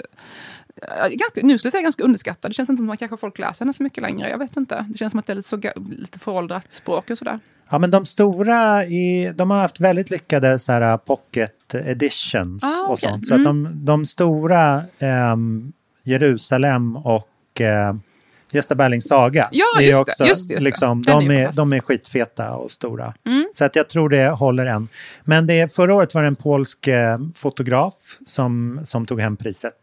eh, 0.82 1.08
Ganska, 1.08 1.40
nu 1.42 1.58
skulle 1.58 1.66
jag 1.66 1.72
säga 1.72 1.82
ganska 1.82 2.02
underskattad. 2.04 2.50
Det 2.50 2.54
känns 2.54 2.70
inte 2.70 2.80
som 2.80 2.90
att 2.90 2.98
kanske 2.98 3.16
folk 3.16 3.38
läser 3.38 3.64
henne 3.64 3.72
så 3.72 3.82
mycket 3.82 4.02
längre. 4.02 4.30
Jag 4.30 4.38
vet 4.38 4.56
inte. 4.56 4.86
Det 4.88 4.98
känns 4.98 5.10
som 5.10 5.20
att 5.20 5.26
det 5.26 5.32
är 5.32 5.34
lite, 5.34 5.48
så, 5.48 5.60
lite 5.90 6.18
föråldrat 6.18 6.72
språk 6.72 7.10
och 7.10 7.18
sådär. 7.18 7.38
Ja, 7.70 7.78
men 7.78 7.90
de 7.90 8.06
stora, 8.06 8.84
i, 8.84 9.32
de 9.34 9.50
har 9.50 9.60
haft 9.60 9.80
väldigt 9.80 10.10
lyckade 10.10 10.58
så 10.58 10.72
här, 10.72 10.96
pocket 10.96 11.74
editions 11.74 12.64
Ah, 12.64 12.90
och 12.90 12.98
sånt. 12.98 13.28
Så 13.28 13.34
att 13.34 13.44
de, 13.44 13.84
de 13.84 14.06
stora, 14.06 14.82
ehm, 14.98 15.72
Jerusalem 16.02 16.96
och 16.96 17.60
eh, 17.60 17.94
Gösta 18.50 18.74
Berlings 18.74 19.08
saga, 19.08 19.48
Ja, 19.52 19.64
är 19.78 19.82
just 19.82 19.92
det, 19.92 20.00
också, 20.00 20.24
just 20.24 20.48
det, 20.48 20.54
just 20.54 20.64
det. 20.64 20.70
liksom, 20.70 21.00
är 21.00 21.12
de, 21.12 21.30
är, 21.30 21.52
de 21.52 21.72
är 21.72 21.80
skitfeta 21.80 22.50
och 22.50 22.70
stora. 22.70 23.14
Mm. 23.26 23.48
Så 23.54 23.64
att 23.64 23.76
jag 23.76 23.88
tror 23.88 24.08
det 24.08 24.28
håller 24.28 24.66
än. 24.66 24.88
Men 25.24 25.46
det, 25.46 25.74
förra 25.74 25.94
året 25.94 26.14
var 26.14 26.22
det 26.22 26.28
en 26.28 26.36
polsk 26.36 26.86
eh, 26.86 27.18
fotograf 27.34 27.94
som, 28.26 28.80
som 28.84 29.06
tog 29.06 29.20
hem 29.20 29.36
priset. 29.36 29.74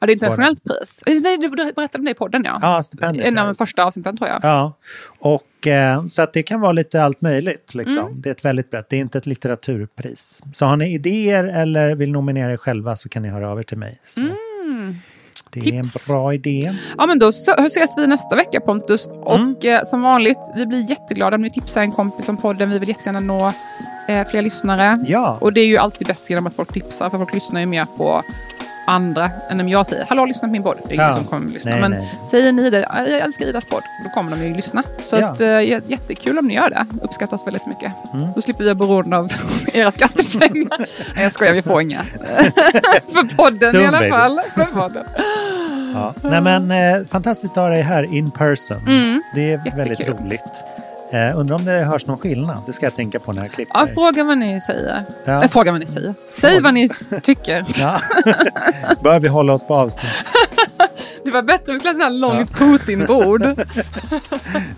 Ja, 0.00 0.06
det 0.06 0.12
är 0.12 0.14
internationellt 0.14 0.64
pris. 0.64 1.02
Eh, 1.06 1.14
Nej, 1.22 1.38
du 1.38 1.48
berättade 1.48 1.98
om 1.98 2.04
det 2.04 2.10
i 2.10 2.14
podden 2.14 2.42
ja. 2.44 2.58
Ja, 2.62 2.82
stipendiet. 2.82 3.26
En 3.26 3.38
av 3.38 3.46
de 3.46 3.54
första 3.54 3.84
avsnitten 3.84 4.16
tror 4.16 4.28
jag. 4.30 4.38
Ja, 4.42 4.72
och 5.18 5.66
eh, 5.66 6.06
så 6.08 6.22
att 6.22 6.32
det 6.32 6.42
kan 6.42 6.60
vara 6.60 6.72
lite 6.72 7.02
allt 7.02 7.20
möjligt. 7.20 7.74
Liksom. 7.74 7.98
Mm. 8.06 8.20
Det 8.20 8.28
är 8.28 8.32
ett 8.32 8.44
väldigt 8.44 8.70
brett, 8.70 8.88
det 8.88 8.96
är 8.96 9.00
inte 9.00 9.18
ett 9.18 9.26
litteraturpris. 9.26 10.42
Så 10.52 10.66
har 10.66 10.76
ni 10.76 10.94
idéer 10.94 11.44
eller 11.44 11.94
vill 11.94 12.12
nominera 12.12 12.52
er 12.52 12.56
själva 12.56 12.96
så 12.96 13.08
kan 13.08 13.22
ni 13.22 13.28
höra 13.28 13.50
av 13.50 13.58
er 13.58 13.62
till 13.62 13.78
mig. 13.78 14.00
Så 14.04 14.20
det. 15.60 15.70
Tips. 15.82 16.08
är 16.08 16.14
en 16.14 16.18
bra 16.18 16.34
idé. 16.34 16.72
Ja, 16.98 17.06
men 17.06 17.18
då 17.18 17.28
ses 17.28 17.98
vi 17.98 18.06
nästa 18.06 18.36
vecka 18.36 18.60
Pontus. 18.60 19.06
Mm. 19.06 19.20
Och 19.54 19.64
eh, 19.64 19.82
som 19.84 20.02
vanligt, 20.02 20.38
vi 20.56 20.66
blir 20.66 20.90
jätteglada 20.90 21.36
om 21.36 21.42
ni 21.42 21.50
tipsar 21.50 21.80
en 21.80 21.92
kompis 21.92 22.28
om 22.28 22.36
podden. 22.36 22.70
Vi 22.70 22.78
vill 22.78 22.88
jättegärna 22.88 23.20
nå 23.20 23.52
eh, 24.08 24.26
fler 24.28 24.42
lyssnare. 24.42 24.98
Ja, 25.06 25.38
Och 25.40 25.52
det 25.52 25.60
är 25.60 25.66
ju 25.66 25.76
alltid 25.76 26.06
bäst 26.06 26.30
genom 26.30 26.46
att 26.46 26.54
folk 26.54 26.72
tipsar, 26.72 27.10
för 27.10 27.18
folk 27.18 27.34
lyssnar 27.34 27.60
ju 27.60 27.66
mer 27.66 27.86
på 27.96 28.22
andra 28.88 29.30
än 29.50 29.60
om 29.60 29.68
jag 29.68 29.86
säger 29.86 30.06
hallå 30.08 30.24
lyssna 30.24 30.48
på 30.48 30.52
min 30.52 30.62
podd. 30.62 30.76
Det 30.86 30.90
är 30.90 30.94
ingen 30.94 31.06
Ja. 31.08 31.14
som 31.16 31.24
kommer 31.24 31.46
att 31.46 31.52
lyssna. 31.52 31.70
Nej, 31.70 31.80
men 31.80 31.90
nej. 31.90 32.14
säger 32.30 32.52
ni 32.52 32.70
det, 32.70 32.80
"Ja, 32.94 33.06
jag 33.08 33.20
älskar 33.20 33.46
Idas 33.46 33.64
podd, 33.64 33.82
då 34.04 34.10
kommer 34.10 34.30
de 34.36 34.44
ju 34.46 34.54
lyssna. 34.54 34.82
Så 35.04 35.16
Ja. 35.16 35.26
att, 35.28 35.40
eh, 35.40 35.60
jättekul 35.62 36.38
om 36.38 36.46
ni 36.46 36.54
gör 36.54 36.70
det. 36.70 36.86
Uppskattas 37.02 37.46
väldigt 37.46 37.66
mycket. 37.66 37.92
Mm. 38.14 38.28
Då 38.34 38.42
slipper 38.42 38.64
vi 38.64 38.66
vara 38.74 38.74
beroende 38.74 39.16
av 39.16 39.32
era 39.72 39.90
skattepengar. 39.90 40.78
Nej, 41.14 41.22
jag 41.24 41.32
skojar, 41.32 41.52
vi 41.52 41.62
får 41.62 41.80
inga. 41.82 42.02
för 43.12 43.36
podden 43.36 43.76
i 43.76 43.84
alla 43.86 44.08
fall. 44.08 44.40
För 44.54 44.64
podden. 44.64 45.04
Ja. 45.96 46.14
Nej, 46.30 46.40
men, 46.40 46.70
eh, 46.70 47.06
fantastiskt 47.06 47.50
att 47.56 47.62
ha 47.62 47.68
dig 47.68 47.82
här 47.82 48.14
in 48.14 48.30
person. 48.30 48.76
Mm. 48.88 49.22
Det 49.34 49.40
är 49.40 49.50
Jättekul. 49.50 49.78
väldigt 49.78 50.08
roligt. 50.08 50.64
Eh, 51.12 51.38
undrar 51.38 51.56
om 51.56 51.64
det 51.64 51.72
hörs 51.72 52.06
någon 52.06 52.18
skillnad? 52.18 52.58
Det 52.66 52.72
ska 52.72 52.86
jag 52.86 52.94
tänka 52.94 53.20
på 53.20 53.32
när 53.32 53.42
jag 53.42 53.52
klipper. 53.52 53.78
Ja, 53.80 53.86
fråga 53.86 54.24
vad 54.24 54.38
ni 54.38 54.60
säger. 54.60 55.04
Ja. 55.24 55.42
Äh, 55.42 55.48
fråga 55.48 55.70
vad 55.72 55.80
ni 55.80 55.86
säger. 55.86 56.14
Säg 56.40 56.60
vad 56.60 56.74
ni 56.74 56.88
tycker. 57.22 57.64
Ja. 57.80 58.00
Bör 59.00 59.20
vi 59.20 59.28
hålla 59.28 59.52
oss 59.52 59.66
på 59.66 59.74
avstånd? 59.74 60.08
Var 61.36 61.42
bättre 61.42 61.72
om 61.72 61.72
vi 61.72 61.78
skulle 61.78 61.94
ha 61.94 62.00
sånt 62.00 62.02
här 62.02 62.10
långt 62.10 62.52
Putin-bord. 62.58 63.42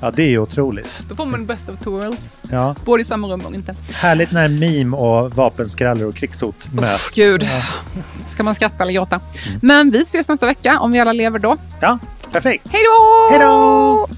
Ja, 0.00 0.10
det 0.10 0.22
är 0.22 0.28
ju 0.28 0.38
otroligt. 0.38 0.86
Då 1.08 1.16
får 1.16 1.26
man 1.26 1.46
best 1.46 1.68
of 1.68 1.80
two 1.80 1.90
worlds. 1.90 2.36
Ja. 2.50 2.74
Både 2.84 3.02
i 3.02 3.04
samma 3.04 3.28
rum 3.28 3.40
och 3.40 3.54
inte. 3.54 3.74
Härligt 3.92 4.32
när 4.32 4.48
meme 4.48 4.96
och 4.96 5.34
vapenskrallor 5.34 6.08
och 6.08 6.14
krigshot 6.14 6.72
möts. 6.72 7.14
Gud. 7.14 7.42
Ja. 7.42 7.62
Ska 8.26 8.42
man 8.42 8.54
skratta 8.54 8.82
eller 8.84 8.92
gråta? 8.92 9.20
Men 9.62 9.90
vi 9.90 10.02
ses 10.02 10.28
nästa 10.28 10.46
vecka 10.46 10.80
om 10.80 10.92
vi 10.92 11.00
alla 11.00 11.12
lever 11.12 11.38
då. 11.38 11.56
ja, 11.80 11.98
perfekt. 12.32 12.66
Hej 12.70 12.82
då! 12.84 13.28
Hej 13.30 13.40
då! 13.40 14.08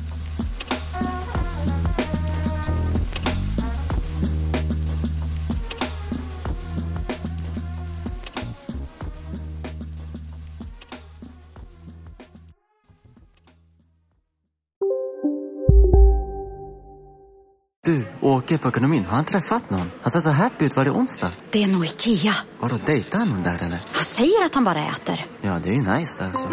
Du, 17.87 18.07
åker 18.21 18.59
på 18.59 18.69
ekonomin. 18.69 19.05
Har 19.05 19.17
han 19.17 19.25
träffat 19.25 19.71
någon? 19.71 19.91
Han 20.03 20.11
ser 20.11 20.21
så 20.21 20.31
happy 20.31 20.65
ut. 20.65 20.77
Var 20.77 20.85
det 20.85 20.91
onsdag? 20.91 21.31
Det 21.51 21.63
är 21.63 21.67
nog 21.67 21.85
Ikea. 21.85 22.35
Har 22.61 22.69
du 22.69 22.79
dejtat 22.87 23.29
någon 23.29 23.43
där 23.43 23.55
eller? 23.55 23.79
Han 23.93 24.05
säger 24.05 24.45
att 24.45 24.55
han 24.55 24.65
bara 24.65 24.89
äter. 24.89 25.27
Ja, 25.43 25.59
det 25.63 25.69
är 25.69 25.73
ju 25.73 25.83
nice 25.99 26.25
alltså. 26.25 26.49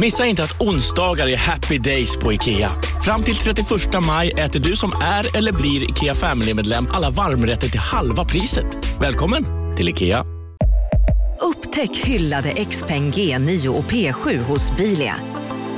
Missa 0.00 0.26
inte 0.26 0.42
att 0.44 0.60
onsdagar 0.60 1.28
är 1.28 1.36
happy 1.36 1.78
days 1.78 2.16
på 2.16 2.32
IKEA. 2.32 2.72
Fram 3.04 3.22
till 3.22 3.36
31 3.36 3.68
maj 4.06 4.30
äter 4.30 4.60
du 4.60 4.76
som 4.76 4.92
är 5.02 5.36
eller 5.36 5.52
blir 5.52 5.90
IKEA 5.90 6.14
Family-medlem 6.14 6.88
alla 6.92 7.10
varmrätter 7.10 7.68
till 7.68 7.80
halva 7.80 8.24
priset. 8.24 8.98
Välkommen 9.00 9.44
till 9.76 9.88
IKEA. 9.88 10.24
Upptäck 11.40 11.96
hyllade 11.96 12.64
XPeng 12.64 13.12
G9 13.12 13.68
och 13.68 13.84
P7 13.84 14.42
hos 14.42 14.76
Bilia. 14.76 15.14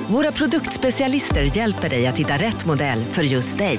Våra 0.08 0.32
produktspecialister 0.32 1.56
hjälper 1.56 1.88
dig 1.88 2.06
att 2.06 2.18
hitta 2.18 2.36
rätt 2.36 2.66
modell 2.66 3.04
för 3.04 3.22
just 3.22 3.58
dig. 3.58 3.78